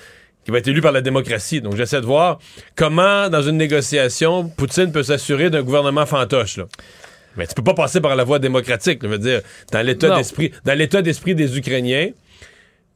qui 0.45 0.53
va 0.53 0.59
être 0.59 0.69
élu 0.69 0.81
par 0.81 0.93
la 0.93 1.01
démocratie. 1.01 1.61
Donc, 1.61 1.77
j'essaie 1.77 2.01
de 2.01 2.07
voir 2.07 2.39
comment, 2.75 3.29
dans 3.29 3.43
une 3.43 3.57
négociation, 3.57 4.49
Poutine 4.49 4.93
peut 4.93 5.03
s'assurer 5.03 5.51
d'un 5.51 5.63
gouvernement 5.63 6.07
fantoche. 6.07 6.57
Là. 6.57 6.65
Mais 7.37 7.47
tu 7.47 7.55
peux 7.55 7.65
pas 7.65 7.75
passer 7.75 8.01
par 8.01 8.17
la 8.17 8.25
voie 8.25 8.39
démocratique. 8.39 9.01
Je 9.03 9.09
veux 9.09 9.19
dire, 9.19 9.43
dans 9.73 9.85
l'état 9.85 10.17
d'esprit, 10.17 10.53
dans 10.65 10.77
l'état 10.77 11.03
d'esprit 11.03 11.35
des 11.35 11.59
Ukrainiens, 11.59 12.11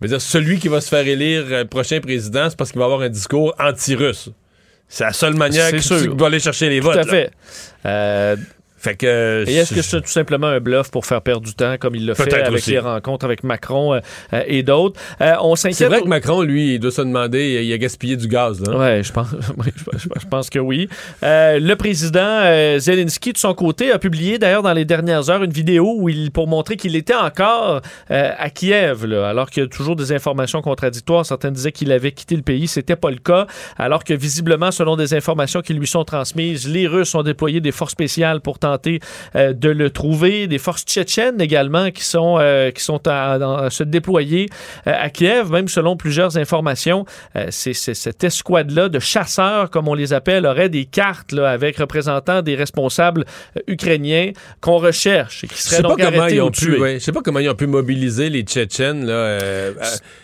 dire, 0.01 0.21
celui 0.21 0.59
qui 0.59 0.69
va 0.69 0.81
se 0.81 0.89
faire 0.89 1.07
élire 1.07 1.45
euh, 1.51 1.65
prochain 1.65 2.01
président, 2.01 2.49
c'est 2.49 2.57
parce 2.57 2.73
qu'il 2.73 2.79
va 2.79 2.87
avoir 2.87 3.03
un 3.03 3.09
discours 3.09 3.55
anti-russe. 3.59 4.31
C'est 4.89 5.05
la 5.05 5.13
seule 5.13 5.35
manière 5.35 5.71
qu'il 5.71 6.11
va 6.11 6.27
aller 6.27 6.41
chercher 6.41 6.69
les 6.69 6.81
votes. 6.81 6.95
Tout 6.95 7.09
à 7.09 7.11
fait. 7.11 7.31
Euh, 7.87 8.37
fait 8.83 8.97
que, 8.97 9.45
et 9.47 9.55
est-ce 9.55 9.75
que 9.75 9.81
c'est 9.81 10.01
tout 10.01 10.09
simplement 10.09 10.49
un 10.49 10.59
bluff 10.59 10.91
pour 10.91 11.07
faire 11.07 11.23
perdre 11.23 11.47
du 11.47 11.55
temps 11.55 11.77
comme 11.79 11.95
il 11.95 12.05
l'a 12.05 12.17
fait 12.17 12.35
avec 12.35 12.67
les 12.67 12.81
rencontres 12.81 13.25
avec 13.25 13.45
Macron 13.45 13.95
euh, 13.95 14.01
euh, 14.33 14.43
et 14.49 14.65
d'autres? 14.65 15.01
Euh, 15.21 15.35
on 15.41 15.55
s'inquiète. 15.55 15.79
C'est 15.79 15.87
vrai 15.87 16.01
que 16.03 16.09
Macron, 16.09 16.43
lui, 16.43 16.75
il 16.75 16.81
doit 16.81 16.91
se 16.91 17.03
demander, 17.03 17.63
il 17.65 17.73
a 17.73 17.79
gaspillé 17.79 18.17
du 18.17 18.27
gaz. 18.27 18.61
Là. 18.61 18.77
Ouais, 18.77 19.03
je 19.05 19.13
pense, 19.13 19.29
je 19.97 20.27
pense 20.27 20.51
que 20.51 20.59
oui. 20.59 20.89
le 21.23 21.75
président 21.75 22.43
Zelensky, 22.81 23.33
de 23.33 23.39
son 23.39 23.55
côté, 23.55 23.93
a 23.93 24.01
publié 24.01 24.41
d'ailleurs 24.41 24.63
dans 24.63 24.73
les 24.73 24.85
dernières 24.85 25.31
heures 25.31 25.45
une 25.45 25.53
vidéo 25.53 25.95
où 25.99 26.09
il, 26.09 26.33
pour 26.33 26.49
montrer 26.49 26.77
qu'il 26.77 26.97
était 26.97 27.15
encore 27.15 27.83
à 28.09 28.51
Kiev, 28.51 29.07
là, 29.07 29.29
alors 29.29 29.49
qu'il 29.49 29.63
y 29.63 29.67
a 29.67 29.69
toujours 29.69 29.95
des 29.95 30.11
informations 30.11 30.61
contradictoires. 30.61 31.25
Certains 31.25 31.53
disaient 31.53 31.73
qu'il 31.73 31.93
avait 31.93 32.11
quitté 32.11 32.35
le 32.35 32.43
pays. 32.43 32.67
C'était 32.67 32.97
pas 32.97 33.11
le 33.11 33.19
cas, 33.19 33.47
alors 33.79 34.03
que 34.03 34.15
visiblement, 34.15 34.73
selon 34.73 34.97
des 34.97 35.15
informations 35.15 35.61
qui 35.61 35.73
lui 35.73 35.87
sont 35.87 36.05
transmises, 36.05 36.69
les 36.69 36.89
Russes 36.89 37.15
ont 37.15 37.23
déployé 37.23 37.61
des 37.61 37.71
forces 37.71 37.93
spéciales 37.93 38.41
pour 38.41 38.59
tenter 38.59 38.72
euh, 39.35 39.53
de 39.53 39.69
le 39.69 39.91
trouver. 39.91 40.47
Des 40.47 40.59
forces 40.59 40.85
tchétchènes 40.85 41.41
également 41.41 41.91
qui 41.91 42.05
sont, 42.05 42.37
euh, 42.39 42.71
qui 42.71 42.83
sont 42.83 43.01
à, 43.07 43.69
se 43.71 43.83
déployer 43.83 44.49
euh, 44.87 44.93
à 44.95 45.11
Kiev, 45.11 45.51
même 45.51 45.69
selon 45.69 45.97
plusieurs 45.97 46.37
informations. 46.37 47.05
c'est 47.51 47.75
cette 47.75 48.25
escouade-là 48.25 48.89
de 48.89 48.99
chasseurs, 48.99 49.71
comme 49.71 49.89
on 49.89 49.95
les 49.95 50.13
appelle, 50.13 50.47
aurait 50.47 50.69
des 50.69 50.85
cartes 50.85 51.33
là, 51.33 51.51
avec 51.51 51.79
représentants 51.79 52.43
des 52.43 52.55
responsables 52.55 53.25
ukrainiens 53.67 54.33
qu'on 54.61 54.79
recherche 54.79 55.45
et 55.45 55.49
qui 55.49 55.61
seraient 55.61 55.83
donc 55.83 56.01
arrêtés 56.01 56.41
ou 56.41 56.51
tués. 56.51 56.95
Je 56.95 56.99
sais 56.99 57.13
pas 57.13 57.21
comment 57.23 57.39
ils 57.39 57.49
ont 57.49 57.55
pu 57.55 57.67
mobiliser 57.67 58.31
les 58.31 58.43
Tchétchènes. 58.43 59.07
Là, 59.07 59.39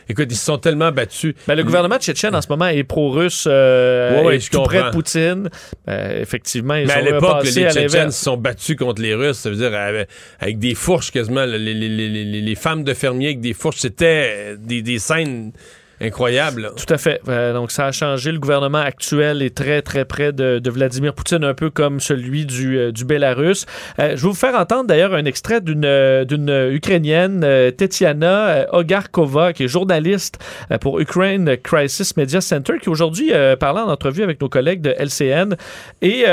écoute, 0.09 0.27
ils 0.31 0.37
se 0.37 0.45
sont 0.45 0.59
tellement 0.59 0.93
battus. 0.93 1.35
Ben, 1.47 1.55
le 1.55 1.65
gouvernement 1.65 1.99
tchétchène 1.99 2.35
en 2.35 2.43
ce 2.43 2.49
moment 2.49 2.67
est 2.67 2.85
pro-russe, 2.85 3.47
ouais, 3.47 4.39
tout 4.51 4.63
près 4.63 4.85
de 4.85 4.91
Poutine. 4.91 5.49
effectivement, 5.87 6.75
ils 6.75 6.87
Mais 6.87 6.95
à 6.95 7.03
l'époque, 7.03 7.45
les 7.45 7.53
Tchétchènes 7.53 8.11
se 8.11 8.25
sont 8.25 8.37
battus 8.39 8.77
contre 8.77 9.03
les 9.03 9.15
Russes, 9.15 9.39
ça 9.39 9.51
veut 9.51 9.57
dire 9.57 9.73
avec, 10.39 10.59
des 10.59 10.75
fourches 10.75 11.11
quasiment, 11.11 11.45
les, 11.45 12.55
femmes 12.55 12.85
de 12.85 12.95
fermiers 12.95 13.29
avec 13.29 13.41
des 13.41 13.55
fourches, 13.55 13.79
c'était 13.79 14.57
des, 14.59 14.99
scènes 14.99 15.53
Incroyable. 16.01 16.63
là. 16.63 16.71
Tout 16.77 16.93
à 16.93 16.99
fait. 16.99 17.21
Euh, 17.29 17.53
donc, 17.53 17.71
ça 17.71 17.87
a 17.87 17.93
changé. 17.93 18.31
Le 18.33 18.39
gouvernement 18.39 18.79
actuel 18.79 19.43
est 19.43 19.55
très, 19.55 19.83
très 19.83 20.05
près 20.05 20.33
de, 20.33 20.59
de 20.59 20.71
Vladimir 20.71 21.15
Poutine, 21.15 21.45
un 21.45 21.55
peu 21.55 21.71
comme 21.71 22.01
celui 22.01 22.47
du, 22.47 22.79
euh, 22.79 22.93
du 22.93 23.05
Bélarus. 23.05 23.67
Euh, 23.99 24.11
je 24.11 24.23
vais 24.23 24.29
vous 24.29 24.35
faire 24.35 24.55
entendre 24.55 24.87
d'ailleurs 24.87 25.15
un 25.15 25.25
extrait 25.25 25.61
d'une 25.61 25.85
euh, 25.85 26.25
d'une 26.25 26.49
Ukrainienne, 26.73 27.43
euh, 27.45 27.71
Tetiana 27.71 28.67
Ogarkova, 28.73 29.53
qui 29.53 29.65
est 29.65 29.69
journaliste 29.69 30.39
pour 30.81 31.01
Ukraine 31.01 31.57
Crisis 31.63 32.17
Media 32.17 32.41
Center, 32.41 32.75
qui 32.81 32.89
aujourd'hui 32.89 33.33
parlait 33.59 33.81
en 33.81 33.89
entrevue 33.89 34.23
avec 34.23 34.41
nos 34.41 34.49
collègues 34.49 34.81
de 34.81 34.91
LCN 34.91 35.57
et 36.03 36.25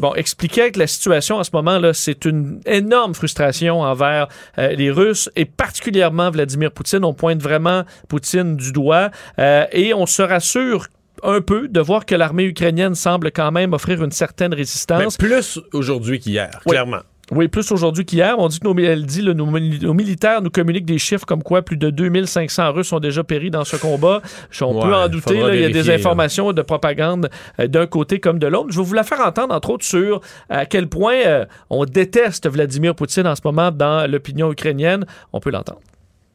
bon, 0.00 0.14
expliquait 0.14 0.70
que 0.70 0.78
la 0.78 0.86
situation 0.86 1.36
en 1.36 1.44
ce 1.44 1.50
moment-là, 1.54 1.92
c'est 1.92 2.24
une 2.24 2.60
énorme 2.66 3.14
frustration 3.14 3.80
envers 3.80 4.28
les 4.56 4.90
Russes 4.90 5.30
et 5.36 5.44
particulièrement 5.44 6.30
Vladimir 6.30 6.70
Poutine. 6.70 7.04
On 7.04 7.14
pointe 7.14 7.42
vraiment 7.42 7.84
Poutine 8.08 8.56
du 8.56 8.72
doigt 8.72 9.01
euh, 9.38 9.64
et 9.72 9.94
on 9.94 10.06
se 10.06 10.22
rassure 10.22 10.86
un 11.22 11.40
peu 11.40 11.68
de 11.68 11.80
voir 11.80 12.04
que 12.06 12.14
l'armée 12.14 12.44
ukrainienne 12.44 12.94
semble 12.94 13.30
quand 13.30 13.52
même 13.52 13.72
offrir 13.74 14.02
une 14.02 14.10
certaine 14.10 14.50
Mais 14.50 14.56
résistance. 14.56 15.16
plus 15.16 15.60
aujourd'hui 15.72 16.18
qu'hier, 16.20 16.50
Oui. 16.66 16.72
clairement. 16.72 16.98
Oui, 17.30 17.48
plus 17.48 17.70
aujourd'hui 17.72 18.04
qu'hier. 18.04 18.34
On 18.38 18.48
dit 18.48 18.58
que 18.58 18.66
nos, 18.66 18.76
elle 18.78 19.06
dit, 19.06 19.22
là, 19.22 19.32
nos, 19.32 19.46
mili- 19.46 19.80
nos 19.82 19.94
militaires 19.94 20.42
nous 20.42 20.50
communiquent 20.50 20.84
des 20.84 20.98
chiffres 20.98 21.24
comme 21.24 21.42
quoi 21.42 21.62
plus 21.62 21.78
de 21.78 21.88
2500 21.88 22.72
Russes 22.72 22.92
ont 22.92 22.98
déjà 23.00 23.24
péri 23.24 23.50
dans 23.50 23.64
ce 23.64 23.76
combat. 23.76 24.20
On 24.60 24.74
Ouais, 24.74 24.82
peut 24.82 24.94
en 24.94 25.08
douter. 25.08 25.34
il 25.54 25.60
y 25.60 25.64
a 25.64 25.68
des 25.70 25.82
là. 25.84 25.94
informations 25.94 26.52
de 26.52 26.60
propagande 26.60 27.30
euh, 27.58 27.68
d'un 27.68 27.86
côté 27.86 28.18
comme 28.20 28.38
de 28.38 28.48
l'autre. 28.48 28.68
Je 28.70 28.78
vais 28.78 28.84
vous 28.84 28.92
la 28.94 29.04
faire 29.04 29.20
entendre, 29.20 29.54
entre 29.54 29.70
autres, 29.70 29.84
sur 29.84 30.20
à 30.50 30.66
quel 30.66 30.88
point 30.88 31.14
euh, 31.24 31.46
on 31.70 31.84
déteste 31.86 32.50
Vladimir 32.50 32.94
Poutine 32.94 33.26
en 33.26 33.36
ce 33.36 33.40
moment 33.44 33.70
dans 33.70 34.10
l'opinion 34.10 34.50
ukrainienne. 34.52 35.06
On 35.32 35.40
peut 35.40 35.50
l'entendre. 35.50 35.80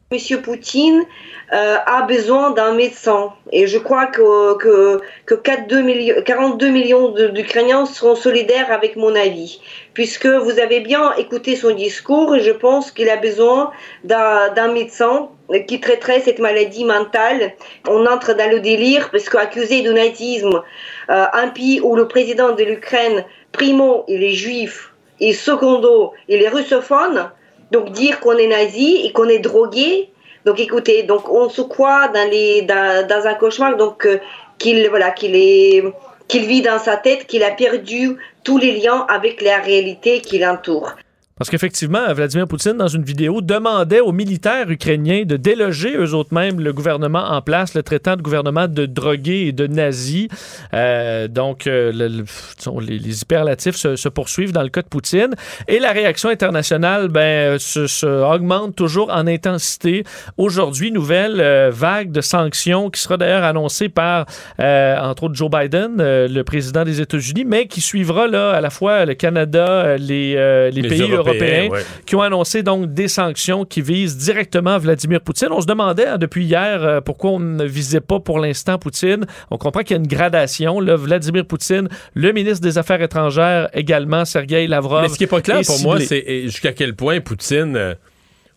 Monsieur 0.09 0.41
Poutine 0.41 1.03
euh, 1.51 1.75
a 1.85 2.03
besoin 2.03 2.51
d'un 2.51 2.73
médecin 2.73 3.33
et 3.51 3.67
je 3.67 3.77
crois 3.77 4.05
que, 4.05 4.55
que, 4.55 5.01
que 5.25 5.35
42 5.35 5.81
millions, 5.81 6.21
42 6.25 6.69
millions 6.69 7.09
d'Ukrainiens 7.09 7.85
seront 7.85 8.15
solidaires 8.15 8.71
avec 8.71 8.95
mon 8.95 9.13
avis, 9.15 9.59
puisque 9.93 10.27
vous 10.27 10.59
avez 10.59 10.79
bien 10.79 11.13
écouté 11.15 11.57
son 11.57 11.71
discours 11.71 12.37
et 12.37 12.39
je 12.39 12.51
pense 12.51 12.91
qu'il 12.91 13.09
a 13.09 13.17
besoin 13.17 13.71
d'un 14.05 14.47
d'un 14.53 14.71
médecin 14.71 15.27
qui 15.67 15.81
traiterait 15.81 16.21
cette 16.21 16.39
maladie 16.39 16.85
mentale. 16.85 17.51
On 17.85 18.05
entre 18.05 18.33
dans 18.33 18.49
le 18.49 18.61
délire 18.61 19.09
parce 19.11 19.27
qu'accusé 19.27 19.81
de 19.81 19.91
nazisme, 19.91 20.63
euh, 21.09 21.25
un 21.33 21.49
pays 21.49 21.81
où 21.81 21.97
le 21.97 22.07
président 22.07 22.53
de 22.53 22.63
l'Ukraine, 22.63 23.25
primo, 23.51 24.05
il 24.07 24.23
est 24.23 24.39
juif 24.45 24.93
et 25.19 25.33
secondo, 25.33 26.13
il 26.29 26.41
est 26.41 26.49
russophone, 26.49 27.29
donc 27.71 27.91
dire 27.91 28.19
qu'on 28.19 28.37
est 28.37 28.47
nazi 28.47 29.01
et 29.05 29.11
qu'on 29.11 29.27
est 29.27 29.39
drogué, 29.39 30.09
donc 30.45 30.59
écoutez, 30.59 31.03
donc 31.03 31.29
on 31.29 31.49
se 31.49 31.61
croit 31.61 32.07
dans 32.09 32.29
les 32.29 32.61
dans, 32.61 33.05
dans 33.07 33.27
un 33.27 33.33
cauchemar, 33.33 33.75
donc 33.75 34.05
euh, 34.05 34.19
qu'il 34.57 34.87
voilà 34.89 35.11
qu'il 35.11 35.35
est 35.35 35.83
qu'il 36.27 36.45
vit 36.45 36.61
dans 36.61 36.79
sa 36.79 36.97
tête, 36.97 37.27
qu'il 37.27 37.43
a 37.43 37.51
perdu 37.51 38.17
tous 38.43 38.57
les 38.57 38.73
liens 38.73 39.05
avec 39.09 39.41
la 39.41 39.57
réalité 39.57 40.21
qui 40.21 40.39
l'entoure. 40.39 40.93
Parce 41.37 41.49
qu'effectivement, 41.49 42.13
Vladimir 42.13 42.47
Poutine, 42.47 42.73
dans 42.77 42.87
une 42.87 43.03
vidéo, 43.03 43.41
demandait 43.41 43.99
aux 43.99 44.11
militaires 44.11 44.69
ukrainiens 44.69 45.23
de 45.25 45.37
déloger 45.37 45.95
eux 45.95 46.13
autres 46.13 46.33
mêmes 46.33 46.59
le 46.59 46.73
gouvernement 46.73 47.23
en 47.29 47.41
place, 47.41 47.75
le 47.75 47.83
traitant 47.83 48.15
de 48.15 48.21
gouvernement 48.21 48.67
de 48.67 48.85
drogués 48.85 49.47
et 49.47 49.51
de 49.51 49.67
nazis. 49.67 50.27
Euh, 50.73 51.27
donc, 51.27 51.67
euh, 51.67 51.91
le- 51.93 52.07
le- 52.07 52.25
disons, 52.57 52.79
les, 52.79 52.97
les 52.97 53.21
hyperlatifs 53.21 53.75
se, 53.75 53.95
se 53.95 54.09
poursuivent 54.09 54.51
dans 54.51 54.63
le 54.63 54.69
cas 54.69 54.81
de 54.81 54.87
Poutine. 54.87 55.35
Et 55.67 55.79
la 55.79 55.91
réaction 55.91 56.29
internationale 56.29 57.07
ben, 57.09 57.59
se, 57.59 57.85
se 57.87 58.05
augmente 58.07 58.75
toujours 58.75 59.11
en 59.11 59.27
intensité. 59.27 60.03
Aujourd'hui, 60.37 60.91
nouvelle 60.91 61.39
euh, 61.39 61.69
vague 61.71 62.11
de 62.11 62.21
sanctions 62.21 62.89
qui 62.89 62.99
sera 63.01 63.17
d'ailleurs 63.17 63.43
annoncée 63.43 63.89
par, 63.89 64.25
euh, 64.59 64.97
entre 64.99 65.23
autres, 65.25 65.35
Joe 65.35 65.49
Biden, 65.51 65.97
euh, 65.99 66.27
le 66.27 66.43
président 66.43 66.83
des 66.83 66.99
États-Unis, 67.01 67.45
mais 67.45 67.67
qui 67.67 67.81
suivra 67.81 68.27
là, 68.27 68.51
à 68.51 68.61
la 68.61 68.69
fois 68.69 69.05
le 69.05 69.13
Canada, 69.13 69.67
euh, 69.67 69.97
les, 69.97 70.33
euh, 70.35 70.69
les 70.71 70.81
Les 70.81 70.89
pays 70.89 71.01
Européens, 71.11 71.26
européens, 71.27 71.69
ouais. 71.69 71.81
qui 72.05 72.15
ont 72.15 72.21
annoncé 72.21 72.63
donc 72.63 72.93
des 72.93 73.07
sanctions 73.07 73.65
qui 73.65 73.81
visent 73.81 74.17
directement 74.17 74.77
Vladimir 74.77 75.21
Poutine. 75.21 75.49
On 75.51 75.61
se 75.61 75.65
demandait 75.65 76.07
hein, 76.07 76.17
depuis 76.17 76.45
hier 76.45 76.83
euh, 76.83 77.01
pourquoi 77.01 77.31
on 77.31 77.39
ne 77.39 77.65
visait 77.65 78.01
pas 78.01 78.19
pour 78.19 78.39
l'instant 78.39 78.77
Poutine. 78.77 79.25
On 79.51 79.57
comprend 79.57 79.81
qu'il 79.81 79.91
y 79.91 79.99
a 79.99 80.01
une 80.01 80.07
gradation. 80.07 80.79
Là, 80.79 80.95
Vladimir 80.95 81.45
Poutine, 81.45 81.89
le 82.13 82.31
ministre 82.31 82.61
des 82.61 82.77
Affaires 82.77 83.01
étrangères 83.01 83.69
également, 83.73 84.25
Sergei 84.25 84.67
Lavrov. 84.67 85.03
Mais 85.03 85.09
ce 85.09 85.17
qui 85.17 85.23
n'est 85.23 85.27
pas 85.27 85.41
clair 85.41 85.61
pour 85.65 85.81
moi, 85.81 85.99
c'est 85.99 86.43
jusqu'à 86.43 86.73
quel 86.73 86.95
point 86.95 87.19
Poutine, 87.19 87.75
euh, 87.75 87.95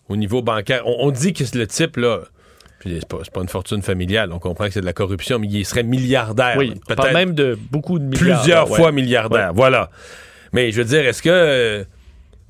au 0.08 0.16
niveau 0.16 0.42
bancaire, 0.42 0.82
on, 0.86 1.06
on 1.06 1.10
dit 1.10 1.32
que 1.32 1.44
le 1.56 1.66
type, 1.66 1.96
là, 1.96 2.20
c'est 2.82 3.06
pas, 3.06 3.18
c'est 3.22 3.32
pas 3.32 3.42
une 3.42 3.48
fortune 3.48 3.82
familiale, 3.82 4.32
on 4.32 4.38
comprend 4.38 4.66
que 4.66 4.72
c'est 4.72 4.80
de 4.80 4.86
la 4.86 4.92
corruption, 4.92 5.38
mais 5.38 5.48
il 5.48 5.64
serait 5.66 5.82
milliardaire. 5.82 6.56
Oui, 6.56 6.74
parle 6.96 7.12
même 7.12 7.34
de 7.34 7.58
beaucoup 7.70 7.98
de 7.98 8.04
milliards. 8.04 8.40
plusieurs 8.40 8.70
ouais. 8.70 8.76
fois 8.76 8.92
milliardaire. 8.92 9.52
Voilà. 9.54 9.90
Mais 10.52 10.72
je 10.72 10.78
veux 10.78 10.88
dire, 10.88 11.06
est-ce 11.06 11.22
que 11.22 11.28
euh, 11.30 11.84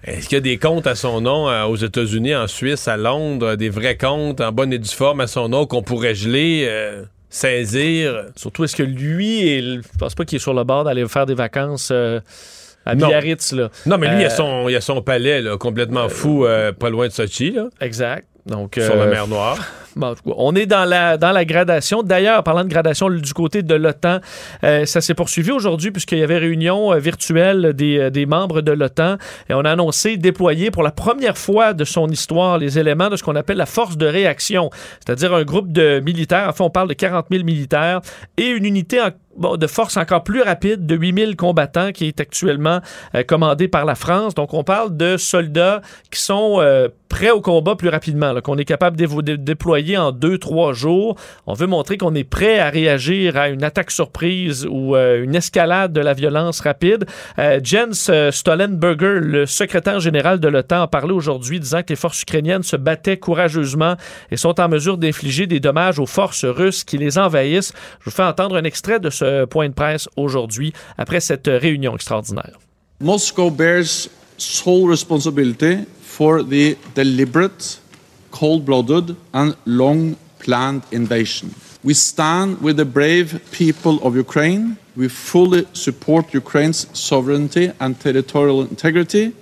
est-ce 0.04 0.28
qu'il 0.28 0.36
y 0.36 0.38
a 0.38 0.40
des 0.40 0.56
comptes 0.56 0.86
à 0.86 0.94
son 0.94 1.20
nom 1.20 1.48
euh, 1.48 1.64
aux 1.64 1.76
États-Unis, 1.76 2.34
en 2.34 2.46
Suisse, 2.46 2.88
à 2.88 2.96
Londres, 2.96 3.56
des 3.56 3.68
vrais 3.68 3.96
comptes 3.96 4.40
en 4.40 4.50
bonne 4.50 4.72
et 4.72 4.78
due 4.78 4.88
forme 4.88 5.20
à 5.20 5.26
son 5.26 5.48
nom 5.48 5.66
qu'on 5.66 5.82
pourrait 5.82 6.14
geler, 6.14 6.66
euh, 6.68 7.04
saisir? 7.28 8.24
Surtout, 8.34 8.64
est-ce 8.64 8.76
que 8.76 8.82
lui, 8.82 9.46
est, 9.48 9.60
je 9.60 9.98
pense 9.98 10.14
pas 10.14 10.24
qu'il 10.24 10.36
est 10.36 10.40
sur 10.40 10.54
le 10.54 10.64
bord 10.64 10.84
d'aller 10.84 11.06
faire 11.06 11.26
des 11.26 11.34
vacances 11.34 11.90
euh, 11.92 12.20
à 12.86 12.94
Non. 12.94 13.08
Biarritz. 13.08 13.52
Là. 13.52 13.68
Non, 13.84 13.98
mais 13.98 14.08
lui, 14.08 14.22
il, 14.22 14.24
a 14.24 14.30
son, 14.30 14.68
il 14.70 14.76
a 14.76 14.80
son 14.80 15.02
palais 15.02 15.42
là, 15.42 15.58
complètement 15.58 16.08
fou, 16.08 16.46
pas 16.78 16.90
loin 16.90 17.06
de 17.08 17.12
Sochi, 17.12 17.50
là, 17.50 17.68
Exact. 17.80 18.26
Donc, 18.46 18.78
sur 18.80 18.96
la 18.96 19.06
mer 19.06 19.28
Noire. 19.28 19.58
On 20.36 20.54
est 20.54 20.66
dans 20.66 20.84
la, 20.84 21.16
dans 21.16 21.32
la 21.32 21.44
gradation. 21.44 22.02
D'ailleurs, 22.02 22.42
parlant 22.44 22.64
de 22.64 22.68
gradation 22.68 23.10
du 23.10 23.32
côté 23.34 23.62
de 23.62 23.74
l'OTAN, 23.74 24.18
euh, 24.64 24.84
ça 24.86 25.00
s'est 25.00 25.14
poursuivi 25.14 25.50
aujourd'hui 25.50 25.90
puisqu'il 25.90 26.18
y 26.18 26.22
avait 26.22 26.38
réunion 26.38 26.92
euh, 26.92 26.98
virtuelle 26.98 27.72
des, 27.74 27.98
euh, 27.98 28.10
des 28.10 28.26
membres 28.26 28.60
de 28.60 28.72
l'OTAN 28.72 29.16
et 29.48 29.54
on 29.54 29.60
a 29.64 29.70
annoncé 29.72 30.16
déployer 30.16 30.70
pour 30.70 30.82
la 30.82 30.90
première 30.92 31.36
fois 31.38 31.72
de 31.74 31.84
son 31.84 32.08
histoire 32.08 32.58
les 32.58 32.78
éléments 32.78 33.08
de 33.08 33.16
ce 33.16 33.22
qu'on 33.22 33.36
appelle 33.36 33.56
la 33.56 33.66
force 33.66 33.96
de 33.96 34.06
réaction, 34.06 34.70
c'est-à-dire 35.04 35.34
un 35.34 35.44
groupe 35.44 35.72
de 35.72 36.00
militaires, 36.00 36.46
enfin 36.48 36.64
on 36.64 36.70
parle 36.70 36.88
de 36.88 36.94
40 36.94 37.26
000 37.30 37.44
militaires 37.44 38.00
et 38.36 38.46
une 38.48 38.64
unité 38.64 39.00
en- 39.00 39.10
de 39.38 39.66
force 39.66 39.96
encore 39.96 40.24
plus 40.24 40.42
rapide 40.42 40.86
de 40.86 40.96
8 40.96 41.18
000 41.18 41.32
combattants 41.36 41.92
qui 41.92 42.06
est 42.06 42.20
actuellement 42.20 42.80
euh, 43.14 43.22
commandée 43.22 43.68
par 43.68 43.84
la 43.84 43.94
France. 43.94 44.34
Donc 44.34 44.52
on 44.54 44.64
parle 44.64 44.96
de 44.96 45.16
soldats 45.16 45.80
qui 46.10 46.20
sont 46.20 46.56
euh, 46.58 46.88
prêts 47.08 47.30
au 47.30 47.40
combat 47.40 47.76
plus 47.76 47.88
rapidement, 47.88 48.38
qu'on 48.40 48.58
est 48.58 48.64
capable 48.64 48.96
de 48.96 49.06
dé- 49.22 49.36
déployer 49.36 49.96
en 49.96 50.10
deux, 50.12 50.36
trois 50.38 50.72
jours. 50.72 51.16
On 51.46 51.54
veut 51.54 51.66
montrer 51.68 51.96
qu'on 51.96 52.14
est 52.14 52.24
prêt 52.24 52.58
à 52.58 52.70
réagir 52.70 53.36
à 53.36 53.48
une 53.48 53.62
attaque 53.64 53.90
surprise 53.92 54.66
ou 54.68 54.96
euh, 54.96 55.22
une 55.22 55.34
escalade 55.36 55.92
de 55.92 56.00
la 56.00 56.12
violence 56.12 56.60
rapide. 56.60 57.06
Jens 57.62 58.10
Stoltenberger, 58.30 59.20
le 59.20 59.46
secrétaire 59.46 60.00
général 60.00 60.40
de 60.40 60.48
l'OTAN, 60.48 60.82
a 60.82 60.88
parlé 60.88 61.12
aujourd'hui 61.12 61.60
disant 61.60 61.82
que 61.82 61.90
les 61.90 61.96
forces 61.96 62.22
ukrainiennes 62.22 62.62
se 62.62 62.76
battaient 62.76 63.16
courageusement 63.16 63.94
et 64.30 64.36
sont 64.36 64.60
en 64.60 64.68
mesure 64.68 64.98
d'infliger 64.98 65.46
des 65.46 65.60
dommages 65.60 65.98
aux 65.98 66.06
forces 66.06 66.44
russes 66.44 66.84
qui 66.84 66.98
les 66.98 67.18
envahissent. 67.18 67.72
Je 68.00 68.04
vous 68.06 68.10
fais 68.10 68.24
entendre 68.24 68.56
un 68.56 68.64
extrait 68.64 69.00
de 69.00 69.10
ce 69.10 69.19
point 69.50 69.68
de 69.68 69.74
presse 69.74 70.08
aujourd'hui 70.16 70.72
après 70.98 71.20
cette 71.20 71.46
réunion 71.48 71.94
extraordinaire. 71.94 72.58
Moscow 73.00 73.50
bears 73.50 74.08
sole 74.36 74.88
responsibility 74.88 75.86
for 76.02 76.42
the 76.42 76.76
deliberate, 76.94 77.80
cold 78.30 78.64
blooded, 78.64 79.16
and 79.32 79.54
long 79.64 80.16
planned 80.38 80.82
invasion. 80.92 81.54
We 81.82 81.94
stand 81.94 82.60
with 82.60 82.76
the 82.76 82.84
brave 82.84 83.40
people 83.52 83.98
of 84.02 84.14
Ukraine. 84.14 84.76
We 84.96 85.08
fully 85.08 85.66
support 85.72 86.34
Ukraine's 86.34 86.86
sovereignty 86.92 87.72
and 87.80 87.98
territorial 87.98 88.60
integrity, 88.62 89.32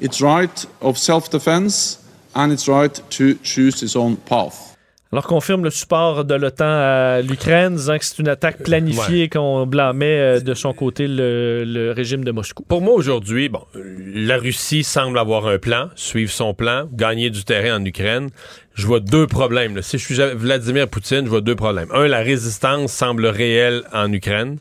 its 0.00 0.20
right 0.20 0.64
of 0.80 0.96
self 0.96 1.30
defense, 1.30 1.98
and 2.34 2.52
its 2.52 2.68
right 2.68 2.94
to 3.10 3.34
choose 3.42 3.82
its 3.82 3.96
own 3.96 4.16
path. 4.18 4.69
Alors 5.12 5.26
confirme 5.26 5.64
le 5.64 5.70
support 5.70 6.24
de 6.24 6.34
l'OTAN 6.36 6.66
à 6.68 7.20
l'Ukraine, 7.20 7.74
disant 7.74 7.98
que 7.98 8.04
c'est 8.04 8.20
une 8.20 8.28
attaque 8.28 8.62
planifiée 8.62 9.28
qu'on 9.28 9.66
blâmait 9.66 10.06
euh, 10.20 10.40
de 10.40 10.54
son 10.54 10.72
côté 10.72 11.08
le, 11.08 11.64
le 11.64 11.90
régime 11.90 12.22
de 12.22 12.30
Moscou. 12.30 12.62
Pour 12.62 12.80
moi, 12.80 12.94
aujourd'hui, 12.94 13.48
bon, 13.48 13.64
la 13.74 14.36
Russie 14.38 14.84
semble 14.84 15.18
avoir 15.18 15.48
un 15.48 15.58
plan, 15.58 15.90
suivre 15.96 16.30
son 16.30 16.54
plan, 16.54 16.88
gagner 16.92 17.28
du 17.30 17.42
terrain 17.42 17.80
en 17.80 17.84
Ukraine. 17.84 18.30
Je 18.74 18.86
vois 18.86 19.00
deux 19.00 19.26
problèmes. 19.26 19.74
là. 19.74 19.82
Si 19.82 19.98
je 19.98 20.04
suis 20.04 20.14
Vladimir 20.36 20.86
Poutine, 20.86 21.24
je 21.24 21.30
vois 21.30 21.40
deux 21.40 21.56
problèmes. 21.56 21.88
Un, 21.92 22.06
la 22.06 22.20
résistance 22.20 22.92
semble 22.92 23.26
réelle 23.26 23.82
en 23.92 24.12
Ukraine. 24.12 24.58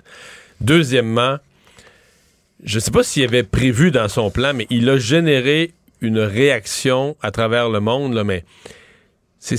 Deuxièmement, 0.61 1.37
je 2.63 2.77
ne 2.77 2.79
sais 2.79 2.91
pas 2.91 3.03
s'il 3.03 3.23
avait 3.23 3.43
prévu 3.43 3.91
dans 3.91 4.07
son 4.07 4.31
plan, 4.31 4.53
mais 4.55 4.65
il 4.71 4.89
a 4.89 4.97
généré 4.97 5.73
une 6.01 6.17
réaction 6.19 7.15
à 7.21 7.29
travers 7.29 7.69
le 7.69 7.79
monde, 7.81 8.15
là, 8.15 8.23
mais 8.23 8.43
c'est- 9.37 9.57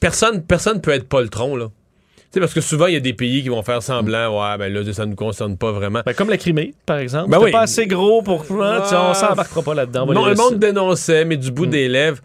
personne 0.00 0.42
personne 0.42 0.80
peut 0.80 0.90
être 0.92 1.08
poltron, 1.08 1.54
là. 1.56 1.66
Tu 1.66 2.34
sais, 2.34 2.40
parce 2.40 2.54
que 2.54 2.60
souvent, 2.60 2.86
il 2.86 2.94
y 2.94 2.96
a 2.96 3.00
des 3.00 3.12
pays 3.12 3.42
qui 3.42 3.48
vont 3.48 3.62
faire 3.64 3.82
semblant, 3.82 4.28
ouais, 4.50 4.56
ben 4.56 4.72
là, 4.72 4.92
ça 4.92 5.04
ne 5.04 5.10
nous 5.10 5.16
concerne 5.16 5.56
pas 5.56 5.72
vraiment. 5.72 6.02
Ben, 6.06 6.14
comme 6.14 6.30
la 6.30 6.36
Crimée, 6.38 6.74
par 6.86 6.98
exemple. 6.98 7.28
Ben 7.28 7.38
C'était 7.38 7.44
oui. 7.46 7.50
pas 7.52 7.60
assez 7.62 7.86
gros 7.88 8.22
pour... 8.22 8.42
hein, 8.62 8.80
tu 8.84 8.88
sais, 8.90 8.94
on 8.96 9.10
Ah. 9.10 9.14
s'embarquera 9.14 9.62
pas 9.62 9.74
là-dedans. 9.74 10.06
Non, 10.06 10.26
le 10.26 10.36
monde 10.36 10.58
dénonçait, 10.60 11.24
mais 11.24 11.36
du 11.36 11.50
bout 11.50 11.66
des 11.66 11.88
lèvres. 11.88 12.18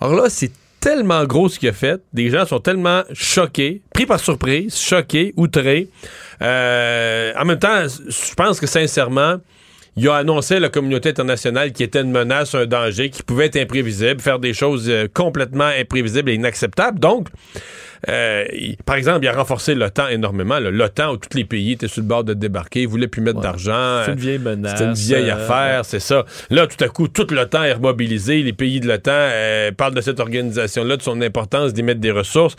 Alors 0.00 0.16
là, 0.16 0.24
c'est 0.28 0.50
tellement 0.80 1.24
gros 1.26 1.48
ce 1.48 1.60
qu'il 1.60 1.68
a 1.68 1.72
fait. 1.72 2.00
Des 2.12 2.28
gens 2.28 2.44
sont 2.44 2.58
tellement 2.58 3.02
choqués, 3.12 3.82
pris 3.94 4.04
par 4.04 4.18
surprise, 4.18 4.76
choqués, 4.76 5.32
outrés. 5.36 5.88
Euh, 6.42 7.32
en 7.38 7.44
même 7.44 7.58
temps, 7.60 7.84
je 7.86 8.34
pense 8.34 8.58
que 8.58 8.66
sincèrement, 8.66 9.36
il 9.96 10.08
a 10.08 10.16
annoncé 10.16 10.56
à 10.56 10.60
la 10.60 10.68
communauté 10.68 11.10
internationale 11.10 11.72
qu'il 11.72 11.84
était 11.86 12.00
une 12.00 12.10
menace, 12.10 12.54
un 12.54 12.66
danger, 12.66 13.10
qui 13.10 13.22
pouvait 13.22 13.46
être 13.46 13.56
imprévisible, 13.56 14.20
faire 14.20 14.38
des 14.38 14.54
choses 14.54 14.88
euh, 14.88 15.06
complètement 15.12 15.64
imprévisibles 15.78 16.30
et 16.30 16.34
inacceptables. 16.34 16.98
Donc, 16.98 17.28
euh, 18.08 18.44
il- 18.52 18.76
par 18.78 18.96
exemple, 18.96 19.24
il 19.24 19.28
a 19.28 19.32
renforcé 19.32 19.74
l'OTAN 19.74 20.08
énormément. 20.08 20.58
L'OTAN, 20.58 21.12
où 21.12 21.16
tous 21.18 21.36
les 21.36 21.44
pays 21.44 21.72
étaient 21.72 21.88
sur 21.88 22.00
le 22.02 22.08
bord 22.08 22.24
de 22.24 22.34
débarquer, 22.34 22.82
ils 22.82 22.88
voulaient 22.88 23.06
plus 23.06 23.20
mettre 23.22 23.40
d'argent. 23.40 24.02
C'est 24.06 24.12
une 24.12 24.18
vieille 24.18 24.38
menace. 24.38 24.72
C'était 24.72 24.84
une 24.84 24.94
vieille 24.94 25.30
euh, 25.30 25.34
affaire, 25.34 25.84
c'est 25.84 26.00
ça. 26.00 26.24
Là, 26.50 26.66
tout 26.66 26.82
à 26.82 26.88
coup, 26.88 27.06
toute 27.08 27.30
l'OTAN 27.30 27.62
est 27.64 27.72
remobilisée. 27.74 28.42
Les 28.42 28.52
pays 28.54 28.80
de 28.80 28.88
l'OTAN 28.88 29.12
euh, 29.12 29.72
parlent 29.72 29.94
de 29.94 30.00
cette 30.00 30.18
organisation-là, 30.20 30.96
de 30.96 31.02
son 31.02 31.20
importance 31.20 31.72
d'y 31.74 31.82
mettre 31.82 32.00
des 32.00 32.10
ressources. 32.10 32.56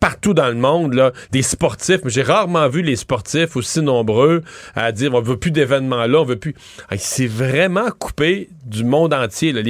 Partout 0.00 0.32
dans 0.32 0.48
le 0.48 0.54
monde, 0.54 0.94
là, 0.94 1.12
des 1.30 1.42
sportifs, 1.42 2.00
j'ai 2.06 2.22
rarement 2.22 2.68
vu 2.70 2.80
les 2.80 2.96
sportifs 2.96 3.54
aussi 3.54 3.82
nombreux 3.82 4.42
à 4.74 4.92
dire 4.92 5.14
on 5.14 5.20
veut 5.20 5.36
plus 5.36 5.50
d'événements 5.50 6.06
là, 6.06 6.22
on 6.22 6.24
veut 6.24 6.36
plus. 6.36 6.54
C'est 6.96 7.26
vraiment 7.26 7.90
coupé 7.98 8.48
du 8.64 8.82
monde 8.82 9.12
entier. 9.12 9.52
là. 9.52 9.60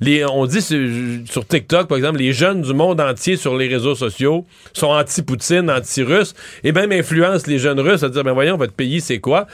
Les 0.00 0.24
on 0.24 0.46
dit 0.46 0.62
sur, 0.62 1.46
TikTok, 1.46 1.86
par 1.86 1.96
exemple, 1.96 2.18
les 2.18 2.32
jeunes 2.32 2.62
du 2.62 2.74
monde 2.74 3.00
entier 3.00 3.36
sur 3.36 3.56
les 3.56 3.68
réseaux 3.68 3.94
sociaux 3.94 4.44
sont 4.72 4.88
anti-Poutine, 4.88 5.70
anti-russe, 5.70 6.34
et 6.64 6.72
même 6.72 6.90
influencent 6.90 7.46
les 7.46 7.60
jeunes 7.60 7.78
russes 7.78 8.02
à 8.02 8.08
dire 8.08 8.24
ben 8.24 8.32
voyons, 8.32 8.56
votre 8.56 8.72
pays, 8.72 9.00
c'est 9.00 9.20
quoi? 9.20 9.46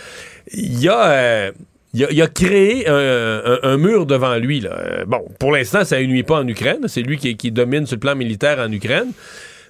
Il 0.55 0.81
y 0.81 0.89
a. 0.89 1.07
euh, 1.11 1.53
il 1.93 2.05
a, 2.05 2.11
il 2.11 2.21
a 2.23 2.27
créé 2.27 2.89
un, 2.89 3.77
mur 3.77 4.05
devant 4.05 4.35
lui. 4.37 4.61
Là. 4.61 4.71
Euh, 4.73 5.05
Bon, 5.07 5.25
pour 5.39 5.53
l'instant, 5.53 5.85
ça 5.85 6.01
nuit 6.03 6.25
pas 6.25 6.41
en 6.41 6.49
Ukraine. 6.49 6.89
C'est 6.89 7.03
lui 7.03 7.19
qui, 7.19 7.37
qui 7.37 7.53
domine 7.53 7.87
sur 7.87 7.95
le 7.97 8.01
plan 8.01 8.17
militaire 8.17 8.59
en 8.59 8.73
Ukraine. 8.73 9.13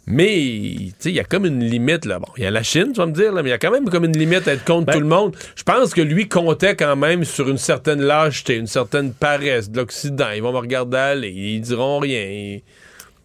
Mais, 0.07 0.35
tu 0.35 0.93
sais, 0.99 1.09
il 1.11 1.15
y 1.15 1.21
a 1.21 1.25
comme 1.25 1.47
une 1.47 1.65
limite, 1.65 2.05
là. 2.05 2.19
Bon, 2.19 2.29
il 2.37 2.45
y 2.45 2.47
a 2.47 2.51
la 2.51 2.63
Chine, 2.63 2.89
tu 2.93 2.99
vas 2.99 3.07
me 3.07 3.13
dire, 3.13 3.33
là, 3.33 3.43
mais 3.43 3.49
il 3.49 3.53
y 3.53 3.55
a 3.55 3.59
quand 3.59 3.71
même 3.71 3.89
comme 3.89 4.05
une 4.05 4.17
limite 4.17 4.47
à 4.47 4.53
être 4.53 4.65
contre 4.65 4.93
tout 4.93 5.01
le 5.01 5.07
monde. 5.07 5.35
Je 5.57 5.63
pense 5.63 5.95
que 5.95 6.03
lui 6.03 6.29
comptait 6.29 6.77
quand 6.77 6.95
même 6.97 7.25
sur 7.25 7.49
une 7.49 7.57
certaine 7.59 8.03
lâcheté, 8.03 8.57
une 8.57 8.67
certaine 8.67 9.13
paresse 9.15 9.71
de 9.71 9.79
l'Occident. 9.79 10.31
Ils 10.35 10.43
vont 10.43 10.53
me 10.53 10.59
regarder 10.59 10.97
aller, 10.99 11.31
ils 11.31 11.61
diront 11.63 12.01
rien. 12.01 12.59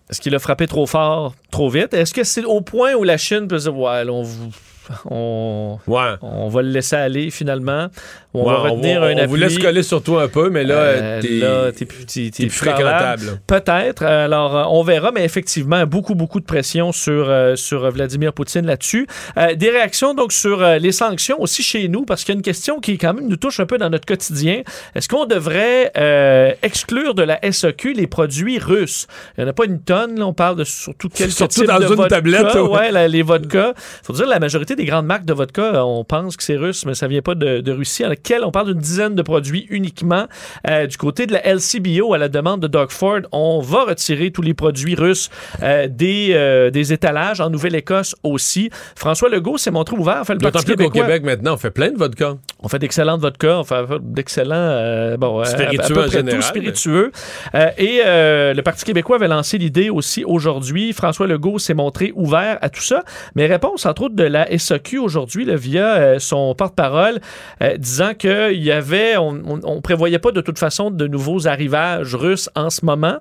Est-ce 0.10 0.22
qu'il 0.22 0.34
a 0.34 0.40
frappé 0.40 0.68
trop 0.68 0.86
fort, 0.88 1.36
trop 1.52 1.70
vite? 1.70 1.94
Est-ce 1.94 2.14
que 2.14 2.24
c'est 2.24 2.46
au 2.46 2.62
point 2.62 2.94
où 2.94 3.04
la 3.04 3.18
Chine 3.18 3.48
peut 3.48 3.58
dire, 3.58 3.78
ouais, 3.78 4.04
on, 4.10 4.24
vous- 4.24 4.52
on, 5.10 5.78
on 6.22 6.49
va 6.49 6.61
le 6.61 6.70
laisser 6.70 6.95
aller 6.95 7.30
finalement? 7.32 7.88
On 8.34 8.44
Ouais, 8.45 8.53
va 8.53 8.60
retenir 8.60 9.02
on, 9.02 9.06
un 9.06 9.14
on 9.14 9.18
appui? 9.18 9.28
vous 9.28 9.36
laisse 9.38 9.57
coller 9.57 9.82
sur 9.84 10.03
toi 10.03 10.24
un 10.24 10.28
peu, 10.28 10.49
mais 10.52 10.64
là, 10.64 10.76
Euh, 10.76 11.22
t'es, 11.22 11.28
là, 11.40 11.72
t'es 11.72 11.86
plus, 11.86 12.06
t'es- 12.06 12.26
t'es 12.26 12.30
t'es 12.32 12.45
plus 12.48 12.57
fréquentable. 12.57 13.40
Peut-être. 13.48 14.03
Alors, 14.03 14.56
euh, 14.56 14.64
on 14.70 14.84
verra, 14.84 15.11
mais 15.11 15.24
effectivement, 15.26 15.84
beaucoup, 15.88 16.14
beaucoup 16.14 16.40
de 16.40 16.45
pression 16.45 16.91
sur, 16.91 17.28
euh, 17.30 17.56
sur 17.56 17.90
Vladimir 17.90 18.34
Poutine 18.34 18.68
là-dessus. 18.68 19.07
Euh, 19.38 19.56
des 19.56 19.70
réactions 19.72 20.14
donc 20.14 20.32
sur 20.32 20.61
euh, 20.61 20.78
les 20.78 20.91
sanctions 20.91 21.41
aussi 21.41 21.64
chez 21.64 21.88
nous, 21.88 22.06
parce 22.06 22.24
qu'il 22.24 22.34
y 22.34 22.36
a 22.36 22.38
une 22.38 22.44
question 22.44 22.80
qui 22.80 22.98
quand 22.99 23.14
même 23.16 23.28
nous 23.28 23.36
touche 23.36 23.60
un 23.60 23.66
peu 23.66 23.78
dans 23.80 23.90
notre 23.90 24.06
quotidien. 24.06 24.61
Est-ce 24.94 25.10
qu'on 25.10 25.26
devrait 25.26 25.91
euh, 25.98 26.52
exclure 26.61 27.16
de 27.16 27.24
la 27.24 27.40
SAQ 27.52 27.94
les 27.94 28.06
produits 28.07 28.60
russes? 28.60 29.07
Il 29.38 29.44
n'y 29.44 29.48
en 29.48 29.49
a 29.49 29.53
pas 29.53 29.66
une 29.66 29.82
tonne, 29.82 30.20
là, 30.20 30.28
on 30.28 30.34
parle 30.34 30.56
de 30.57 30.64
surtout 30.66 31.10
quelques 31.14 31.32
Surtout 31.32 31.61
types 31.61 31.68
dans 31.68 31.80
de 31.80 31.86
une 31.86 31.95
vodka. 31.95 32.16
tablette, 32.18 32.53
ouais. 32.56 32.61
Ouais, 32.61 32.91
la- 32.91 33.07
les 33.07 33.24
vodkas. 33.24 33.74
faut 34.03 34.14
dire, 34.14 34.28
la 34.28 34.40
majorité 34.40 34.76
des 34.80 34.86
grandes 34.86 35.06
marques 35.06 35.26
de 35.26 35.34
vodka, 35.34 35.86
on 35.86 36.04
pense 36.06 36.38
que 36.38 36.44
c'est 36.44 36.56
russe, 36.56 36.86
mais 36.86 36.94
ça 36.96 37.08
vient 37.08 37.22
pas 37.22 37.36
de, 37.36 37.60
de 37.60 37.72
Russie. 37.72 38.04
À 38.04 38.10
laquelle 38.10 38.44
on 38.46 38.52
parle 38.52 38.68
d'une 38.74 38.82
dizaine 38.82 39.14
de 39.14 39.22
produits 39.22 39.68
uniquement. 39.70 40.28
Euh, 40.70 40.88
du 40.88 40.98
côté 40.98 41.28
de 41.28 41.34
la 41.34 41.46
LCBO, 41.46 42.14
à 42.14 42.18
la 42.18 42.30
demande 42.30 42.62
de 42.62 42.68
Doug 42.68 42.92
Ford, 42.92 43.20
on 43.32 43.60
va 43.60 43.84
retirer 43.84 44.32
tous 44.32 44.42
les 44.42 44.54
produits 44.54 44.96
russes 44.96 45.30
euh, 45.62 45.88
des, 45.90 46.30
euh, 46.32 46.70
des 46.72 46.94
étalages. 46.94 47.42
En 47.42 47.50
Nouvelle-Écosse 47.50 48.16
aussi. 48.24 48.70
François 48.96 49.30
Legault 49.30 49.58
s'est 49.58 49.72
montré 49.72 49.98
ouvert. 49.98 50.26
Fait 50.26 50.34
le 50.34 50.40
D'autant 50.40 50.62
plus 50.62 50.76
qu'au. 50.76 50.90
Québec, 50.90 51.24
maintenant, 51.24 51.54
on 51.54 51.58
fait 51.58 51.72
plein 51.72 51.92
de 51.92 51.98
vodka. 51.98 52.38
On 52.62 52.68
fait 52.68 52.80
d'excellentes 52.80 53.22
vodkas, 53.22 53.60
on 53.60 53.64
fait 53.64 53.86
d'excellents 54.02 54.56
euh, 54.56 55.16
bon, 55.16 55.40
euh, 55.40 55.46
Spiritueux 55.46 55.80
à, 55.80 55.86
à 55.86 55.90
peu 55.90 56.04
en 56.04 56.12
général, 56.12 56.40
tout 56.40 56.46
spiritueux. 56.46 57.12
Euh, 57.56 57.70
et 57.78 58.02
euh, 58.06 58.54
le 58.54 58.62
Parti 58.62 58.84
québécois 58.84 59.16
avait 59.16 59.30
lancé 59.30 59.58
l'idée 59.58 59.90
aussi 59.90 60.26
aujourd'hui. 60.26 60.92
François 60.92 61.26
Legault 61.26 61.58
s'est 61.58 61.74
montré 61.74 62.12
ouvert 62.16 62.58
à 62.62 62.70
tout 62.70 62.82
ça. 62.82 63.04
Mais 63.36 63.46
réponse, 63.46 63.86
entre 63.86 64.04
autres, 64.04 64.16
de 64.16 64.24
la 64.24 64.52
SAQ 64.60 64.99
aujourd'hui, 64.99 65.48
via 65.56 65.95
euh, 65.95 66.19
son 66.19 66.53
porte-parole, 66.53 67.19
euh, 67.61 67.77
disant 67.77 68.14
qu'il 68.14 68.61
y 68.61 68.72
avait, 68.72 69.18
on, 69.18 69.41
on, 69.64 69.81
prévoyait 69.81 70.19
pas 70.19 70.31
de 70.31 70.41
toute 70.41 70.60
façon 70.60 70.91
de 70.91 71.07
nouveaux 71.07 71.48
arrivages 71.48 72.14
russes 72.15 72.49
en 72.56 72.69
ce 72.69 72.86
moment. 72.86 73.18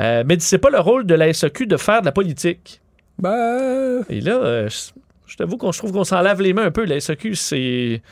Euh, 0.00 0.24
mais 0.26 0.36
c'est 0.40 0.58
pas 0.58 0.70
le 0.70 0.80
rôle 0.80 1.06
de 1.06 1.14
la 1.14 1.32
SAQ 1.32 1.66
de 1.66 1.76
faire 1.76 2.00
de 2.00 2.06
la 2.06 2.12
politique. 2.12 2.80
Ben... 3.18 4.04
Et 4.08 4.20
là, 4.20 4.68
je, 4.68 5.36
t'avoue 5.36 5.56
qu'on 5.56 5.72
je 5.72 5.78
trouve 5.78 5.92
qu'on 5.92 6.04
s'en 6.04 6.20
lave 6.20 6.40
les 6.40 6.52
mains 6.52 6.66
un 6.66 6.70
peu. 6.70 6.84
La 6.84 7.00
SAQ, 7.00 7.34
c'est. 7.34 8.02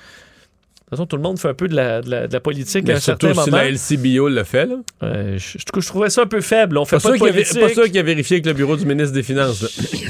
De 0.87 0.91
toute 0.91 0.99
façon, 0.99 1.07
tout 1.07 1.17
le 1.17 1.23
monde 1.23 1.37
fait 1.41 1.49
un 1.49 1.55
peu 1.55 1.67
de 1.67 1.75
la, 1.75 2.01
de 2.01 2.09
la, 2.09 2.29
de 2.29 2.33
la 2.33 2.39
politique 2.39 2.85
à 2.85 2.93
Mais 2.93 2.95
un 2.99 3.01
surtout 3.01 3.27
certain 3.27 3.43
si 3.43 3.51
moment. 3.51 3.61
la 3.61 3.71
LCBO 3.71 4.29
le 4.29 4.45
fait, 4.45 4.67
là. 4.67 4.77
Euh, 5.03 5.37
je, 5.37 5.59
je- 5.59 5.81
je 5.81 5.87
trouvais 5.89 6.11
ça 6.11 6.23
un 6.23 6.27
peu 6.27 6.41
faible. 6.41 6.79
On 6.79 6.85
fait 6.85 7.03
Pas 7.03 7.09
de 7.09 7.15
avait- 7.15 7.33
politique. 7.33 7.59
pas 7.61 7.69
sûr 7.71 7.85
qu'il 7.87 7.99
a 7.99 8.03
vérifié 8.05 8.37
avec 8.37 8.47
le 8.47 8.53
bureau 8.53 8.77
du 8.77 8.87
ministre 8.87 9.13
des 9.13 9.25
Finances. 9.25 9.65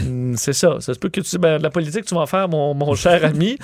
Hmm, 0.07 0.35
C'est 0.37 0.53
ça. 0.53 0.77
Ça 0.81 0.93
se 0.93 0.99
peut 0.99 1.09
que 1.09 1.23
tu 1.23 1.39
ben, 1.39 1.57
de 1.57 1.63
la 1.63 1.71
politique, 1.71 2.05
tu 2.05 2.15
vas 2.15 2.21
en 2.21 2.27
faire, 2.27 2.47
mon, 2.51 2.75
mon 2.75 2.95
cher 2.95 3.25
ami. 3.25 3.57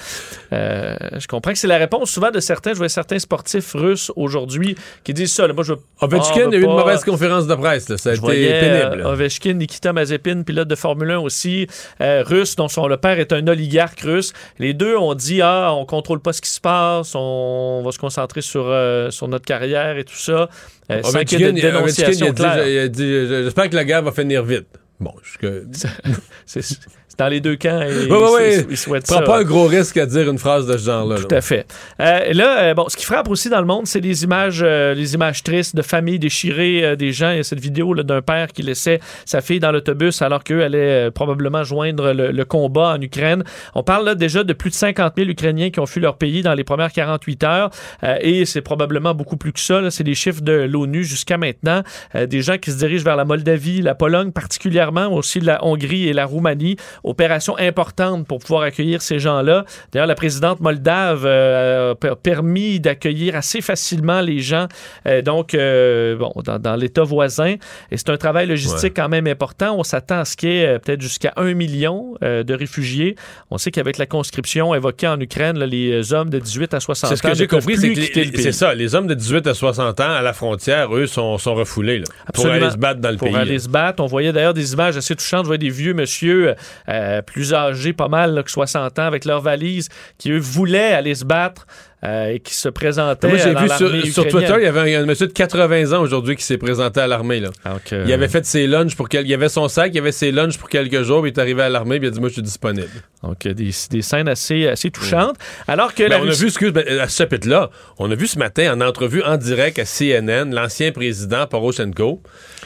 Euh, 0.54 0.96
je 1.18 1.26
comprends 1.26 1.52
que 1.52 1.58
c'est 1.58 1.66
la 1.66 1.76
réponse 1.76 2.10
souvent 2.10 2.30
de 2.30 2.40
certains. 2.40 2.72
Je 2.72 2.78
vois 2.78 2.88
certains 2.88 3.18
sportifs 3.18 3.72
russes 3.74 4.10
aujourd'hui 4.16 4.74
qui 5.04 5.12
disent 5.12 5.34
ça. 5.34 5.46
là. 5.46 5.52
moi, 5.52 5.64
je 5.64 5.74
Ovechkin 6.00 6.50
a 6.50 6.54
eu 6.56 6.62
une 6.62 6.70
mauvaise 6.70 7.04
conférence 7.04 7.46
de 7.46 7.54
presse. 7.54 7.90
là. 7.90 7.98
Ça 7.98 8.08
a 8.08 8.12
Je 8.14 8.18
été 8.20 8.26
voyais 8.26 8.60
pénible. 8.60 9.00
euh, 9.00 9.04
là. 9.04 9.08
Ovechkin, 9.10 9.52
Nikita 9.52 9.92
Mazepin, 9.92 10.44
pilote 10.44 10.68
de 10.68 10.74
Formule 10.76 11.10
1 11.10 11.18
aussi, 11.18 11.66
euh, 12.00 12.22
russe, 12.24 12.56
dont 12.56 12.68
son, 12.68 12.86
le 12.86 12.96
père 12.96 13.18
est 13.20 13.34
un 13.34 13.46
oligarque 13.48 14.00
russe. 14.00 14.32
Les 14.58 14.72
deux 14.72 14.96
ont 14.96 15.12
dit 15.14 15.42
Ah, 15.42 15.72
on 15.74 15.84
contrôle 15.84 16.20
pas 16.20 16.32
ce 16.32 16.40
qui 16.40 16.48
se 16.48 16.60
passe, 16.60 17.01
on 17.14 17.82
va 17.84 17.92
se 17.92 17.98
concentrer 17.98 18.42
sur, 18.42 18.66
euh, 18.66 19.10
sur 19.10 19.28
notre 19.28 19.44
carrière 19.44 19.98
et 19.98 20.04
tout 20.04 20.16
ça. 20.16 20.48
Euh, 20.90 21.02
sans 21.02 21.24
qu'il 21.24 21.40
y 21.40 21.44
ait 21.44 21.52
de 21.52 21.60
dénonciation 21.60 22.32
claire. 22.32 22.64
j'espère 22.64 23.70
que 23.70 23.76
la 23.76 23.84
guerre 23.84 24.02
va 24.02 24.12
finir 24.12 24.42
vite. 24.42 24.68
Bon, 25.00 25.12
jusque... 25.22 25.46
C'est 26.46 26.62
c'est 26.62 26.78
dans 27.18 27.28
les 27.28 27.40
deux 27.40 27.56
camps. 27.56 27.80
Et 27.82 27.90
ils, 28.06 28.66
ils 28.70 28.76
souhaitent 28.76 29.06
Prends 29.06 29.18
ça. 29.18 29.22
pas 29.22 29.38
un 29.40 29.44
gros 29.44 29.66
risque 29.66 29.96
à 29.96 30.06
dire 30.06 30.28
une 30.30 30.38
phrase 30.38 30.66
de 30.66 30.76
ce 30.76 30.84
genre-là. 30.86 31.16
Tout 31.16 31.34
à 31.34 31.40
fait. 31.40 31.66
Euh, 32.00 32.32
là, 32.32 32.62
euh, 32.62 32.74
bon, 32.74 32.88
ce 32.88 32.96
qui 32.96 33.04
frappe 33.04 33.28
aussi 33.28 33.48
dans 33.48 33.60
le 33.60 33.66
monde, 33.66 33.86
c'est 33.86 34.00
les 34.00 34.24
images, 34.24 34.60
euh, 34.64 34.94
les 34.94 35.14
images 35.14 35.42
tristes 35.42 35.76
de 35.76 35.82
familles 35.82 36.18
déchirées, 36.18 36.84
euh, 36.84 36.96
des 36.96 37.12
gens. 37.12 37.30
Il 37.30 37.36
y 37.36 37.40
a 37.40 37.44
cette 37.44 37.60
vidéo 37.60 37.94
d'un 37.94 38.22
père 38.22 38.48
qui 38.48 38.62
laissait 38.62 39.00
sa 39.24 39.40
fille 39.40 39.60
dans 39.60 39.72
l'autobus 39.72 40.22
alors 40.22 40.44
qu'eux 40.44 40.62
allaient 40.62 41.08
euh, 41.08 41.10
probablement 41.10 41.64
joindre 41.64 42.12
le, 42.12 42.30
le 42.30 42.44
combat 42.44 42.94
en 42.96 43.00
Ukraine. 43.00 43.44
On 43.74 43.82
parle 43.82 44.04
là 44.06 44.14
déjà 44.14 44.44
de 44.44 44.52
plus 44.52 44.70
de 44.70 44.74
50 44.74 45.14
000 45.16 45.28
Ukrainiens 45.30 45.70
qui 45.70 45.80
ont 45.80 45.86
fui 45.86 46.00
leur 46.00 46.16
pays 46.16 46.42
dans 46.42 46.54
les 46.54 46.64
premières 46.64 46.92
48 46.92 47.44
heures. 47.44 47.70
Euh, 48.04 48.16
et 48.20 48.44
c'est 48.44 48.60
probablement 48.62 49.14
beaucoup 49.14 49.36
plus 49.36 49.52
que 49.52 49.60
ça. 49.60 49.90
C'est 49.90 50.04
les 50.04 50.14
chiffres 50.14 50.42
de 50.42 50.52
l'ONU 50.52 51.04
jusqu'à 51.04 51.36
maintenant. 51.38 51.82
Euh, 52.14 52.26
des 52.26 52.42
gens 52.42 52.58
qui 52.58 52.70
se 52.70 52.78
dirigent 52.78 53.04
vers 53.04 53.16
la 53.16 53.24
Moldavie, 53.24 53.80
la 53.82 53.94
Pologne 53.94 54.30
particulièrement, 54.32 55.12
aussi 55.12 55.40
la 55.40 55.64
Hongrie 55.64 56.08
et 56.08 56.12
la 56.12 56.24
Roumanie. 56.26 56.76
Opération 57.04 57.56
importante 57.58 58.26
pour 58.26 58.38
pouvoir 58.38 58.62
accueillir 58.62 59.02
ces 59.02 59.18
gens-là. 59.18 59.64
D'ailleurs, 59.92 60.06
la 60.06 60.14
présidente 60.14 60.60
moldave 60.60 61.24
euh, 61.24 61.94
a 61.94 62.16
permis 62.16 62.78
d'accueillir 62.80 63.34
assez 63.36 63.60
facilement 63.60 64.20
les 64.20 64.38
gens 64.40 64.66
euh, 65.06 65.20
donc 65.22 65.54
euh, 65.54 66.16
bon 66.16 66.32
dans, 66.44 66.58
dans 66.58 66.76
l'État 66.76 67.02
voisin. 67.02 67.56
Et 67.90 67.96
c'est 67.96 68.10
un 68.10 68.16
travail 68.16 68.46
logistique 68.46 68.82
Ouais. 68.82 68.90
quand 68.90 69.08
même 69.08 69.26
important. 69.26 69.76
On 69.78 69.82
s'attend 69.84 70.20
à 70.20 70.24
ce 70.24 70.36
qu'il 70.36 70.48
y 70.50 70.58
ait 70.60 70.78
peut-être 70.78 71.00
jusqu'à 71.00 71.32
un 71.36 71.54
million 71.54 72.14
de 72.22 72.54
réfugiés. 72.54 73.16
On 73.50 73.58
sait 73.58 73.70
qu'avec 73.70 73.98
la 73.98 74.06
conscription 74.06 74.74
évoquée 74.74 75.08
en 75.08 75.20
Ukraine, 75.20 75.58
là, 75.58 75.66
les 75.66 76.12
hommes 76.12 76.30
de 76.30 76.38
18 76.38 76.74
à 76.74 76.80
60 76.80 77.04
ans 77.04 77.08
C'est 77.10 77.16
ce 77.16 77.22
que 77.22 77.34
j'ai 77.34 77.46
compris, 77.46 77.76
c'est 77.76 77.92
que 77.92 78.40
c'est 78.40 78.52
ça, 78.52 78.74
les 78.74 78.94
hommes 78.94 79.06
de 79.06 79.14
18 79.14 79.46
à 79.46 79.54
60 79.54 80.00
ans 80.00 80.10
à 80.10 80.22
la 80.22 80.32
frontière, 80.32 80.94
eux, 80.96 81.06
sont, 81.06 81.38
sont 81.38 81.54
refoulés 81.54 81.98
là, 82.00 82.04
pour 82.32 82.46
aller 82.46 82.70
se 82.70 82.76
battre 82.76 83.00
dans 83.00 83.10
le 83.10 83.16
pour 83.16 83.28
pays. 83.28 83.36
aller 83.36 83.52
là. 83.54 83.58
se 83.58 83.68
battre. 83.68 84.02
On 84.02 84.06
voyait 84.06 84.32
d'ailleurs 84.32 84.54
des 84.54 84.72
images 84.72 84.96
assez 84.96 85.14
touchantes. 85.14 85.42
Je 85.44 85.46
voyais 85.48 85.58
des 85.58 85.70
vieux 85.70 85.94
monsieur 85.94 86.54
euh, 86.92 87.22
plus 87.22 87.54
âgés, 87.54 87.92
pas 87.92 88.08
mal, 88.08 88.34
là, 88.34 88.42
que 88.42 88.50
60 88.50 88.98
ans, 88.98 89.02
avec 89.04 89.24
leurs 89.24 89.40
valises, 89.40 89.88
qui 90.18 90.30
eux 90.30 90.38
voulaient 90.38 90.92
aller 90.92 91.14
se 91.14 91.24
battre 91.24 91.66
euh, 92.04 92.30
et 92.34 92.40
qui 92.40 92.54
se 92.54 92.68
présentaient 92.68 93.28
Moi, 93.28 93.36
j'ai 93.38 93.54
vu 93.54 94.10
sur. 94.10 94.26
Twitter, 94.26 94.54
il 94.58 94.64
y 94.64 94.66
avait 94.66 94.96
un, 94.96 95.02
un 95.02 95.06
monsieur 95.06 95.28
de 95.28 95.32
80 95.32 95.92
ans 95.96 96.00
aujourd'hui 96.02 96.34
qui 96.36 96.42
s'est 96.42 96.58
présenté 96.58 97.00
à 97.00 97.06
l'armée. 97.06 97.38
là. 97.40 97.50
Euh, 97.92 98.04
Il 98.06 98.12
avait 98.12 98.26
fait 98.28 98.44
ses 98.44 98.66
lunchs 98.66 98.96
pour 98.96 99.08
quel... 99.08 99.24
Il 99.26 99.32
avait 99.32 99.48
son 99.48 99.68
sac, 99.68 99.92
il 99.94 99.98
avait 99.98 100.10
ses 100.10 100.32
lunchs 100.32 100.58
pour 100.58 100.68
quelques 100.68 101.02
jours, 101.02 101.22
puis 101.22 101.30
il 101.30 101.34
est 101.34 101.40
arrivé 101.40 101.62
à 101.62 101.68
l'armée, 101.68 101.98
puis 102.00 102.08
il 102.08 102.10
a 102.10 102.14
dit 102.14 102.18
Moi, 102.20 102.28
je 102.28 102.34
suis 102.34 102.42
disponible. 102.42 102.88
Donc, 103.22 103.46
des, 103.46 103.70
des 103.90 104.02
scènes 104.02 104.28
assez, 104.28 104.66
assez 104.66 104.90
touchantes. 104.90 105.36
Alors 105.68 105.94
que 105.94 106.02
Ben, 106.02 106.08
la 106.10 106.20
on 106.22 106.28
a 106.28 106.32
vu, 106.32 106.46
excuse, 106.46 106.72
ben, 106.72 106.84
à 106.98 107.08
ce 107.08 107.16
chapitre-là, 107.18 107.70
on 107.98 108.10
a 108.10 108.14
vu 108.16 108.26
ce 108.26 108.38
matin 108.38 108.72
en 108.74 108.80
entrevue 108.80 109.22
en 109.22 109.36
direct 109.36 109.78
à 109.78 109.84
CNN 109.84 110.52
l'ancien 110.52 110.90
président 110.90 111.46
Poroshenko 111.46 112.20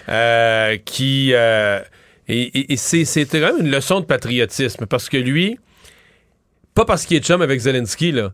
euh, 0.08 0.76
qui. 0.84 1.32
euh, 1.34 1.80
et 2.28 2.42
et- 2.58 2.72
et 2.72 2.76
c'est- 2.76 3.04
c'était 3.04 3.40
quand 3.40 3.54
même 3.56 3.66
une 3.66 3.72
leçon 3.72 4.00
de 4.00 4.04
patriotisme 4.06 4.86
parce 4.86 5.08
que 5.08 5.16
lui, 5.16 5.58
pas 6.74 6.84
parce 6.84 7.06
qu'il 7.06 7.16
est 7.16 7.24
chum 7.24 7.42
avec 7.42 7.60
Zelensky, 7.60 8.12
là, 8.12 8.32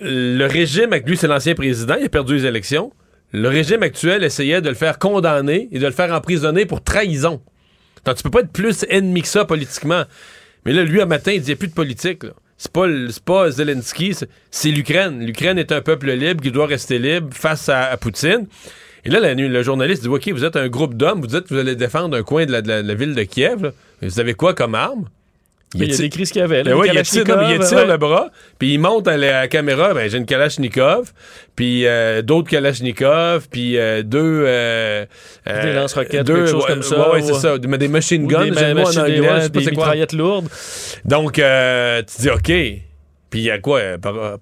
le 0.00 0.46
régime 0.46 0.92
avec 0.92 1.08
lui, 1.08 1.16
c'est 1.16 1.28
l'ancien 1.28 1.54
président, 1.54 1.94
il 1.98 2.04
a 2.06 2.08
perdu 2.08 2.34
les 2.36 2.46
élections. 2.46 2.92
le 3.34 3.48
régime 3.48 3.82
actuel 3.82 4.24
essayait 4.24 4.60
de 4.60 4.68
le 4.68 4.74
faire 4.74 4.98
condamner 4.98 5.66
et 5.72 5.78
de 5.78 5.86
le 5.86 5.92
faire 5.92 6.12
emprisonner 6.12 6.66
pour 6.66 6.84
trahison. 6.84 7.40
Donc, 8.04 8.16
tu 8.16 8.22
peux 8.24 8.30
pas 8.30 8.40
être 8.40 8.52
plus 8.52 8.84
ennemi 8.90 9.22
que 9.22 9.28
ça 9.28 9.46
politiquement. 9.46 10.02
Mais 10.66 10.74
là, 10.74 10.82
lui, 10.84 11.00
un 11.00 11.06
matin, 11.06 11.32
il 11.32 11.50
a 11.50 11.56
plus 11.56 11.68
de 11.68 11.72
politique. 11.72 12.24
C'est 12.58 12.70
pas, 12.70 12.86
pas 13.24 13.50
Zelensky, 13.50 14.14
c'est 14.50 14.68
l'Ukraine. 14.70 15.24
L'Ukraine 15.24 15.56
est 15.56 15.72
un 15.72 15.80
peuple 15.80 16.10
libre 16.12 16.42
qui 16.42 16.50
doit 16.50 16.66
rester 16.66 16.98
libre 16.98 17.30
face 17.32 17.70
à, 17.70 17.84
à 17.84 17.96
Poutine. 17.96 18.46
Et 19.04 19.10
là, 19.10 19.18
la 19.20 19.34
nuit, 19.34 19.48
le 19.48 19.62
journaliste 19.62 20.02
dit, 20.02 20.08
OK, 20.08 20.28
vous 20.28 20.44
êtes 20.44 20.56
un 20.56 20.68
groupe 20.68 20.94
d'hommes, 20.94 21.20
vous 21.20 21.26
dites 21.26 21.42
que 21.48 21.54
vous 21.54 21.60
allez 21.60 21.74
défendre 21.76 22.16
un 22.16 22.22
coin 22.22 22.46
de 22.46 22.52
la, 22.52 22.62
de 22.62 22.68
la- 22.68 22.82
de 22.82 22.88
la 22.88 22.94
ville 22.94 23.14
de 23.14 23.22
Kiev. 23.24 23.62
là. 23.64 23.70
Vous 24.00 24.20
avez 24.20 24.34
quoi 24.34 24.54
comme 24.54 24.74
arme? 24.74 25.06
Il 25.74 25.88
y 25.88 25.94
a 25.94 25.96
décrit 25.96 26.26
ce 26.26 26.32
qu'il 26.34 26.40
y 26.40 26.44
avait. 26.44 26.58
là, 26.62 26.72
Ben 26.72 26.76
ouais, 26.76 26.86
il 26.88 26.88
non, 26.90 27.36
mais 27.38 27.54
il 27.54 27.74
ouais. 27.74 27.86
le 27.86 27.96
bras, 27.96 28.28
puis 28.58 28.74
il 28.74 28.78
monte 28.78 29.08
à 29.08 29.16
la, 29.16 29.38
à 29.38 29.40
la 29.42 29.48
caméra, 29.48 29.94
ben 29.94 30.10
j'ai 30.10 30.18
une 30.18 30.26
Kalachnikov, 30.26 31.12
puis 31.56 31.86
euh, 31.86 32.20
d'autres 32.20 32.50
Kalachnikov, 32.50 33.48
puis 33.50 33.78
euh, 33.78 34.02
deux... 34.02 34.42
euh, 34.46 35.06
Des 35.46 35.72
lance-roquettes, 35.72 36.26
deux- 36.26 36.34
quelque 36.44 36.50
chose 36.50 36.66
comme 36.66 36.82
ça, 36.82 37.10
Ouais, 37.10 37.22
c'est 37.22 37.32
ça. 37.32 37.54
Mais 37.66 37.78
des 37.78 37.88
machine 37.88 38.26
guns, 38.26 38.44
des 38.50 38.50
mot 38.74 38.82
en 38.86 38.90
des- 38.90 38.98
anglais, 38.98 39.20
ouais, 39.20 39.28
je 39.38 39.40
sais 39.44 39.48
pas 39.50 39.60
des 39.60 39.70
quoi. 39.72 39.94
lourdes. 40.12 40.48
Donc, 41.06 41.38
euh, 41.38 42.02
tu 42.02 42.20
dis 42.20 42.28
OK. 42.28 42.44
Puis 43.30 43.40
il 43.40 43.44
y 43.44 43.50
a 43.50 43.58
quoi? 43.58 43.80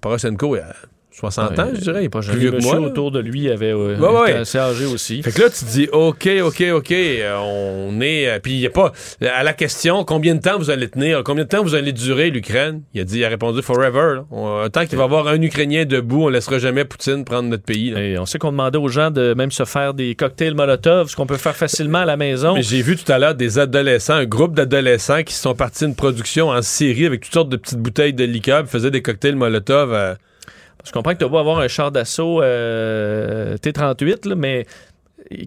Poroshenko, 0.01 0.57
il 0.57 0.59
y 0.59 0.61
a 0.61 0.75
60 1.21 1.59
ans, 1.59 1.67
je 1.73 1.79
dirais. 1.81 2.01
Il 2.01 2.05
est 2.05 2.09
pas 2.09 2.19
vieux 2.19 2.51
que 2.51 2.61
moi. 2.61 2.79
autour 2.79 3.11
de 3.11 3.19
lui 3.19 3.49
avait 3.49 3.71
euh, 3.71 3.97
Ouais, 3.97 4.19
ouais. 4.21 4.33
assez 4.33 4.57
âgé 4.57 4.85
aussi. 4.85 5.21
Fait 5.23 5.31
que 5.31 5.41
là, 5.41 5.49
tu 5.49 5.63
te 5.65 5.69
dis, 5.71 5.87
OK, 5.91 6.27
OK, 6.43 6.63
OK, 6.73 6.93
on 7.39 8.01
est... 8.01 8.27
euh, 8.27 8.39
Puis 8.41 8.53
il 8.53 8.59
n'y 8.59 8.65
a 8.65 8.69
pas... 8.69 8.91
À 9.33 9.43
la 9.43 9.53
question, 9.53 10.03
combien 10.03 10.35
de 10.35 10.41
temps 10.41 10.57
vous 10.57 10.69
allez 10.69 10.89
tenir? 10.89 11.21
Combien 11.23 11.43
de 11.43 11.49
temps 11.49 11.63
vous 11.63 11.75
allez 11.75 11.91
durer, 11.93 12.29
l'Ukraine? 12.31 12.81
Il 12.93 13.01
a 13.01 13.03
dit, 13.03 13.19
il 13.19 13.25
a 13.25 13.29
répondu, 13.29 13.61
forever. 13.61 14.15
là. 14.15 14.25
On- 14.31 14.67
tant 14.69 14.85
qu'il 14.85 14.97
va 14.97 15.03
y 15.03 15.05
avoir 15.05 15.27
un 15.27 15.41
Ukrainien 15.41 15.85
debout, 15.85 16.23
on 16.25 16.29
laissera 16.29 16.59
jamais 16.59 16.85
Poutine 16.85 17.23
prendre 17.25 17.49
notre 17.49 17.63
pays. 17.63 17.91
là. 17.91 18.01
Et 18.01 18.17
on 18.17 18.25
sait 18.25 18.39
qu'on 18.39 18.51
demandait 18.51 18.77
aux 18.77 18.87
gens 18.87 19.11
de 19.11 19.33
même 19.35 19.51
se 19.51 19.65
faire 19.65 19.93
des 19.93 20.15
cocktails 20.15 20.55
Molotov, 20.55 21.07
ce 21.09 21.15
qu'on 21.15 21.25
peut 21.27 21.37
faire 21.37 21.55
facilement 21.55 21.99
à 21.99 22.05
la 22.05 22.17
maison. 22.17 22.55
Mais 22.55 22.63
j'ai 22.63 22.81
vu 22.81 22.95
tout 22.97 23.11
à 23.11 23.19
l'heure 23.19 23.35
des 23.35 23.59
adolescents, 23.59 24.15
un 24.15 24.25
groupe 24.25 24.55
d'adolescents 24.55 25.23
qui 25.23 25.33
sont 25.35 25.53
partis 25.53 25.85
d'une 25.85 25.95
production 25.95 26.49
en 26.49 26.61
Syrie 26.61 27.05
avec 27.05 27.21
toutes 27.21 27.33
sortes 27.33 27.49
de 27.49 27.57
petites 27.57 27.79
bouteilles 27.79 28.13
de 28.13 28.23
liqueur, 28.23 28.65
faisaient 28.67 28.91
des 28.91 29.01
cocktails 29.01 29.35
Molotov. 29.35 29.93
euh, 29.93 30.15
Je 30.83 30.91
comprends 30.91 31.13
que 31.13 31.23
tu 31.23 31.29
vas 31.29 31.39
avoir 31.39 31.59
un 31.59 31.67
char 31.67 31.91
d'assaut 31.91 32.41
euh, 32.41 33.57
T-38, 33.57 34.29
là, 34.29 34.35
mais 34.35 34.65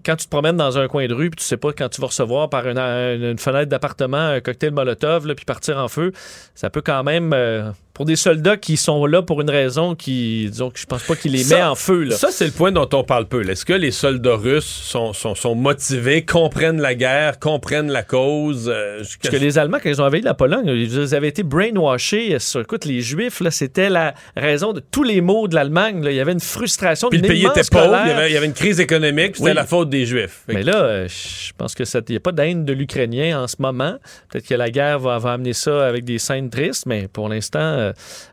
quand 0.03 0.15
tu 0.15 0.25
te 0.25 0.29
promènes 0.29 0.57
dans 0.57 0.77
un 0.77 0.87
coin 0.87 1.05
de 1.07 1.13
rue 1.13 1.29
puis 1.29 1.37
tu 1.37 1.43
sais 1.43 1.57
pas 1.57 1.71
quand 1.73 1.89
tu 1.89 2.01
vas 2.01 2.07
recevoir 2.07 2.49
par 2.49 2.67
une, 2.67 3.37
fenêtre 3.37 3.69
d'appartement 3.69 4.17
un 4.17 4.39
cocktail 4.39 4.71
Molotov 4.71 5.33
puis 5.35 5.45
partir 5.45 5.77
en 5.77 5.87
feu, 5.87 6.11
ça 6.55 6.69
peut 6.69 6.81
quand 6.81 7.03
même 7.03 7.33
euh, 7.33 7.71
pour 7.95 8.05
des 8.05 8.15
soldats 8.17 8.57
qui 8.57 8.77
sont 8.77 9.05
là 9.07 9.23
pour 9.23 9.41
une 9.41 9.49
raison 9.49 9.95
qui 9.95 10.47
disons 10.51 10.69
que 10.69 10.77
je 10.77 10.85
pense 10.85 11.01
pas 11.03 11.15
qu'il 11.15 11.31
les 11.31 11.39
Ça- 11.45 11.55
met 11.55 11.63
en 11.63 11.73
feu 11.75 12.03
là. 12.03 12.15
Ça, 12.15 12.27
c'est 12.29 12.45
le 12.45 12.51
point 12.51 12.71
dont 12.71 12.87
on 12.93 13.03
parle 13.03 13.25
peu. 13.27 13.49
Est-ce 13.49 13.65
que 13.65 13.73
les 13.73 13.89
soldats 13.91 14.35
russes 14.35 14.65
sont, 14.65 15.13
sont, 15.13 15.33
sont 15.33 15.55
motivés, 15.55 16.23
comprennent 16.25 16.79
la 16.81 16.93
guerre, 16.93 17.39
comprennent 17.39 17.91
la 17.91 18.03
cause? 18.03 18.69
euh, 18.71 18.97
Parce 19.23 19.33
que 19.33 19.39
les 19.41 19.57
Allemands, 19.57 19.77
quand 19.81 19.89
ils 19.89 20.01
ont 20.01 20.05
envahi 20.05 20.21
la 20.21 20.33
Pologne, 20.33 20.67
ils 20.67 21.15
avaient 21.15 21.29
été 21.29 21.41
brainwashés. 21.43 22.37
Sur, 22.39 22.61
écoute, 22.61 22.85
les 22.85 23.01
Juifs, 23.01 23.41
c'était 23.49 23.89
la 23.89 24.13
raison 24.35 24.73
de 24.73 24.81
tous 24.81 25.03
les 25.03 25.21
maux 25.21 25.47
de 25.47 25.55
l'Allemagne. 25.55 26.01
Il 26.05 26.11
y 26.13 26.19
avait 26.19 26.33
une 26.33 26.39
frustration. 26.41 27.09
Puis 27.09 27.19
le 27.21 27.27
pays 27.27 27.45
était 27.45 27.61
pauvre, 27.71 27.97
il 28.05 28.09
y, 28.09 28.11
avait, 28.11 28.29
il 28.29 28.33
y 28.33 28.37
avait 28.37 28.45
une 28.45 28.53
crise 28.53 28.79
économique, 28.79 29.37
c'était 29.37 29.49
Oui. 29.49 29.55
la 29.55 29.65
faute 29.65 29.89
des 29.89 30.05
Juifs. 30.05 30.41
Mais 30.49 30.63
là, 30.63 30.83
euh, 30.83 31.07
je 31.07 31.51
pense 31.57 31.73
que 31.73 31.85
ça- 31.85 32.01
il 32.07 32.11
n'y 32.11 32.17
a 32.17 32.19
pas 32.19 32.33
d'haine 32.33 32.65
de 32.65 32.73
l'Ukrainien 32.73 33.41
en 33.41 33.47
ce 33.47 33.55
moment. 33.59 33.95
Peut-être 34.29 34.47
que 34.47 34.53
la 34.55 34.69
guerre 34.69 34.99
va, 34.99 35.17
va 35.17 35.31
amener 35.33 35.53
ça 35.53 35.87
avec 35.87 36.03
des 36.03 36.17
scènes 36.19 36.49
tristes, 36.49 36.85
mais 36.85 37.07
pour 37.07 37.29
l'instant, 37.29 37.59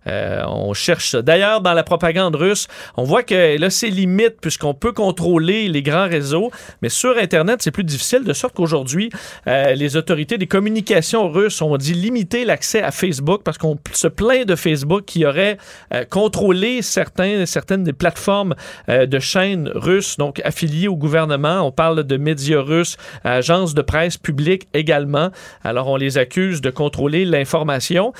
euh, 0.06 0.42
on 0.46 0.74
cherche 0.74 1.10
ça. 1.10 1.22
D'ailleurs, 1.22 1.60
dans 1.60 1.74
la 1.74 1.82
propagande 1.82 2.36
russe, 2.36 2.68
on 2.96 3.04
voit 3.04 3.22
que 3.22 3.58
là, 3.58 3.70
c'est 3.70 3.88
limite 3.88 4.40
puisqu'on 4.40 4.74
peut 4.74 4.92
contrôler 4.92 5.68
les 5.68 5.82
grands 5.82 6.08
réseaux, 6.08 6.50
mais 6.82 6.88
sur 6.88 7.16
Internet, 7.16 7.60
c'est 7.62 7.70
plus 7.70 7.84
difficile, 7.84 8.24
de 8.24 8.32
sorte 8.32 8.54
qu'aujourd'hui, 8.54 9.10
euh, 9.46 9.74
les 9.74 9.96
autorités 9.96 10.38
des 10.38 10.46
communications 10.46 11.30
russes 11.30 11.60
ont 11.62 11.76
dit 11.76 11.94
limiter 11.94 12.44
l'accès 12.44 12.82
à 12.82 12.90
Facebook 12.90 13.42
parce 13.44 13.58
qu'on 13.58 13.78
se 13.92 14.08
plaint 14.08 14.46
de 14.46 14.56
Facebook 14.56 15.04
qui 15.06 15.24
aurait 15.24 15.58
euh, 15.94 16.04
contrôlé 16.04 16.82
certains, 16.82 17.46
certaines 17.46 17.84
des 17.84 17.92
plateformes 17.92 18.54
de 18.88 19.18
chaînes 19.18 19.70
russes, 19.74 20.16
donc 20.16 20.40
affiliées 20.44 20.88
au 20.88 20.96
gouvernement. 20.96 21.60
On 21.62 21.72
parle 21.72 22.04
de 22.04 22.16
médias 22.16 22.60
russes, 22.60 22.96
agences 23.24 23.74
de 23.74 23.82
presse 23.82 24.16
publiques 24.16 24.68
également. 24.74 25.30
Alors, 25.64 25.88
on 25.88 25.96
les 25.96 26.18
accuse 26.18 26.60
de 26.60 26.70
contrôler 26.70 27.24
l'information. 27.24 28.12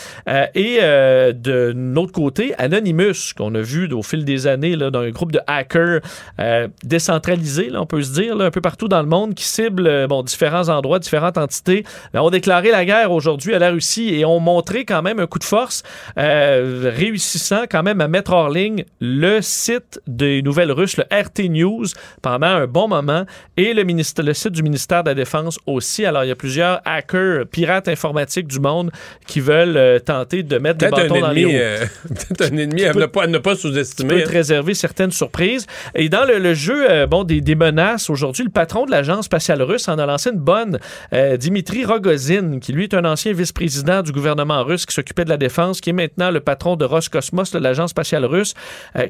Et 0.55 0.79
euh, 1.23 1.33
de 1.33 1.73
notre 1.75 2.13
côté, 2.13 2.55
Anonymous, 2.59 3.35
qu'on 3.37 3.55
a 3.55 3.61
vu 3.61 3.93
au 3.93 4.03
fil 4.03 4.25
des 4.25 4.47
années 4.47 4.77
là, 4.77 4.91
dans 4.91 5.01
un 5.01 5.11
groupe 5.11 5.33
de 5.33 5.41
hackers 5.47 6.01
euh, 6.41 6.69
décentralisés, 6.85 7.71
là, 7.71 7.83
on 7.83 7.87
peut 7.87 8.03
se 8.03 8.13
dire, 8.13 8.37
là, 8.37 8.47
un 8.47 8.51
peu 8.51 8.61
partout 8.61 8.89
dans 8.89 9.03
le 9.03 9.09
monde, 9.09 9.35
qui 9.35 9.45
ciblent 9.45 9.87
euh, 9.87 10.07
bon, 10.07 10.23
différents 10.23 10.69
endroits, 10.69 10.99
différentes 10.99 11.39
entités, 11.39 11.85
ont 12.15 12.31
déclaré 12.31 12.71
la 12.71 12.85
guerre 12.85 13.13
aujourd'hui 13.13 13.55
à 13.55 13.59
la 13.59 13.71
Russie 13.71 14.15
et 14.15 14.25
ont 14.25 14.41
montré 14.41 14.85
quand 14.85 15.03
même 15.03 15.21
un 15.21 15.27
coup 15.27 15.39
de 15.39 15.45
force, 15.45 15.83
euh, 16.19 16.91
réussissant 16.95 17.65
quand 17.71 17.83
même 17.83 18.01
à 18.01 18.09
mettre 18.09 18.33
hors 18.33 18.51
ligne 18.51 18.85
le 19.01 19.41
site 19.41 20.01
des 20.07 20.43
nouvelles 20.43 20.73
russes, 20.73 20.97
le 20.97 21.05
RT 21.05 21.49
News, 21.49 21.87
pendant 22.21 22.47
un 22.47 22.67
bon 22.67 22.89
moment, 22.89 23.25
et 23.57 23.75
le, 23.75 23.85
ministère, 23.85 24.25
le 24.25 24.35
site 24.35 24.53
du 24.53 24.63
ministère 24.63 25.05
de 25.05 25.11
la 25.11 25.15
Défense 25.15 25.59
aussi. 25.67 26.05
Alors, 26.05 26.25
il 26.25 26.29
y 26.29 26.33
a 26.33 26.37
plusieurs 26.37 26.81
hackers, 26.85 27.47
pirates 27.47 27.89
informatiques 27.89 28.47
du 28.47 28.61
monde 28.61 28.91
qui 29.27 29.41
veulent 29.41 30.01
tenter 30.03 30.43
de 30.43 30.59
mettre 30.59 30.79
des 30.79 30.89
bâtons 30.89 31.12
un 31.17 31.21
dans 31.21 31.31
les 31.31 31.43
ennemi, 31.43 31.57
euh, 31.57 31.85
peut-être 32.09 32.53
un 32.53 32.57
ennemi 32.57 32.85
à 32.85 32.95
ne 32.95 33.07
pas, 33.07 33.25
à 33.25 33.27
ne 33.27 33.39
pas 33.39 33.55
sous-estimer. 33.55 34.17
peux 34.17 34.23
te 34.23 34.31
réserver 34.31 34.75
certaines 34.75 35.11
surprises. 35.11 35.67
Et 35.95 36.09
dans 36.09 36.25
le, 36.25 36.39
le 36.39 36.55
jeu 36.55 36.91
euh, 36.91 37.07
bon, 37.07 37.25
des, 37.25 37.41
des 37.41 37.55
menaces, 37.55 38.11
aujourd'hui, 38.11 38.45
le 38.45 38.51
patron 38.51 38.87
de 38.87 38.91
l'Agence 38.91 39.27
spatiale 39.27 39.63
russe 39.63 39.89
en 39.89 39.99
a 39.99 40.07
lancé 40.07 40.31
une 40.31 40.39
bonne, 40.39 40.79
euh, 41.13 41.37
Dimitri 41.37 41.85
Rogozin, 41.85 42.59
qui 42.61 42.73
lui 42.73 42.85
est 42.85 42.95
un 42.95 43.05
ancien 43.05 43.33
vice-président 43.33 44.03
du 44.03 44.13
gouvernement 44.13 44.65
russe 44.65 44.87
qui 44.87 44.95
s'occupait 44.95 45.25
de 45.25 45.31
la 45.31 45.37
défense, 45.37 45.81
qui 45.81 45.91
est 45.91 45.95
maintenant 45.95 46.31
le 46.31 46.41
patron 46.41 46.77
de 46.77 46.85
Roscosmos, 46.85 47.53
de 47.53 47.59
l'Agence 47.59 47.91
spatiale 47.91 48.25
russe, 48.25 48.55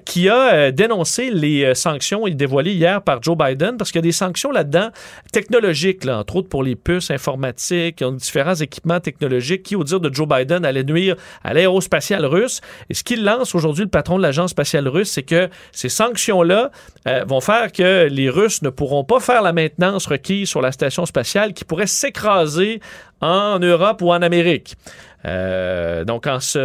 qui 0.04 0.28
a 0.28 0.70
dénoncé 0.70 1.30
les 1.30 1.74
sanctions 1.74 2.26
dévoilées 2.28 2.72
hier 2.72 3.02
par 3.02 3.22
Joe 3.22 3.36
Biden, 3.36 3.76
parce 3.76 3.90
qu'il 3.90 3.98
y 3.98 4.04
a 4.04 4.08
des 4.08 4.12
sanctions 4.12 4.50
là-dedans 4.50 4.90
technologiques, 5.32 6.04
là, 6.04 6.18
entre 6.18 6.36
autres 6.36 6.48
pour 6.48 6.62
les 6.62 6.76
puces 6.76 7.10
informatiques, 7.10 8.02
différents 8.04 8.54
équipements 8.54 9.00
technologiques 9.00 9.62
qui, 9.62 9.76
au 9.76 9.84
dire 9.84 10.00
de 10.00 10.12
Joe 10.12 10.28
Biden, 10.28 10.64
allaient 10.64 10.84
nuire 10.84 11.16
à 11.42 11.54
l'aérospatiale 11.54 11.91
russe. 12.24 12.60
Et 12.90 12.94
ce 12.94 13.04
qu'il 13.04 13.24
lance 13.24 13.54
aujourd'hui, 13.54 13.84
le 13.84 13.90
patron 13.90 14.16
de 14.16 14.22
l'Agence 14.22 14.50
spatiale 14.50 14.88
russe, 14.88 15.10
c'est 15.10 15.22
que 15.22 15.48
ces 15.72 15.88
sanctions-là 15.88 16.70
euh, 17.06 17.24
vont 17.26 17.40
faire 17.40 17.72
que 17.72 18.08
les 18.10 18.30
Russes 18.30 18.62
ne 18.62 18.70
pourront 18.70 19.04
pas 19.04 19.20
faire 19.20 19.42
la 19.42 19.52
maintenance 19.52 20.06
requise 20.06 20.48
sur 20.48 20.60
la 20.60 20.72
station 20.72 21.06
spatiale 21.06 21.52
qui 21.54 21.64
pourrait 21.64 21.86
s'écraser 21.86 22.80
en 23.20 23.58
Europe 23.58 24.02
ou 24.02 24.12
en 24.12 24.20
Amérique. 24.22 24.76
Euh, 25.24 26.04
donc, 26.04 26.26
en 26.26 26.40
se, 26.40 26.58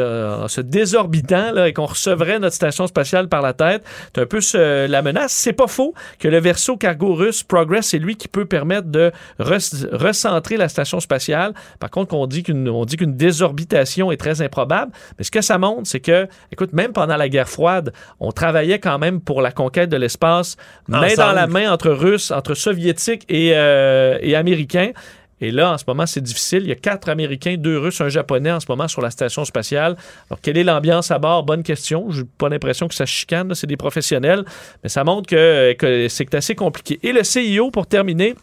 en 0.44 0.48
se 0.48 0.62
désorbitant 0.62 1.52
là, 1.52 1.68
et 1.68 1.74
qu'on 1.74 1.86
recevrait 1.86 2.40
notre 2.40 2.56
station 2.56 2.88
spatiale 2.88 3.28
par 3.30 3.42
la 3.42 3.54
tête, 3.54 3.84
c'est 4.16 4.22
un 4.22 4.26
peu 4.26 4.42
ce- 4.42 4.88
la 4.88 5.02
menace. 5.02 5.32
C'est 5.32 5.54
pas 5.54 5.68
faux 5.68 5.94
que 6.20 6.28
le 6.28 6.40
verso 6.40 6.76
cargo 6.78 7.14
russe 7.14 7.44
Progress, 7.44 7.88
c'est 7.88 8.00
lui 8.00 8.16
qui 8.16 8.28
peut 8.28 8.46
permettre 8.46 8.88
de 8.88 9.12
re- 9.40 9.88
recentrer 9.92 10.58
la 10.58 10.70
station 10.70 11.00
spatiale. 11.00 11.54
Par 11.80 11.90
contre, 11.92 12.16
on 12.16 12.26
dit 12.28 12.44
qu'une 12.44 12.68
on 12.70 12.86
dit 12.86 12.98
qu'une 12.98 13.16
désorbitation 13.16 14.12
est 14.12 14.18
très 14.18 14.42
improbable. 14.42 14.92
Mais 15.18 15.24
ce 15.24 15.32
que 15.32 15.42
ça 15.42 15.58
montre, 15.58 15.84
c'est 15.86 16.00
que, 16.00 16.28
écoute, 16.52 16.74
même 16.74 16.94
pendant 16.94 17.18
la 17.18 17.30
guerre 17.30 17.50
froide, 17.50 17.94
on 18.20 18.32
travaillait 18.32 18.80
quand 18.80 18.98
même 19.00 19.22
pour 19.22 19.42
la 19.42 19.52
conquête 19.52 19.90
de 19.90 19.98
l'espace, 19.98 20.58
main 20.88 21.02
dans 21.18 21.34
la 21.34 21.48
main 21.48 21.72
entre 21.72 21.90
Russes, 21.92 22.32
entre 22.32 22.54
Soviétiques 22.56 23.24
et, 23.30 23.52
euh, 23.56 24.18
et 24.22 24.36
Américains. 24.36 24.92
Et 25.40 25.52
là, 25.52 25.74
en 25.74 25.78
ce 25.78 25.84
moment, 25.88 26.06
c'est 26.06 26.22
difficile. 26.22 26.64
Il 26.64 26.70
y 26.70 26.72
a 26.72 26.76
quatre 26.76 27.10
Américains, 27.10 27.56
deux 27.58 27.78
Russes, 27.78 28.02
un 28.02 28.10
Japonais 28.10 28.52
en 28.52 28.60
ce 28.60 28.66
moment 28.70 28.88
sur 28.88 29.02
la 29.02 29.12
station 29.12 29.46
spatiale. 29.46 29.96
Alors, 30.30 30.42
quelle 30.42 30.58
est 30.58 30.64
l'ambiance 30.64 31.12
à 31.12 31.20
bord? 31.20 31.44
Bonne 31.44 31.64
question. 31.64 32.10
J'ai 32.12 32.24
pas 32.38 32.50
l'impression 32.50 32.88
que 32.88 32.96
ça 32.96 33.06
chicane. 33.06 33.54
C'est 33.54 33.68
des 33.68 33.78
professionnels. 33.78 34.44
Mais 34.84 34.90
ça 34.90 35.04
montre 35.04 35.30
que, 35.30 35.74
que 35.74 36.08
c'est 36.08 36.34
assez 36.34 36.56
compliqué. 36.56 37.00
Et 37.04 37.12
le 37.12 37.24
CIO, 37.24 37.70
pour 37.70 37.86
terminer, 37.86 38.36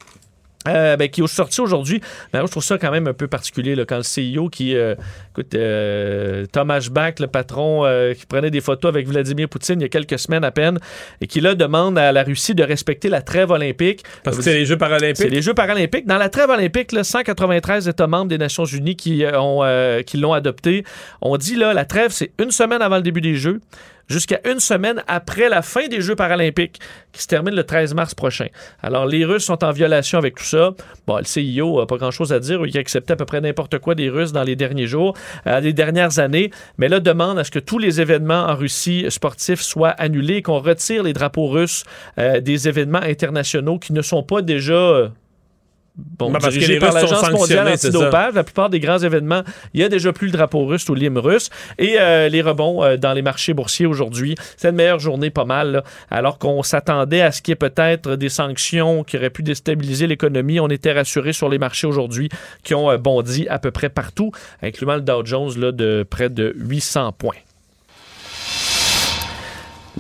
euh, 0.69 0.97
ben, 0.97 1.09
qui 1.09 1.23
est 1.23 1.27
sorti 1.27 1.61
aujourd'hui. 1.61 2.01
Ben, 2.33 2.41
moi, 2.41 2.47
je 2.47 2.51
trouve 2.51 2.65
ça 2.65 2.79
quand 2.79 2.91
même 2.91 3.07
un 3.07 3.13
peu 3.13 3.27
particulier 3.27 3.75
là, 3.75 3.85
quand 3.85 3.99
le 3.99 4.03
CEO 4.43 4.49
qui, 4.49 4.77
euh, 4.77 4.95
écoute, 5.33 5.55
euh, 5.55 6.47
Thomas 6.53 6.89
Bach, 6.91 7.15
le 7.21 7.27
patron 7.27 7.85
euh, 7.85 8.15
qui 8.15 8.27
prenait 8.27 8.51
des 8.51 8.61
photos 8.61 8.89
avec 8.89 9.07
Vladimir 9.07 9.49
Poutine 9.49 9.81
il 9.81 9.83
y 9.83 9.87
a 9.87 9.89
quelques 9.89 10.19
semaines 10.19 10.45
à 10.45 10.51
peine, 10.51 10.79
et 11.21 11.27
qui 11.27 11.41
là 11.41 11.55
demande 11.55 11.99
à 11.99 12.13
la 12.13 12.23
Russie 12.23 12.55
de 12.55 12.63
respecter 12.63 13.09
la 13.09 13.23
trêve 13.23 13.51
olympique. 13.51 14.05
Parce 14.23 14.37
que 14.37 14.43
c'est 14.43 14.55
les 14.55 14.67
Jeux 14.67 14.79
paralympiques. 14.79 15.17
C'est 15.17 15.29
les 15.29 15.43
Jeux 15.43 15.55
paralympiques. 15.55 16.07
Dans 16.07 16.19
la 16.19 16.29
trêve 16.29 16.51
olympique, 16.51 16.93
là, 16.93 17.05
193 17.05 17.89
États 17.89 18.07
membres 18.07 18.29
des 18.29 18.39
Nations 18.39 18.65
Unies 18.65 18.97
qui 18.97 19.25
euh, 19.25 19.41
ont, 19.41 19.61
euh, 19.63 20.03
qui 20.03 20.17
l'ont 20.17 20.33
adopté. 20.33 20.85
On 21.21 21.37
dit 21.37 21.57
là, 21.57 21.75
la 21.75 21.85
trêve, 21.85 22.11
c'est 22.11 22.33
une 22.41 22.51
semaine 22.51 22.83
avant 22.83 22.97
le 22.97 23.03
début 23.03 23.21
des 23.21 23.37
Jeux. 23.37 23.61
Jusqu'à 24.09 24.41
une 24.45 24.61
semaine 24.61 25.03
après 25.07 25.49
la 25.49 25.63
fin 25.63 25.89
des 25.89 26.01
Jeux 26.01 26.17
paralympiques 26.17 26.81
qui 27.13 27.23
se 27.23 27.27
terminent 27.27 27.57
le 27.57 27.65
13 27.65 27.95
mars 27.95 28.15
prochain. 28.15 28.47
Alors, 28.83 29.07
les 29.07 29.25
Russes 29.25 29.45
sont 29.45 29.63
en 29.65 29.71
violation 29.71 30.19
avec 30.19 30.35
tout 30.37 30.45
ça. 30.45 30.71
Bon, 31.07 31.19
le 31.19 31.25
CIO 31.25 31.81
n'a 31.81 31.87
pas 31.87 31.97
grand-chose 31.97 32.33
à 32.33 32.41
dire. 32.41 32.65
Il 32.67 32.77
a 32.77 32.81
accepté 32.81 33.13
à 33.13 33.17
peu 33.17 33.25
près 33.25 33.41
n'importe 33.41 33.79
quoi 33.79 33.95
des 33.95 34.11
Russes 34.11 34.33
dans 34.33 34.43
les 34.43 34.57
derniers 34.57 34.87
jours, 34.87 35.17
euh, 35.47 35.61
les 35.61 35.73
dernières 35.73 36.19
années. 36.19 36.51
Mais 36.79 36.89
là, 36.89 37.01
demande 37.01 37.39
à 37.39 37.45
ce 37.45 37.51
que 37.51 37.59
tous 37.59 37.79
les 37.79 38.01
événements 38.01 38.47
en 38.47 38.55
Russie 38.55 39.07
sportifs 39.09 39.61
soient 39.61 39.91
annulés, 39.91 40.43
qu'on 40.43 40.59
retire 40.59 41.03
les 41.03 41.13
drapeaux 41.13 41.49
russes 41.49 41.85
euh, 42.19 42.41
des 42.41 42.69
événements 42.69 43.03
internationaux 43.03 43.79
qui 43.79 43.93
ne 43.93 44.03
sont 44.03 44.23
pas 44.23 44.43
déjà 44.43 44.73
euh, 44.75 45.09
bon, 45.97 46.31
Ben, 46.31 46.39
parce 46.41 46.55
que 46.55 46.65
les 46.65 46.79
par 46.79 46.93
l'Agence 46.93 47.31
mondiale 47.31 47.69
antidopage. 47.69 48.35
La 48.35 48.45
plupart 48.45 48.71
des 48.71 48.81
grands 48.81 48.99
événements, 48.99 49.43
il 49.73 49.81
y 49.81 49.85
a 49.85 49.89
déjà 49.89 50.13
plus 50.13 50.27
le 50.27 50.33
drapeau 50.33 50.67
russe 50.67 50.89
ou 50.89 50.95
l'hymne 50.95 51.19
russe. 51.19 51.51
Et 51.79 51.97
euh, 52.01 52.29
les 52.29 52.43
rebonds 52.43 52.83
euh, 52.83 52.97
dans 52.97 53.13
les 53.13 53.23
marchés 53.23 53.55
boursiers 53.55 53.87
aujourd'hui, 53.87 54.35
c'est 54.57 54.71
une 54.71 54.77
meilleure 54.77 54.99
journée 54.99 55.31
pas 55.31 55.45
mal. 55.45 55.73
là. 55.73 55.85
alors 56.11 56.39
qu'on 56.39 56.63
s'attendait 56.63 57.21
à 57.21 57.33
ce 57.33 57.43
qu'il 57.43 57.53
y 57.53 57.55
ait 57.55 57.57
peut-être 57.57 58.17
des 58.17 58.29
sanctions 58.29 59.05
qui 59.05 59.17
auraient 59.17 59.31
pu 59.31 59.43
déstabiliser 59.43 60.07
l'économie. 60.07 60.61
On 60.61 60.69
était 60.69 60.93
rassurés 60.93 61.33
sur 61.33 61.49
les 61.49 61.59
marchés 61.59 61.87
aujourd'hui 61.87 62.29
qui 62.63 62.75
ont 62.75 62.91
euh, 62.91 62.99
bondi 62.99 63.47
à 63.49 63.59
peu 63.59 63.71
près 63.71 63.89
partout, 63.89 64.33
incluant 64.63 64.95
le 64.95 65.03
Dow 65.03 65.25
Jones 65.25 65.53
là, 65.59 65.73
de 65.73 66.07
près 66.09 66.29
de 66.29 66.55
800 66.57 67.13
points. 67.13 67.35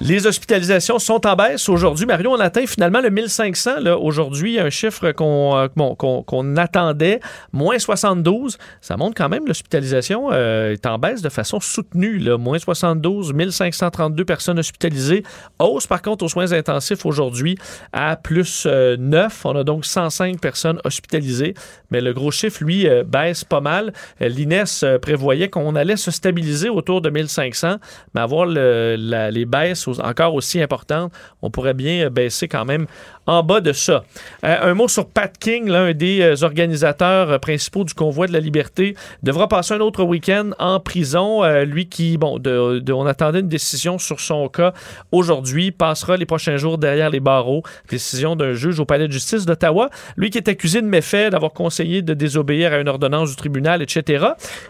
Les 0.07 0.27
hospitalisations 0.27 0.99
sont 0.99 1.27
en 1.27 1.35
baisse 1.35 1.67
aujourd'hui. 1.71 2.05
Mario, 2.05 2.31
on 2.31 2.39
atteint 2.39 2.67
finalement 2.67 3.01
le 3.01 3.09
1500 3.09 3.81
là, 3.81 3.97
aujourd'hui, 3.97 4.59
un 4.59 4.69
chiffre 4.69 5.13
qu'on 5.13 5.57
euh, 5.57 6.57
attendait, 6.59 7.21
moins 7.55 7.79
72. 7.79 8.59
Ça 8.83 8.99
montre 8.99 9.15
quand 9.17 9.31
même 9.31 9.47
l'hospitalisation 9.47 10.29
euh, 10.31 10.75
est 10.75 10.85
en 10.85 10.99
baisse 10.99 11.23
de 11.23 11.31
façon 11.31 11.59
soutenue. 11.59 12.21
Moins 12.37 12.59
72, 12.59 13.33
1532 13.33 14.27
personnes 14.27 14.59
hospitalisées. 14.59 15.23
Hausse 15.59 15.87
par 15.87 16.03
contre 16.03 16.27
aux 16.27 16.29
soins 16.29 16.53
intensifs 16.53 17.07
aujourd'hui 17.07 17.57
à 17.95 18.17
plus 18.17 18.65
euh, 18.67 18.99
9. 18.99 19.47
On 19.47 19.57
a 19.57 19.65
donc 19.65 19.87
105 19.87 20.39
personnes 20.39 20.81
hospitalisées. 20.85 21.55
Mais 21.95 22.01
le 22.01 22.13
gros 22.13 22.33
chiffre, 22.33 22.65
lui, 22.65 22.89
euh, 22.89 23.05
baisse 23.05 23.45
pas 23.45 23.61
mal. 23.61 23.93
Euh, 24.21 24.29
L'INES 24.29 24.65
euh, 24.83 24.99
prévoyait 24.99 25.49
qu'on 25.49 25.77
allait 25.77 25.97
se 25.97 26.11
stabiliser 26.11 26.69
autour 26.69 27.01
de 27.01 27.09
1500, 27.09 27.77
mais 28.15 28.21
avoir 28.21 28.47
les 28.47 29.45
baisses 29.45 29.87
encore 30.01 30.35
aussi 30.35 30.61
importantes, 30.63 31.13
on 31.43 31.51
pourrait 31.51 31.75
bien 31.75 32.07
euh, 32.07 32.11
baisser 32.11 32.49
quand 32.49 32.65
même 32.65 32.87
en 33.27 33.43
bas 33.43 33.61
de 33.61 33.73
ça. 33.73 34.05
Euh, 34.45 34.57
un 34.71 34.75
mot 34.75 34.87
sur 34.89 35.07
Pat 35.07 35.33
King, 35.39 35.69
l'un 35.69 35.93
des 35.93 36.21
euh, 36.21 36.35
organisateurs 36.45 37.41
principaux 37.41 37.85
du 37.85 37.95
convoi 37.95 38.27
de 38.27 38.33
la 38.33 38.41
liberté, 38.41 38.97
devra 39.23 39.49
passer 39.49 39.75
un 39.75 39.81
autre 39.81 40.03
week-end 40.05 40.51
en 40.59 40.81
prison. 40.81 41.43
Euh, 41.45 41.65
lui 41.65 41.89
qui, 41.89 42.19
bon, 42.19 42.39
de- 42.39 42.81
de- 42.81 42.93
on 42.93 43.07
attendait 43.07 43.41
une 43.41 43.49
décision 43.49 43.99
sur 43.99 44.21
son 44.21 44.49
cas 44.49 44.73
aujourd'hui, 45.13 45.71
passera 45.71 46.17
les 46.17 46.27
prochains 46.27 46.57
jours 46.57 46.79
derrière 46.79 47.11
les 47.11 47.21
barreaux. 47.21 47.63
Décision 47.89 48.37
d'un 48.37 48.53
juge 48.53 48.79
au 48.81 48.85
palais 48.85 49.07
de 49.09 49.13
justice 49.13 49.47
d'Ottawa. 49.47 49.91
Lui 50.17 50.31
qui 50.31 50.39
est 50.39 50.49
accusé 50.49 50.83
de 50.83 50.87
méfaits, 50.87 51.31
d'avoir 51.31 51.53
conseillé 51.53 52.03
de 52.03 52.15
désobéir 52.15 52.73
à 52.73 52.79
une 52.79 52.89
ordonnance 52.89 53.31
du 53.31 53.37
tribunal, 53.37 53.83
etc. 53.83 54.27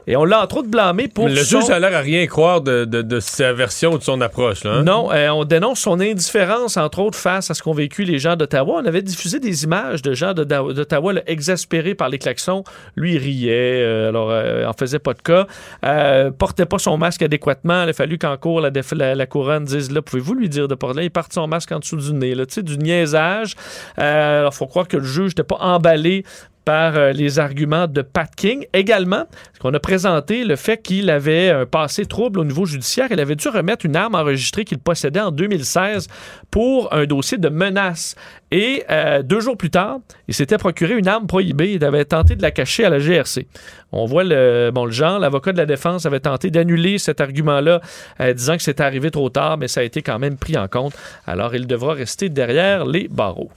Et 0.06 0.16
on 0.16 0.24
l'a 0.24 0.42
entre 0.42 0.59
autres 0.59 0.68
blâmé 0.68 1.09
pour 1.09 1.24
Mais 1.26 1.32
le 1.34 1.42
son- 1.44 1.60
juge 1.60 1.70
a 1.70 1.78
l'air 1.78 1.94
à 1.96 2.01
rien 2.01 2.26
croire 2.26 2.60
de, 2.60 2.84
de- 2.84 3.02
de 3.02 3.20
sa 3.20 3.52
version 3.52 3.92
ou 3.94 3.98
de 3.98 4.02
son 4.02 4.20
approche. 4.20 4.64
Là, 4.64 4.74
hein? 4.74 4.82
non, 4.84 5.03
euh, 5.12 5.28
on 5.31 5.44
dénonce 5.44 5.81
son 5.81 6.01
indifférence, 6.01 6.76
entre 6.76 7.01
autres, 7.01 7.18
face 7.18 7.51
à 7.51 7.55
ce 7.55 7.62
qu'ont 7.62 7.72
vécu 7.72 8.05
les 8.05 8.18
gens 8.18 8.36
d'Ottawa. 8.36 8.81
On 8.82 8.86
avait 8.86 9.02
diffusé 9.02 9.40
des 9.40 9.64
images 9.64 10.02
de 10.02 10.14
gens 10.14 10.35
d'Ottawa 10.35 11.12
là, 11.12 11.22
exaspérés 11.26 11.94
par 11.94 12.09
les 12.09 12.18
klaxons. 12.18 12.64
Lui, 12.97 13.18
riait, 13.18 13.82
euh, 13.82 14.09
alors 14.09 14.31
euh, 14.31 14.66
en 14.66 14.72
faisait 14.72 14.98
pas 14.98 15.14
de 15.14 15.22
cas. 15.22 15.47
Euh, 15.85 16.31
portait 16.31 16.66
pas 16.66 16.78
son 16.78 16.97
masque 16.97 17.22
adéquatement. 17.22 17.85
Il 17.85 17.90
a 17.90 17.93
fallu 17.93 18.18
qu'en 18.18 18.36
cours, 18.36 18.60
la, 18.60 19.26
couronne 19.26 19.64
dise 19.64 19.90
là, 19.90 20.02
pouvez-vous 20.02 20.35
lui 20.35 20.48
dire 20.48 20.68
de 20.68 20.74
porter 20.74 21.05
Il 21.05 21.10
porte 21.10 21.32
son 21.32 21.47
masque 21.47 21.72
en 21.72 21.78
dessous 21.78 21.97
du 21.97 22.12
nez. 22.12 22.35
Là, 22.35 22.47
tu 22.47 22.55
sais, 22.55 22.62
du 22.62 22.78
niaisage. 22.78 23.56
Alors, 23.97 24.55
faut 24.55 24.66
croire 24.66 24.89
que 24.89 24.97
le 24.97 25.05
juge 25.05 25.31
n'était 25.31 25.43
pas 25.43 25.59
emballé 25.60 26.24
par 26.64 26.96
euh, 26.96 27.12
les 27.12 27.38
arguments 27.38 27.86
de 27.86 28.02
Pat 28.02 28.28
King. 28.34 28.66
Également, 28.72 29.24
qu'on 29.60 29.72
a 29.74 29.80
présenté 29.80 30.44
le 30.44 30.56
fait 30.56 30.82
qu'il 30.82 31.10
avait 31.10 31.50
un 31.50 31.66
passé 31.66 32.06
trouble 32.06 32.40
au 32.40 32.44
niveau 32.44 32.64
judiciaire. 32.66 33.08
Il 33.10 33.20
avait 33.20 33.36
dû 33.36 33.48
remettre 33.48 33.86
une 33.86 33.96
arme 33.96 34.14
enregistrée 34.14 34.64
qu'il 34.64 34.78
possédait 34.78 35.20
en 35.20 35.30
2016 35.30 36.08
pour 36.50 36.92
un 36.92 37.04
dossier 37.04 37.38
de 37.38 37.48
menace. 37.48 38.14
Et 38.50 38.84
euh, 38.90 39.22
deux 39.22 39.40
jours 39.40 39.56
plus 39.56 39.70
tard, 39.70 39.98
il 40.28 40.34
s'était 40.34 40.58
procuré 40.58 40.94
une 40.96 41.08
arme 41.08 41.26
prohibée. 41.26 41.72
Il 41.72 41.84
avait 41.84 42.04
tenté 42.04 42.36
de 42.36 42.42
la 42.42 42.50
cacher 42.50 42.84
à 42.84 42.90
la 42.90 42.98
GRC. 42.98 43.46
On 43.92 44.06
voit 44.06 44.24
le, 44.24 44.70
bon, 44.72 44.84
le 44.84 44.92
genre, 44.92 45.18
l'avocat 45.18 45.52
de 45.52 45.58
la 45.58 45.66
défense 45.66 46.06
avait 46.06 46.20
tenté 46.20 46.50
d'annuler 46.50 46.98
cet 46.98 47.20
argument-là, 47.20 47.80
euh, 48.20 48.32
disant 48.32 48.56
que 48.56 48.62
c'était 48.62 48.82
arrivé 48.82 49.10
trop 49.10 49.28
tard, 49.28 49.58
mais 49.58 49.68
ça 49.68 49.80
a 49.80 49.82
été 49.82 50.02
quand 50.02 50.18
même 50.18 50.36
pris 50.36 50.56
en 50.56 50.68
compte. 50.68 50.94
Alors, 51.26 51.54
il 51.54 51.66
devra 51.66 51.94
rester 51.94 52.28
derrière 52.28 52.84
les 52.84 53.08
barreaux. 53.08 53.50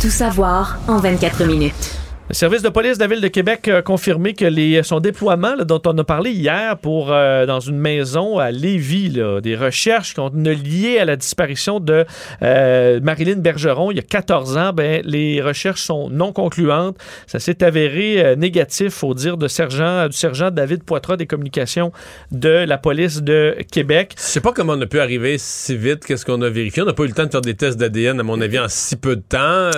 Tout 0.00 0.10
savoir 0.10 0.78
en 0.88 0.98
24 0.98 1.44
minutes. 1.44 2.09
Le 2.30 2.34
service 2.34 2.62
de 2.62 2.68
police 2.68 2.96
de 2.96 3.02
la 3.02 3.08
Ville 3.08 3.20
de 3.20 3.26
Québec 3.26 3.66
a 3.66 3.82
confirmé 3.82 4.34
que 4.34 4.44
les, 4.44 4.84
son 4.84 5.00
déploiement, 5.00 5.56
là, 5.56 5.64
dont 5.64 5.82
on 5.84 5.98
a 5.98 6.04
parlé 6.04 6.30
hier 6.30 6.78
pour 6.78 7.10
euh, 7.10 7.44
dans 7.44 7.58
une 7.58 7.76
maison 7.76 8.38
à 8.38 8.52
Lévis, 8.52 9.08
là, 9.08 9.40
des 9.40 9.56
recherches 9.56 10.14
qu'on 10.14 10.28
a 10.28 10.52
liées 10.52 11.00
à 11.00 11.04
la 11.04 11.16
disparition 11.16 11.80
de 11.80 12.04
euh, 12.42 13.00
Marilyn 13.02 13.38
Bergeron 13.38 13.90
il 13.90 13.96
y 13.96 13.98
a 13.98 14.04
14 14.04 14.56
ans, 14.58 14.72
ben, 14.72 15.02
les 15.04 15.42
recherches 15.42 15.82
sont 15.82 16.08
non 16.08 16.32
concluantes. 16.32 16.96
Ça 17.26 17.40
s'est 17.40 17.64
avéré 17.64 18.24
euh, 18.24 18.36
négatif 18.36 19.02
au 19.02 19.12
dire 19.12 19.36
de 19.36 19.48
sergent, 19.48 20.06
du 20.06 20.16
sergent 20.16 20.52
David 20.52 20.84
Poitras 20.84 21.16
des 21.16 21.26
communications 21.26 21.90
de 22.30 22.64
la 22.64 22.78
police 22.78 23.24
de 23.24 23.56
Québec. 23.72 24.14
Je 24.16 24.22
sais 24.22 24.40
pas 24.40 24.52
comment 24.52 24.74
on 24.74 24.80
a 24.80 24.86
pu 24.86 25.00
arriver 25.00 25.36
si 25.36 25.76
vite, 25.76 26.04
qu'est-ce 26.04 26.24
qu'on 26.24 26.42
a 26.42 26.48
vérifié. 26.48 26.84
On 26.84 26.86
n'a 26.86 26.92
pas 26.92 27.02
eu 27.02 27.08
le 27.08 27.12
temps 27.12 27.26
de 27.26 27.32
faire 27.32 27.40
des 27.40 27.54
tests 27.54 27.76
d'ADN, 27.76 28.20
à 28.20 28.22
mon 28.22 28.40
avis, 28.40 28.60
en 28.60 28.68
si 28.68 28.94
peu 28.94 29.16
de 29.16 29.22
temps. 29.22 29.72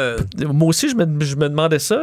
Moi 0.53 0.69
aussi, 0.69 0.91
je 0.91 0.97
me, 0.97 1.25
je 1.25 1.37
me 1.37 1.49
demandais 1.49 1.79
ça. 1.79 2.03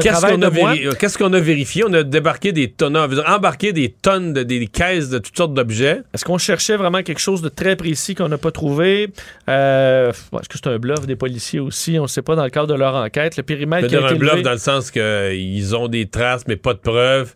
Qu'est-ce 0.00 0.08
travail 0.18 0.36
qu'on 0.36 0.42
a, 0.42 0.50
de 0.50 0.54
moi. 0.58 0.72
véri- 0.74 0.86
euh, 0.86 0.92
qu'est-ce 0.98 1.18
qu'on 1.18 1.32
a 1.32 1.40
vérifié? 1.40 1.84
On 1.86 1.92
a 1.92 2.02
débarqué 2.02 2.52
des 2.52 2.70
tonnes, 2.70 2.96
embarqué 2.96 3.72
des 3.72 3.90
tonnes, 3.90 4.32
de, 4.32 4.42
des 4.42 4.66
caisses 4.66 5.10
de 5.10 5.18
toutes 5.18 5.36
sortes 5.36 5.52
d'objets. 5.54 6.00
Est-ce 6.14 6.24
qu'on 6.24 6.38
cherchait 6.38 6.76
vraiment 6.76 7.02
quelque 7.02 7.20
chose 7.20 7.42
de 7.42 7.48
très 7.48 7.76
précis 7.76 8.14
qu'on 8.14 8.28
n'a 8.28 8.38
pas 8.38 8.50
trouvé? 8.50 9.10
Euh, 9.48 10.10
Est-ce 10.10 10.48
que 10.48 10.56
c'est 10.56 10.66
un 10.68 10.78
bluff 10.78 11.06
des 11.06 11.16
policiers 11.16 11.60
aussi? 11.60 11.98
On 11.98 12.02
ne 12.04 12.08
sait 12.08 12.22
pas 12.22 12.34
dans 12.36 12.44
le 12.44 12.50
cadre 12.50 12.68
de 12.68 12.74
leur 12.74 12.94
enquête. 12.94 13.36
Le 13.36 13.42
périmètre 13.42 13.88
qui 13.88 13.96
a 13.96 14.00
été 14.00 14.08
un 14.14 14.16
bluff 14.16 14.34
levé- 14.36 14.42
dans 14.42 14.52
le 14.52 14.58
sens 14.58 14.90
qu'ils 14.90 15.76
ont 15.76 15.88
des 15.88 16.06
traces, 16.06 16.44
mais 16.48 16.56
pas 16.56 16.72
de 16.74 16.78
preuves. 16.78 17.34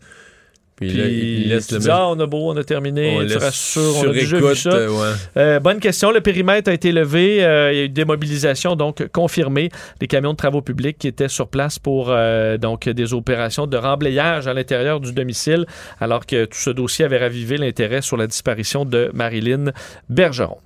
Puis, 0.78 0.90
là, 0.90 1.04
Puis, 1.04 1.44
laissent 1.44 1.66
tu 1.66 1.74
le 1.74 1.90
ah, 1.90 2.08
on 2.08 2.20
a 2.20 2.26
beau, 2.26 2.52
on 2.52 2.56
a 2.56 2.62
terminé, 2.62 3.16
On 3.16 3.20
tu 3.22 3.26
laisse 3.26 3.42
rassures, 3.42 3.96
on 3.98 4.10
a 4.10 4.12
déjà 4.12 4.38
vu 4.38 4.54
ça. 4.54 4.70
euh, 4.70 4.88
ouais. 4.88 5.16
Euh, 5.36 5.60
bonne 5.60 5.80
question. 5.80 6.12
Le 6.12 6.20
périmètre 6.20 6.70
a 6.70 6.74
été 6.74 6.92
levé. 6.92 7.44
Euh, 7.44 7.72
il 7.72 7.78
y 7.78 7.80
a 7.80 7.84
eu 7.84 7.88
des 7.88 8.04
mobilisations 8.04 8.76
donc 8.76 9.06
confirmées. 9.08 9.70
Les 10.00 10.06
camions 10.06 10.32
de 10.32 10.36
travaux 10.36 10.62
publics 10.62 10.96
qui 10.96 11.08
étaient 11.08 11.28
sur 11.28 11.48
place 11.48 11.80
pour 11.80 12.10
euh, 12.10 12.58
donc 12.58 12.88
des 12.88 13.12
opérations 13.12 13.66
de 13.66 13.76
remblayage 13.76 14.46
à 14.46 14.54
l'intérieur 14.54 15.00
du 15.00 15.12
domicile, 15.12 15.66
alors 16.00 16.26
que 16.26 16.44
tout 16.44 16.58
ce 16.58 16.70
dossier 16.70 17.04
avait 17.04 17.18
ravivé 17.18 17.56
l'intérêt 17.56 18.00
sur 18.00 18.16
la 18.16 18.28
disparition 18.28 18.84
de 18.84 19.10
Marilyn 19.12 19.72
Bergeron. 20.08 20.58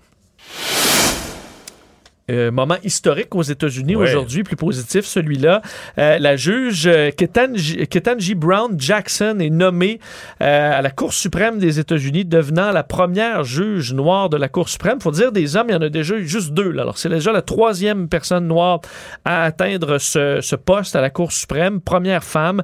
Euh, 2.30 2.52
moment 2.52 2.76
historique 2.84 3.34
aux 3.34 3.42
États-Unis 3.42 3.96
Ouais. 3.96 4.04
aujourd'hui, 4.08 4.44
plus 4.44 4.54
positif 4.56 5.04
celui-là. 5.04 5.60
Euh, 5.98 6.18
la 6.20 6.36
juge 6.36 6.86
euh, 6.86 7.10
Ketanji, 7.10 7.86
Ketanji 7.88 8.36
Brown 8.36 8.78
Jackson 8.78 9.38
est 9.40 9.50
nommée 9.50 9.98
euh, 10.40 10.78
à 10.78 10.82
la 10.82 10.90
Cour 10.90 11.12
suprême 11.12 11.58
des 11.58 11.80
États-Unis, 11.80 12.24
devenant 12.24 12.70
la 12.70 12.84
première 12.84 13.42
juge 13.42 13.92
noire 13.92 14.28
de 14.28 14.36
la 14.36 14.48
Cour 14.48 14.68
suprême. 14.68 15.00
faut 15.00 15.10
dire 15.10 15.32
des 15.32 15.56
hommes, 15.56 15.66
il 15.70 15.72
y 15.72 15.76
en 15.76 15.82
a 15.82 15.88
déjà 15.88 16.14
eu 16.14 16.26
juste 16.26 16.52
deux. 16.52 16.70
là. 16.70 16.82
Alors 16.82 16.96
c'est 16.96 17.08
déjà 17.08 17.32
la 17.32 17.42
troisième 17.42 18.08
personne 18.08 18.46
noire 18.46 18.80
à 19.24 19.42
atteindre 19.42 19.98
ce, 19.98 20.38
ce 20.40 20.54
poste 20.54 20.94
à 20.94 21.00
la 21.00 21.10
Cour 21.10 21.32
suprême, 21.32 21.80
première 21.80 22.22
femme, 22.22 22.62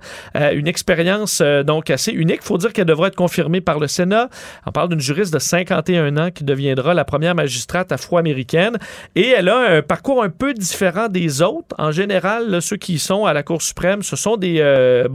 une 0.52 0.68
expérience 0.68 1.42
donc 1.66 1.90
assez 1.90 2.12
unique. 2.12 2.42
faut 2.42 2.58
dire 2.58 2.72
qu'elle 2.72 2.84
devra 2.86 3.08
être 3.08 3.16
confirmée 3.16 3.60
par 3.60 3.80
le 3.80 3.88
Sénat. 3.88 4.28
On 4.66 4.70
parle 4.70 4.88
d'une 4.90 5.00
juriste 5.00 5.34
de 5.34 5.38
51 5.40 6.16
ans 6.16 6.30
qui 6.30 6.44
deviendra 6.44 6.94
la 6.94 7.04
première 7.04 7.34
magistrate 7.34 7.90
afro-américaine 7.90 8.78
et 9.16 9.28
elle 9.28 9.47
a 9.48 9.76
un 9.76 9.82
parcours 9.82 10.22
un 10.22 10.30
peu 10.30 10.54
différent 10.54 11.08
des 11.08 11.42
autres. 11.42 11.74
En 11.78 11.92
général, 11.92 12.60
ceux 12.62 12.76
qui 12.76 12.98
sont 12.98 13.24
à 13.24 13.32
la 13.32 13.42
Cour 13.42 13.62
suprême, 13.62 14.02
ce 14.02 14.16
sont 14.16 14.36
des, 14.36 14.60
euh, 14.60 15.08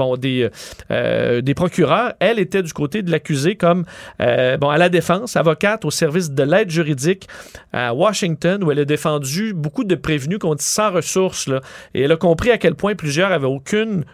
euh, 0.92 1.54
procureurs. 1.56 2.14
Elle 2.20 2.40
était 2.40 2.64
du 2.64 2.74
côté 2.74 3.02
de 3.02 3.12
l'accusé 3.12 3.56
comme 3.56 3.86
euh, 4.22 4.58
à 4.58 4.78
la 4.78 4.90
défense, 4.90 5.36
avocate 5.36 5.86
au 5.86 5.92
service 5.92 6.32
de 6.32 6.44
l'aide 6.44 6.70
juridique 6.70 7.28
à 7.72 7.94
Washington, 7.94 8.64
où 8.64 8.72
elle 8.72 8.80
a 8.80 8.86
défendu 8.86 9.54
beaucoup 9.54 9.84
de 9.84 9.96
prévenus 9.96 10.40
qu'on 10.40 10.56
dit 10.56 10.66
sans 10.66 10.92
ressources. 10.92 11.50
Et 11.94 12.02
elle 12.02 12.12
a 12.12 12.18
compris 12.18 12.52
à 12.52 12.58
quel 12.58 12.76
point 12.76 12.96
plusieurs 12.96 13.32
avaient 13.32 13.46
aucune 13.46 14.06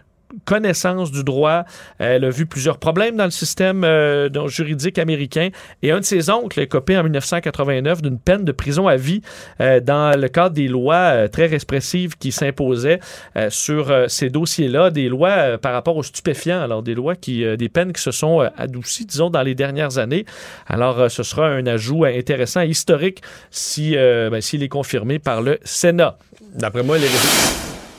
connaissance 0.46 1.12
du 1.12 1.24
droit. 1.24 1.64
Elle 1.98 2.26
a 2.26 2.30
vu 2.30 2.46
plusieurs 2.46 2.78
problèmes 2.78 3.18
dans 3.18 3.26
le 3.26 3.32
système 3.32 3.84
euh, 3.84 4.30
juridique 4.48 4.98
américain. 4.98 5.50
Et 5.82 5.92
un 5.92 6.00
de 6.00 6.06
ses 6.06 6.30
oncles 6.30 6.60
est 6.60 6.68
copé 6.68 6.98
en 6.98 7.04
1989 7.04 8.02
d'une 8.02 8.20
peine 8.20 8.44
de 8.44 8.52
prison 8.52 8.88
à 8.88 8.96
vie 8.96 9.22
euh, 9.62 9.80
dans 9.80 10.20
le 10.20 10.28
cadre 10.28 10.56
des 10.56 10.68
lois 10.68 10.96
euh, 10.96 11.28
très 11.28 11.48
répressives 11.48 12.18
qui 12.18 12.32
s'imposaient 12.32 13.00
sur 13.50 13.94
ces 14.08 14.30
dossiers-là, 14.30 14.90
des 14.92 15.10
lois 15.10 15.58
par 15.58 15.74
rapport 15.74 15.98
aux 15.98 16.04
stupéfiants, 16.04 16.62
alors 16.62 16.84
des 16.84 16.94
lois 16.94 17.16
qui, 17.16 17.44
des 17.58 17.70
peines 17.70 17.94
qui 17.94 18.02
se 18.02 18.12
sont 18.12 18.40
adoucies, 18.58 19.06
disons, 19.06 19.30
dans 19.30 19.42
les 19.42 19.56
dernières 19.56 19.98
années. 19.98 20.26
Alors, 20.68 21.10
ce 21.10 21.24
sera 21.24 21.48
un 21.48 21.66
ajout 21.66 22.06
intéressant 22.06 22.62
et 22.62 22.68
historique 22.68 23.22
si, 23.52 23.96
ben, 23.96 24.42
s'il 24.42 24.64
est 24.64 24.70
confirmé 24.70 25.20
par 25.20 25.42
le 25.42 25.60
Sénat. 25.64 26.18
D'après 26.56 26.84
moi, 26.84 26.98
les 26.98 27.08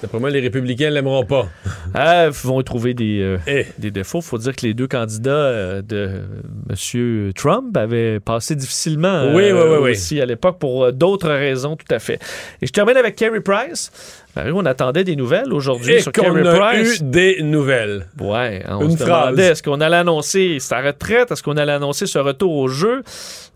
D'après 0.02 0.18
moi, 0.18 0.30
les 0.30 0.40
républicains 0.40 0.88
ne 0.88 0.94
l'aimeront 0.94 1.24
pas. 1.24 1.48
Ils 1.94 2.30
vont 2.30 2.62
trouver 2.62 2.94
des, 2.94 3.20
euh, 3.20 3.38
eh. 3.46 3.66
des 3.78 3.90
défauts. 3.90 4.20
Il 4.20 4.24
faut 4.24 4.38
dire 4.38 4.56
que 4.56 4.64
les 4.64 4.72
deux 4.72 4.86
candidats 4.86 5.30
euh, 5.30 5.82
de 5.82 6.22
M. 6.70 7.32
Trump 7.34 7.76
avaient 7.76 8.18
passé 8.18 8.54
difficilement 8.54 9.26
oui, 9.26 9.44
oui, 9.44 9.52
oui, 9.52 9.58
euh, 9.58 9.90
aussi 9.90 10.20
à 10.20 10.26
l'époque 10.26 10.58
pour 10.58 10.92
d'autres 10.92 11.30
raisons, 11.30 11.76
tout 11.76 11.92
à 11.94 11.98
fait. 11.98 12.18
Et 12.62 12.66
je 12.66 12.72
termine 12.72 12.96
avec 12.96 13.16
Kerry 13.16 13.40
Price. 13.40 13.92
On 14.36 14.64
attendait 14.64 15.04
des 15.04 15.16
nouvelles 15.16 15.52
aujourd'hui 15.52 16.00
sur 16.00 16.12
Kerry 16.12 16.42
Price. 16.42 17.00
eu 17.00 17.04
des 17.04 17.42
nouvelles. 17.42 18.06
Ouais, 18.20 18.62
on 18.68 18.82
Une 18.82 18.96
se 18.96 19.04
demandait 19.04 19.48
est-ce 19.48 19.62
qu'on 19.62 19.80
allait 19.80 19.96
annoncer 19.96 20.58
sa 20.60 20.80
retraite, 20.80 21.32
est-ce 21.32 21.42
qu'on 21.42 21.56
allait 21.56 21.72
annoncer 21.72 22.06
ce 22.06 22.18
retour 22.18 22.54
au 22.54 22.68
jeu? 22.68 23.02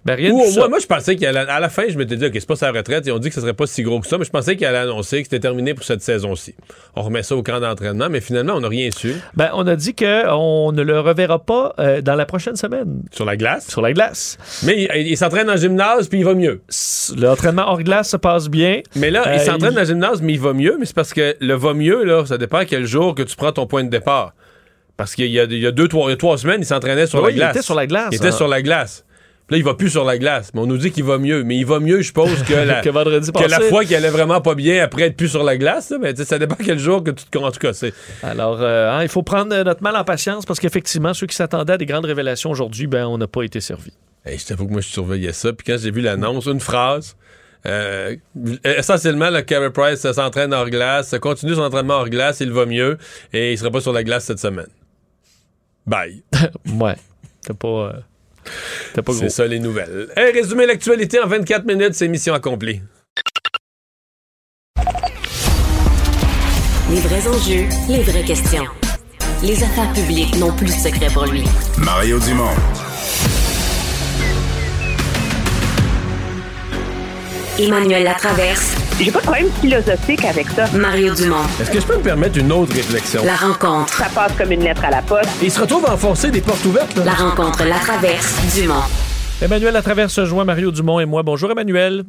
Ben, 0.05 0.17
rien 0.17 0.33
moi, 0.33 0.69
moi, 0.69 0.79
je 0.79 0.87
pensais 0.87 1.17
qu'à 1.17 1.33
la, 1.33 1.59
la 1.59 1.69
fin, 1.71 1.85
je 1.89 1.97
m'étais 1.97 2.17
dit, 2.17 2.27
OK, 2.27 2.33
c'est 2.35 2.47
pas 2.47 2.57
sa 2.57 2.71
retraite. 2.71 3.05
Ils 3.07 3.13
ont 3.13 3.19
dit 3.19 3.29
que 3.31 3.35
ce 3.35 3.41
serait 3.41 3.55
pas 3.55 3.67
si 3.67 3.83
gros 3.83 4.01
que 4.01 4.07
ça, 4.07 4.19
mais 4.19 4.25
je 4.25 4.31
pensais 4.31 4.55
qu'il 4.55 4.67
allait 4.67 4.79
annoncer 4.79 5.19
que 5.19 5.25
c'était 5.25 5.41
terminé 5.41 5.73
pour 5.73 5.85
cette 5.85 6.03
saison-ci. 6.03 6.55
On 6.95 7.03
remet 7.03 7.23
ça 7.23 7.35
au 7.37 7.43
camp 7.43 7.59
d'entraînement, 7.59 8.09
mais 8.11 8.21
finalement, 8.21 8.55
on 8.55 8.61
n'a 8.61 8.69
rien 8.69 8.91
su. 8.91 9.15
Ben, 9.35 9.51
on 9.55 9.67
a 9.67 9.77
dit 9.77 9.95
qu'on 9.95 10.73
ne 10.73 10.83
le 10.83 11.01
reverra 11.01 11.39
pas 11.39 11.75
euh, 11.79 12.03
dans 12.03 12.17
la 12.17 12.27
prochaine 12.27 12.57
semaine. 12.57 13.03
Sur 13.13 13.25
la 13.25 13.37
glace? 13.37 13.69
Sur 13.69 13.81
la 13.81 13.95
glace. 13.95 14.37
Mais 14.65 14.89
il, 14.95 15.17
s'entraîne 15.17 15.49
en 15.49 15.57
gymnase, 15.57 16.09
puis 16.09 16.19
il 16.19 16.25
va 16.25 16.35
mieux. 16.35 16.61
L'entraînement 17.17 17.65
hors 17.67 17.83
glace 17.83 18.11
se 18.11 18.19
passe 18.19 18.49
bien. 18.49 18.83
Mais 18.97 19.11
là, 19.11 19.23
il 19.35 19.41
euh, 19.41 19.45
s'entraîne 19.45 19.73
dans 19.73 19.81
le 19.81 19.87
gymnase, 19.87 20.21
mais 20.21 20.35
il 20.35 20.41
va 20.41 20.53
mieux. 20.53 20.77
Mais 20.79 20.85
c'est 20.85 20.95
parce 20.95 21.15
que 21.15 21.35
le 21.41 21.55
va 21.55 21.73
mieux, 21.73 22.05
là, 22.05 22.27
ça 22.27 22.37
dépend 22.37 22.59
à 22.59 22.65
quel 22.67 22.85
jour 22.85 23.15
que 23.15 23.23
tu 23.23 23.37
prends 23.37 23.53
ton 23.53 23.67
point 23.67 23.85
de 23.85 23.91
départ. 23.91 24.35
Parce 24.97 25.15
qu'il 25.17 25.27
y, 25.27 25.41
a, 25.41 25.47
deux, 25.73 25.89
trois, 25.89 26.15
trois 26.17 26.39
semaines, 26.39 26.61
il 26.61 26.67
s'entraînait 26.67 27.07
sur 27.07 27.21
la 27.21 27.33
glace. 27.33 27.53
Il 27.55 27.59
était 27.59 27.65
sur 27.65 27.75
la 27.75 27.87
glace. 27.87 28.09
Il 28.13 28.17
était 28.17 28.29
hein. 28.29 28.33
sur 28.33 28.47
la 28.47 28.63
glace. 28.63 29.04
Puis 29.47 29.57
là, 29.57 29.59
il 29.59 29.65
va 29.65 29.75
plus 29.75 29.91
sur 29.91 30.05
la 30.05 30.17
glace. 30.17 30.53
Mais 30.55 30.61
on 30.61 30.67
nous 30.67 30.79
dit 30.79 30.91
qu'il 30.91 31.05
va 31.05 31.19
mieux. 31.19 31.45
Mais 31.45 31.57
il 31.57 31.67
va 31.67 31.79
mieux, 31.79 31.99
je 31.99 32.07
suppose, 32.07 32.43
que 32.45 32.55
la, 32.55 32.81
que 32.83 33.51
la 33.51 33.61
fois 33.61 33.85
qu'il 33.85 33.95
allait 33.95 34.09
vraiment 34.09 34.41
pas 34.41 34.55
bien 34.55 34.83
après 34.83 35.03
être 35.03 35.17
plus 35.17 35.29
sur 35.29 35.45
la 35.45 35.59
glace. 35.59 35.93
Mais 36.01 36.15
ça 36.17 36.39
dépend 36.39 36.57
quel 36.57 36.79
jour 36.79 37.05
que 37.05 37.11
tu 37.11 37.25
te. 37.27 37.39
En 37.39 37.51
tout 37.51 37.61
cas, 37.61 37.73
Alors, 38.23 38.63
euh, 38.63 38.91
hein, 38.91 39.03
il 39.03 39.09
faut 39.09 39.23
prendre 39.23 39.55
notre 39.63 39.83
mal 39.83 39.97
en 39.97 40.05
patience 40.05 40.47
parce 40.47 40.61
qu'effectivement, 40.61 41.13
ceux 41.13 41.27
qui 41.27 41.37
s'attendaient 41.37 41.75
à 41.75 41.79
des 41.79 41.87
grandes 41.87 42.07
révélations 42.07 42.51
aujourd'hui, 42.51 42.87
ben, 42.87 43.07
on 43.07 43.19
n'a 43.19 43.27
pas 43.27 43.43
été 43.43 43.61
servi. 43.61 43.93
Hey, 44.25 44.39
je 44.39 44.47
t'avoue 44.47 44.67
que 44.67 44.73
moi, 44.73 44.81
je 44.81 44.89
surveillais 44.89 45.35
ça. 45.35 45.53
Puis 45.53 45.67
quand 45.67 45.77
j'ai 45.79 45.91
vu 45.91 46.01
l'annonce, 46.01 46.47
une 46.47 46.61
phrase. 46.61 47.17
Euh, 47.67 48.17
essentiellement, 48.63 49.31
le 49.31 49.41
Carey 49.41 49.71
Price 49.71 50.01
s'entraîne 50.13 50.53
hors 50.53 50.69
glace, 50.69 51.15
continue 51.19 51.55
son 51.55 51.63
entraînement 51.63 51.95
hors 51.95 52.11
glace, 52.11 52.41
il 52.41 52.53
va 52.53 52.67
mieux 52.67 52.99
et 53.33 53.53
il 53.53 53.59
sera 53.59 53.71
pas 53.71 53.81
sur 53.81 53.95
la 53.95 54.05
glace 54.05 54.25
cette 54.25 54.39
semaine. 54.39 54.69
Bye. 55.87 56.23
ouais. 56.79 56.97
C'est 57.41 57.57
pas. 57.57 57.69
Euh, 57.69 57.93
c'est 59.13 59.29
ça 59.31 59.47
les 59.47 59.59
nouvelles. 59.59 60.09
Hey, 60.17 60.33
résumer 60.33 60.67
l'actualité 60.67 61.21
en 61.21 61.27
24 61.27 61.65
minutes, 61.65 61.95
c'est 61.95 62.09
mission 62.09 62.35
accomplie. 62.35 62.81
Les 66.91 67.01
vrais 67.01 67.27
enjeux, 67.27 67.67
les 67.89 68.03
vraies 68.03 68.25
questions. 68.25 68.67
Les 69.43 69.63
affaires 69.63 69.93
publiques 69.93 70.37
n'ont 70.37 70.53
plus 70.53 70.67
de 70.67 70.71
secret 70.71 71.09
pour 71.13 71.27
lui. 71.27 71.45
Mario 71.79 72.19
Dumont. 72.19 72.55
Emmanuel 77.59 78.05
Latraverse. 78.05 78.84
J'ai 79.01 79.11
pas 79.11 79.19
de 79.19 79.25
problème 79.25 79.51
philosophique 79.61 80.25
avec 80.25 80.49
ça. 80.51 80.67
Mario 80.73 81.15
Dumont. 81.15 81.43
Est-ce 81.61 81.71
que 81.71 81.81
je 81.81 81.87
peux 81.87 81.97
me 81.97 82.03
permettre 82.03 82.39
une 82.39 82.53
autre 82.53 82.75
réflexion? 82.75 83.25
La 83.25 83.35
rencontre. 83.35 83.93
Ça 83.93 84.07
passe 84.15 84.33
comme 84.39 84.53
une 84.53 84.63
lettre 84.63 84.85
à 84.85 84.91
la 84.91 85.03
poste. 85.03 85.29
il 85.43 85.51
se 85.51 85.61
retrouve 85.61 85.85
à 85.87 85.95
enfoncer 85.95 86.31
des 86.31 86.41
portes 86.41 86.65
ouvertes. 86.65 86.97
Là. 86.97 87.05
La 87.05 87.13
rencontre, 87.13 87.65
la 87.65 87.79
traverse, 87.79 88.35
Dumont. 88.55 88.75
Emmanuel 89.43 89.75
Latraverse 89.75 90.13
se 90.13 90.25
joint 90.25 90.45
Mario 90.45 90.71
Dumont 90.71 91.01
et 91.01 91.07
moi. 91.07 91.23
Bonjour 91.25 91.51
Emmanuel. 91.51 92.05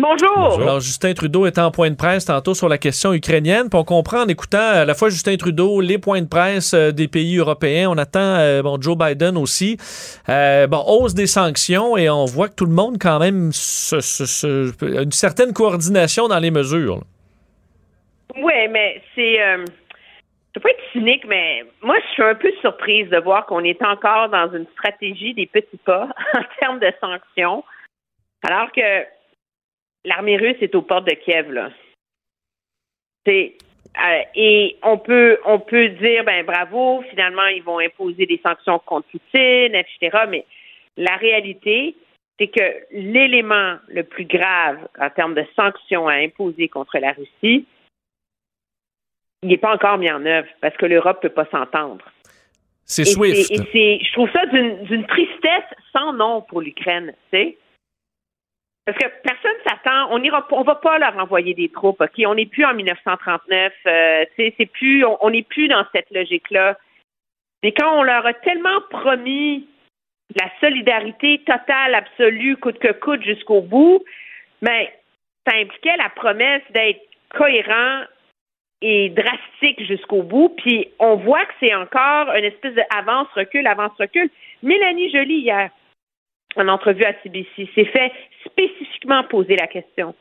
Bonjour. 0.00 0.60
Alors, 0.60 0.78
Justin 0.78 1.12
Trudeau 1.12 1.44
était 1.46 1.60
en 1.60 1.72
point 1.72 1.90
de 1.90 1.96
presse 1.96 2.24
tantôt 2.24 2.54
sur 2.54 2.68
la 2.68 2.78
question 2.78 3.12
ukrainienne. 3.12 3.68
Puis 3.68 3.78
on 3.80 3.82
comprend 3.82 4.22
en 4.22 4.28
écoutant 4.28 4.58
à 4.58 4.84
la 4.84 4.94
fois 4.94 5.08
Justin 5.08 5.36
Trudeau, 5.36 5.80
les 5.80 5.98
points 5.98 6.22
de 6.22 6.28
presse 6.28 6.72
euh, 6.72 6.92
des 6.92 7.08
pays 7.08 7.36
européens. 7.38 7.90
On 7.90 7.98
attend 7.98 8.20
euh, 8.20 8.62
bon, 8.62 8.80
Joe 8.80 8.96
Biden 8.96 9.36
aussi. 9.36 9.76
Euh, 10.28 10.68
bon, 10.68 10.84
hausse 10.86 11.14
des 11.14 11.26
sanctions 11.26 11.96
et 11.96 12.08
on 12.08 12.26
voit 12.26 12.48
que 12.48 12.54
tout 12.54 12.66
le 12.66 12.72
monde, 12.72 12.98
quand 13.00 13.18
même, 13.18 13.50
a 13.50 15.02
une 15.02 15.12
certaine 15.12 15.52
coordination 15.52 16.28
dans 16.28 16.38
les 16.38 16.52
mesures. 16.52 17.00
Oui, 18.36 18.68
mais 18.70 19.02
c'est. 19.16 19.34
je 19.34 19.62
ne 20.54 20.60
pas 20.62 20.70
être 20.70 20.92
cynique, 20.92 21.24
mais 21.26 21.64
moi, 21.82 21.96
je 22.06 22.12
suis 22.12 22.22
un 22.22 22.36
peu 22.36 22.52
surprise 22.60 23.10
de 23.10 23.18
voir 23.18 23.46
qu'on 23.46 23.64
est 23.64 23.82
encore 23.82 24.28
dans 24.28 24.48
une 24.52 24.66
stratégie 24.74 25.34
des 25.34 25.46
petits 25.46 25.80
pas 25.84 26.08
en 26.34 26.42
termes 26.60 26.78
de 26.78 26.92
sanctions. 27.00 27.64
Alors 28.44 28.70
que 28.70 29.17
l'armée 30.04 30.36
russe 30.36 30.56
est 30.60 30.74
aux 30.74 30.82
portes 30.82 31.06
de 31.06 31.14
Kiev, 31.14 31.50
là. 31.52 31.70
C'est 33.26 33.56
euh, 33.96 34.22
et 34.34 34.76
on 34.82 34.98
peut 34.98 35.38
on 35.44 35.58
peut 35.58 35.88
dire 35.88 36.24
ben 36.24 36.44
bravo, 36.44 37.02
finalement 37.10 37.46
ils 37.46 37.62
vont 37.62 37.78
imposer 37.78 38.26
des 38.26 38.40
sanctions 38.44 38.78
contre 38.80 39.08
Poutine, 39.08 39.74
etc. 39.74 40.24
Mais 40.28 40.44
la 40.96 41.16
réalité, 41.16 41.96
c'est 42.38 42.48
que 42.48 42.76
l'élément 42.92 43.76
le 43.88 44.02
plus 44.04 44.24
grave 44.24 44.78
en 45.00 45.10
termes 45.10 45.34
de 45.34 45.44
sanctions 45.56 46.06
à 46.06 46.14
imposer 46.14 46.68
contre 46.68 46.98
la 46.98 47.12
Russie, 47.12 47.66
il 49.42 49.48
n'est 49.48 49.58
pas 49.58 49.74
encore 49.74 49.98
mis 49.98 50.10
en 50.10 50.24
œuvre 50.24 50.48
parce 50.60 50.76
que 50.76 50.86
l'Europe 50.86 51.22
ne 51.22 51.28
peut 51.28 51.34
pas 51.34 51.48
s'entendre. 51.50 52.04
C'est 52.84 53.04
Swift. 53.04 53.50
Et 53.50 54.00
je 54.02 54.12
trouve 54.12 54.30
ça 54.30 54.46
d'une 54.46 55.06
tristesse 55.06 55.70
sans 55.92 56.12
nom 56.14 56.42
pour 56.42 56.62
l'Ukraine. 56.62 57.12
Tu 57.32 57.38
sais? 57.38 57.58
Parce 58.88 58.96
que 58.96 59.20
personne 59.22 59.52
s'attend, 59.66 60.08
on 60.12 60.22
ira, 60.22 60.48
on 60.50 60.62
va 60.62 60.76
pas 60.76 60.98
leur 60.98 61.14
envoyer 61.18 61.52
des 61.52 61.68
troupes, 61.68 62.00
ok? 62.00 62.24
On 62.24 62.36
n'est 62.36 62.46
plus 62.46 62.64
en 62.64 62.72
1939, 62.72 63.70
euh, 63.86 64.24
c'est 64.34 64.66
plus, 64.72 65.04
on 65.04 65.28
n'est 65.28 65.42
plus 65.42 65.68
dans 65.68 65.84
cette 65.94 66.10
logique-là. 66.10 66.78
Mais 67.62 67.72
quand 67.72 67.98
on 67.98 68.02
leur 68.02 68.24
a 68.24 68.32
tellement 68.32 68.80
promis 68.88 69.68
la 70.34 70.46
solidarité 70.62 71.42
totale, 71.44 71.96
absolue, 71.96 72.56
coûte 72.56 72.78
que 72.78 72.92
coûte 72.92 73.22
jusqu'au 73.24 73.60
bout, 73.60 74.02
ben, 74.62 74.86
ça 75.46 75.54
impliquait 75.58 75.98
la 75.98 76.08
promesse 76.08 76.62
d'être 76.70 77.02
cohérent 77.36 78.04
et 78.80 79.10
drastique 79.10 79.84
jusqu'au 79.84 80.22
bout. 80.22 80.54
Puis 80.56 80.88
on 80.98 81.16
voit 81.16 81.44
que 81.44 81.52
c'est 81.60 81.74
encore 81.74 82.32
une 82.34 82.44
espèce 82.44 82.72
d'avance-recul, 82.72 83.66
avance-recul. 83.66 84.30
Mélanie 84.62 85.10
Joly, 85.10 85.40
hier, 85.40 85.68
en 86.58 86.68
entrevue 86.68 87.04
à 87.04 87.14
CBC, 87.22 87.68
s'est 87.74 87.84
fait 87.84 88.12
spécifiquement 88.44 89.24
poser 89.24 89.56
la 89.56 89.66
question 89.66 90.14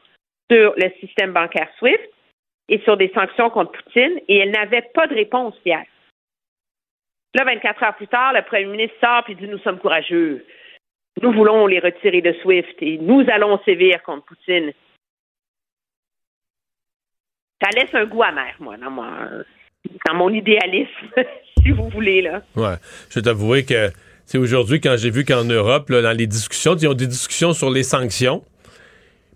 sur 0.50 0.74
le 0.78 0.92
système 1.00 1.34
bancaire 1.34 1.70
SWIFT 1.78 2.10
et 2.70 2.80
sur 2.80 2.98
des 2.98 3.12
sanctions 3.14 3.50
contre 3.50 3.72
Poutine, 3.72 4.20
et 4.28 4.40
elle 4.40 4.52
n'avait 4.52 4.90
pas 4.94 5.08
de 5.08 5.16
réponse 5.16 5.56
hier. 5.66 5.84
Là, 7.34 7.44
24 7.46 7.84
heures 7.84 7.96
plus 7.96 8.08
tard, 8.08 8.34
le 8.34 8.42
premier 8.44 8.66
ministre 8.66 8.96
sort 9.02 9.24
et 9.30 9.36
dit 9.36 9.48
Nous 9.48 9.60
sommes 9.60 9.80
courageux. 9.80 10.46
Nous 11.22 11.32
voulons 11.32 11.66
les 11.68 11.80
retirer 11.80 12.22
de 12.22 12.34
SWIFT 12.42 12.76
et 12.82 12.98
nous 12.98 13.26
allons 13.32 13.60
sévir 13.64 14.02
contre 14.04 14.26
Poutine. 14.26 14.72
Ça 17.62 17.70
laisse 17.76 17.94
un 17.94 18.06
goût 18.06 18.24
amer, 18.24 18.56
moi, 18.60 18.78
dans 18.78 18.92
mon, 18.92 19.44
dans 20.06 20.14
mon 20.14 20.30
idéalisme, 20.30 20.92
si 21.64 21.72
vous 21.72 21.90
voulez. 21.90 22.22
Là. 22.22 22.44
Ouais. 22.56 22.76
Je 23.10 23.20
vais 23.20 23.24
t'avouer 23.24 23.66
que 23.66 23.90
c'est 24.28 24.38
aujourd'hui 24.38 24.82
quand 24.82 24.98
j'ai 24.98 25.10
vu 25.10 25.24
qu'en 25.24 25.46
Europe, 25.46 25.90
dans 25.90 26.16
les 26.16 26.28
discussions, 26.28 26.76
ils 26.76 26.86
ont 26.90 26.94
des 26.94 27.08
discussions 27.08 27.54
sur 27.54 27.70
les 27.70 27.84
sanctions. 27.84 28.44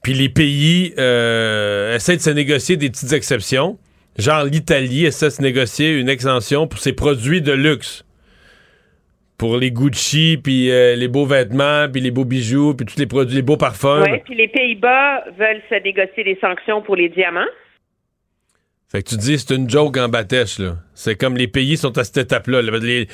Puis 0.04 0.14
les 0.14 0.28
pays 0.28 0.94
euh, 1.00 1.96
essaient 1.96 2.18
de 2.18 2.22
se 2.22 2.30
négocier 2.30 2.76
des 2.76 2.90
petites 2.90 3.14
exceptions. 3.14 3.80
Genre 4.18 4.44
l'Italie 4.44 5.06
essaie 5.06 5.28
de 5.28 5.32
se 5.32 5.42
négocier 5.42 5.98
une 5.98 6.10
extension 6.10 6.68
pour 6.68 6.80
ses 6.80 6.92
produits 6.92 7.42
de 7.42 7.54
luxe. 7.54 8.06
Pour 9.38 9.58
les 9.58 9.72
Gucci, 9.72 10.38
puis 10.44 10.70
euh, 10.70 10.98
les 10.98 11.08
beaux 11.08 11.26
vêtements, 11.26 11.88
puis 11.90 12.02
les 12.02 12.12
beaux 12.12 12.26
bijoux, 12.26 12.74
puis 12.74 12.86
tous 12.86 13.00
les 13.00 13.08
produits, 13.08 13.38
les 13.38 13.42
beaux 13.42 13.56
parfums. 13.56 14.04
Oui, 14.04 14.20
puis 14.26 14.36
les 14.36 14.50
Pays-Bas 14.50 15.24
veulent 15.40 15.62
se 15.70 15.82
négocier 15.82 16.26
des 16.26 16.38
sanctions 16.42 16.82
pour 16.82 16.98
les 16.98 17.08
diamants. 17.08 17.48
Fait 18.92 19.02
que 19.04 19.08
tu 19.08 19.16
dis, 19.16 19.40
c'est 19.40 19.56
une 19.56 19.70
joke 19.70 19.96
en 19.96 20.10
bâtèche, 20.10 20.60
là. 20.60 20.74
C'est 20.96 21.16
comme 21.16 21.38
les 21.38 21.48
pays 21.48 21.78
sont 21.78 21.98
à 21.98 22.04
cette 22.04 22.18
étape-là. 22.18 22.62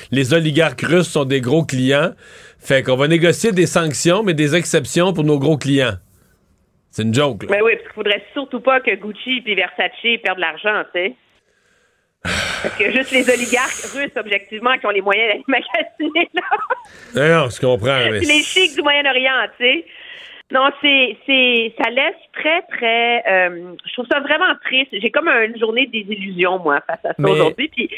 Les, 0.09 0.33
oligarques 0.33 0.81
russes 0.81 1.07
sont 1.07 1.23
des 1.23 1.39
gros 1.39 1.63
clients. 1.65 2.13
Fait 2.57 2.81
qu'on 2.81 2.95
va 2.95 3.07
négocier 3.07 3.51
des 3.51 3.67
sanctions, 3.67 4.23
mais 4.23 4.33
des 4.33 4.55
exceptions 4.55 5.13
pour 5.13 5.23
nos 5.23 5.37
gros 5.37 5.55
clients. 5.55 5.93
C'est 6.89 7.03
une 7.03 7.13
joke, 7.13 7.43
là. 7.43 7.49
Mais 7.51 7.61
oui, 7.61 7.73
parce 7.75 7.83
qu'il 7.83 7.93
faudrait 7.93 8.23
surtout 8.33 8.59
pas 8.59 8.79
que 8.79 8.95
Gucci 8.95 9.43
et 9.45 9.53
Versace 9.53 9.91
perdent 10.23 10.37
de 10.37 10.41
l'argent, 10.41 10.83
tu 10.95 10.99
sais. 10.99 11.15
Parce 12.63 12.75
que 12.75 12.91
juste 12.91 13.11
les 13.11 13.29
oligarques 13.29 13.85
russes, 13.93 14.17
objectivement, 14.17 14.75
qui 14.79 14.87
ont 14.87 14.89
les 14.89 15.01
moyens 15.01 15.27
d'aller 15.27 15.43
magasiner 15.47 16.27
là. 16.33 17.43
Non, 17.43 17.49
je 17.51 17.61
comprends. 17.61 18.09
Mais... 18.09 18.19
les 18.21 18.41
chics 18.41 18.75
du 18.75 18.81
Moyen-Orient, 18.81 19.47
tu 19.59 19.63
sais. 19.63 19.85
Non, 20.51 20.69
c'est, 20.81 21.17
c'est, 21.25 21.73
ça 21.81 21.89
laisse 21.89 22.15
très, 22.33 22.61
très. 22.77 23.23
Euh, 23.29 23.73
je 23.85 23.93
trouve 23.93 24.05
ça 24.09 24.21
vraiment 24.21 24.53
triste. 24.63 24.89
J'ai 24.93 25.11
comme 25.11 25.27
une 25.27 25.59
journée 25.59 25.87
des 25.87 26.05
illusions, 26.09 26.57
moi, 26.59 26.79
face 26.87 26.99
à 27.03 27.09
ça 27.09 27.15
Mais- 27.17 27.31
aujourd'hui. 27.31 27.67
Puis 27.67 27.89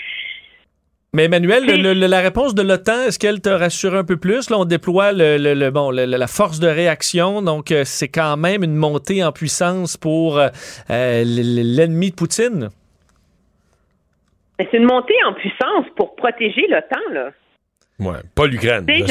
Mais 1.13 1.25
Emmanuel, 1.25 1.65
le- 1.65 1.93
le- 1.93 2.07
la 2.07 2.19
réponse 2.21 2.55
de 2.55 2.61
l'OTAN, 2.63 3.03
est-ce 3.07 3.19
qu'elle 3.19 3.39
te 3.41 3.49
rassure 3.49 3.93
un 3.95 4.03
peu 4.03 4.17
plus? 4.17 4.49
Là, 4.49 4.57
on 4.59 4.65
déploie 4.65 5.11
le, 5.11 5.37
le- 5.37 5.53
le- 5.53 5.69
bon, 5.71 5.91
la 5.91 6.27
force 6.27 6.59
de 6.59 6.67
réaction, 6.67 7.41
donc 7.43 7.71
euh, 7.71 7.83
c'est 7.85 8.07
quand 8.09 8.35
même 8.37 8.63
une 8.63 8.75
montée 8.75 9.23
en 9.23 9.31
puissance 9.31 9.95
pour 9.97 10.39
euh, 10.39 10.49
l'ennemi 10.89 12.09
de 12.11 12.15
Poutine. 12.15 12.69
mais 14.57 14.67
c'est 14.71 14.77
une 14.77 14.85
montée 14.85 15.15
en 15.27 15.33
puissance 15.33 15.85
pour 15.95 16.15
protéger 16.15 16.65
l'OTAN, 16.67 17.13
là. 17.13 17.29
Ouais, 17.99 18.17
pas 18.35 18.45
l'Ukraine. 18.47 18.85
Il 18.87 18.95
y 18.99 19.01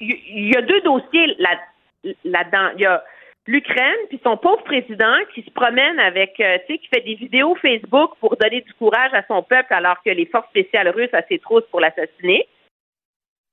y, 0.00 0.50
y 0.52 0.56
a 0.56 0.62
deux 0.62 0.80
dossiers 0.82 1.26
là, 1.38 1.50
là-dedans. 2.24 2.70
Il 2.76 2.82
y 2.82 2.86
a 2.86 3.02
l'Ukraine, 3.46 4.06
puis 4.08 4.20
son 4.24 4.36
pauvre 4.36 4.62
président 4.64 5.16
qui 5.34 5.42
se 5.42 5.50
promène 5.50 5.98
avec, 5.98 6.40
euh, 6.40 6.58
tu 6.66 6.74
sais, 6.74 6.78
qui 6.78 6.88
fait 6.88 7.02
des 7.02 7.14
vidéos 7.14 7.54
Facebook 7.56 8.12
pour 8.20 8.36
donner 8.36 8.62
du 8.62 8.72
courage 8.74 9.12
à 9.12 9.22
son 9.26 9.42
peuple 9.42 9.72
alors 9.74 10.02
que 10.02 10.10
les 10.10 10.26
forces 10.26 10.48
spéciales 10.48 10.88
russes 10.88 11.12
a 11.12 11.22
ses 11.28 11.38
trousses 11.38 11.66
pour 11.70 11.80
l'assassiner. 11.80 12.48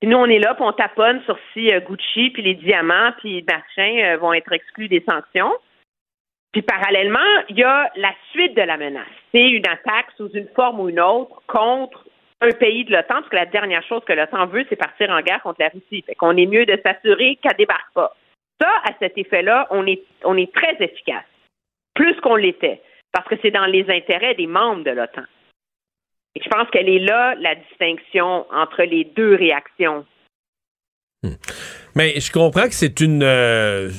Puis 0.00 0.08
nous, 0.10 0.16
on 0.16 0.26
est 0.26 0.38
là, 0.38 0.54
puis 0.54 0.64
on 0.64 0.72
taponne 0.72 1.22
sur 1.24 1.38
si 1.52 1.72
euh, 1.72 1.80
Gucci, 1.80 2.30
puis 2.30 2.42
les 2.42 2.54
diamants, 2.54 3.12
puis 3.18 3.44
machin 3.46 3.98
euh, 4.04 4.16
vont 4.16 4.32
être 4.32 4.52
exclus 4.52 4.88
des 4.88 5.04
sanctions. 5.08 5.52
Puis 6.52 6.62
parallèlement, 6.62 7.20
il 7.48 7.58
y 7.58 7.64
a 7.64 7.90
la 7.96 8.12
suite 8.32 8.54
de 8.54 8.62
la 8.62 8.76
menace. 8.76 9.06
C'est 9.30 9.48
une 9.48 9.66
attaque 9.66 10.10
sous 10.16 10.28
une 10.30 10.48
forme 10.54 10.80
ou 10.80 10.88
une 10.88 11.00
autre 11.00 11.42
contre 11.46 12.04
un 12.40 12.50
pays 12.50 12.84
de 12.84 12.92
l'OTAN, 12.92 13.14
parce 13.14 13.28
que 13.28 13.36
la 13.36 13.46
dernière 13.46 13.84
chose 13.84 14.02
que 14.04 14.12
l'OTAN 14.12 14.46
veut, 14.46 14.66
c'est 14.68 14.76
partir 14.76 15.08
en 15.10 15.20
guerre 15.20 15.40
contre 15.42 15.60
la 15.60 15.68
Russie. 15.68 16.02
Fait 16.02 16.14
qu'on 16.14 16.36
est 16.36 16.46
mieux 16.46 16.66
de 16.66 16.78
s'assurer 16.84 17.38
qu'elle 17.40 17.56
débarque 17.56 17.92
pas. 17.94 18.14
À 18.84 18.92
cet 18.98 19.16
effet-là, 19.16 19.66
on 19.70 19.86
est, 19.86 20.02
on 20.24 20.36
est 20.36 20.52
très 20.52 20.76
efficace. 20.80 21.24
Plus 21.94 22.14
qu'on 22.20 22.36
l'était. 22.36 22.80
Parce 23.12 23.28
que 23.28 23.34
c'est 23.42 23.50
dans 23.50 23.66
les 23.66 23.84
intérêts 23.90 24.34
des 24.34 24.46
membres 24.46 24.84
de 24.84 24.90
l'OTAN. 24.90 25.24
Et 26.34 26.40
je 26.42 26.48
pense 26.48 26.68
qu'elle 26.70 26.88
est 26.88 26.98
là, 26.98 27.34
la 27.34 27.54
distinction 27.54 28.46
entre 28.50 28.82
les 28.84 29.04
deux 29.04 29.34
réactions. 29.34 30.06
Mais 31.94 32.18
je 32.18 32.32
comprends 32.32 32.64
que 32.64 32.74
c'est 32.74 33.00
une. 33.00 33.22
euh, 33.22 33.90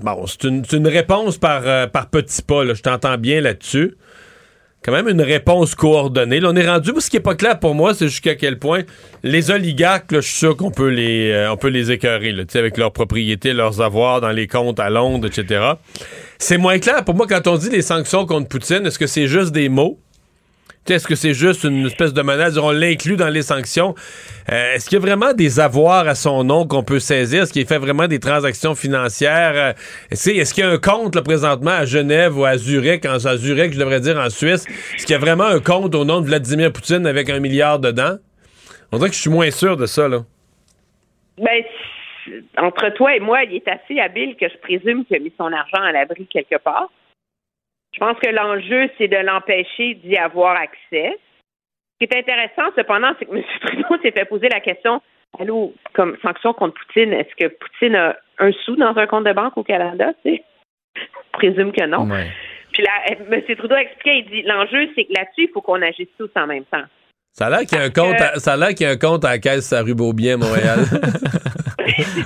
bon, 0.00 0.26
c'est 0.26 0.44
une, 0.44 0.86
réponse 0.86 1.38
par, 1.38 1.66
euh, 1.66 1.86
par 1.86 2.08
petits 2.08 2.42
pas. 2.42 2.64
Je 2.72 2.80
t'entends 2.80 3.18
bien 3.18 3.40
là-dessus. 3.40 3.96
Quand 4.84 4.92
même 4.92 5.08
une 5.08 5.22
réponse 5.22 5.74
coordonnée. 5.76 6.40
Là, 6.40 6.50
on 6.50 6.56
est 6.56 6.68
rendu. 6.68 6.90
Ce 6.98 7.08
qui 7.08 7.16
n'est 7.16 7.22
pas 7.22 7.36
clair 7.36 7.60
pour 7.60 7.74
moi, 7.74 7.94
c'est 7.94 8.08
jusqu'à 8.08 8.34
quel 8.34 8.58
point 8.58 8.82
les 9.22 9.50
oligarques, 9.50 10.14
je 10.16 10.20
suis 10.20 10.38
sûr 10.38 10.56
qu'on 10.56 10.72
peut 10.72 10.88
les, 10.88 11.30
euh, 11.30 11.52
on 11.52 11.56
peut 11.56 11.68
les 11.68 11.92
écœurer, 11.92 12.34
avec 12.54 12.76
leurs 12.76 12.92
propriétés, 12.92 13.52
leurs 13.52 13.80
avoirs 13.80 14.20
dans 14.20 14.30
les 14.30 14.48
comptes 14.48 14.80
à 14.80 14.90
Londres, 14.90 15.28
etc. 15.28 15.74
C'est 16.38 16.58
moins 16.58 16.78
clair 16.80 17.04
pour 17.04 17.14
moi 17.14 17.26
quand 17.28 17.46
on 17.46 17.56
dit 17.56 17.70
les 17.70 17.82
sanctions 17.82 18.26
contre 18.26 18.48
Poutine. 18.48 18.84
Est-ce 18.86 18.98
que 18.98 19.06
c'est 19.06 19.28
juste 19.28 19.52
des 19.52 19.68
mots? 19.68 20.00
Est-ce 20.88 21.06
que 21.06 21.14
c'est 21.14 21.32
juste 21.32 21.62
une 21.62 21.86
espèce 21.86 22.12
de 22.12 22.22
menace? 22.22 22.56
On 22.56 22.72
l'inclut 22.72 23.16
dans 23.16 23.28
les 23.28 23.42
sanctions. 23.42 23.94
Euh, 24.50 24.74
Est-ce 24.74 24.88
qu'il 24.88 24.98
y 24.98 25.02
a 25.02 25.04
vraiment 25.04 25.32
des 25.32 25.60
avoirs 25.60 26.08
à 26.08 26.16
son 26.16 26.42
nom 26.42 26.66
qu'on 26.66 26.82
peut 26.82 26.98
saisir? 26.98 27.44
Est-ce 27.44 27.52
qu'il 27.52 27.64
fait 27.66 27.78
vraiment 27.78 28.08
des 28.08 28.18
transactions 28.18 28.74
financières? 28.74 29.52
Euh, 29.54 29.72
Est-ce 30.10 30.52
qu'il 30.52 30.64
y 30.64 30.66
a 30.66 30.70
un 30.70 30.78
compte 30.78 31.14
là, 31.14 31.22
présentement 31.22 31.70
à 31.70 31.84
Genève 31.84 32.36
ou 32.36 32.44
à 32.44 32.56
Zurich, 32.56 33.06
en, 33.06 33.24
à 33.24 33.36
Zurich, 33.36 33.72
je 33.74 33.78
devrais 33.78 34.00
dire 34.00 34.18
en 34.18 34.28
Suisse? 34.28 34.66
Est-ce 34.96 35.06
qu'il 35.06 35.12
y 35.12 35.16
a 35.16 35.20
vraiment 35.20 35.44
un 35.44 35.60
compte 35.60 35.94
au 35.94 36.04
nom 36.04 36.20
de 36.20 36.26
Vladimir 36.26 36.72
Poutine 36.72 37.06
avec 37.06 37.30
un 37.30 37.38
milliard 37.38 37.78
dedans? 37.78 38.16
On 38.90 38.98
dirait 38.98 39.10
que 39.10 39.16
je 39.16 39.20
suis 39.20 39.30
moins 39.30 39.50
sûr 39.52 39.76
de 39.76 39.86
ça, 39.86 40.08
là. 40.08 40.18
Ben, 41.38 41.62
entre 42.58 42.88
toi 42.94 43.16
et 43.16 43.20
moi, 43.20 43.44
il 43.44 43.54
est 43.54 43.68
assez 43.68 44.00
habile 44.00 44.36
que 44.36 44.48
je 44.48 44.58
présume 44.58 45.04
qu'il 45.04 45.16
a 45.16 45.20
mis 45.20 45.32
son 45.38 45.50
argent 45.52 45.80
à 45.80 45.92
l'abri 45.92 46.26
quelque 46.26 46.58
part. 46.62 46.90
Je 47.92 47.98
pense 47.98 48.18
que 48.18 48.30
l'enjeu, 48.30 48.90
c'est 48.98 49.08
de 49.08 49.16
l'empêcher 49.16 49.94
d'y 49.94 50.16
avoir 50.16 50.56
accès. 50.56 51.18
Ce 52.00 52.06
qui 52.06 52.12
est 52.12 52.18
intéressant, 52.18 52.74
cependant, 52.76 53.12
c'est 53.18 53.26
que 53.26 53.34
M. 53.36 53.42
Trudeau 53.60 54.02
s'est 54.02 54.12
fait 54.12 54.24
poser 54.24 54.48
la 54.48 54.60
question 54.60 55.00
Allô, 55.38 55.72
comme 55.94 56.16
sanction 56.20 56.52
contre 56.52 56.74
Poutine, 56.74 57.14
est-ce 57.14 57.34
que 57.36 57.48
Poutine 57.48 57.96
a 57.96 58.16
un 58.38 58.52
sou 58.52 58.76
dans 58.76 58.96
un 58.96 59.06
compte 59.06 59.24
de 59.24 59.32
banque 59.32 59.56
au 59.56 59.62
Canada? 59.62 60.12
Je 60.24 60.36
présume 61.32 61.72
que 61.72 61.86
non. 61.86 62.06
Puis 62.72 62.82
là, 62.82 62.90
M. 63.08 63.42
Trudeau 63.56 63.76
expliquait, 63.76 64.18
il 64.18 64.26
dit 64.26 64.42
l'enjeu, 64.42 64.90
c'est 64.94 65.04
que 65.04 65.12
là-dessus, 65.14 65.44
il 65.44 65.48
faut 65.48 65.62
qu'on 65.62 65.80
agisse 65.80 66.08
tous 66.18 66.30
en 66.36 66.46
même 66.46 66.64
temps. 66.66 66.84
Ça 67.32 67.46
a 67.46 67.50
l'air 67.50 67.60
qu'il 67.60 67.78
y 67.78 67.80
a 67.80 67.84
un 67.84 67.90
compte, 67.90 68.20
à, 68.20 68.38
ça 68.38 68.52
a 68.52 68.56
l'air 68.58 68.68
qu'il 68.74 68.84
y 68.86 68.88
a 68.88 68.92
un 68.92 68.96
compte 68.96 69.24
à 69.24 69.30
la 69.30 69.38
caisse 69.38 69.72
à 69.72 69.80
rue 69.80 69.94
Beaubien, 69.94 70.36
Montréal. 70.36 70.80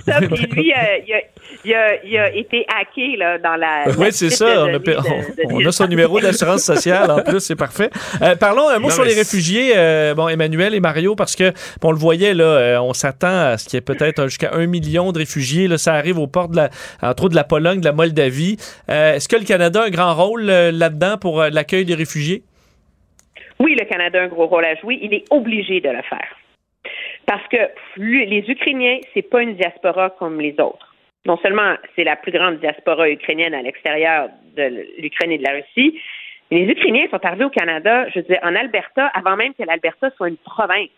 C'est 0.05 0.12
ça, 0.12 0.19
puis 0.20 0.47
lui, 0.53 0.73
euh, 0.73 0.77
il, 1.07 1.15
a, 1.15 1.19
il, 1.65 1.74
a, 1.74 2.05
il 2.05 2.19
a 2.19 2.35
été 2.37 2.65
hacké 2.69 3.16
là, 3.16 3.39
dans 3.39 3.57
la. 3.57 3.85
Oui, 3.97 4.07
la 4.07 4.11
c'est 4.12 4.31
ça. 4.31 4.45
de 4.55 4.59
On 4.61 4.66
a, 4.74 4.78
données 4.78 4.97
on- 4.99 5.03
de- 5.03 5.49
de- 5.59 5.65
on 5.65 5.69
a 5.69 5.73
son 5.73 5.87
numéro 5.87 6.20
d'assurance 6.20 6.62
sociale 6.62 7.11
en 7.11 7.23
plus, 7.23 7.41
c'est 7.41 7.57
parfait. 7.57 7.91
Euh, 8.23 8.37
parlons 8.37 8.69
un 8.69 8.78
mot 8.78 8.89
Non, 8.89 8.95
sur 8.95 9.05
les 9.05 9.12
c'est- 9.12 9.20
réfugiés, 9.20 9.73
euh, 9.77 10.15
bon, 10.15 10.28
Emmanuel 10.28 10.74
et 10.74 10.81
Mario, 10.81 11.16
parce 11.16 11.35
que 11.35 11.51
bon, 11.81 11.89
on 11.89 11.93
le 11.93 11.99
voyait, 11.99 12.35
là, 12.35 12.45
euh, 12.45 12.81
on 12.81 12.93
s'attend 12.93 13.47
à 13.53 13.59
ce 13.59 13.65
qu'il 13.65 13.74
y 13.74 13.78
ait 13.78 13.81
peut-être 13.81 14.24
jusqu'à 14.27 14.51
un 14.55 14.66
million 14.66 15.11
de 15.12 15.19
réfugiés. 15.19 15.66
Là, 15.69 15.78
ça 15.78 15.95
arrive 15.95 16.19
aux 16.19 16.27
portes 16.28 16.51
de 16.53 16.57
la, 16.57 16.70
entre 17.03 17.24
autres 17.24 17.31
de 17.33 17.37
la 17.37 17.45
Pologne, 17.45 17.81
de 17.81 17.87
la 17.87 17.93
Moldavie. 17.93 18.59
Euh, 18.91 19.15
Est-ce 19.15 19.28
que 19.28 19.37
le 19.37 19.45
Canada 19.45 19.83
a 19.83 19.87
un 19.87 19.91
grand 19.91 20.15
rôle 20.15 20.49
euh, 20.51 20.70
là-dedans 20.70 21.16
pour 21.19 21.41
euh, 21.41 21.51
l'accueil 21.51 21.85
des 21.85 21.95
réfugiés? 21.95 22.45
Oui, 23.59 23.74
le 23.78 23.85
Canada 23.87 24.20
a 24.20 24.24
un 24.24 24.28
gros 24.28 24.47
rôle 24.47 24.65
à 24.65 24.74
jouer. 24.77 24.99
Il 25.01 25.15
est 25.15 25.24
obligé 25.31 25.81
de 25.81 25.89
le 25.89 26.03
faire. 26.03 26.37
Parce 27.27 27.47
que 27.49 27.57
les 27.97 28.45
Ukrainiens, 28.49 28.99
c'est 29.12 29.28
pas 29.28 29.43
une 29.43 29.55
diaspora 29.55 30.11
comme 30.11 30.41
les 30.41 30.55
autres. 30.61 30.95
Non 31.27 31.37
seulement 31.39 31.74
c'est 31.97 32.05
la 32.05 32.15
plus 32.16 32.31
grande 32.31 32.61
diaspora 32.61 33.11
ukrainienne 33.11 33.55
à 33.55 33.62
l'extérieur 33.62 34.28
de 34.57 34.85
l'Ukraine 34.99 35.33
et 35.33 35.39
de 35.39 35.43
la 35.43 35.55
Russie, 35.55 36.01
mais 36.51 36.65
les 36.65 36.73
Ukrainiens 36.73 37.09
sont 37.11 37.24
arrivés 37.24 37.45
au 37.45 37.51
Canada, 37.51 38.09
je 38.11 38.20
veux 38.20 38.27
dire, 38.27 38.39
en 38.43 38.55
Alberta, 38.55 39.09
avant 39.09 39.37
même 39.37 39.53
que 39.55 39.65
l'Alberta 39.65 40.11
soit 40.16 40.28
une 40.28 40.37
province. 40.37 40.89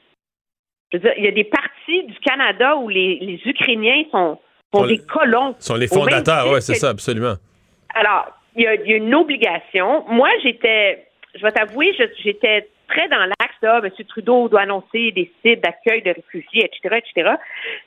Je 0.93 0.99
veux 0.99 1.03
dire, 1.03 1.15
il 1.17 1.25
y 1.25 1.29
a 1.29 1.33
des 1.33 1.45
parties 1.45 2.05
du 2.05 2.19
Canada 2.21 2.77
où 2.77 2.89
les, 2.91 3.19
les 3.21 3.41
Ukrainiens 3.47 4.05
sont, 4.11 4.39
sont 4.75 4.87
des 4.87 4.99
colons. 4.99 5.55
sont 5.59 5.77
les 5.77 5.89
fondateurs, 5.89 6.53
oui, 6.53 6.61
c'est 6.61 6.75
ça, 6.75 6.91
absolument. 6.91 7.35
alors, 7.95 8.27
il 8.55 8.65
y, 8.65 8.67
a, 8.67 8.75
il 8.75 8.91
y 8.91 8.93
a 8.95 8.97
une 8.97 9.15
obligation. 9.15 10.05
Moi, 10.09 10.29
j'étais, 10.43 11.08
je 11.35 11.43
vais 11.43 11.53
t'avouer, 11.53 11.95
j'étais 12.23 12.69
très 12.89 13.09
dans 13.09 13.19
l'axe 13.19 13.55
de 13.63 13.87
M. 13.87 14.07
Trudeau 14.09 14.49
doit 14.49 14.63
annoncer 14.63 15.13
des 15.13 15.31
sites 15.43 15.63
d'accueil 15.63 16.03
de 16.03 16.11
réfugiés, 16.11 16.65
etc., 16.65 16.97
etc. 16.97 17.35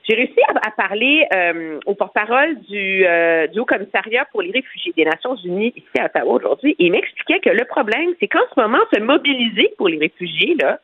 J'ai 0.07 0.15
réussi 0.15 0.39
à, 0.47 0.71
parler 0.71 1.25
euh, 1.33 1.79
au 1.85 1.95
porte-parole 1.95 2.59
du, 2.61 3.05
euh, 3.05 3.47
du 3.47 3.59
Haut-Commissariat 3.59 4.25
pour 4.31 4.41
les 4.41 4.51
réfugiés 4.51 4.93
des 4.95 5.05
Nations 5.05 5.35
Unies 5.35 5.73
ici 5.75 5.99
à 5.99 6.05
Ottawa 6.05 6.33
aujourd'hui. 6.33 6.75
Il 6.79 6.91
m'expliquait 6.91 7.39
que 7.39 7.49
le 7.49 7.65
problème, 7.65 8.13
c'est 8.19 8.27
qu'en 8.27 8.45
ce 8.53 8.59
moment, 8.59 8.79
se 8.93 8.99
mobiliser 8.99 9.73
pour 9.77 9.89
les 9.89 9.97
réfugiés, 9.97 10.55
là, 10.59 10.79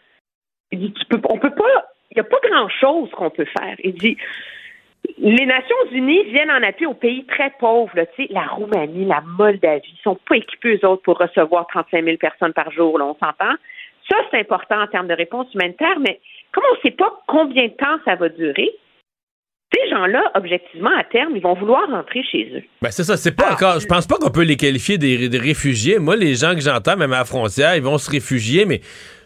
il 0.72 0.80
dit, 0.80 0.94
tu 0.94 1.06
peux, 1.06 1.22
on 1.30 1.38
peut 1.38 1.54
pas, 1.54 1.88
il 2.12 2.16
n'y 2.16 2.22
a 2.22 2.24
pas 2.24 2.40
grand-chose 2.44 3.10
qu'on 3.12 3.30
peut 3.30 3.46
faire. 3.46 3.76
Il 3.84 3.94
dit, 3.94 4.18
les 5.18 5.46
Nations 5.46 5.76
Unies 5.92 6.24
viennent 6.26 6.52
en 6.52 6.64
appui 6.64 6.86
aux 6.86 6.94
pays 6.94 7.26
très 7.26 7.52
pauvres, 7.60 7.92
là, 7.96 8.06
tu 8.08 8.24
sais, 8.24 8.28
la 8.32 8.48
Roumanie, 8.48 9.06
la 9.06 9.22
Moldavie, 9.22 9.82
ils 9.94 10.04
sont 10.04 10.20
pas 10.28 10.38
équipés, 10.38 10.80
eux 10.82 10.88
autres, 10.88 11.04
pour 11.04 11.18
recevoir 11.18 11.68
35 11.68 12.04
000 12.04 12.18
personnes 12.18 12.54
par 12.54 12.72
jour, 12.72 12.98
là, 13.00 13.06
on 13.06 13.14
s'entend. 13.14 13.56
Ça, 14.10 14.18
c'est 14.32 14.40
important 14.40 14.82
en 14.82 14.88
termes 14.88 15.08
de 15.08 15.14
réponse 15.14 15.54
humanitaire, 15.54 16.00
mais 16.00 16.20
comme 16.52 16.64
on 16.72 16.76
ne 16.76 16.82
sait 16.82 16.96
pas 16.96 17.12
combien 17.28 17.66
de 17.66 17.74
temps 17.74 17.98
ça 18.06 18.16
va 18.16 18.30
durer, 18.30 18.72
ces 19.74 19.90
gens-là, 19.90 20.32
objectivement, 20.36 20.92
à 20.98 21.04
terme, 21.04 21.36
ils 21.36 21.42
vont 21.42 21.54
vouloir 21.54 21.90
rentrer 21.90 22.24
chez 22.24 22.50
eux. 22.56 22.64
Ben 22.82 22.90
c'est 22.90 23.04
ça, 23.04 23.18
c'est 23.18 23.36
pas 23.36 23.52
encore. 23.52 23.82
Je 23.82 23.86
pense 23.86 24.08
pas 24.08 24.16
qu'on 24.16 24.30
peut 24.30 24.44
les 24.44 24.56
qualifier 24.56 24.98
des, 24.98 25.28
des 25.28 25.38
réfugiés. 25.38 26.00
Moi, 26.00 26.16
les 26.16 26.36
gens 26.36 26.54
que 26.56 26.62
j'entends, 26.62 26.96
même 26.96 27.12
à 27.12 27.20
la 27.20 27.26
frontière, 27.26 27.76
ils 27.76 27.84
vont 27.84 27.98
se 27.98 28.10
réfugier, 28.10 28.64
mais 28.66 28.80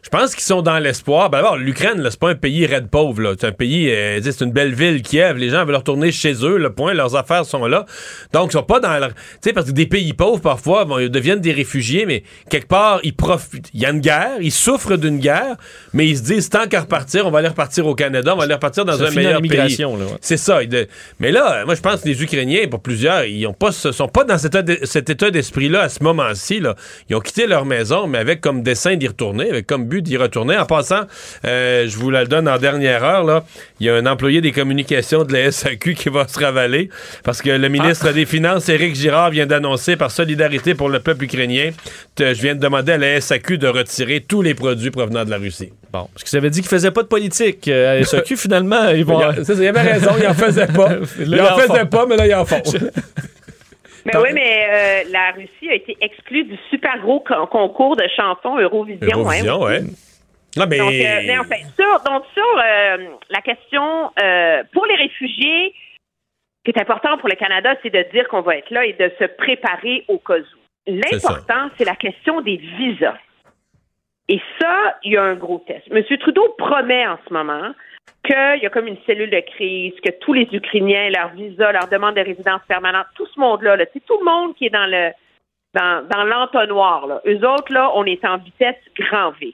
je 0.03 0.09
pense 0.09 0.33
qu'ils 0.33 0.43
sont 0.43 0.61
dans 0.61 0.79
l'espoir. 0.79 1.29
Ben 1.29 1.39
d'abord, 1.41 1.57
l'Ukraine, 1.57 2.01
là, 2.01 2.09
c'est 2.11 2.19
pas 2.19 2.29
un 2.31 2.35
pays 2.35 2.65
raide 2.65 2.87
pauvre, 2.89 3.21
là. 3.21 3.33
C'est 3.39 3.47
un 3.47 3.51
pays, 3.51 3.89
euh, 3.91 4.19
c'est 4.21 4.41
une 4.41 4.51
belle 4.51 4.73
ville, 4.73 5.01
Kiev. 5.01 5.37
Les 5.37 5.49
gens 5.49 5.63
veulent 5.65 5.75
retourner 5.75 6.11
chez 6.11 6.33
eux, 6.43 6.57
le 6.57 6.71
point, 6.73 6.93
leurs 6.93 7.15
affaires 7.15 7.45
sont 7.45 7.65
là. 7.67 7.85
Donc, 8.33 8.49
ils 8.49 8.53
sont 8.53 8.63
pas 8.63 8.79
dans 8.79 8.97
leur. 8.97 9.09
Tu 9.13 9.15
sais, 9.41 9.53
parce 9.53 9.67
que 9.67 9.71
des 9.71 9.85
pays 9.85 10.13
pauvres, 10.13 10.41
parfois, 10.41 10.85
bon, 10.85 10.97
ils 10.99 11.09
deviennent 11.09 11.39
des 11.39 11.51
réfugiés, 11.51 12.05
mais 12.05 12.23
quelque 12.49 12.67
part, 12.67 12.99
ils 13.03 13.13
profitent. 13.15 13.69
Il 13.73 13.79
y 13.81 13.85
a 13.85 13.91
une 13.91 13.99
guerre, 13.99 14.31
ils 14.41 14.51
souffrent 14.51 14.97
d'une 14.97 15.19
guerre, 15.19 15.55
mais 15.93 16.07
ils 16.07 16.17
se 16.17 16.23
disent, 16.23 16.49
tant 16.49 16.67
qu'à 16.67 16.81
repartir, 16.81 17.27
on 17.27 17.31
va 17.31 17.39
aller 17.39 17.47
repartir 17.49 17.85
au 17.85 17.93
Canada, 17.95 18.33
on 18.33 18.37
va 18.37 18.43
aller 18.45 18.53
repartir 18.55 18.85
dans 18.85 18.97
Ça 18.97 19.05
un 19.05 19.11
meilleur 19.11 19.39
pays. 19.41 19.47
immigration, 19.49 19.97
là, 19.97 20.05
ouais. 20.05 20.11
C'est 20.21 20.37
ça. 20.37 20.63
de- 20.65 20.87
Mais 21.19 21.31
là, 21.31 21.63
moi, 21.65 21.75
je 21.75 21.81
pense 21.81 22.01
que 22.01 22.07
les 22.07 22.21
Ukrainiens, 22.23 22.67
pour 22.69 22.81
plusieurs, 22.81 23.25
ils 23.25 23.45
ont 23.45 23.53
pas, 23.53 23.71
sont 23.71 24.07
pas 24.07 24.23
dans 24.23 24.37
cet, 24.37 24.85
cet 24.85 25.09
état 25.09 25.29
d'esprit-là 25.31 25.81
à 25.81 25.89
ce 25.89 26.03
moment-ci. 26.03 26.59
Là. 26.59 26.75
Ils 27.09 27.15
ont 27.15 27.19
quitté 27.19 27.45
leur 27.47 27.65
maison, 27.65 28.07
mais 28.07 28.17
avec 28.17 28.41
comme 28.41 28.63
dessein 28.63 28.95
d'y 28.95 29.07
retourner, 29.07 29.49
avec 29.49 29.67
comme 29.67 29.87
but 29.91 30.01
d'y 30.01 30.17
retourner. 30.17 30.57
En 30.57 30.65
passant, 30.65 31.01
euh, 31.45 31.85
je 31.87 31.97
vous 31.97 32.09
la 32.09 32.25
donne 32.25 32.47
en 32.47 32.57
dernière 32.57 33.03
heure, 33.03 33.23
là, 33.23 33.43
il 33.79 33.87
y 33.87 33.89
a 33.89 33.95
un 33.95 34.05
employé 34.05 34.41
des 34.41 34.51
communications 34.51 35.23
de 35.23 35.33
la 35.33 35.51
SAQ 35.51 35.93
qui 35.95 36.09
va 36.09 36.27
se 36.27 36.39
ravaler 36.39 36.89
parce 37.23 37.41
que 37.41 37.49
le 37.49 37.69
ministre 37.69 38.07
Ah. 38.09 38.13
des 38.13 38.25
Finances, 38.25 38.69
Éric 38.69 38.95
Girard, 38.95 39.29
vient 39.31 39.45
d'annoncer 39.45 39.97
par 39.97 40.09
solidarité 40.11 40.73
pour 40.75 40.89
le 40.89 40.99
peuple 40.99 41.25
ukrainien, 41.25 41.71
je 42.17 42.41
viens 42.41 42.55
de 42.55 42.59
demander 42.59 42.93
à 42.93 42.97
la 42.97 43.19
SAQ 43.19 43.57
de 43.57 43.67
retirer 43.67 44.21
tous 44.21 44.41
les 44.41 44.53
produits 44.53 44.91
provenant 44.91 45.25
de 45.25 45.29
la 45.29 45.37
Russie. 45.37 45.71
Bon, 45.91 46.07
parce 46.13 46.23
qu'ils 46.23 46.37
avaient 46.37 46.49
dit 46.49 46.61
qu'ils 46.61 46.69
faisaient 46.69 46.91
pas 46.91 47.03
de 47.03 47.07
politique. 47.07 47.67
Euh, 47.67 47.99
à 47.99 48.03
SAQ, 48.03 48.37
finalement, 48.37 48.89
ils 48.89 49.03
vont... 49.03 49.19
Il 49.21 49.43
il 49.61 49.67
avait 49.67 49.81
raison, 49.81 50.11
il 50.19 50.25
en 50.27 50.33
faisait 50.33 50.67
pas. 50.67 50.89
Ils 51.19 51.41
en 51.41 51.57
font. 51.57 51.85
pas, 51.85 52.05
mais 52.07 52.15
là, 52.15 52.27
il 52.27 52.33
en 52.33 52.45
font. 52.45 52.61
Mais 54.05 54.17
oui, 54.17 54.29
mais 54.33 54.67
euh, 54.69 55.09
la 55.11 55.31
Russie 55.31 55.69
a 55.69 55.73
été 55.75 55.97
exclue 56.01 56.43
du 56.43 56.57
super 56.69 56.97
gros 56.99 57.19
con- 57.19 57.45
concours 57.47 57.95
de 57.95 58.07
chansons 58.15 58.57
Eurovision. 58.57 59.07
Eurovision, 59.19 59.65
hein, 59.65 59.69
ouais. 59.69 59.81
Non, 60.57 60.65
mais. 60.67 60.77
Donc, 60.77 60.91
euh, 60.93 61.21
mais 61.25 61.37
enfin, 61.37 61.55
sur, 61.79 62.03
donc 62.03 62.23
sur 62.33 62.57
euh, 62.57 62.97
la 63.29 63.41
question 63.41 64.11
pour 64.73 64.85
les 64.85 64.95
réfugiés, 64.95 65.73
ce 66.65 66.71
qui 66.71 66.77
est 66.77 66.81
important 66.81 67.17
pour 67.17 67.29
le 67.29 67.35
Canada, 67.35 67.75
c'est 67.81 67.89
de 67.89 68.05
dire 68.11 68.27
qu'on 68.27 68.41
va 68.41 68.57
être 68.57 68.69
là 68.69 68.85
et 68.85 68.93
de 68.93 69.11
se 69.17 69.25
préparer 69.25 70.03
au 70.07 70.17
cas 70.17 70.39
où. 70.39 70.43
L'important, 70.87 71.69
c'est 71.77 71.85
la 71.85 71.95
question 71.95 72.41
des 72.41 72.57
visas. 72.57 73.17
Et 74.27 74.39
ça, 74.59 74.97
il 75.03 75.13
y 75.13 75.17
a 75.17 75.23
un 75.23 75.35
gros 75.35 75.59
test. 75.67 75.83
M. 75.91 76.03
Trudeau 76.19 76.55
promet 76.57 77.05
en 77.07 77.17
ce 77.27 77.33
moment 77.33 77.73
qu'il 78.23 78.59
y 78.61 78.65
a 78.65 78.69
comme 78.69 78.87
une 78.87 79.01
cellule 79.05 79.29
de 79.29 79.39
crise, 79.39 79.93
que 80.03 80.11
tous 80.19 80.33
les 80.33 80.47
Ukrainiens, 80.51 81.09
leur 81.09 81.29
visa, 81.29 81.71
leur 81.71 81.87
demande 81.87 82.15
de 82.15 82.21
résidence 82.21 82.61
permanente, 82.67 83.07
tout 83.15 83.25
ce 83.27 83.39
monde-là, 83.39 83.75
là, 83.75 83.85
c'est 83.93 84.05
tout 84.05 84.17
le 84.19 84.25
monde 84.25 84.55
qui 84.55 84.65
est 84.67 84.69
dans 84.69 84.89
le 84.89 85.11
dans, 85.73 86.05
dans 86.07 86.23
l'entonnoir. 86.23 87.21
Eux 87.25 87.47
autres, 87.47 87.71
là, 87.71 87.91
on 87.95 88.05
est 88.05 88.23
en 88.25 88.37
vitesse 88.37 88.81
grand 88.97 89.31
V. 89.39 89.53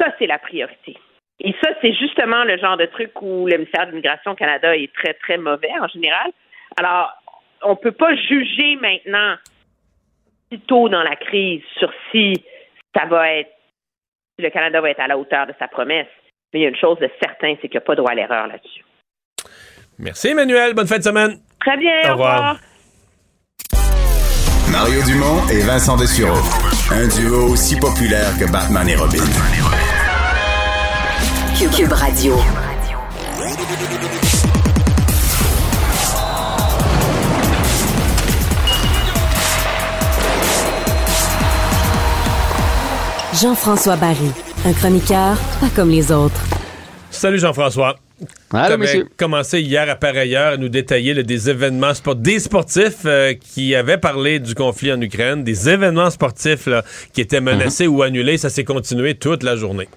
Ça, 0.00 0.08
c'est 0.18 0.26
la 0.26 0.38
priorité. 0.38 0.96
Et 1.40 1.54
ça, 1.62 1.70
c'est 1.80 1.92
justement 1.94 2.44
le 2.44 2.58
genre 2.58 2.76
de 2.76 2.86
truc 2.86 3.10
où 3.20 3.46
le 3.46 3.58
ministère 3.58 3.86
de 3.86 3.90
l'Immigration 3.90 4.34
Canada 4.34 4.76
est 4.76 4.92
très, 4.92 5.14
très 5.14 5.36
mauvais 5.36 5.72
en 5.80 5.88
général. 5.88 6.30
Alors, 6.76 7.12
on 7.62 7.70
ne 7.70 7.76
peut 7.76 7.92
pas 7.92 8.14
juger 8.14 8.76
maintenant, 8.76 9.36
si 10.50 10.60
tôt 10.60 10.88
dans 10.88 11.02
la 11.02 11.16
crise, 11.16 11.62
sur 11.78 11.92
si 12.10 12.34
ça 12.96 13.06
va 13.06 13.32
être, 13.32 13.50
si 14.36 14.44
le 14.44 14.50
Canada 14.50 14.80
va 14.80 14.90
être 14.90 15.00
à 15.00 15.08
la 15.08 15.18
hauteur 15.18 15.46
de 15.46 15.54
sa 15.58 15.68
promesse. 15.68 16.08
Mais 16.54 16.60
il 16.60 16.62
y 16.62 16.66
a 16.66 16.68
une 16.68 16.76
chose 16.76 16.98
de 17.00 17.10
certain, 17.20 17.54
c'est 17.60 17.68
qu'il 17.68 17.72
n'y 17.72 17.78
a 17.78 17.80
pas 17.80 17.96
droit 17.96 18.12
à 18.12 18.14
l'erreur 18.14 18.46
là-dessus. 18.46 18.84
Merci, 19.98 20.28
Emmanuel. 20.28 20.72
Bonne 20.74 20.86
fin 20.86 20.98
de 20.98 21.02
semaine. 21.02 21.36
Très 21.60 21.76
bien, 21.76 21.90
Au 22.04 22.08
au 22.10 22.12
revoir. 22.12 22.36
revoir. 22.38 22.56
Mario 24.70 25.02
Dumont 25.02 25.48
et 25.50 25.60
Vincent 25.62 25.96
Dessureau. 25.96 26.38
Un 26.92 27.08
duo 27.08 27.52
aussi 27.52 27.76
populaire 27.78 28.30
que 28.38 28.50
Batman 28.50 28.88
et 28.88 28.94
Robin. 28.94 29.18
Cube, 31.58 31.70
Cube 31.72 31.92
Radio. 31.92 32.34
Jean-François 43.40 43.96
Barry, 43.96 44.30
un 44.64 44.72
chroniqueur 44.72 45.36
pas 45.60 45.68
comme 45.76 45.90
les 45.90 46.10
autres. 46.10 46.40
Salut 47.10 47.38
Jean-François. 47.38 47.96
Allô, 48.52 48.78
monsieur. 48.78 49.06
commencé 49.16 49.60
hier 49.60 49.88
à 49.90 49.96
pareille 49.96 50.34
heure 50.36 50.54
à 50.54 50.56
nous 50.56 50.68
détailler 50.68 51.14
là, 51.14 51.22
des 51.22 51.50
événements 51.50 51.92
sportifs, 51.92 52.22
des 52.22 52.38
sportifs 52.38 53.02
euh, 53.04 53.34
qui 53.34 53.74
avaient 53.74 53.98
parlé 53.98 54.38
du 54.38 54.54
conflit 54.54 54.92
en 54.92 55.00
Ukraine, 55.00 55.44
des 55.44 55.68
événements 55.68 56.10
sportifs 56.10 56.66
là, 56.66 56.82
qui 57.12 57.20
étaient 57.20 57.40
menacés 57.40 57.86
ou 57.86 58.02
annulés. 58.02 58.38
Ça 58.38 58.50
s'est 58.50 58.64
continué 58.64 59.14
toute 59.16 59.42
la 59.42 59.56
journée. 59.56 59.88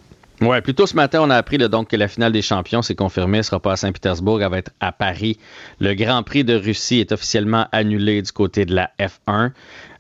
Ouais, 0.41 0.61
plus 0.61 0.76
tôt 0.76 0.85
ce 0.85 0.95
matin, 0.95 1.22
on 1.23 1.30
a 1.31 1.35
appris 1.35 1.57
là, 1.57 1.68
donc 1.68 1.89
que 1.89 1.95
la 1.95 2.07
finale 2.07 2.31
des 2.31 2.44
champions, 2.44 2.84
c'est 2.84 2.94
confirmé, 2.94 3.39
elle 3.39 3.44
sera 3.44 3.60
pas 3.60 3.72
à 3.72 3.76
Saint-Pétersbourg, 3.76 4.41
elle 4.41 4.52
va 4.52 4.60
être 4.60 4.72
à 4.80 4.91
Paris. 4.91 5.39
Le 5.80 5.95
Grand 5.95 6.22
Prix 6.22 6.44
de 6.44 6.53
Russie 6.53 6.99
est 6.99 7.11
officiellement 7.11 7.68
annulé 7.72 8.22
du 8.22 8.31
côté 8.31 8.65
de 8.65 8.76
la 8.76 8.91
F1. 8.99 9.52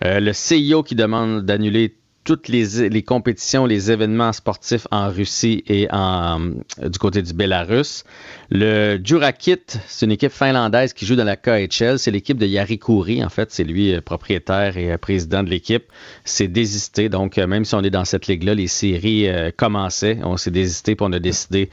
Euh, 0.03 0.19
le 0.19 0.33
CIO 0.33 0.83
qui 0.83 0.93
demande 0.93 1.43
d'annuler 1.43 1.95
toutes 2.27 2.49
les, 2.49 3.03
compétitions, 3.03 3.65
les 3.65 3.89
événements 3.89 4.33
sportifs 4.33 4.85
en 4.91 5.09
Russie 5.09 5.63
et 5.65 5.87
en, 5.93 6.41
euh, 6.81 6.89
du 6.89 6.99
côté 6.99 7.21
du 7.21 7.31
Bélarus. 7.33 8.03
Le 8.49 8.97
Jurakit, 9.03 9.57
c'est 9.87 10.05
une 10.05 10.11
équipe 10.13 10.31
finlandaise 10.31 10.93
qui 10.93 11.05
joue 11.05 11.15
dans 11.17 11.25
la 11.25 11.35
KHL. 11.35 11.99
C'est 11.99 12.11
l'équipe 12.11 12.37
de 12.37 12.45
Yari 12.45 12.79
Kouri, 12.79 13.21
en 13.23 13.27
fait. 13.29 13.51
C'est 13.51 13.65
lui 13.65 13.93
euh, 13.93 13.99
propriétaire 13.99 14.77
et 14.77 14.91
euh, 14.93 14.97
président 14.97 15.43
de 15.43 15.49
l'équipe. 15.49 15.83
C'est 16.23 16.47
désisté. 16.47 17.09
Donc, 17.09 17.37
euh, 17.37 17.45
même 17.45 17.65
si 17.65 17.75
on 17.75 17.81
est 17.81 17.89
dans 17.89 18.05
cette 18.05 18.27
ligue-là, 18.27 18.53
les 18.55 18.67
séries 18.67 19.27
euh, 19.27 19.51
commençaient. 19.55 20.19
On 20.23 20.37
s'est 20.37 20.51
désisté 20.51 20.95
puis 20.95 21.05
on 21.07 21.11
a 21.11 21.19
décidé 21.19 21.69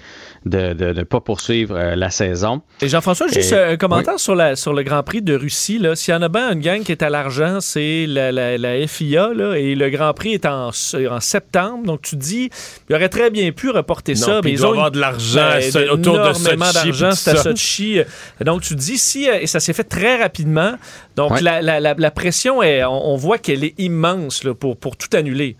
de 0.46 0.92
ne 0.92 1.02
pas 1.04 1.20
poursuivre 1.20 1.76
euh, 1.76 1.94
la 1.94 2.10
saison. 2.10 2.60
Et 2.82 2.88
Jean-François, 2.88 3.28
juste 3.28 3.52
Et- 3.52 3.56
un 3.56 3.76
commentaire 3.76 4.18
sur, 4.18 4.34
la, 4.34 4.56
sur 4.56 4.72
le 4.72 4.82
Grand 4.82 5.04
Prix 5.04 5.22
de 5.22 5.34
Russie. 5.36 5.78
là. 5.78 5.94
S'il 5.94 6.12
y 6.12 6.16
en 6.16 6.22
a 6.22 6.28
bien 6.28 6.50
une 6.52 6.60
gang 6.60 6.82
qui 6.82 6.90
est 6.90 7.02
à 7.04 7.08
l'argent, 7.10 7.58
c'est 7.60 8.06
la, 8.08 8.32
la- 8.32 8.58
la 8.58 8.84
FIA. 8.88 9.32
là, 9.32 9.54
et 9.54 9.76
le 9.76 9.90
Grand 9.90 10.12
Prix 10.12 10.34
est 10.34 10.44
en, 10.46 10.70
en 10.70 11.20
septembre. 11.20 11.84
Donc, 11.86 12.02
tu 12.02 12.16
dis, 12.16 12.50
il 12.90 12.96
aurait 12.96 13.08
très 13.08 13.30
bien 13.30 13.52
pu 13.52 13.70
reporter 13.70 14.14
Non, 14.14 14.18
ça. 14.26 14.40
il 14.42 14.50
ils 14.50 14.58
doit 14.58 14.70
ont 14.70 14.72
avoir 14.72 14.88
une- 14.88 14.94
de 14.94 14.98
l'argent 15.00 15.50
ben, 15.72 15.88
autour 15.90 16.14
de 16.18 16.32
énormément 16.70 16.98
d'argent, 16.98 17.10
c'est 17.16 17.30
à. 17.30 17.42
Sochi. 17.42 18.00
Donc, 18.40 18.62
tu 18.62 18.74
dis, 18.74 18.98
si, 18.98 19.28
euh, 19.28 19.38
et 19.40 19.46
ça 19.46 19.60
s'est 19.60 19.72
fait 19.72 19.84
très 19.84 20.20
rapidement. 20.22 20.74
Donc, 21.16 21.32
Ouais. 21.32 21.40
la, 21.40 21.62
la- 21.62 21.80
la- 21.80 21.94
la 21.96 22.10
pression, 22.10 22.62
est, 22.62 22.84
on, 22.84 23.12
on 23.12 23.16
voit 23.16 23.38
qu'elle 23.38 23.64
est 23.64 23.74
immense 23.78 24.44
là, 24.44 24.54
pour, 24.54 24.76
pour 24.76 24.96
tout 24.96 25.14
annuler. 25.16 25.56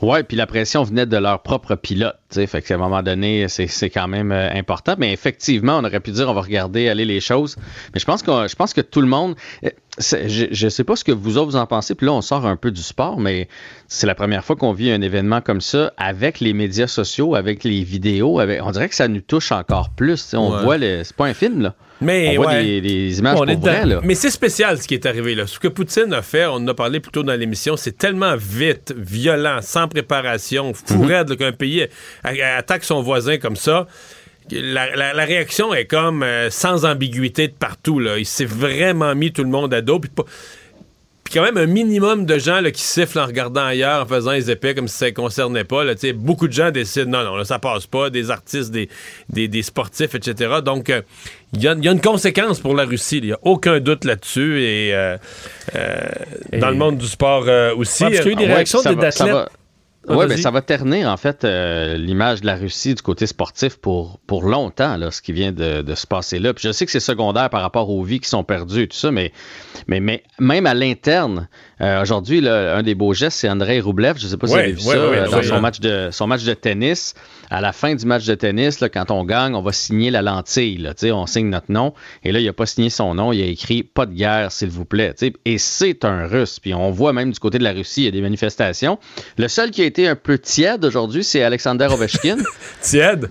Ouais, 0.00 0.22
puis 0.22 0.36
la 0.36 0.46
pression 0.46 0.82
venait 0.82 1.04
de 1.06 1.16
leur 1.18 1.42
propre 1.42 1.74
pilote. 1.74 2.16
Fait 2.32 2.62
qu'à 2.62 2.74
un 2.74 2.78
moment 2.78 3.02
donné, 3.02 3.48
c'est 3.48 3.66
c'est 3.66 3.90
quand 3.90 4.08
même 4.08 4.32
euh, 4.32 4.50
important. 4.52 4.94
Mais 4.98 5.12
effectivement, 5.12 5.78
on 5.78 5.84
aurait 5.84 6.00
pu 6.00 6.10
dire 6.10 6.28
on 6.28 6.32
va 6.34 6.40
regarder 6.40 6.88
aller 6.88 7.04
les 7.04 7.20
choses. 7.20 7.56
Mais 7.94 8.00
je 8.00 8.04
pense 8.06 8.22
que 8.22 8.48
je 8.48 8.56
pense 8.56 8.72
que 8.72 8.80
tout 8.80 9.02
le 9.02 9.06
monde. 9.06 9.36
Je, 9.98 10.46
je 10.50 10.68
sais 10.68 10.84
pas 10.84 10.96
ce 10.96 11.04
que 11.04 11.12
vous 11.12 11.38
autres 11.38 11.50
vous 11.50 11.56
en 11.56 11.66
pensez. 11.66 11.94
Puis 11.94 12.06
là, 12.06 12.12
on 12.12 12.20
sort 12.22 12.46
un 12.46 12.56
peu 12.56 12.70
du 12.70 12.82
sport, 12.82 13.18
mais 13.18 13.48
c'est 13.88 14.06
la 14.06 14.14
première 14.14 14.44
fois 14.44 14.56
qu'on 14.56 14.72
vit 14.72 14.90
un 14.90 15.00
événement 15.02 15.40
comme 15.40 15.60
ça 15.60 15.92
avec 15.96 16.40
les 16.40 16.52
médias 16.52 16.86
sociaux, 16.86 17.34
avec 17.34 17.64
les 17.64 17.82
vidéos. 17.82 18.38
Avec, 18.38 18.60
on 18.62 18.70
dirait 18.70 18.88
que 18.88 18.94
ça 18.94 19.08
nous 19.08 19.20
touche 19.20 19.50
encore 19.52 19.90
plus. 19.90 20.34
On 20.34 20.52
Ouais. 20.54 20.62
voit 20.62 20.78
le. 20.78 21.02
C'est 21.04 21.16
pas 21.16 21.26
un 21.26 21.34
film, 21.34 21.62
là. 21.62 21.74
Mais 22.00 22.38
on 22.38 22.42
voit 22.42 22.52
ouais. 22.52 22.62
des, 22.62 22.80
des 22.80 23.18
images 23.18 23.38
On 23.40 23.46
est 23.46 23.54
pour 23.54 23.62
vrai, 23.64 23.84
là. 23.84 24.00
Mais 24.04 24.14
c'est 24.14 24.30
spécial 24.30 24.80
ce 24.80 24.86
qui 24.86 24.94
est 24.94 25.04
arrivé 25.04 25.34
là. 25.34 25.48
Ce 25.48 25.58
que 25.58 25.66
Poutine 25.66 26.12
a 26.12 26.22
fait, 26.22 26.46
on 26.46 26.52
en 26.54 26.68
a 26.68 26.74
parlé 26.74 27.00
plus 27.00 27.10
tôt 27.10 27.24
dans 27.24 27.34
l'émission, 27.34 27.76
c'est 27.76 27.98
tellement 27.98 28.36
vite, 28.36 28.94
violent, 28.96 29.58
sans 29.62 29.88
préparation, 29.88 30.72
fou 30.74 31.02
Mhm. 31.02 31.36
qu'un 31.36 31.50
pays 31.52 31.88
attaque 32.56 32.84
son 32.84 33.02
voisin 33.02 33.38
comme 33.38 33.56
ça. 33.56 33.88
La, 34.50 34.94
la- 34.96 35.12
la 35.12 35.24
réaction 35.24 35.74
est 35.74 35.84
comme 35.86 36.22
euh, 36.22 36.50
sans 36.50 36.84
ambiguïté 36.84 37.48
de 37.48 37.52
partout. 37.52 37.98
Là. 38.00 38.18
Il 38.18 38.26
s'est 38.26 38.44
vraiment 38.46 39.14
mis 39.14 39.32
tout 39.32 39.42
le 39.44 39.50
monde 39.50 39.74
à 39.74 39.80
dos. 39.82 40.00
Puis 40.00 40.10
quand 41.34 41.42
même 41.42 41.58
un 41.58 41.66
minimum 41.66 42.24
de 42.24 42.38
gens 42.38 42.60
là, 42.62 42.70
qui 42.70 42.80
sifflent 42.80 43.18
en 43.18 43.26
regardant 43.26 43.66
ailleurs, 43.66 44.02
en 44.02 44.06
faisant 44.06 44.30
les 44.30 44.50
épais 44.50 44.74
comme 44.74 44.88
si 44.88 44.96
ça 44.96 45.06
ne 45.06 45.10
concernait 45.10 45.64
pas. 45.64 45.84
Là, 45.84 45.92
beaucoup 46.14 46.48
de 46.48 46.54
gens 46.54 46.70
décident 46.70 47.10
non, 47.10 47.22
non, 47.22 47.36
là, 47.36 47.44
ça 47.44 47.58
passe 47.58 47.86
pas, 47.86 48.08
des 48.08 48.30
artistes, 48.30 48.70
des, 48.70 48.88
des, 49.28 49.46
des 49.46 49.60
sportifs, 49.62 50.14
etc. 50.14 50.54
Donc, 50.64 50.88
euh, 50.88 51.02
il 51.52 51.62
y, 51.62 51.68
a, 51.68 51.74
il 51.74 51.84
y 51.84 51.88
a 51.88 51.92
une 51.92 52.00
conséquence 52.00 52.60
pour 52.60 52.74
la 52.74 52.86
Russie. 52.86 53.18
Il 53.18 53.24
n'y 53.26 53.32
a 53.32 53.38
aucun 53.42 53.78
doute 53.80 54.06
là-dessus. 54.06 54.62
Et, 54.62 54.94
euh, 54.94 55.18
euh, 55.76 55.98
dans 56.54 56.70
le 56.70 56.76
monde 56.76 56.96
du 56.96 57.06
sport 57.06 57.44
aussi. 57.76 58.04
Ouais, 58.04 58.10
parce 58.10 58.22
qu'il 58.22 58.32
y 58.32 58.34
a 58.36 58.44
eu 58.44 58.46
des 58.46 58.46
ouais, 58.54 58.64
des 58.94 59.04
athlètes. 59.04 59.48
Va- 60.08 60.14
Ah, 60.22 60.26
Oui, 60.26 60.26
ben, 60.28 60.38
ça 60.38 60.50
va 60.50 60.60
ternir, 60.62 61.08
en 61.08 61.16
fait, 61.16 61.44
euh, 61.44 61.96
l'image 61.96 62.40
de 62.40 62.46
la 62.46 62.56
Russie 62.56 62.94
du 62.94 63.02
côté 63.02 63.26
sportif 63.26 63.76
pour, 63.76 64.18
pour 64.26 64.44
longtemps, 64.44 64.96
là, 64.96 65.10
ce 65.10 65.22
qui 65.22 65.32
vient 65.32 65.52
de, 65.52 65.82
de 65.82 65.94
se 65.94 66.06
passer 66.06 66.38
là. 66.38 66.52
Puis 66.54 66.64
je 66.66 66.72
sais 66.72 66.84
que 66.86 66.92
c'est 66.92 67.00
secondaire 67.00 67.50
par 67.50 67.62
rapport 67.62 67.88
aux 67.90 68.02
vies 68.02 68.20
qui 68.20 68.28
sont 68.28 68.44
perdues 68.44 68.82
et 68.82 68.88
tout 68.88 68.96
ça, 68.96 69.10
mais, 69.10 69.32
mais, 69.86 70.00
mais 70.00 70.22
même 70.40 70.66
à 70.66 70.74
l'interne, 70.74 71.48
euh, 71.80 72.02
aujourd'hui, 72.02 72.46
un 72.48 72.82
des 72.82 72.94
beaux 72.94 73.12
gestes, 73.14 73.38
c'est 73.38 73.48
Andrei 73.48 73.80
Roublev. 73.80 74.18
Je 74.18 74.24
ne 74.24 74.30
sais 74.30 74.36
pas 74.36 74.46
si 74.48 74.54
Ouais, 74.54 74.72
vous 74.72 74.88
avez 74.90 74.98
vu 74.98 75.00
ouais, 75.00 75.06
ça 75.06 75.10
ouais, 75.10 75.18
euh, 75.36 75.42
dans 75.42 75.42
son 75.56 75.60
match, 75.60 75.80
de, 75.80 76.08
son 76.10 76.26
match 76.26 76.44
de 76.44 76.54
tennis. 76.54 77.14
À 77.50 77.60
la 77.60 77.72
fin 77.72 77.94
du 77.94 78.04
match 78.04 78.26
de 78.26 78.34
tennis, 78.34 78.80
là, 78.80 78.88
quand 78.88 79.10
on 79.10 79.24
gagne, 79.24 79.54
on 79.54 79.62
va 79.62 79.72
signer 79.72 80.10
la 80.10 80.22
lentille. 80.22 80.76
Là, 80.76 80.92
on 81.14 81.26
signe 81.26 81.48
notre 81.48 81.72
nom. 81.72 81.94
Et 82.24 82.32
là, 82.32 82.40
il 82.40 82.46
n'a 82.46 82.52
pas 82.52 82.66
signé 82.66 82.90
son 82.90 83.14
nom. 83.14 83.32
Il 83.32 83.42
a 83.42 83.46
écrit 83.46 83.82
Pas 83.82 84.06
de 84.06 84.12
guerre, 84.12 84.52
s'il 84.52 84.68
vous 84.68 84.84
plaît. 84.84 85.14
Et 85.44 85.58
c'est 85.58 86.04
un 86.04 86.26
Russe. 86.26 86.60
Puis 86.60 86.74
on 86.74 86.90
voit 86.90 87.12
même 87.12 87.30
du 87.30 87.38
côté 87.38 87.58
de 87.58 87.64
la 87.64 87.72
Russie, 87.72 88.02
il 88.02 88.04
y 88.04 88.08
a 88.08 88.10
des 88.10 88.20
manifestations. 88.20 88.98
Le 89.38 89.48
seul 89.48 89.70
qui 89.70 89.82
a 89.82 89.86
été 89.86 90.06
un 90.06 90.16
peu 90.16 90.38
tiède 90.38 90.84
aujourd'hui, 90.84 91.24
c'est 91.24 91.42
Alexander 91.42 91.86
Ovechkin. 91.90 92.36
tiède. 92.82 93.30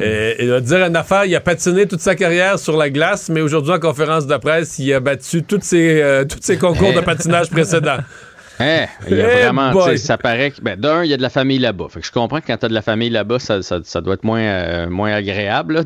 Euh, 0.00 0.34
il 0.38 0.48
va 0.48 0.60
dire 0.60 0.84
une 0.84 0.96
affaire, 0.96 1.24
il 1.24 1.34
a 1.34 1.40
patiné 1.40 1.86
toute 1.86 2.00
sa 2.00 2.14
carrière 2.14 2.58
sur 2.58 2.76
la 2.76 2.90
glace, 2.90 3.28
mais 3.28 3.40
aujourd'hui, 3.40 3.72
en 3.72 3.80
conférence 3.80 4.26
de 4.26 4.36
presse, 4.36 4.78
il 4.78 4.92
a 4.92 5.00
battu 5.00 5.42
tous 5.42 5.60
ses, 5.62 6.00
euh, 6.00 6.24
tous 6.24 6.38
ses 6.40 6.58
concours 6.58 6.92
de 6.92 7.00
patinage 7.00 7.50
précédents. 7.50 7.98
Hein, 8.60 8.86
il 9.08 9.16
y 9.16 9.20
a 9.20 9.28
Eh 9.30 9.42
vraiment, 9.42 9.70
boy. 9.72 9.84
tu 9.84 9.90
sais, 9.98 10.06
ça 10.06 10.18
paraît 10.18 10.50
que, 10.50 10.60
ben, 10.60 10.78
d'un, 10.78 11.04
il 11.04 11.10
y 11.10 11.14
a 11.14 11.16
de 11.16 11.22
la 11.22 11.30
famille 11.30 11.58
là-bas. 11.58 11.86
Fait 11.90 12.00
que 12.00 12.06
je 12.06 12.12
comprends 12.12 12.40
que 12.40 12.46
quand 12.46 12.56
tu 12.56 12.66
as 12.66 12.68
de 12.68 12.74
la 12.74 12.82
famille 12.82 13.10
là-bas, 13.10 13.38
ça, 13.38 13.62
ça- 13.62 13.80
ça 13.84 14.00
doit 14.00 14.14
être 14.14 14.24
moins, 14.24 14.40
euh, 14.40 14.88
moins 14.88 15.12
agréable 15.12 15.84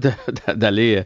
d'aller, 0.56 0.96
euh, 0.98 1.02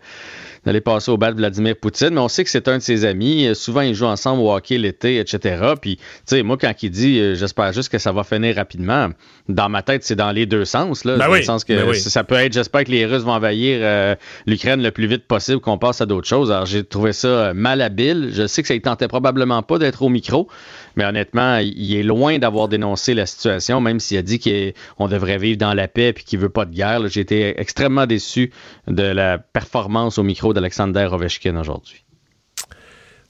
d'aller 0.64 0.80
passer 0.80 1.10
au 1.12 1.16
bal 1.16 1.32
de 1.34 1.38
Vladimir 1.38 1.76
Poutine, 1.80 2.10
mais 2.10 2.20
on 2.20 2.26
sait 2.28 2.42
que 2.42 2.50
c'est 2.50 2.66
un 2.68 2.78
de 2.78 2.82
ses 2.82 3.04
amis. 3.04 3.48
Souvent, 3.54 3.82
ils 3.82 3.94
jouent 3.94 4.06
ensemble 4.06 4.42
au 4.42 4.52
hockey 4.52 4.78
l'été, 4.78 5.18
etc. 5.18 5.74
Puis, 5.80 5.96
tu 5.96 6.02
sais, 6.26 6.42
moi, 6.42 6.56
quand 6.60 6.72
il 6.82 6.90
dit 6.90 7.20
euh, 7.20 7.34
j'espère 7.36 7.72
juste 7.72 7.88
que 7.88 7.98
ça 7.98 8.10
va 8.10 8.24
finir 8.24 8.56
rapidement, 8.56 9.08
dans 9.48 9.68
ma 9.68 9.82
tête, 9.82 10.02
c'est 10.02 10.16
dans 10.16 10.32
les 10.32 10.44
deux 10.44 10.64
sens. 10.64 11.04
Là, 11.04 11.16
Ben 11.18 11.26
dans 11.26 11.32
oui, 11.32 11.38
le 11.38 11.44
sens 11.44 11.62
que 11.62 11.72
ben 11.72 11.88
oui. 11.88 12.00
ça 12.00 12.24
peut 12.24 12.34
être 12.34 12.52
j'espère 12.52 12.82
que 12.82 12.90
les 12.90 13.06
Russes 13.06 13.22
vont 13.22 13.32
envahir 13.32 13.78
euh, 13.80 14.14
l'Ukraine 14.46 14.82
le 14.82 14.90
plus 14.90 15.06
vite 15.06 15.26
possible, 15.28 15.60
qu'on 15.60 15.78
passe 15.78 16.00
à 16.00 16.06
d'autres 16.06 16.26
choses. 16.26 16.50
Alors, 16.50 16.66
j'ai 16.66 16.82
trouvé 16.82 17.12
ça 17.12 17.28
euh, 17.28 17.52
malhabile. 17.54 18.30
Je 18.32 18.48
sais 18.48 18.62
que 18.62 18.68
ça 18.68 18.74
ne 18.74 18.80
tentait 18.80 19.06
probablement 19.08 19.62
pas 19.62 19.78
d'être 19.78 20.02
au 20.02 20.08
micro, 20.08 20.48
mais 20.96 21.04
honnêtement, 21.04 21.58
il 21.58 21.94
est 21.94 22.02
loin 22.02 22.38
d'avoir 22.38 22.68
dénoncé 22.68 23.14
la 23.14 23.26
situation, 23.26 23.80
même 23.80 24.00
s'il 24.00 24.16
a 24.16 24.22
dit 24.22 24.40
qu'on 24.40 25.08
devrait 25.08 25.38
vivre 25.38 25.58
dans 25.58 25.74
la 25.74 25.88
paix 25.88 26.08
et 26.08 26.14
qu'il 26.14 26.38
veut 26.38 26.48
pas 26.48 26.64
de 26.64 26.74
guerre. 26.74 27.06
J'ai 27.08 27.20
été 27.20 27.60
extrêmement 27.60 28.06
déçu 28.06 28.50
de 28.88 29.02
la 29.02 29.38
performance 29.38 30.18
au 30.18 30.22
micro 30.22 30.54
d'Alexander 30.54 31.08
Ovechkin 31.12 31.56
aujourd'hui. 31.56 32.02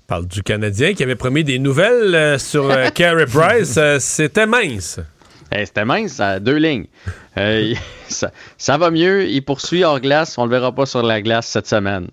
Parle 0.07 0.27
du 0.27 0.45
Canadien 0.45 0.95
qui 0.95 1.03
avait 1.03 1.17
promis 1.17 1.43
des 1.43 1.59
nouvelles 1.59 2.15
euh, 2.15 2.39
sur 2.39 2.71
euh, 2.71 2.91
Carey 2.91 3.27
Price. 3.27 3.75
Euh, 3.77 3.99
C'était 3.99 4.47
mince. 4.47 5.01
Eh, 5.51 5.67
C'était 5.67 5.85
mince, 5.85 6.21
deux 6.41 6.57
lignes. 6.57 6.87
Euh, 7.37 7.75
ça, 8.09 8.31
ça 8.57 8.79
va 8.79 8.93
mieux, 8.93 9.29
il 9.29 9.43
poursuit 9.43 9.83
hors 9.83 10.01
glace, 10.01 10.39
on 10.39 10.45
le 10.45 10.51
verra 10.51 10.73
pas 10.73 10.87
sur 10.87 11.03
la 11.03 11.21
glace 11.23 11.49
cette 11.49 11.67
semaine. 11.67 12.09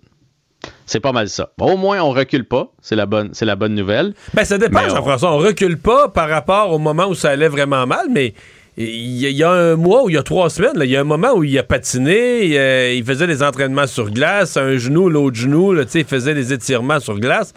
C'est 0.85 0.99
pas 0.99 1.11
mal 1.11 1.29
ça. 1.29 1.49
Bon, 1.57 1.73
au 1.73 1.77
moins, 1.77 2.01
on 2.01 2.11
recule 2.11 2.45
pas, 2.45 2.69
c'est 2.81 2.95
la 2.95 3.05
bonne, 3.05 3.29
c'est 3.33 3.45
la 3.45 3.55
bonne 3.55 3.73
nouvelle. 3.75 4.13
Ben, 4.33 4.43
ça 4.45 4.57
dépend, 4.57 4.81
Mais 4.81 4.91
on- 4.91 4.95
Jean-François. 4.95 5.31
On 5.33 5.37
recule 5.37 5.77
pas 5.77 6.09
par 6.09 6.29
rapport 6.29 6.71
au 6.71 6.79
moment 6.79 7.07
où 7.07 7.15
ça 7.15 7.29
allait 7.31 7.47
vraiment 7.47 7.85
mal, 7.87 8.07
mais 8.11 8.33
il 8.77 8.85
y, 9.17 9.25
a- 9.25 9.29
il 9.29 9.35
y 9.37 9.43
a 9.43 9.51
un 9.51 9.75
mois 9.75 10.03
ou 10.03 10.09
il 10.09 10.15
y 10.15 10.17
a 10.17 10.23
trois 10.23 10.49
semaines, 10.49 10.73
il 10.81 10.89
y 10.89 10.97
a 10.97 11.01
un 11.01 11.05
moment 11.05 11.33
où 11.35 11.43
il 11.43 11.57
a 11.59 11.63
patiné, 11.63 12.45
il, 12.45 12.57
euh, 12.57 12.93
il 12.93 13.03
faisait 13.05 13.27
des 13.27 13.43
entraînements 13.43 13.87
sur 13.87 14.09
glace, 14.09 14.57
un 14.57 14.77
genou, 14.77 15.09
l'autre 15.09 15.37
genou, 15.37 15.73
là, 15.73 15.83
il 15.93 16.05
faisait 16.05 16.33
des 16.33 16.53
étirements 16.53 16.99
sur 16.99 17.19
glace. 17.19 17.53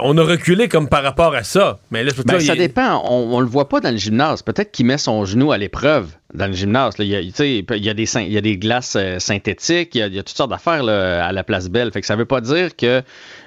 On 0.00 0.18
a 0.18 0.22
reculé 0.24 0.68
comme 0.68 0.88
par 0.88 1.04
rapport 1.04 1.34
à 1.36 1.44
ça. 1.44 1.78
Mais 1.92 2.02
là, 2.02 2.10
parce 2.12 2.24
Ben, 2.26 2.38
que 2.38 2.42
ça 2.42 2.54
il- 2.54 2.58
dépend. 2.58 3.02
On, 3.08 3.36
on 3.36 3.40
le 3.40 3.46
voit 3.46 3.68
pas 3.68 3.80
dans 3.80 3.90
le 3.92 3.96
gymnase. 3.96 4.42
Peut-être 4.42 4.72
qu'il 4.72 4.84
met 4.86 4.98
son 4.98 5.24
genou 5.24 5.52
à 5.52 5.58
l'épreuve 5.58 6.08
dans 6.34 6.48
le 6.48 6.52
gymnase. 6.54 6.98
là. 6.98 7.04
Il, 7.04 7.10
y 7.12 7.14
a, 7.16 7.22
tu 7.22 7.30
sais, 7.32 7.58
il 7.70 7.84
y 7.84 7.88
a 7.88 7.94
des, 7.94 8.04
syn- 8.04 8.24
il 8.26 8.32
y 8.32 8.36
a 8.36 8.40
des 8.40 8.56
glaces 8.58 8.96
euh, 8.96 9.20
synthétiques, 9.20 9.94
il 9.94 9.98
y, 9.98 10.02
a, 10.02 10.06
il 10.08 10.14
y 10.14 10.18
a 10.18 10.24
toutes 10.24 10.36
sortes 10.36 10.50
d'affaires 10.50 10.82
là, 10.82 11.24
à 11.24 11.30
la 11.30 11.44
place 11.44 11.68
Belle. 11.68 11.92
Fait 11.92 12.00
que 12.00 12.06
ça 12.06 12.16
veut 12.16 12.24
pas 12.24 12.40
dire 12.40 12.74
que 12.74 13.00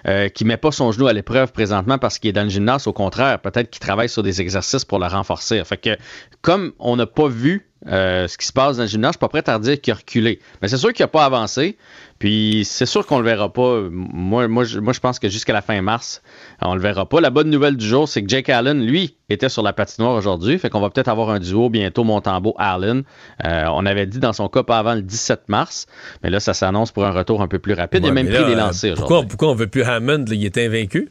euh, 0.08 0.30
qu'il 0.30 0.48
met 0.48 0.56
pas 0.58 0.72
son 0.72 0.94
genou 0.94 1.08
à 1.08 1.14
l'épreuve 1.14 1.52
présentement 1.52 1.98
parce 1.98 2.20
qu'il 2.20 2.30
est 2.30 2.34
dans 2.34 2.44
le 2.44 2.50
gymnase. 2.50 2.88
Au 2.88 2.94
contraire, 2.94 3.40
peut-être 3.40 3.70
qu'il 3.70 3.82
travaille 3.82 4.10
sur 4.10 4.24
des 4.24 4.40
exercices 4.40 4.86
pour 4.86 5.00
le 5.00 5.08
renforcer. 5.08 5.62
Fait 5.66 5.78
que 5.78 5.98
comme 6.42 6.72
on 6.80 6.96
n'a 6.96 7.06
pas 7.06 7.28
vu 7.28 7.66
euh, 7.88 8.28
ce 8.28 8.38
qui 8.38 8.46
se 8.46 8.54
passe 8.54 8.78
dans 8.78 8.84
le 8.84 8.90
gymnase, 8.90 9.12
je 9.12 9.14
suis 9.14 9.20
pas 9.20 9.30
prêt 9.30 9.50
à 9.50 9.58
dire 9.60 9.80
qu'il 9.80 9.94
a 9.94 9.96
reculé. 9.96 10.40
Mais 10.62 10.68
c'est 10.68 10.78
sûr 10.78 10.92
qu'il 10.92 11.04
n'a 11.04 11.08
pas 11.08 11.26
avancé. 11.26 11.78
Puis 12.20 12.64
c'est 12.66 12.86
sûr 12.86 13.06
qu'on 13.06 13.20
le 13.20 13.24
verra 13.24 13.52
pas. 13.54 13.80
Moi, 13.90 14.50
moi, 14.50 14.66
je, 14.66 14.80
moi, 14.80 14.92
je 14.92 15.00
pense 15.00 15.20
que 15.20 15.30
jusqu'à 15.30 15.54
la 15.54 15.62
fin 15.62 15.82
mars, 15.82 16.22
on 16.62 16.76
le 16.76 16.82
verra 16.82 17.08
pas. 17.08 17.22
La 17.22 17.30
bonne 17.30 17.50
nouvelle 17.50 17.78
du 17.78 17.86
jour, 17.88 18.10
c'est 18.10 18.22
que 18.22 18.28
Jake 18.28 18.50
Allen, 18.50 18.86
lui, 18.86 19.16
était 19.30 19.48
sur 19.48 19.64
la 19.64 19.72
patinoire 19.72 20.16
aujourd'hui. 20.16 20.60
Fait 20.60 20.70
qu'on 20.70 20.82
va 20.82 20.90
peut-être 20.90 21.08
avoir 21.08 21.30
un 21.30 21.40
duo 21.40 21.70
bientôt 21.70 22.04
Montembeau-Allen. 22.04 23.04
Euh, 23.46 23.66
on 23.74 23.86
avait 23.86 24.06
dit 24.06 24.20
dans 24.20 24.34
son 24.34 24.50
cas 24.50 24.64
pas 24.64 24.80
avant 24.80 24.96
le 24.96 25.02
17 25.02 25.48
mars. 25.48 25.88
Mais 26.22 26.30
là, 26.30 26.42
ça 26.42 26.54
s'annonce 26.54 26.92
pour 26.92 27.06
un 27.06 27.12
retour 27.12 27.42
un 27.42 27.48
peu 27.48 27.60
plus 27.60 27.74
rapide. 27.74 28.04
Ouais, 28.04 28.12
même 28.12 28.26
mais 28.26 28.34
pris 28.34 28.44
là, 28.44 28.50
des 28.50 28.56
lancers 28.56 28.94
aujourd'hui. 28.94 29.08
pourquoi, 29.08 29.24
pourquoi 29.24 29.52
on 29.52 29.56
veut 29.56 29.68
plus 29.68 29.84
Hammond? 29.84 30.26
là, 30.28 30.36
il 30.36 30.46
est 30.46 30.58
invaincu? 30.58 31.10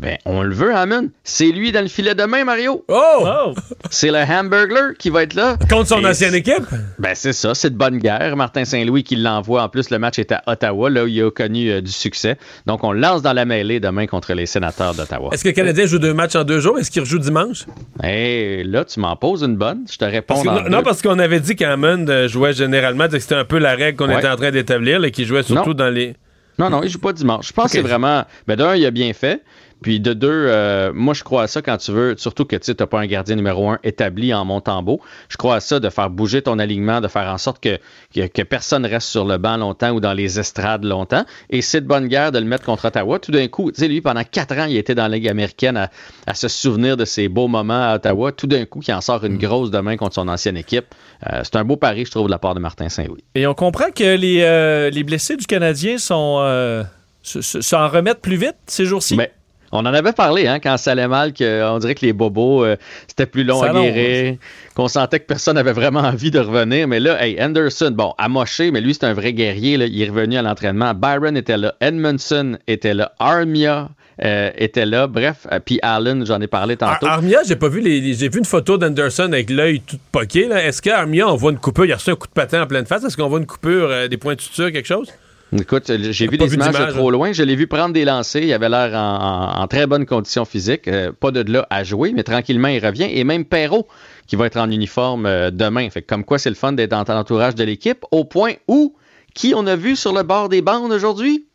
Ben, 0.00 0.16
on 0.24 0.42
le 0.42 0.54
veut, 0.54 0.74
Hammond. 0.74 1.10
C'est 1.24 1.50
lui 1.52 1.72
dans 1.72 1.82
le 1.82 1.86
filet 1.88 2.14
demain, 2.14 2.42
Mario. 2.44 2.86
Oh! 2.88 3.52
C'est 3.90 4.10
le 4.10 4.16
Hamburglar 4.16 4.94
qui 4.98 5.10
va 5.10 5.24
être 5.24 5.34
là. 5.34 5.58
Contre 5.68 5.88
son 5.88 6.00
Et 6.00 6.06
ancienne 6.06 6.34
équipe? 6.34 6.64
Ben, 6.98 7.12
c'est 7.14 7.34
ça, 7.34 7.54
c'est 7.54 7.68
de 7.68 7.76
bonne 7.76 7.98
guerre. 7.98 8.34
Martin 8.34 8.64
Saint-Louis 8.64 9.04
qui 9.04 9.16
l'envoie. 9.16 9.62
En 9.62 9.68
plus, 9.68 9.90
le 9.90 9.98
match 9.98 10.18
est 10.18 10.32
à 10.32 10.42
Ottawa, 10.46 10.88
là 10.88 11.04
où 11.04 11.06
il 11.06 11.22
a 11.22 11.30
connu 11.30 11.70
euh, 11.70 11.80
du 11.82 11.92
succès. 11.92 12.38
Donc, 12.64 12.82
on 12.82 12.92
le 12.92 13.00
lance 13.00 13.20
dans 13.20 13.34
la 13.34 13.44
mêlée 13.44 13.78
demain 13.78 14.06
contre 14.06 14.32
les 14.32 14.46
sénateurs 14.46 14.94
d'Ottawa. 14.94 15.28
Est-ce 15.32 15.44
que 15.44 15.50
le 15.50 15.54
Canadien 15.54 15.84
joue 15.84 15.98
deux 15.98 16.14
matchs 16.14 16.34
en 16.36 16.44
deux 16.44 16.60
jours? 16.60 16.78
Est-ce 16.78 16.90
qu'il 16.90 17.02
rejoue 17.02 17.18
dimanche? 17.18 17.66
Et 18.02 18.62
là, 18.64 18.86
tu 18.86 19.00
m'en 19.00 19.16
poses 19.16 19.42
une 19.42 19.56
bonne. 19.56 19.84
Je 19.90 19.98
te 19.98 20.04
réponds 20.06 20.34
Parce 20.42 20.42
que- 20.42 20.64
dans 20.64 20.70
non, 20.78 20.82
parce 20.82 21.02
qu'on 21.02 21.18
avait 21.18 21.40
dit 21.40 21.56
qu'Hammond 21.56 22.06
euh, 22.08 22.26
jouait 22.26 22.54
généralement, 22.54 23.06
que 23.06 23.18
c'était 23.18 23.34
un 23.34 23.44
peu 23.44 23.58
la 23.58 23.74
règle 23.74 23.98
qu'on 23.98 24.08
Ouais. 24.08 24.18
était 24.18 24.28
en 24.28 24.36
train 24.36 24.50
d'établir, 24.50 24.98
là, 24.98 25.10
qu'il 25.10 25.26
jouait 25.26 25.42
surtout 25.42 25.70
Non. 25.70 25.74
dans 25.74 25.90
les. 25.90 26.14
Non, 26.58 26.68
non, 26.70 26.82
il 26.82 26.90
joue 26.90 26.98
pas 26.98 27.12
dimanche. 27.12 27.48
Je 27.48 27.52
pense 27.52 27.66
que 27.66 27.70
c'est 27.72 27.80
vraiment. 27.80 28.24
Ben, 28.46 28.56
d'un, 28.56 28.74
il 28.76 28.84
a 28.86 28.90
bien 28.90 29.12
fait. 29.14 29.42
Puis 29.82 29.98
de 30.00 30.12
deux, 30.12 30.28
euh, 30.30 30.92
moi, 30.94 31.14
je 31.14 31.24
crois 31.24 31.44
à 31.44 31.46
ça 31.46 31.62
quand 31.62 31.76
tu 31.78 31.90
veux, 31.92 32.14
surtout 32.18 32.44
que 32.44 32.56
tu 32.56 32.72
n'as 32.78 32.86
pas 32.86 33.00
un 33.00 33.06
gardien 33.06 33.36
numéro 33.36 33.70
un 33.70 33.78
établi 33.82 34.34
en 34.34 34.44
Montembeau. 34.44 35.00
Je 35.28 35.36
crois 35.36 35.56
à 35.56 35.60
ça 35.60 35.80
de 35.80 35.88
faire 35.88 36.10
bouger 36.10 36.42
ton 36.42 36.58
alignement, 36.58 37.00
de 37.00 37.08
faire 37.08 37.28
en 37.28 37.38
sorte 37.38 37.62
que, 37.62 37.78
que, 38.14 38.26
que 38.26 38.42
personne 38.42 38.84
reste 38.84 39.08
sur 39.08 39.24
le 39.24 39.38
banc 39.38 39.56
longtemps 39.56 39.90
ou 39.92 40.00
dans 40.00 40.12
les 40.12 40.38
estrades 40.38 40.84
longtemps. 40.84 41.24
Et 41.48 41.62
c'est 41.62 41.80
de 41.80 41.86
bonne 41.86 42.08
guerre 42.08 42.30
de 42.32 42.38
le 42.38 42.44
mettre 42.44 42.64
contre 42.64 42.84
Ottawa. 42.86 43.18
Tout 43.18 43.32
d'un 43.32 43.48
coup, 43.48 43.72
tu 43.72 43.80
sais, 43.80 43.88
lui, 43.88 44.00
pendant 44.00 44.22
quatre 44.24 44.56
ans, 44.58 44.66
il 44.68 44.76
était 44.76 44.94
dans 44.94 45.08
la 45.08 45.16
Ligue 45.16 45.28
américaine 45.28 45.76
à, 45.76 45.90
à 46.26 46.34
se 46.34 46.48
souvenir 46.48 46.96
de 46.96 47.04
ses 47.04 47.28
beaux 47.28 47.48
moments 47.48 47.82
à 47.90 47.94
Ottawa. 47.96 48.32
Tout 48.32 48.46
d'un 48.46 48.66
coup, 48.66 48.80
il 48.86 48.92
en 48.92 49.00
sort 49.00 49.24
une 49.24 49.38
grosse 49.38 49.70
demain 49.70 49.96
contre 49.96 50.14
son 50.16 50.28
ancienne 50.28 50.56
équipe. 50.56 50.86
Euh, 51.32 51.40
c'est 51.42 51.56
un 51.56 51.64
beau 51.64 51.76
pari, 51.76 52.04
je 52.04 52.10
trouve, 52.10 52.26
de 52.26 52.30
la 52.30 52.38
part 52.38 52.54
de 52.54 52.60
Martin 52.60 52.88
Saint-Louis. 52.88 53.24
Et 53.34 53.46
on 53.46 53.54
comprend 53.54 53.90
que 53.94 54.16
les, 54.16 54.42
euh, 54.42 54.90
les 54.90 55.04
blessés 55.04 55.36
du 55.36 55.46
Canadien 55.46 55.96
sont, 55.98 56.38
euh, 56.40 56.82
se- 57.22 57.40
se- 57.40 57.60
s'en 57.60 57.88
remettent 57.88 58.20
plus 58.22 58.36
vite 58.36 58.56
ces 58.66 58.84
jours-ci? 58.84 59.16
Ben, 59.16 59.28
on 59.72 59.78
en 59.80 59.86
avait 59.86 60.12
parlé 60.12 60.46
hein, 60.46 60.58
quand 60.60 60.76
ça 60.76 60.92
allait 60.92 61.06
mal, 61.08 61.32
qu'on 61.32 61.78
dirait 61.78 61.94
que 61.94 62.04
les 62.04 62.12
bobos, 62.12 62.64
euh, 62.64 62.76
c'était 63.06 63.26
plus 63.26 63.44
long 63.44 63.60
Ça 63.60 63.70
à 63.70 63.72
guérir, 63.72 64.36
qu'on 64.74 64.88
sentait 64.88 65.20
que 65.20 65.26
personne 65.26 65.54
n'avait 65.54 65.72
vraiment 65.72 66.00
envie 66.12 66.30
de 66.30 66.40
revenir. 66.40 66.88
Mais 66.88 66.98
là, 67.00 67.24
hey, 67.24 67.40
Anderson, 67.40 67.90
bon, 67.92 68.12
amoché, 68.18 68.70
mais 68.70 68.80
lui, 68.80 68.94
c'est 68.94 69.04
un 69.04 69.14
vrai 69.14 69.32
guerrier. 69.32 69.76
là, 69.76 69.86
il 69.86 70.02
est 70.02 70.08
revenu 70.08 70.36
à 70.36 70.42
l'entraînement. 70.42 70.92
Byron 70.94 71.36
était 71.36 71.56
là, 71.56 71.74
Edmondson 71.80 72.58
était 72.66 72.94
là, 72.94 73.12
Armia 73.18 73.88
euh, 74.24 74.50
était 74.58 74.84
là. 74.86 75.06
Bref, 75.06 75.46
euh, 75.52 75.60
puis 75.64 75.78
Allen, 75.82 76.26
j'en 76.26 76.40
ai 76.40 76.46
parlé 76.46 76.76
tantôt. 76.76 77.06
Ar- 77.06 77.12
Armia, 77.14 77.38
j'ai 77.46 77.56
pas 77.56 77.68
vu 77.68 77.80
les, 77.80 78.00
les- 78.00 78.14
j'ai 78.14 78.28
vu 78.28 78.38
une 78.40 78.44
photo 78.44 78.76
d'Anderson 78.76 79.30
avec 79.32 79.48
l'œil 79.50 79.80
tout 79.80 79.98
poqué. 80.12 80.48
Est-ce 80.50 80.82
qu'Armia, 80.82 81.26
on 81.28 81.36
voit 81.36 81.52
une 81.52 81.58
coupure? 81.58 81.84
Il 81.86 81.92
a 81.92 81.96
reçu 81.96 82.10
un 82.10 82.16
coup 82.16 82.26
de 82.26 82.32
patin 82.32 82.62
en 82.62 82.66
pleine 82.66 82.86
face. 82.86 83.04
Est-ce 83.04 83.16
qu'on 83.16 83.28
voit 83.28 83.38
une 83.38 83.46
coupure, 83.46 84.08
des 84.08 84.16
points 84.16 84.34
de 84.34 84.40
suture, 84.40 84.70
quelque 84.72 84.86
chose? 84.88 85.08
Écoute, 85.58 85.90
j'ai 86.10 86.28
vu 86.28 86.38
des 86.38 86.54
images 86.54 86.68
de 86.68 86.72
d'image, 86.76 86.92
trop 86.94 87.08
hein. 87.08 87.12
loin. 87.12 87.32
Je 87.32 87.42
l'ai 87.42 87.56
vu 87.56 87.66
prendre 87.66 87.92
des 87.92 88.04
lancers. 88.04 88.42
Il 88.44 88.52
avait 88.52 88.68
l'air 88.68 88.92
en, 88.94 89.56
en- 89.58 89.62
en 89.62 89.66
très 89.66 89.86
bonne 89.86 90.06
condition 90.06 90.44
physique. 90.44 90.86
Euh, 90.86 91.10
pas 91.12 91.32
de 91.32 91.40
là 91.50 91.66
à 91.70 91.82
jouer, 91.82 92.12
mais 92.14 92.22
tranquillement, 92.22 92.68
il 92.68 92.84
revient. 92.84 93.08
Et 93.10 93.24
même 93.24 93.44
Perrault, 93.44 93.88
qui 94.28 94.36
va 94.36 94.46
être 94.46 94.58
en 94.58 94.70
uniforme 94.70 95.26
euh, 95.26 95.50
demain. 95.50 95.90
Fait 95.90 96.02
que 96.02 96.06
comme 96.06 96.24
quoi, 96.24 96.38
c'est 96.38 96.50
le 96.50 96.54
fun 96.56 96.72
d'être 96.72 96.90
dans 96.90 97.04
l'entourage 97.14 97.56
de 97.56 97.64
l'équipe. 97.64 98.04
Au 98.12 98.24
point 98.24 98.52
où, 98.68 98.94
qui 99.34 99.52
on 99.56 99.66
a 99.66 99.74
vu 99.74 99.96
sur 99.96 100.12
le 100.12 100.22
bord 100.22 100.48
des 100.48 100.62
bandes 100.62 100.92
aujourd'hui? 100.92 101.46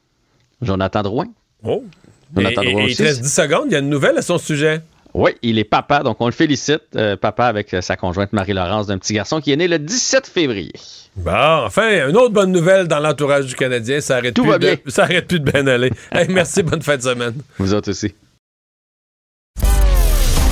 Jonathan 0.62 1.02
Drouin. 1.02 1.28
Oh. 1.64 1.84
Jonathan 2.36 2.62
Et- 2.64 2.66
Drouin 2.72 2.82
et 2.82 2.84
il 2.84 2.88
aussi. 2.88 2.98
te 2.98 3.04
reste 3.04 3.22
10 3.22 3.34
secondes. 3.34 3.64
Il 3.68 3.72
y 3.72 3.76
a 3.76 3.80
une 3.80 3.90
nouvelle 3.90 4.18
à 4.18 4.22
son 4.22 4.38
sujet. 4.38 4.82
Oui, 5.18 5.32
il 5.44 5.58
est 5.60 5.64
papa, 5.64 6.04
donc 6.04 6.18
on 6.20 6.26
le 6.26 6.34
félicite. 6.34 6.82
euh, 6.98 7.16
papa 7.16 7.46
avec 7.46 7.74
euh, 7.74 7.80
sa 7.80 7.96
conjointe 7.96 8.34
Marie-Laurence 8.34 8.88
d'un 8.88 8.98
petit 8.98 9.14
garçon 9.14 9.40
qui 9.40 9.54
est 9.54 9.56
né 9.56 9.70
le 9.70 9.80
17 9.80 10.28
février. 10.28 10.74
Bon, 11.16 11.32
enfin, 11.66 12.10
une 12.10 12.18
autre 12.18 12.34
bonne 12.34 12.52
nouvelle 12.52 12.90
dans 12.90 13.00
l'entourage 13.00 13.46
du 13.46 13.56
Canadien. 13.56 14.02
Ça 14.02 14.18
arrête 14.18 14.34
Tout 14.34 14.42
plus 14.42 14.52
va 14.52 14.58
de, 14.58 14.66
bien. 14.68 14.76
Ça 14.88 15.04
arrête 15.04 15.26
plus 15.26 15.40
de 15.40 15.50
bien 15.50 15.66
aller. 15.68 15.90
Hey, 16.12 16.28
merci, 16.28 16.64
bonne 16.64 16.82
fin 16.82 16.98
de 16.98 17.02
semaine. 17.02 17.36
Vous 17.58 17.74
autres 17.74 17.92
aussi. 17.92 18.14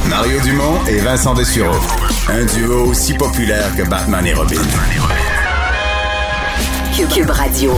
Mario 0.10 0.40
Dumont 0.40 0.86
et 0.88 1.00
Vincent 1.00 1.34
Dessureau. 1.34 1.76
Un 2.30 2.46
duo 2.46 2.86
aussi 2.86 3.16
populaire 3.16 3.68
que 3.76 3.84
Batman 3.90 4.26
et 4.26 4.34
Robin. 4.34 4.62
Cube, 6.96 7.10
Cube 7.10 7.30
Radio. 7.30 7.74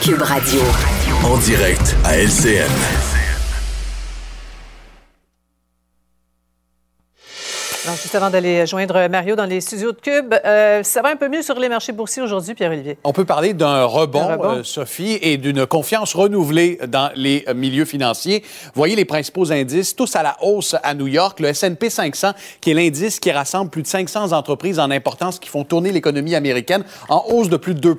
Cube 0.00 0.22
Radio. 0.22 0.60
En 1.24 1.36
direct 1.36 1.96
à 2.04 2.16
LCN. 2.16 2.70
Alors, 7.84 7.96
juste 7.96 8.14
avant 8.16 8.28
d'aller 8.28 8.66
joindre 8.66 9.08
Mario 9.08 9.36
dans 9.36 9.44
les 9.44 9.60
studios 9.60 9.92
de 9.92 10.00
Cube, 10.00 10.34
euh, 10.44 10.82
ça 10.82 11.00
va 11.00 11.10
un 11.10 11.16
peu 11.16 11.28
mieux 11.28 11.42
sur 11.42 11.58
les 11.60 11.68
marchés 11.68 11.92
boursiers 11.92 12.20
aujourd'hui, 12.22 12.54
Pierre-Olivier? 12.54 12.98
On 13.04 13.12
peut 13.12 13.24
parler 13.24 13.54
d'un 13.54 13.84
rebond, 13.84 14.36
euh, 14.42 14.64
Sophie, 14.64 15.16
et 15.22 15.36
d'une 15.36 15.64
confiance 15.64 16.12
renouvelée 16.14 16.80
dans 16.88 17.10
les 17.14 17.44
milieux 17.54 17.84
financiers. 17.84 18.42
Voyez 18.74 18.96
les 18.96 19.04
principaux 19.04 19.52
indices, 19.52 19.94
tous 19.94 20.16
à 20.16 20.24
la 20.24 20.36
hausse 20.42 20.74
à 20.82 20.92
New 20.94 21.06
York. 21.06 21.38
Le 21.38 21.48
S&P 21.48 21.88
500, 21.88 22.32
qui 22.60 22.72
est 22.72 22.74
l'indice 22.74 23.20
qui 23.20 23.30
rassemble 23.30 23.70
plus 23.70 23.82
de 23.82 23.86
500 23.86 24.32
entreprises 24.32 24.80
en 24.80 24.90
importance 24.90 25.38
qui 25.38 25.48
font 25.48 25.62
tourner 25.62 25.92
l'économie 25.92 26.34
américaine, 26.34 26.82
en 27.08 27.24
hausse 27.28 27.48
de 27.48 27.56
plus 27.56 27.74
de 27.74 27.80
2 27.80 27.96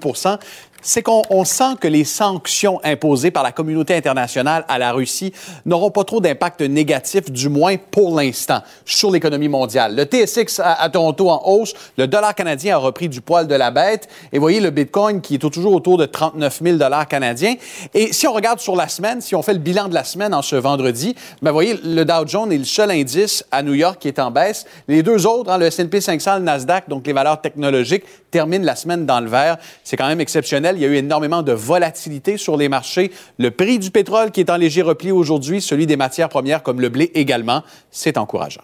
c'est 0.81 1.03
qu'on 1.03 1.23
on 1.29 1.45
sent 1.45 1.75
que 1.79 1.87
les 1.87 2.03
sanctions 2.03 2.79
imposées 2.83 3.31
par 3.31 3.43
la 3.43 3.51
communauté 3.51 3.95
internationale 3.95 4.65
à 4.67 4.77
la 4.77 4.91
Russie 4.91 5.33
n'auront 5.65 5.91
pas 5.91 6.03
trop 6.03 6.21
d'impact 6.21 6.61
négatif, 6.61 7.31
du 7.31 7.49
moins 7.49 7.75
pour 7.91 8.15
l'instant, 8.15 8.61
sur 8.85 9.11
l'économie 9.11 9.49
mondiale. 9.49 9.95
Le 9.95 10.03
TSX 10.03 10.59
à, 10.59 10.81
à 10.81 10.89
Toronto 10.89 11.29
en 11.29 11.41
hausse, 11.45 11.73
le 11.97 12.07
dollar 12.07 12.35
canadien 12.35 12.75
a 12.75 12.77
repris 12.77 13.09
du 13.09 13.21
poil 13.21 13.47
de 13.47 13.55
la 13.55 13.71
bête, 13.71 14.07
et 14.31 14.39
voyez 14.39 14.59
le 14.59 14.69
Bitcoin 14.69 15.21
qui 15.21 15.35
est 15.35 15.39
toujours 15.39 15.73
autour 15.73 15.97
de 15.97 16.05
39 16.05 16.61
000 16.63 16.77
dollars 16.77 17.07
canadiens. 17.07 17.55
Et 17.93 18.13
si 18.13 18.27
on 18.27 18.33
regarde 18.33 18.59
sur 18.59 18.75
la 18.75 18.87
semaine, 18.87 19.21
si 19.21 19.35
on 19.35 19.41
fait 19.41 19.53
le 19.53 19.59
bilan 19.59 19.87
de 19.87 19.93
la 19.93 20.03
semaine 20.03 20.33
en 20.33 20.41
ce 20.41 20.55
vendredi, 20.55 21.15
ben 21.41 21.51
voyez, 21.51 21.79
le 21.83 22.03
Dow 22.03 22.25
Jones 22.25 22.51
est 22.51 22.57
le 22.57 22.65
seul 22.65 22.91
indice 22.91 23.43
à 23.51 23.63
New 23.63 23.73
York 23.73 23.97
qui 23.99 24.07
est 24.07 24.19
en 24.19 24.31
baisse. 24.31 24.65
Les 24.87 25.03
deux 25.03 25.25
autres, 25.25 25.51
hein, 25.51 25.57
le 25.57 25.65
S&P 25.67 26.01
500, 26.01 26.37
le 26.37 26.43
Nasdaq, 26.43 26.89
donc 26.89 27.05
les 27.07 27.13
valeurs 27.13 27.41
technologiques, 27.41 28.03
terminent 28.31 28.65
la 28.65 28.75
semaine 28.75 29.05
dans 29.05 29.19
le 29.19 29.29
vert. 29.29 29.57
C'est 29.83 29.97
quand 29.97 30.07
même 30.07 30.21
exceptionnel. 30.21 30.75
Il 30.77 30.81
y 30.81 30.85
a 30.85 30.87
eu 30.87 30.95
énormément 30.95 31.41
de 31.41 31.51
volatilité 31.51 32.37
sur 32.37 32.57
les 32.57 32.69
marchés. 32.69 33.11
Le 33.37 33.51
prix 33.51 33.79
du 33.79 33.91
pétrole 33.91 34.31
qui 34.31 34.39
est 34.39 34.49
en 34.49 34.57
léger 34.57 34.81
repli 34.81 35.11
aujourd'hui, 35.11 35.61
celui 35.61 35.87
des 35.87 35.97
matières 35.97 36.29
premières 36.29 36.63
comme 36.63 36.81
le 36.81 36.89
blé 36.89 37.11
également, 37.13 37.63
c'est 37.91 38.17
encourageant. 38.17 38.63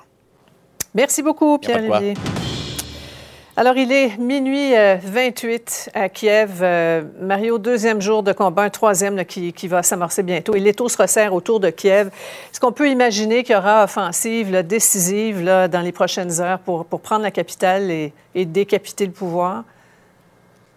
Merci 0.94 1.22
beaucoup, 1.24 1.58
Pierre-Olivier. 1.58 2.14
Alors, 3.58 3.78
il 3.78 3.90
est 3.94 4.18
minuit 4.18 4.74
28 4.74 5.92
à 5.94 6.10
Kiev. 6.10 6.62
Mario, 7.22 7.58
deuxième 7.58 8.02
jour 8.02 8.22
de 8.22 8.34
combat, 8.34 8.64
un 8.64 8.70
troisième 8.70 9.24
qui, 9.24 9.68
va 9.70 9.82
s'amorcer 9.82 10.24
bientôt. 10.24 10.56
Et 10.56 10.60
l'étau 10.60 10.90
se 10.90 10.98
resserre 10.98 11.34
autour 11.34 11.62
de 11.62 11.70
Kiev. 11.70 12.08
Est-ce 12.08 12.60
qu'on 12.60 12.74
peut 12.74 12.90
imaginer 12.90 13.44
qu'il 13.44 13.56
y 13.56 13.58
aura 13.58 13.86
offensive 13.86 14.62
décisive 14.64 15.42
dans 15.46 15.82
les 15.82 15.94
prochaines 15.94 16.42
heures 16.42 16.60
pour, 16.60 16.86
prendre 16.86 17.24
la 17.24 17.32
capitale 17.32 17.90
et 17.92 18.46
décapiter 18.46 19.06
le 19.06 19.14
pouvoir? 19.14 19.64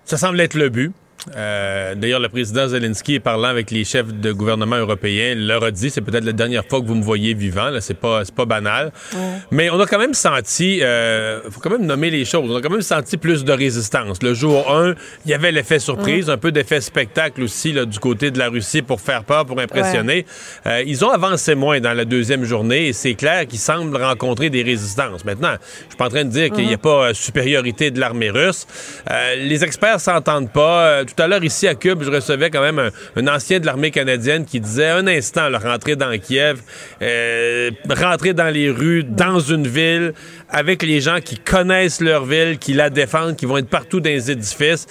Ça 0.04 0.16
semble 0.16 0.40
être 0.40 0.54
le 0.54 0.68
but. 0.68 0.92
Euh, 1.36 1.94
D'ailleurs, 1.94 2.20
le 2.20 2.28
président 2.28 2.68
Zelensky, 2.68 3.20
parlant 3.20 3.48
avec 3.48 3.70
les 3.70 3.84
chefs 3.84 4.12
de 4.12 4.32
gouvernement 4.32 4.76
européens, 4.76 5.34
leur 5.34 5.64
a 5.64 5.70
dit 5.70 5.90
c'est 5.90 6.00
peut-être 6.00 6.24
la 6.24 6.32
dernière 6.32 6.64
fois 6.64 6.80
que 6.80 6.86
vous 6.86 6.94
me 6.94 7.02
voyez 7.02 7.34
vivant. 7.34 7.70
Là, 7.70 7.80
c'est 7.80 7.98
pas, 7.98 8.24
c'est 8.24 8.34
pas 8.34 8.44
banal. 8.44 8.92
Ouais. 9.14 9.20
Mais 9.50 9.70
on 9.70 9.80
a 9.80 9.86
quand 9.86 9.98
même 9.98 10.14
senti, 10.14 10.80
euh, 10.82 11.40
faut 11.50 11.60
quand 11.60 11.70
même 11.70 11.86
nommer 11.86 12.10
les 12.10 12.24
choses. 12.24 12.50
On 12.50 12.56
a 12.56 12.60
quand 12.60 12.70
même 12.70 12.82
senti 12.82 13.16
plus 13.16 13.44
de 13.44 13.52
résistance. 13.52 14.22
Le 14.22 14.34
jour 14.34 14.70
1, 14.70 14.94
il 15.24 15.30
y 15.30 15.34
avait 15.34 15.52
l'effet 15.52 15.78
surprise, 15.78 16.28
ouais. 16.28 16.34
un 16.34 16.38
peu 16.38 16.52
d'effet 16.52 16.80
spectacle 16.80 17.42
aussi 17.42 17.72
là, 17.72 17.84
du 17.84 17.98
côté 17.98 18.30
de 18.30 18.38
la 18.38 18.48
Russie 18.48 18.82
pour 18.82 19.00
faire 19.00 19.24
peur, 19.24 19.44
pour 19.44 19.58
impressionner. 19.60 20.26
Ouais. 20.66 20.72
Euh, 20.72 20.82
ils 20.86 21.04
ont 21.04 21.10
avancé 21.10 21.54
moins 21.54 21.80
dans 21.80 21.94
la 21.94 22.04
deuxième 22.04 22.44
journée 22.44 22.88
et 22.88 22.92
c'est 22.92 23.14
clair 23.14 23.46
qu'ils 23.46 23.58
semblent 23.58 23.96
rencontrer 23.96 24.50
des 24.50 24.62
résistances. 24.62 25.24
Maintenant, 25.24 25.54
je 25.60 25.88
suis 25.88 25.96
pas 25.96 26.06
en 26.06 26.10
train 26.10 26.24
de 26.24 26.30
dire 26.30 26.50
qu'il 26.50 26.66
n'y 26.66 26.74
a 26.74 26.78
pas 26.78 27.12
supériorité 27.14 27.90
de 27.90 28.00
l'armée 28.00 28.30
russe. 28.30 28.66
Euh, 29.10 29.34
les 29.36 29.64
experts 29.64 30.00
s'entendent 30.00 30.50
pas 30.50 31.04
tout 31.04 31.17
à 31.20 31.28
l'heure, 31.28 31.44
ici 31.44 31.66
à 31.66 31.74
Cube, 31.74 32.02
je 32.02 32.10
recevais 32.10 32.50
quand 32.50 32.62
même 32.62 32.78
un, 32.78 32.90
un 33.16 33.28
ancien 33.28 33.60
de 33.60 33.66
l'armée 33.66 33.90
canadienne 33.90 34.44
qui 34.44 34.60
disait 34.60 34.88
un 34.88 35.06
instant, 35.06 35.48
là, 35.48 35.58
rentrer 35.58 35.96
dans 35.96 36.16
Kiev, 36.18 36.60
euh, 37.02 37.70
rentrer 37.88 38.34
dans 38.34 38.48
les 38.48 38.70
rues, 38.70 39.04
dans 39.04 39.40
une 39.40 39.66
ville, 39.66 40.14
avec 40.50 40.82
les 40.82 41.00
gens 41.00 41.20
qui 41.20 41.38
connaissent 41.38 42.00
leur 42.00 42.24
ville, 42.24 42.58
qui 42.58 42.72
la 42.72 42.90
défendent, 42.90 43.36
qui 43.36 43.46
vont 43.46 43.58
être 43.58 43.68
partout 43.68 44.00
dans 44.00 44.10
les 44.10 44.30
édifices. 44.30 44.86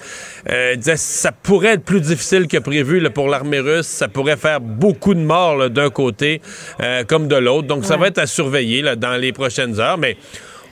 Euh, 0.48 0.72
il 0.74 0.78
disait 0.78 0.96
ça 0.96 1.32
pourrait 1.32 1.74
être 1.74 1.84
plus 1.84 2.00
difficile 2.00 2.46
que 2.46 2.58
prévu 2.58 3.00
là, 3.00 3.10
pour 3.10 3.28
l'armée 3.28 3.60
russe. 3.60 3.86
Ça 3.86 4.08
pourrait 4.08 4.36
faire 4.36 4.60
beaucoup 4.60 5.14
de 5.14 5.20
morts 5.20 5.70
d'un 5.70 5.90
côté 5.90 6.40
euh, 6.80 7.04
comme 7.04 7.28
de 7.28 7.36
l'autre. 7.36 7.66
Donc, 7.66 7.82
ouais. 7.82 7.86
ça 7.86 7.96
va 7.96 8.08
être 8.08 8.18
à 8.18 8.26
surveiller 8.26 8.82
là, 8.82 8.96
dans 8.96 9.16
les 9.16 9.32
prochaines 9.32 9.80
heures. 9.80 9.98
Mais 9.98 10.16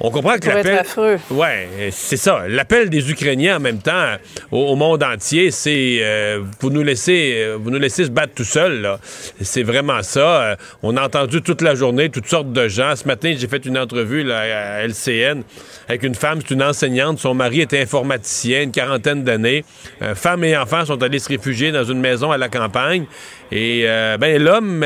on 0.01 0.11
comprend 0.11 0.37
que 0.39 0.49
l'appel. 0.49 0.85
Ouais, 1.31 1.69
c'est 1.91 2.17
ça. 2.17 2.45
L'appel 2.49 2.91
des 2.91 3.11
Ukrainiens 3.11 3.57
en 3.57 3.61
même 3.61 3.79
temps 3.79 4.17
au, 4.51 4.59
au 4.59 4.77
monde 4.77 5.03
entier, 5.03 5.51
c'est 5.51 5.99
euh, 6.01 6.43
vous 6.61 6.71
nous 6.71 6.83
laissez, 6.83 7.35
euh, 7.37 7.57
vous 7.59 7.71
nous 7.71 7.79
laissez 7.79 8.05
se 8.05 8.11
battre 8.11 8.35
tout 8.35 8.45
seul. 8.45 8.99
C'est 9.41 9.63
vraiment 9.63 10.03
ça. 10.03 10.43
Euh, 10.43 10.57
on 10.83 10.97
a 10.97 11.03
entendu 11.03 11.41
toute 11.41 11.63
la 11.63 11.75
journée 11.75 12.11
toutes 12.11 12.29
sortes 12.29 12.53
de 12.53 12.69
gens. 12.69 12.95
Ce 12.95 13.07
matin, 13.07 13.35
j'ai 13.37 13.49
fait 13.49 13.65
une 13.65 13.79
entrevue 13.79 14.23
là, 14.23 14.41
à 14.41 14.87
LCN 14.87 15.43
avec 15.89 16.03
une 16.03 16.15
femme, 16.15 16.41
c'est 16.47 16.53
une 16.53 16.63
enseignante. 16.63 17.19
Son 17.19 17.33
mari 17.33 17.63
était 17.63 17.81
informaticien, 17.81 18.63
une 18.63 18.73
quarantaine 18.73 19.25
d'années. 19.25 19.65
Euh, 20.03 20.15
femme 20.15 20.45
et 20.45 20.57
enfants 20.57 20.85
sont 20.85 21.03
allés 21.03 21.21
se 21.21 21.29
réfugier 21.29 21.73
dans 21.73 21.85
une 21.85 22.01
maison 22.01 22.31
à 22.31 22.39
la 22.39 22.49
campagne. 22.49 23.07
Et 23.53 23.85
ben 24.19 24.43
l'homme 24.43 24.85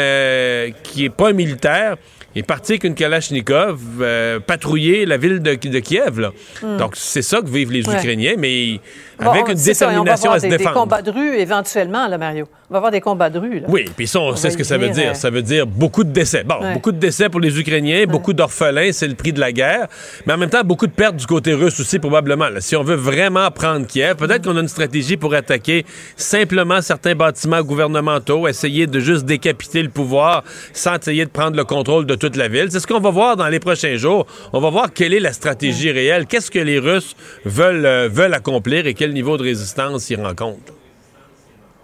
qui 0.82 1.06
est 1.06 1.10
pas 1.10 1.30
un 1.30 1.32
militaire 1.32 1.96
est 2.36 2.42
parti 2.42 2.72
avec 2.72 2.84
une 2.84 2.94
Kalachnikov 2.94 3.80
euh, 4.00 4.40
patrouiller 4.40 5.06
la 5.06 5.16
ville 5.16 5.40
de, 5.40 5.54
de 5.54 5.78
Kiev. 5.80 6.20
Là. 6.20 6.32
Mm. 6.62 6.76
Donc, 6.76 6.92
c'est 6.96 7.22
ça 7.22 7.40
que 7.40 7.48
vivent 7.48 7.72
les 7.72 7.88
ouais. 7.88 7.94
Ukrainiens, 7.94 8.34
mais 8.38 8.80
bon, 9.24 9.30
avec 9.30 9.48
une 9.48 9.54
détermination 9.54 10.30
ça, 10.30 10.36
à 10.36 10.40
se 10.40 10.46
des, 10.46 10.56
défendre. 10.56 10.74
des 10.74 10.80
combats 10.80 11.02
de 11.02 11.10
rue, 11.10 11.36
éventuellement, 11.36 12.08
là, 12.08 12.18
Mario. 12.18 12.46
On 12.68 12.74
va 12.74 12.78
avoir 12.78 12.92
des 12.92 13.00
combats 13.00 13.30
de 13.30 13.38
rue. 13.38 13.60
Là. 13.60 13.66
Oui, 13.68 13.84
puis 13.96 14.06
ça, 14.06 14.20
on, 14.20 14.28
on 14.28 14.36
sait 14.36 14.50
ce 14.50 14.56
que 14.56 14.64
ça 14.64 14.78
veut 14.78 14.90
dire. 14.90 15.10
Euh... 15.10 15.14
Ça 15.14 15.30
veut 15.30 15.42
dire 15.42 15.66
beaucoup 15.66 16.04
de 16.04 16.10
décès. 16.10 16.44
Bon, 16.44 16.60
ouais. 16.60 16.74
beaucoup 16.74 16.92
de 16.92 16.98
décès 16.98 17.28
pour 17.28 17.40
les 17.40 17.58
Ukrainiens, 17.58 18.00
ouais. 18.00 18.06
beaucoup 18.06 18.32
d'orphelins, 18.32 18.92
c'est 18.92 19.08
le 19.08 19.14
prix 19.14 19.32
de 19.32 19.40
la 19.40 19.52
guerre. 19.52 19.88
Mais 20.26 20.34
en 20.34 20.38
même 20.38 20.50
temps, 20.50 20.62
beaucoup 20.62 20.86
de 20.86 20.92
pertes 20.92 21.16
du 21.16 21.26
côté 21.26 21.52
russe 21.52 21.80
aussi, 21.80 21.98
probablement. 21.98 22.48
Là. 22.48 22.60
Si 22.60 22.76
on 22.76 22.84
veut 22.84 22.94
vraiment 22.96 23.50
prendre 23.50 23.86
Kiev, 23.86 24.14
peut-être 24.14 24.44
qu'on 24.44 24.56
a 24.56 24.60
une 24.60 24.68
stratégie 24.68 25.16
pour 25.16 25.34
attaquer 25.34 25.84
simplement 26.16 26.80
certains 26.80 27.14
bâtiments 27.14 27.62
gouvernementaux, 27.62 28.46
essayer 28.46 28.86
de 28.86 29.00
juste 29.00 29.24
décapiter 29.24 29.82
le 29.82 29.88
pouvoir 29.88 30.44
sans 30.72 30.96
essayer 30.96 31.24
de 31.24 31.30
prendre 31.30 31.56
le 31.56 31.64
contrôle 31.64 32.06
de 32.06 32.14
toute 32.14 32.36
la 32.36 32.48
ville. 32.48 32.68
C'est 32.70 32.80
ce 32.80 32.86
qu'on 32.86 33.00
va 33.00 33.10
voir 33.10 33.36
dans 33.36 33.48
les 33.48 33.60
prochains 33.60 33.96
jours. 33.96 34.26
On 34.52 34.60
va 34.60 34.70
voir 34.70 34.92
quelle 34.92 35.12
est 35.12 35.20
la 35.20 35.32
stratégie 35.32 35.90
réelle, 35.90 36.26
qu'est-ce 36.26 36.50
que 36.50 36.58
les 36.58 36.78
Russes 36.78 37.16
veulent, 37.44 37.86
euh, 37.86 38.08
veulent 38.10 38.34
accomplir 38.34 38.86
et 38.86 38.94
quel 39.10 39.14
niveau 39.14 39.36
de 39.36 39.42
résistance 39.42 40.08
ils 40.08 40.20
rencontrent. 40.20 40.72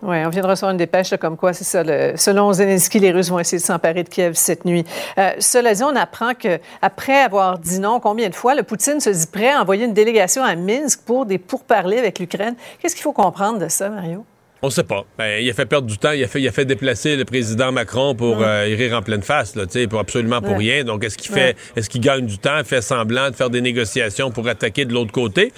Oui, 0.02 0.18
on 0.24 0.28
vient 0.28 0.42
de 0.42 0.46
recevoir 0.46 0.70
une 0.70 0.76
dépêche 0.76 1.10
là, 1.10 1.18
comme 1.18 1.36
quoi, 1.36 1.52
c'est 1.52 1.64
ça. 1.64 1.82
Le, 1.82 2.12
selon 2.16 2.52
Zelensky, 2.52 3.00
les 3.00 3.10
Russes 3.10 3.30
vont 3.30 3.40
essayer 3.40 3.58
de 3.58 3.64
s'emparer 3.64 4.04
de 4.04 4.08
Kiev 4.08 4.34
cette 4.34 4.64
nuit. 4.64 4.84
Euh, 5.18 5.32
cela 5.40 5.74
dit, 5.74 5.82
on 5.82 5.96
apprend 5.96 6.34
qu'après 6.34 7.22
avoir 7.22 7.58
dit 7.58 7.80
non 7.80 7.98
combien 7.98 8.28
de 8.28 8.34
fois, 8.34 8.54
le 8.54 8.62
Poutine 8.62 9.00
se 9.00 9.10
dit 9.10 9.26
prêt 9.26 9.50
à 9.50 9.62
envoyer 9.62 9.86
une 9.86 9.94
délégation 9.94 10.44
à 10.44 10.54
Minsk 10.54 11.00
pour 11.04 11.26
des 11.26 11.38
pourparlers 11.38 11.98
avec 11.98 12.20
l'Ukraine. 12.20 12.54
Qu'est-ce 12.78 12.94
qu'il 12.94 13.02
faut 13.02 13.14
comprendre 13.14 13.58
de 13.58 13.68
ça, 13.68 13.88
Mario? 13.88 14.24
On 14.62 14.70
sait 14.70 14.84
pas. 14.84 15.04
Ben, 15.18 15.42
il 15.42 15.50
a 15.50 15.54
fait 15.54 15.66
perdre 15.66 15.86
du 15.86 15.98
temps. 15.98 16.12
Il 16.12 16.22
a 16.24 16.28
fait, 16.28 16.40
il 16.40 16.48
a 16.48 16.52
fait 16.52 16.64
déplacer 16.64 17.16
le 17.16 17.24
président 17.24 17.72
Macron 17.72 18.14
pour 18.14 18.38
mmh. 18.38 18.44
euh, 18.44 18.68
y 18.68 18.74
rire 18.74 18.96
en 18.96 19.02
pleine 19.02 19.22
face, 19.22 19.54
là, 19.54 19.64
pour 19.88 20.00
absolument 20.00 20.40
pour 20.40 20.52
ouais. 20.52 20.58
rien. 20.58 20.84
Donc, 20.84 21.04
est-ce 21.04 21.18
qu'il 21.18 21.32
fait, 21.32 21.50
ouais. 21.50 21.56
est-ce 21.76 21.90
qu'il 21.90 22.00
gagne 22.00 22.26
du 22.26 22.38
temps, 22.38 22.62
fait 22.64 22.80
semblant 22.80 23.30
de 23.30 23.34
faire 23.36 23.50
des 23.50 23.60
négociations 23.60 24.30
pour 24.30 24.48
attaquer 24.48 24.84
de 24.84 24.92
l'autre 24.92 25.12
côté? 25.12 25.52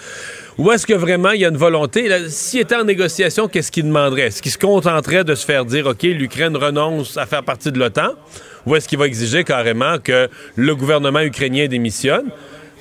Ou 0.59 0.72
est-ce 0.72 0.89
que 0.89 0.94
vraiment 0.94 1.30
il 1.30 1.40
y 1.40 1.44
a 1.44 1.48
une 1.51 1.56
volonté? 1.56 2.09
S'il 2.28 2.59
était 2.59 2.74
en 2.74 2.82
négociation, 2.82 3.47
qu'est-ce 3.47 3.70
qu'il 3.70 3.85
demanderait? 3.85 4.22
Est-ce 4.22 4.43
qu'il 4.43 4.51
se 4.51 4.59
contenterait 4.59 5.22
de 5.22 5.36
se 5.36 5.47
faire 5.47 5.64
dire, 5.64 5.86
OK, 5.86 6.02
l'Ukraine 6.02 6.56
renonce 6.56 7.16
à 7.16 7.26
faire 7.26 7.44
partie 7.44 7.70
de 7.70 7.78
l'OTAN? 7.78 8.14
Ou 8.66 8.74
est-ce 8.74 8.89
qu'il 8.89 8.98
va 8.98 9.06
exiger 9.06 9.44
carrément 9.44 9.98
que 10.02 10.28
le 10.56 10.74
gouvernement 10.74 11.20
ukrainien 11.20 11.68
démissionne? 11.68 12.30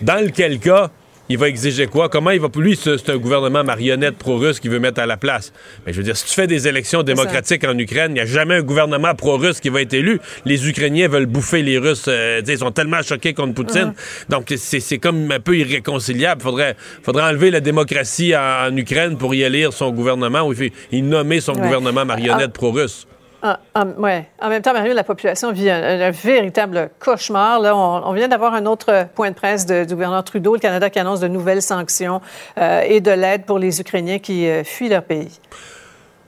Dans 0.02 0.26
lequel 0.26 0.58
cas, 0.58 0.90
il 1.30 1.38
va 1.38 1.48
exiger 1.48 1.88
quoi? 1.88 2.10
Comment 2.10 2.32
il 2.32 2.40
va. 2.40 2.48
Lui, 2.58 2.78
c'est 2.82 3.10
un 3.10 3.18
gouvernement 3.18 3.64
marionnette 3.64 4.18
pro-russe 4.18 4.60
qui 4.60 4.70
veut 4.70 4.80
mettre 4.80 5.02
à 5.02 5.06
la 5.06 5.18
place? 5.18 5.54
Mais 5.86 5.94
je 5.94 5.98
veux 5.98 6.04
dire, 6.04 6.18
si 6.18 6.26
tu 6.26 6.34
fais 6.34 6.48
des 6.48 6.68
élections 6.68 7.04
démocratiques 7.04 7.64
en 7.66 7.78
Ukraine, 7.78 8.12
il 8.12 8.16
n'y 8.16 8.20
a 8.22 8.26
jamais 8.26 8.56
un 8.56 8.62
gouvernement 8.62 9.14
pro-russe 9.14 9.60
qui 9.60 9.70
va 9.70 9.82
être 9.82 9.94
élu. 9.94 10.20
Les 10.46 10.68
Ukrainiens 10.68 11.08
veulent 11.08 11.26
bouffer 11.26 11.62
les 11.62 11.78
Russes. 11.78 12.06
Euh, 12.08 12.42
ils 12.48 12.58
sont 12.58 12.72
tellement 12.72 13.02
choqués 13.02 13.34
contre 13.34 13.54
Poutine. 13.54 13.94
Uh-huh. 13.94 14.30
Donc, 14.30 14.54
c'est 14.58 14.98
comme 14.98 15.32
un 15.32 15.40
peu 15.40 15.58
irréconciliable. 15.58 16.42
Faudrait, 16.42 16.76
faudrait 17.04 17.24
enlever 17.24 17.52
la 17.52 17.60
démocratie 17.60 18.36
en, 18.36 18.70
en, 18.72 18.78
Ukraine 18.78 19.18
pour 19.18 19.36
y 19.36 19.44
élire 19.44 19.74
son 19.74 19.92
gouvernement 19.92 20.48
ou 20.48 20.54
il 20.92 21.08
nommer 21.08 21.42
son 21.42 21.54
ouais. 21.54 21.62
gouvernement 21.62 22.06
marionnette 22.06 22.52
ah. 22.52 22.54
pro-russe. 22.54 23.08
Ah, 23.44 23.60
ah, 23.76 23.86
ouais. 23.98 24.28
En 24.42 24.50
même 24.50 24.62
temps, 24.64 24.74
Mario, 24.74 24.94
la 24.94 25.04
population 25.04 25.52
vit 25.52 25.70
un, 25.70 26.10
véritable 26.10 26.90
cauchemar. 27.00 27.60
Là, 27.60 27.76
on, 27.76 28.12
vient 28.14 28.28
d'avoir 28.28 28.54
un 28.56 28.66
autre 28.66 29.08
point 29.14 29.30
de 29.30 29.36
presse 29.36 29.66
de, 29.66 29.84
du 29.84 29.94
gouverneur 29.94 30.24
Trudeau, 30.24 30.56
le 30.56 30.60
Canada, 30.60 30.90
qui 30.90 30.98
annonce 30.98 31.20
de 31.20 31.28
nouvelles 31.28 31.62
sanctions 31.62 32.20
euh, 32.58 32.82
et 32.82 33.00
de 33.00 33.12
l'aide 33.12 33.46
pour 33.46 33.60
les 33.60 33.80
Ukrainiens 33.80 34.18
qui 34.18 34.48
euh, 34.48 34.64
fuient 34.64 34.90
leur 34.90 35.04
pays. 35.04 35.40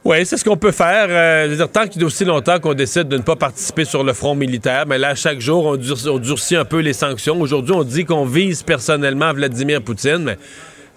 Oui, 0.05 0.25
c'est 0.25 0.37
ce 0.37 0.45
qu'on 0.45 0.55
peut 0.55 0.71
faire. 0.71 1.07
Euh, 1.09 1.55
dire, 1.55 1.69
tant 1.69 1.87
qu'il 1.87 2.01
y 2.01 2.03
a 2.03 2.07
aussi 2.07 2.23
longtemps 2.23 2.59
qu'on 2.59 2.73
décide 2.73 3.09
de 3.09 3.17
ne 3.17 3.21
pas 3.21 3.35
participer 3.35 3.83
sur 3.83 4.03
le 4.03 4.13
front 4.13 4.33
militaire, 4.33 4.85
mais 4.87 4.97
là, 4.97 5.13
chaque 5.13 5.41
jour, 5.41 5.65
on 5.65 5.75
durcit, 5.75 6.55
un 6.55 6.65
peu 6.65 6.79
les 6.79 6.93
sanctions. 6.93 7.39
Aujourd'hui, 7.41 7.73
on 7.75 7.83
dit 7.83 8.05
qu'on 8.05 8.25
vise 8.25 8.63
personnellement 8.63 9.33
Vladimir 9.33 9.81
Poutine, 9.81 10.37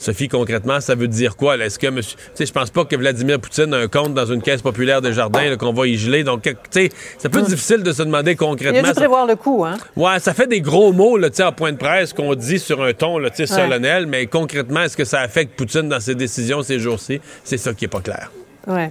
Sophie, 0.03 0.29
concrètement, 0.29 0.81
ça 0.81 0.97
veut 0.97 1.07
dire 1.07 1.37
quoi? 1.37 1.57
Est-ce 1.57 1.79
que 1.79 1.87
monsieur. 1.87 2.17
Tu 2.19 2.25
sais, 2.35 2.47
je 2.47 2.53
pense 2.53 2.71
pas 2.71 2.85
que 2.85 2.97
Vladimir 2.97 3.39
Poutine 3.39 3.73
a 3.73 3.79
un 3.79 3.87
compte 3.87 4.15
dans 4.15 4.27
une 4.27 4.43
caisse 4.43 4.61
populaire 4.61 5.01
des 5.01 5.13
jardins 5.13 5.57
qu'on 5.57 5.73
va 5.73 5.87
y 5.87 5.97
geler. 5.97 6.25
Donc, 6.25 6.43
tu 6.43 6.57
sais, 6.71 6.91
c'est 7.19 7.29
un 7.29 7.31
peu 7.31 7.43
difficile 7.43 7.85
de 7.85 7.93
se 7.93 8.03
demander 8.03 8.35
concrètement. 8.35 8.81
Il 8.81 8.87
a 8.87 8.93
dû 8.93 8.95
prévoir 8.95 9.27
le 9.27 9.37
coup, 9.37 9.65
hein? 9.65 9.77
Ouais, 9.95 10.19
ça 10.19 10.35
fait 10.35 10.49
des 10.49 10.61
gros 10.61 10.93
mots, 10.93 11.17
là, 11.17 11.31
tu 11.31 11.37
sais, 11.37 11.45
en 11.45 11.53
point 11.53 11.71
de 11.71 11.77
presse 11.77 12.13
qu'on 12.13 12.35
dit 12.35 12.59
sur 12.59 12.83
un 12.83 12.93
ton, 12.93 13.19
là, 13.19 13.31
tu 13.31 13.47
sais, 13.47 13.53
ouais. 13.53 13.61
solennel, 13.61 14.07
mais 14.07 14.27
concrètement, 14.27 14.83
est-ce 14.83 14.97
que 14.97 15.05
ça 15.05 15.21
affecte 15.21 15.57
Poutine 15.57 15.89
dans 15.89 16.01
ses 16.01 16.17
décisions 16.17 16.63
ces 16.63 16.81
jours-ci? 16.81 17.21
C'est 17.45 17.59
ça 17.59 17.73
qui 17.73 17.85
est 17.85 17.89
pas 17.89 18.01
clair. 18.01 18.33
Ouais. 18.67 18.91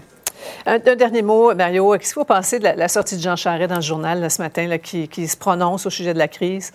Un, 0.66 0.76
un, 0.76 0.96
dernier 0.96 1.24
mot, 1.24 1.54
Mario. 1.54 1.92
Qu'est-ce 1.92 2.14
qu'il 2.14 2.14
faut 2.14 2.24
penser 2.24 2.60
de 2.60 2.64
la, 2.64 2.76
la, 2.76 2.88
sortie 2.88 3.18
de 3.18 3.22
Jean 3.22 3.36
Charest 3.36 3.70
dans 3.70 3.76
le 3.76 3.82
journal 3.82 4.22
là, 4.22 4.30
ce 4.30 4.42
matin, 4.42 4.66
là, 4.66 4.78
qui, 4.78 5.10
qui 5.10 5.28
se 5.28 5.36
prononce 5.36 5.86
au 5.86 5.90
sujet 5.90 6.14
de 6.14 6.20
la 6.20 6.30
crise? 6.30 6.72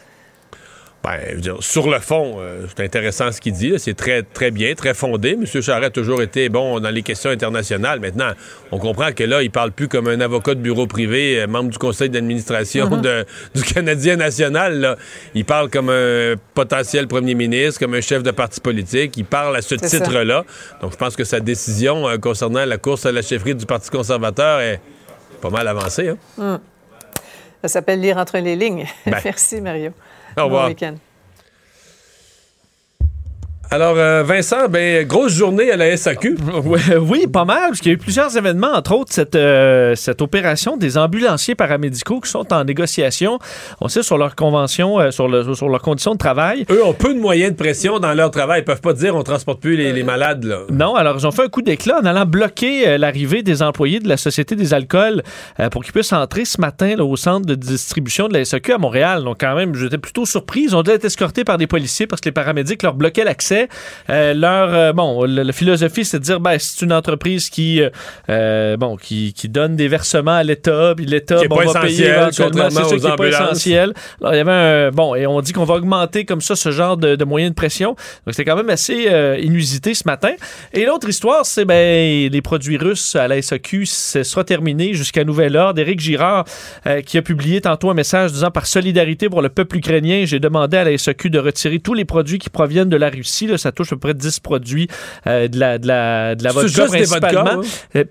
Ben, 1.07 1.39
dire, 1.39 1.57
sur 1.61 1.89
le 1.89 2.01
fond, 2.01 2.39
euh, 2.41 2.67
c'est 2.67 2.83
intéressant 2.83 3.31
ce 3.31 3.41
qu'il 3.41 3.53
dit. 3.53 3.75
C'est 3.79 3.95
très, 3.95 4.25
très 4.25 4.51
bien, 4.51 4.75
très 4.75 4.93
fondé. 4.93 5.39
M. 5.41 5.47
Charest 5.47 5.85
a 5.85 5.91
toujours 5.91 6.21
été 6.21 6.49
bon 6.49 6.81
dans 6.81 6.91
les 6.91 7.03
questions 7.03 7.31
internationales. 7.31 8.01
Maintenant, 8.01 8.33
on 8.73 8.79
comprend 8.79 9.13
que 9.13 9.23
là, 9.23 9.41
il 9.45 9.53
parle 9.53 9.71
plus 9.71 9.87
comme 9.87 10.09
un 10.09 10.21
avocat 10.21 10.57
de 10.57 10.61
bureau 10.61 10.89
privé, 10.89 11.41
euh, 11.41 11.47
membre 11.47 11.71
du 11.71 11.79
conseil 11.79 12.11
d'administration 12.11 12.91
mm 12.91 13.03
-hmm. 13.03 13.25
du 13.55 13.63
Canadien 13.63 14.17
national. 14.17 14.81
Là. 14.81 14.97
Il 15.37 15.45
parle 15.45 15.71
comme 15.71 15.91
un 15.91 16.35
potentiel 16.55 17.07
premier 17.07 17.37
ministre, 17.37 17.79
comme 17.79 17.95
un 17.95 18.01
chef 18.01 18.25
de 18.25 18.33
parti 18.33 18.61
politique. 18.61 19.17
Il 19.17 19.27
parle 19.27 19.55
à 19.55 19.63
ce 19.63 19.77
titre-là. 19.77 20.45
Donc, 20.81 20.91
je 20.91 20.97
pense 20.97 21.15
que 21.15 21.23
sa 21.25 21.39
décision 21.39 22.09
euh, 22.09 22.19
concernant 22.19 22.65
la 22.65 22.79
course 22.79 23.07
à 23.07 23.13
la 23.13 23.23
chefferie 23.23 23.55
du 23.55 23.65
Parti 23.67 23.91
conservateur 23.91 24.59
est 24.61 24.81
pas 25.41 25.51
mal 25.51 25.69
avancée. 25.69 26.09
Hein? 26.09 26.19
Mm. 26.37 26.59
Ça 27.63 27.69
s'appelle 27.69 28.01
lire 28.01 28.17
entre 28.17 28.39
les 28.39 28.57
lignes. 28.57 28.87
Ben. 29.07 29.21
Merci, 29.25 29.61
Mario. 29.61 29.93
Au 30.39 30.45
revoir. 30.45 30.65
Bon 30.65 30.69
week-end. 30.69 30.95
Alors, 33.71 33.97
euh, 33.97 34.23
Vincent, 34.23 34.69
ben, 34.69 35.05
grosse 35.07 35.33
journée 35.33 35.73
à 35.73 35.77
la 35.77 35.97
SAQ. 35.97 36.37
oui, 37.01 37.27
pas 37.27 37.45
mal, 37.45 37.69
parce 37.69 37.81
qu'il 37.81 37.91
y 37.91 37.95
a 37.95 37.97
eu 37.97 37.99
plusieurs 37.99 38.37
événements, 38.37 38.73
entre 38.73 38.93
autres 38.93 39.13
cette, 39.13 39.35
euh, 39.35 39.97
cette 39.97 40.23
opération 40.23 40.77
des 40.77 40.97
ambulanciers 40.97 41.57
paramédicaux 41.57 42.21
qui 42.21 42.31
sont 42.31 42.53
en 42.53 42.63
négociation, 42.63 43.41
on 43.81 43.89
sait, 43.89 44.05
sur 44.05 44.19
leur 44.19 44.37
convention, 44.37 45.01
euh, 45.01 45.11
sur, 45.11 45.27
le, 45.27 45.53
sur 45.55 45.69
leurs 45.69 45.83
conditions 45.83 46.13
de 46.13 46.19
travail. 46.19 46.65
Eux 46.71 46.85
ont 46.85 46.93
peu 46.93 47.13
de 47.13 47.19
moyens 47.19 47.53
de 47.53 47.57
pression 47.57 47.99
dans 47.99 48.15
leur 48.15 48.31
travail. 48.31 48.61
Ils 48.61 48.65
peuvent 48.65 48.81
pas 48.81 48.93
dire 48.93 49.17
on 49.17 49.25
transporte 49.25 49.61
plus 49.61 49.77
les, 49.77 49.93
les 49.93 50.05
malades. 50.05 50.45
Là. 50.45 50.61
Non, 50.71 50.95
alors 50.95 51.17
ils 51.19 51.27
ont 51.27 51.33
fait 51.33 51.45
un 51.45 51.49
coup 51.49 51.63
d'éclat 51.63 51.99
en 52.01 52.05
allant 52.05 52.25
bloquer 52.25 52.97
l'arrivée 52.99 53.43
des 53.43 53.63
employés 53.63 53.99
de 53.99 54.09
la 54.09 54.17
Société 54.17 54.55
des 54.55 54.75
alcools 54.75 55.23
pour 55.73 55.83
qu'ils 55.83 55.93
puissent 55.93 56.13
entrer 56.13 56.45
ce 56.45 56.61
matin 56.61 56.95
là, 56.97 57.05
au 57.05 57.17
centre 57.17 57.47
de 57.47 57.55
distribution 57.55 58.29
de 58.29 58.35
la 58.35 58.45
SAQ 58.45 58.75
à 58.75 58.79
Montréal. 58.79 59.25
Donc 59.25 59.39
quand 59.41 59.57
même, 59.57 59.75
j'étais 59.75 59.99
plutôt 59.99 60.25
surpris. 60.25 60.63
Ils 60.63 60.77
ont 60.77 60.83
dû 60.83 60.91
être 60.93 61.05
escortés 61.05 61.45
par 61.45 61.59
des 61.59 61.67
policiers 61.67 62.07
parce 62.07 62.21
que 62.21 62.29
les 62.29 62.33
paramédics 62.33 62.83
leur 62.83 62.95
bloquaient 62.95 63.25
l'accès 63.25 63.56
euh, 64.11 64.35
leur 64.35 64.75
euh, 64.75 64.93
bon, 64.93 65.25
la, 65.25 65.53
philosophie, 65.53 66.05
c'est 66.05 66.19
de 66.19 66.25
dire 66.25 66.41
ben 66.41 66.57
c'est 66.59 66.85
une 66.85 66.93
entreprise 66.93 67.51
qui 67.51 67.83
euh, 68.29 68.77
bon 68.77 68.97
qui, 68.97 69.33
qui, 69.33 69.49
donne 69.49 69.77
des 69.77 69.89
versements 69.89 70.37
à 70.37 70.43
l'État, 70.43 70.95
puis 70.97 71.07
l'État 71.07 71.41
bon, 71.49 71.57
va 71.57 71.81
payer 71.81 72.07
éventuellement, 72.07 72.69
c'est 72.71 72.99
ça 72.99 73.11
qui 73.11 73.17
pas 73.17 73.27
essentiel. 73.27 73.95
Alors 74.21 74.35
il 74.35 74.39
y 74.39 74.41
avait 74.41 74.53
un 74.53 74.91
bon 74.91 75.15
et 75.15 75.27
on 75.27 75.41
dit 75.41 75.53
qu'on 75.53 75.65
va 75.65 75.75
augmenter 75.75 76.25
comme 76.25 76.41
ça 76.41 76.57
ce 76.57 76.71
genre 76.71 76.97
de, 76.97 77.17
de 77.17 77.25
moyens 77.25 77.51
de 77.53 77.57
pression. 77.57 77.91
Donc 77.91 78.35
c'était 78.35 78.45
quand 78.45 78.57
même 78.57 78.71
assez 78.71 79.09
inusité 79.41 79.95
ce 79.95 80.03
matin. 80.07 80.33
Et 80.73 80.85
l'autre 80.85 81.09
histoire, 81.09 81.47
c'est 81.47 81.65
ben 81.65 82.31
les 82.31 82.43
produits 82.43 82.77
russes 82.77 83.17
à 83.17 83.29
la 83.29 83.41
SAQ, 83.41 83.87
ce 83.87 84.23
sera 84.23 84.45
terminé 84.45 84.95
jusqu'à 84.95 85.25
nouvel 85.25 85.57
ordre. 85.57 85.81
Éric 85.81 86.01
Girard 86.01 86.45
qui 87.05 87.19
a 87.19 87.23
publié 87.23 87.61
tantôt 87.61 87.91
un 87.91 87.95
message 87.95 88.33
disant 88.33 88.51
par 88.51 88.67
solidarité 88.67 89.29
pour 89.29 89.43
le 89.43 89.49
peuple 89.49 89.79
ukrainien, 89.79 90.25
j'ai 90.25 90.41
demandé 90.41 90.77
à 90.77 90.85
la 90.85 90.97
SAQ 90.97 91.31
de 91.31 91.39
retirer 91.39 91.79
tous 91.79 91.95
les 91.95 92.05
produits 92.05 92.39
qui 92.39 92.51
proviennent 92.51 92.89
de 92.89 92.97
la 92.97 93.11
Russie 93.11 93.46
ça 93.57 93.73
touche 93.73 93.93
à 93.93 93.97
peu 93.97 94.01
près 94.01 94.15
10 94.15 94.41
produits 94.41 94.89
euh, 95.27 95.49
de 95.49 95.59
la, 95.59 95.79
de 95.79 95.87
la, 95.87 96.35
de 96.35 96.45
la 96.45 96.53
vodka 96.53 96.87
principalement. 96.87 97.63
Euh, 97.95 98.05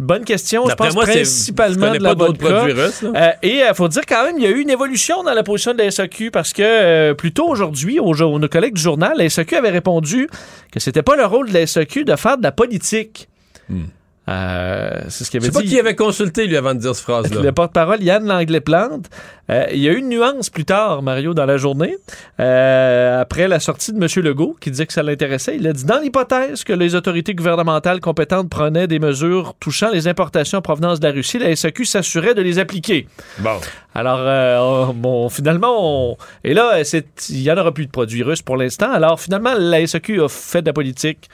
bonne 0.00 0.24
question. 0.24 0.68
Je 0.68 0.74
pense 0.74 0.94
principalement 0.94 1.92
de 1.92 1.98
la 1.98 2.14
vodka. 2.14 2.66
Euh, 3.02 3.30
et 3.42 3.62
il 3.68 3.74
faut 3.74 3.88
dire 3.88 4.02
quand 4.08 4.24
même, 4.24 4.36
il 4.38 4.44
y 4.44 4.46
a 4.46 4.50
eu 4.50 4.60
une 4.60 4.70
évolution 4.70 5.22
dans 5.22 5.34
la 5.34 5.42
position 5.42 5.72
de 5.72 5.78
la 5.78 5.90
SAQ 5.90 6.30
parce 6.30 6.52
que 6.52 7.12
plus 7.12 7.32
tôt 7.32 7.48
aujourd'hui, 7.48 7.98
aux, 8.00 8.38
nos 8.38 8.48
collègues 8.48 8.74
du 8.74 8.82
journal, 8.82 9.12
la 9.16 9.28
SAQ 9.28 9.56
avait 9.56 9.70
répondu 9.70 10.28
que 10.72 10.80
c'était 10.80 11.02
pas 11.02 11.16
le 11.16 11.24
rôle 11.24 11.48
de 11.48 11.54
la 11.54 11.66
SAQ 11.66 12.04
de 12.04 12.16
faire 12.16 12.38
de 12.38 12.42
la 12.42 12.52
politique. 12.52 13.28
Hmm. 13.68 13.84
Euh, 14.28 15.00
c'est 15.08 15.24
ce 15.24 15.30
qu'il 15.30 15.40
avait 15.40 15.48
dit. 15.48 15.54
pas 15.54 15.62
qui 15.62 15.78
avait 15.78 15.94
consulté, 15.94 16.46
lui, 16.46 16.56
avant 16.56 16.74
de 16.74 16.80
dire 16.80 16.94
cette 16.94 17.04
phrase-là. 17.04 17.40
Le 17.40 17.52
porte-parole, 17.52 18.02
Yann 18.02 18.26
Langlais-Plante. 18.26 19.06
Euh, 19.50 19.66
il 19.72 19.78
y 19.78 19.88
a 19.88 19.92
eu 19.92 19.98
une 19.98 20.10
nuance 20.10 20.50
plus 20.50 20.66
tard, 20.66 21.00
Mario, 21.00 21.32
dans 21.32 21.46
la 21.46 21.56
journée, 21.56 21.96
euh, 22.38 23.22
après 23.22 23.48
la 23.48 23.60
sortie 23.60 23.94
de 23.94 23.96
M. 23.96 24.06
Legault, 24.22 24.56
qui 24.60 24.70
disait 24.70 24.84
que 24.84 24.92
ça 24.92 25.02
l'intéressait. 25.02 25.56
Il 25.56 25.66
a 25.66 25.72
dit 25.72 25.86
dans 25.86 25.98
l'hypothèse 25.98 26.64
que 26.64 26.74
les 26.74 26.94
autorités 26.94 27.34
gouvernementales 27.34 28.00
compétentes 28.00 28.50
prenaient 28.50 28.86
des 28.86 28.98
mesures 28.98 29.54
touchant 29.58 29.90
les 29.90 30.06
importations 30.06 30.58
en 30.58 30.62
provenance 30.62 31.00
de 31.00 31.06
la 31.06 31.14
Russie, 31.14 31.38
la 31.38 31.56
SAQ 31.56 31.86
s'assurait 31.86 32.34
de 32.34 32.42
les 32.42 32.58
appliquer. 32.58 33.08
Bon. 33.38 33.56
Alors, 33.94 34.92
bon, 34.92 35.30
finalement, 35.30 36.18
et 36.44 36.52
là, 36.52 36.82
il 37.30 37.42
n'y 37.42 37.50
en 37.50 37.56
aura 37.56 37.72
plus 37.72 37.86
de 37.86 37.90
produits 37.90 38.22
russes 38.22 38.42
pour 38.42 38.58
l'instant. 38.58 38.92
Alors, 38.92 39.18
finalement, 39.18 39.54
la 39.58 39.86
SAQ 39.86 40.22
a 40.22 40.28
fait 40.28 40.60
de 40.60 40.66
la 40.66 40.74
politique. 40.74 41.30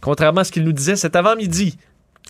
Contrairement 0.00 0.40
à 0.40 0.44
ce 0.44 0.50
qu'il 0.50 0.64
nous 0.64 0.72
disait 0.72 0.96
cet 0.96 1.14
avant-midi, 1.14 1.76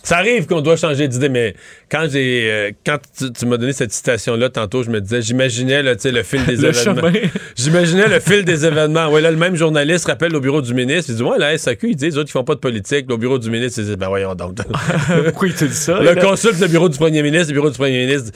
ça 0.02 0.19
arrive 0.19 0.47
qu'on 0.47 0.60
doit 0.60 0.77
changer 0.77 1.06
d'idée, 1.06 1.28
mais 1.28 1.55
quand 1.89 2.06
j'ai 2.10 2.51
euh, 2.51 2.70
quand 2.85 2.98
tu, 3.16 3.47
m'as 3.47 3.56
donné 3.56 3.73
cette 3.73 3.93
citation-là 3.93 4.48
tantôt, 4.48 4.82
je 4.82 4.90
me 4.90 5.01
disais, 5.01 5.23
j'imaginais 5.23 5.82
le 5.82 5.97
fil 6.23 6.44
des 6.47 6.64
événements. 6.64 7.09
J'imaginais 7.56 8.09
le 8.09 8.19
fil 8.19 8.44
des 8.44 8.66
événements. 8.66 9.09
Ouais, 9.10 9.20
là, 9.20 9.31
le 9.31 9.36
même 9.36 9.55
journaliste 9.55 10.06
rappelle 10.06 10.35
au 10.35 10.40
bureau 10.40 10.60
du 10.60 10.74
ministre, 10.74 11.10
il 11.10 11.16
dit 11.16 11.23
Ouais, 11.23 11.39
la 11.39 11.56
SAQ, 11.56 11.90
il 11.90 11.97
dit 11.97 12.06
les 12.06 12.19
autres 12.19 12.31
ils 12.31 12.32
font 12.32 12.44
pas 12.44 12.55
de 12.55 12.60
politique. 12.60 13.10
au 13.12 13.19
bureau 13.19 13.39
du 13.39 13.48
ministre, 13.51 13.81
il 13.81 13.86
dit 13.86 13.97
Ben 13.97 14.09
voyons 14.09 14.35
donc. 14.35 14.56
Pourquoi 15.24 15.48
il 15.48 15.55
te 15.55 15.64
dit 15.66 15.74
ça? 15.74 16.01
Le 16.01 16.16
consulte 16.16 16.59
le 16.59 16.69
bureau 16.69 16.89
du 16.89 16.98
premier 16.98 17.23
ministre, 17.23 17.48
le 17.48 17.55
bureau 17.55 17.70
du 17.70 17.78
premier 17.78 18.06
ministre. 18.06 18.32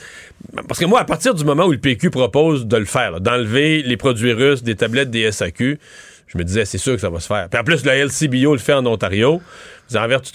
Parce 0.67 0.79
que 0.79 0.85
moi, 0.85 1.01
à 1.01 1.05
partir 1.05 1.33
du 1.33 1.43
moment 1.43 1.65
où 1.65 1.71
le 1.71 1.79
PQ 1.79 2.11
propose 2.11 2.65
de 2.65 2.77
le 2.77 2.85
faire, 2.85 3.19
d'enlever 3.19 3.83
les 3.83 3.97
produits 3.97 4.31
russes 4.31 4.63
des 4.63 4.75
tablettes 4.75 5.09
des 5.09 5.31
SAQ, 5.31 5.79
je 6.27 6.37
me 6.37 6.43
disais, 6.43 6.65
c'est 6.65 6.77
sûr 6.77 6.95
que 6.95 7.01
ça 7.01 7.09
va 7.09 7.19
se 7.19 7.27
faire. 7.27 7.47
Puis 7.49 7.59
en 7.59 7.63
plus, 7.63 7.85
la 7.85 7.95
LCBO 7.95 8.53
le 8.53 8.59
fait 8.59 8.73
en 8.73 8.85
Ontario. 8.85 9.41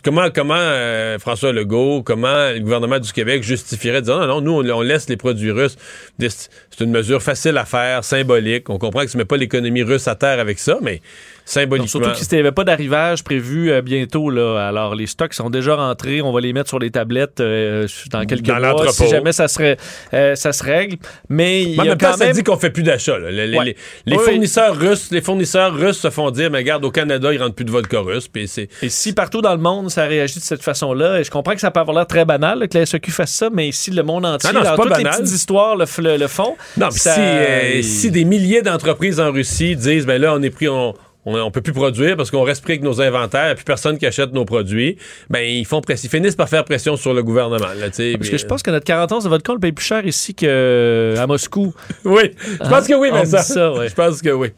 Comment, 0.02 0.31
comment 0.35 0.55
euh, 0.56 1.19
François 1.19 1.52
Legault, 1.52 2.02
comment 2.02 2.51
le 2.51 2.60
gouvernement 2.60 2.98
du 2.98 3.12
Québec 3.12 3.43
justifierait 3.43 4.01
de 4.01 4.06
non, 4.06 4.27
non, 4.27 4.40
nous, 4.40 4.70
on, 4.70 4.81
laisse 4.81 5.10
les 5.10 5.19
produits 5.19 5.51
russes. 5.51 5.77
C'est 6.19 6.81
une 6.81 6.90
mesure 6.90 7.23
facile 7.23 7.59
à 7.59 7.66
faire, 7.66 8.02
symbolique. 8.02 8.70
On 8.70 8.78
comprend 8.78 9.05
que 9.05 9.12
ne 9.12 9.19
met 9.19 9.27
pas 9.27 9.36
l'économie 9.36 9.82
russe 9.82 10.09
à 10.09 10.14
terre 10.14 10.40
avec 10.40 10.59
ça, 10.59 10.78
mais 10.81 11.02
symboliquement. 11.44 11.89
surtout 11.89 12.10
qu'il 12.12 12.36
n'y 12.36 12.40
avait 12.40 12.52
pas 12.52 12.64
d'arrivage 12.64 13.24
prévu 13.24 13.70
euh, 13.70 13.82
bientôt. 13.82 14.31
Là. 14.31 14.66
Alors, 14.66 14.94
les 14.94 15.06
stocks 15.06 15.35
sont 15.35 15.51
déjà 15.51 15.77
rentrés. 15.77 16.23
On 16.23 16.32
va 16.32 16.40
les 16.40 16.52
mettre 16.52 16.69
sur 16.69 16.78
les 16.78 16.90
tablettes 16.90 17.40
euh, 17.40 17.86
dans 18.10 18.24
quelques 18.24 18.48
mois 18.48 18.93
si 18.93 19.09
jamais 19.09 19.32
ça, 19.32 19.48
serait, 19.48 19.77
ça 20.10 20.52
se 20.52 20.62
règle. 20.62 20.97
Mais 21.28 21.62
il 21.62 21.74
y 21.74 21.81
a 21.81 21.97
quand 21.97 22.19
même... 22.19 22.28
ça 22.28 22.32
dit 22.32 22.43
qu'on 22.43 22.56
fait 22.56 22.70
plus 22.70 22.82
d'achats. 22.82 23.19
Les, 23.19 24.19
fournisseurs 24.19 24.77
russes, 24.77 25.10
les 25.10 25.20
fournisseurs 25.20 25.74
russes 25.74 25.98
se 25.98 26.10
font 26.10 26.31
dire, 26.31 26.51
mais 26.51 26.59
regarde, 26.59 26.85
au 26.85 26.90
Canada, 26.90 27.32
ils 27.32 27.43
rentrent 27.43 27.55
plus 27.55 27.64
de 27.64 27.70
vodka 27.70 28.01
russe. 28.01 28.28
Et 28.35 28.89
si 28.89 29.12
partout 29.12 29.40
dans 29.40 29.55
le 29.55 29.60
monde, 29.60 29.90
ça 29.90 30.05
réagit 30.05 30.39
de 30.39 30.44
cette 30.44 30.62
façon-là. 30.62 31.20
Et 31.20 31.24
je 31.24 31.31
comprends 31.31 31.55
que 31.55 31.60
ça 31.60 31.70
peut 31.70 31.81
avoir 31.81 31.97
l'air 31.97 32.06
très 32.06 32.24
banal 32.24 32.69
que 32.69 32.78
la 32.78 32.86
SEQ 32.86 33.10
fasse 33.10 33.32
ça, 33.32 33.51
mais 33.52 33.73
si 33.73 33.90
le 33.90 34.02
monde 34.02 34.27
entier, 34.27 34.52
dans 34.52 34.77
toutes 34.77 34.97
les 34.98 35.05
petites 35.05 35.31
histoires 35.31 35.77
le, 35.77 36.16
le, 36.16 36.28
font. 36.28 36.56
Non, 36.77 36.90
si, 36.90 37.09
euh, 37.09 37.82
si, 37.82 38.10
des 38.10 38.24
milliers 38.24 38.62
d'entreprises 38.62 39.20
en 39.20 39.32
Russie 39.32 39.77
disent, 39.77 40.06
ben 40.06 40.20
là, 40.20 40.35
on 40.35 40.43
est 40.43 40.51
pris, 40.51 40.69
on, 40.69 40.94
on, 41.24 41.35
on, 41.36 41.51
peut 41.51 41.61
plus 41.61 41.73
produire 41.73 42.16
parce 42.16 42.31
qu'on 42.31 42.43
reste 42.43 42.62
pris 42.62 42.74
avec 42.74 42.82
nos 42.82 43.01
inventaires, 43.01 43.51
et 43.51 43.55
puis 43.55 43.65
personne 43.65 43.99
qui 43.99 44.07
achète 44.07 44.32
nos 44.32 44.44
produits, 44.44 44.97
ben 45.31 45.40
ils 45.40 45.65
font 45.65 45.81
ils 45.89 45.97
finissent 45.97 46.36
par 46.36 46.49
faire 46.49 46.65
pression 46.65 46.97
sur 46.97 47.15
le 47.15 47.23
gouvernement. 47.23 47.69
Là, 47.78 47.90
parce 47.90 48.31
que 48.31 48.39
je 48.39 48.47
pense 48.47 48.62
que 48.62 48.70
notre 48.70 48.85
40 48.85 49.12
ans 49.12 49.19
de 49.19 49.28
votre 49.28 49.44
compte 49.44 49.61
paye 49.61 49.73
plus 49.73 49.85
cher 49.85 50.07
ici 50.07 50.35
qu'à 50.35 51.27
Moscou. 51.27 51.74
oui, 52.05 52.32
je 52.62 52.69
pense 52.69 52.86
que 52.86 52.94
oui, 52.94 53.11
mais 53.12 53.27
ça. 53.27 53.43
Je 53.43 53.94
pense 53.94 54.23
que 54.23 54.31
oui. 54.31 54.49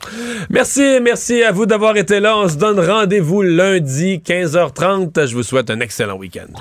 Merci, 0.51 0.99
merci 1.03 1.43
à 1.43 1.53
vous 1.53 1.66
d'avoir 1.66 1.97
été 1.97 2.20
là. 2.20 2.36
On 2.36 2.49
se 2.49 2.57
donne 2.57 2.81
rendez-vous 2.81 3.43
lundi 3.43 4.23
15h30. 4.24 5.28
Je 5.28 5.35
vous 5.35 5.43
souhaite 5.43 5.70
un 5.70 5.81
excellent 5.81 6.16
week-end. 6.16 6.53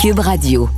Cube 0.00 0.18
Radio. 0.18 0.68